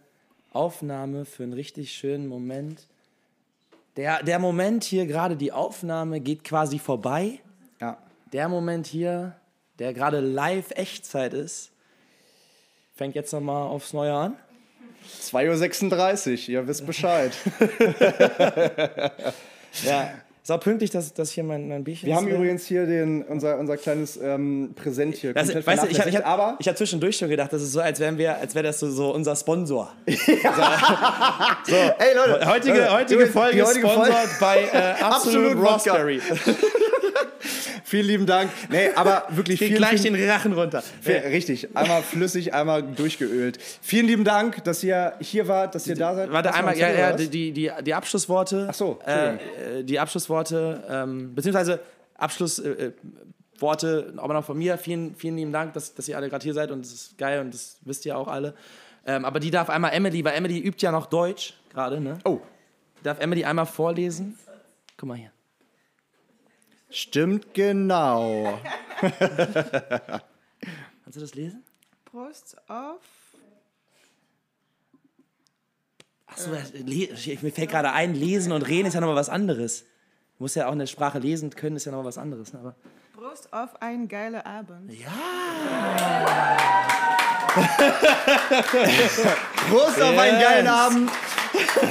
Aufnahme, 0.53 1.25
für 1.25 1.43
einen 1.43 1.55
richtig 1.55 1.93
schönen 1.93 2.27
Moment. 2.27 2.87
Der, 3.97 4.23
der 4.23 4.39
Moment 4.39 4.85
hier, 4.85 5.07
gerade 5.07 5.37
die 5.37 5.53
Aufnahme, 5.53 6.21
geht 6.21 6.45
quasi 6.45 6.79
vorbei. 6.79 7.41
Ja. 7.81 7.99
Der 8.33 8.49
Moment 8.49 8.87
hier, 8.87 9.37
der 9.79 9.95
gerade 9.95 10.21
live 10.21 10.71
Echtzeit 10.73 11.33
ist, 11.33 11.71
fängt 12.95 13.15
jetzt 13.15 13.33
nochmal 13.33 13.69
aufs 13.69 13.93
Neue 13.93 14.13
an. 14.13 14.35
2.36 15.23 16.31
Uhr, 16.31 16.49
ihr 16.49 16.67
wisst 16.67 16.87
Bescheid. 16.87 17.33
ja, 19.85 20.11
ist 20.43 20.51
auch 20.51 20.61
pünktlich, 20.61 20.91
dass, 20.91 21.13
dass 21.15 21.31
hier 21.31 21.43
mein, 21.43 21.69
mein 21.69 21.85
Bierchen 21.85 22.07
Wir 22.07 22.17
haben 22.17 22.29
übrigens 22.29 22.67
hier 22.67 22.87
den, 22.87 23.23
unser, 23.23 23.59
unser 23.59 23.77
kleines 23.77 24.17
ähm, 24.19 24.75
Präsent 24.77 25.17
hier. 25.17 25.35
Das, 25.35 25.49
weißt 25.49 25.85
du, 25.85 25.89
ich 25.89 25.99
habe 25.99 26.11
ich 26.11 26.17
hab, 26.17 26.61
ich 26.61 26.69
hab 26.69 26.77
zwischendurch 26.77 27.17
schon 27.17 27.29
gedacht, 27.29 27.53
das 27.53 27.63
ist 27.63 27.73
so, 27.73 27.81
als 27.81 27.99
wären 27.99 28.19
wir, 28.19 28.37
als 28.37 28.55
wäre 28.55 28.65
das 28.65 28.79
so, 28.79 28.91
so 28.91 29.15
unser 29.15 29.37
Sponsor. 29.37 29.93
Ja. 30.07 31.57
So, 31.67 31.75
Ey 31.75 32.15
Leute, 32.15 32.47
heutige, 32.47 32.93
heutige 32.93 33.27
Folge 33.27 33.65
heutige 33.65 33.89
sponsort 33.89 34.13
Folge. 34.13 34.31
bei 34.39 34.65
äh, 34.65 35.03
Absolute, 35.03 35.53
Absolute 35.53 35.63
Raspberry. 35.63 36.21
Vielen 37.85 38.07
lieben 38.07 38.27
Dank. 38.27 38.51
Nee, 38.69 38.91
aber 38.95 39.27
wirklich 39.31 39.59
vielen, 39.59 39.77
gleich 39.77 40.01
vielen, 40.01 40.15
den 40.15 40.29
Rachen 40.29 40.53
runter. 40.53 40.83
Ja, 41.05 41.21
Richtig, 41.21 41.77
einmal 41.77 42.03
flüssig, 42.03 42.53
einmal 42.53 42.83
durchgeölt. 42.83 43.59
Vielen 43.81 44.07
lieben 44.07 44.25
Dank, 44.25 44.65
dass 44.65 44.83
ihr 44.83 45.15
hier 45.21 45.47
wart, 45.47 45.75
dass 45.75 45.87
ihr 45.87 45.95
da 45.95 46.15
seid. 46.15 46.33
Warte, 46.33 46.53
einmal, 46.53 46.77
ja, 46.77 46.91
ja, 46.91 47.13
die, 47.13 47.53
die, 47.53 47.71
die 47.83 47.95
Abschlussworte. 47.95 48.67
Ach 48.71 48.75
so, 48.75 48.99
äh, 49.07 49.35
äh, 49.35 49.85
Die 49.85 49.99
Abschlussworte, 50.01 50.83
ähm, 50.89 51.35
beziehungsweise 51.35 51.81
Abschlussworte, 52.17 52.87
äh, 52.87 52.93
Worte, 53.61 54.13
aber 54.17 54.35
noch 54.35 54.45
von 54.45 54.59
mir. 54.59 54.77
Vielen, 54.79 55.15
vielen 55.15 55.37
lieben 55.37 55.53
Dank, 55.53 55.75
dass, 55.75 55.95
dass 55.95 56.09
ihr 56.09 56.17
alle 56.17 56.29
gerade 56.29 56.43
hier 56.43 56.55
seid 56.55 56.73
und 56.73 56.85
das 56.85 56.93
ist 56.93 57.19
geil 57.19 57.41
und 57.41 57.55
das 57.55 57.79
wisst 57.83 58.05
ihr 58.05 58.19
auch 58.19 58.27
alle. 58.27 58.55
Ähm, 59.07 59.25
aber 59.25 59.39
die 59.39 59.51
darf 59.51 59.71
einmal 59.71 59.93
Emily, 59.93 60.25
weil 60.25 60.35
Emily 60.35 60.59
übt 60.59 60.85
ja 60.85 60.91
noch 60.91 61.07
Deutsch 61.07 61.55
gerade, 61.73 62.01
ne? 62.01 62.19
Oh, 62.25 62.41
Darf 63.05 63.21
Emily 63.21 63.45
einmal 63.45 63.67
vorlesen? 63.67 64.39
Guck 64.97 65.09
mal 65.11 65.19
hier. 65.19 65.31
Stimmt 66.97 67.55
genau. 67.55 68.59
Kannst 69.01 69.17
du 71.17 71.21
das 71.21 71.35
lesen? 71.35 71.65
Prost 72.05 72.57
auf. 72.69 73.01
Achso, 76.27 76.51
mir 76.51 77.53
fällt 77.53 77.71
gerade 77.71 77.93
ein, 77.93 78.15
lesen 78.15 78.53
und 78.53 78.63
reden 78.63 78.89
ist 78.89 78.95
ja 78.95 79.01
nochmal 79.01 79.17
was 79.17 79.29
anderes. 79.29 79.83
Du 80.37 80.45
musst 80.45 80.57
ja 80.57 80.67
auch 80.67 80.73
eine 80.73 80.87
Sprache 80.87 81.19
lesen 81.19 81.51
können, 81.51 81.77
ist 81.77 81.85
ja 81.85 81.93
nochmal 81.93 82.07
was 82.07 82.19
anderes. 82.19 82.53
Ne? 82.53 82.61
Aber 82.61 82.75
Prost 83.15 83.53
auf 83.53 83.81
einen 83.81 84.09
geilen 84.09 84.37
Abend. 84.37 84.91
Prost 89.69 90.03
auf 90.03 90.19
einen 90.19 90.41
geilen 90.41 90.67
Abend. 90.67 91.11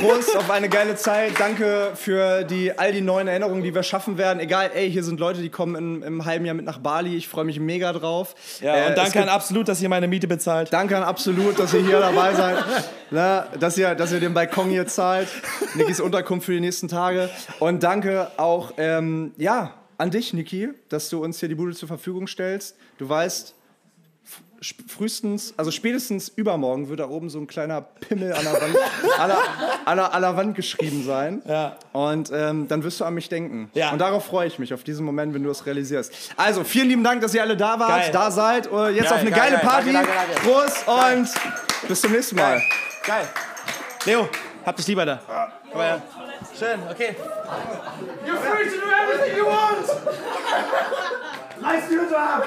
Prost 0.02 0.36
auf 0.36 0.50
eine 0.50 0.70
geile 0.70 0.96
Zeit. 0.96 1.40
Danke 1.40 1.92
für 1.96 2.44
die, 2.44 2.78
all 2.78 2.92
die 2.92 3.02
neuen 3.02 3.28
Erinnerungen, 3.28 3.64
die 3.64 3.74
wir 3.74 3.84
schaffen 3.84 4.18
werden. 4.18 4.40
Egal, 4.40 4.72
ey, 4.74 4.92
hier 4.92 5.04
sind 5.04 5.20
Leute, 5.20 5.42
die 5.42 5.50
kommen 5.50 5.76
im, 5.76 6.04
im 6.04 6.26
halben 6.26 6.46
Jahr 6.46 6.56
mit 6.56 6.66
nach 6.66 6.80
Bali. 6.80 7.16
Ich 7.16 7.28
freue 7.28 7.46
mich 7.46 7.60
mega 7.60 7.94
drauf. 7.94 8.36
ja, 8.62 8.76
Äh, 8.76 8.88
und 8.90 8.98
danke 8.98 9.22
an 9.22 9.30
Absolut, 9.30 9.68
dass 9.68 9.82
ihr 9.82 9.90
meine 9.90 10.08
Miete 10.08 10.28
bezahlt. 10.28 10.72
Danke 10.72 10.98
an 10.98 11.04
Absolut, 11.04 11.60
dass 11.60 11.74
ihr 11.74 11.86
hier 11.86 12.00
dabei 12.00 12.34
seid. 12.34 12.64
Na, 13.12 13.48
dass, 13.60 13.78
ihr, 13.78 13.96
dass 13.96 14.12
ihr 14.12 14.20
den 14.20 14.34
Balkon 14.34 14.70
hier 14.70 14.88
zahlt. 14.88 15.28
Nikis 15.76 16.00
Unterkunft 16.00 16.46
für 16.46 16.54
die 16.54 16.60
nächsten 16.60 16.88
Tage. 16.88 17.30
Und 17.60 17.84
danke 17.84 18.32
auch 18.38 18.74
ähm, 18.78 19.34
ja, 19.38 19.74
an 19.98 20.12
dich, 20.12 20.34
Niki, 20.34 20.70
dass 20.90 21.10
du 21.10 21.24
uns 21.24 21.40
hier 21.40 21.50
die 21.50 21.56
Bude 21.56 21.74
zur 21.74 21.88
Verfügung 21.88 22.28
stellst. 22.28 22.76
Du 22.98 23.08
weißt, 23.08 23.56
frühestens, 24.88 25.54
also 25.58 25.72
spätestens 25.72 26.30
übermorgen 26.30 26.90
wird 26.90 27.00
da 27.00 27.10
oben 27.10 27.30
so 27.30 27.40
ein 27.40 27.48
kleiner 27.48 27.82
Pimmel 27.82 28.34
an 28.34 28.44
der 28.44 28.54
Wand, 28.54 28.76
an 29.20 29.28
der, 29.30 29.38
an 29.86 29.98
der, 29.98 30.14
an 30.14 30.22
der 30.22 30.38
Wand 30.38 30.56
geschrieben 30.56 31.04
sein. 31.04 31.42
Ja. 31.46 31.76
Und 31.92 32.32
ähm, 32.34 32.68
dann 32.68 32.84
wirst 32.84 33.00
du 33.00 33.06
an 33.06 33.14
mich 33.14 33.30
denken. 33.30 33.70
Ja. 33.74 33.92
Und 33.92 34.00
darauf 34.00 34.26
freue 34.26 34.48
ich 34.48 34.60
mich, 34.60 34.74
auf 34.74 34.84
diesen 34.84 35.06
Moment, 35.06 35.34
wenn 35.34 35.44
du 35.44 35.50
es 35.50 35.66
realisierst. 35.66 36.14
Also, 36.38 36.64
vielen 36.64 36.88
lieben 36.88 37.04
Dank, 37.04 37.22
dass 37.22 37.34
ihr 37.34 37.42
alle 37.42 37.58
da 37.58 37.80
wart, 37.80 38.04
Geil. 38.04 38.12
da 38.12 38.32
seid. 38.32 38.72
Äh, 38.72 38.90
Jetzt 38.90 39.06
Geil, 39.06 39.14
auf 39.14 39.20
eine 39.20 39.32
geil, 39.32 39.40
geile 39.40 39.56
geil. 39.58 39.66
Party. 39.66 39.94
Danke, 39.94 40.10
danke, 40.14 40.34
danke. 40.34 40.50
Prost 40.50 40.88
und 40.88 41.88
bis 41.88 42.02
zum 42.02 42.12
nächsten 42.12 42.36
Mal. 42.36 42.62
Geil. 43.06 43.28
Leo, 44.06 44.30
hab 44.66 44.76
dich 44.76 44.88
lieber 44.88 45.06
da. 45.06 45.20
Komm 45.72 45.82
her. 45.82 46.02
Schön, 46.58 46.80
okay. 46.90 47.16
You're 48.26 48.38
free 48.38 48.70
to 48.70 48.76
do 48.78 48.88
everything 48.92 49.38
you 49.38 49.46
want! 49.46 49.88
Reiß 51.62 51.84
die 51.90 51.96
Hütte 51.96 52.18
ab! 52.18 52.46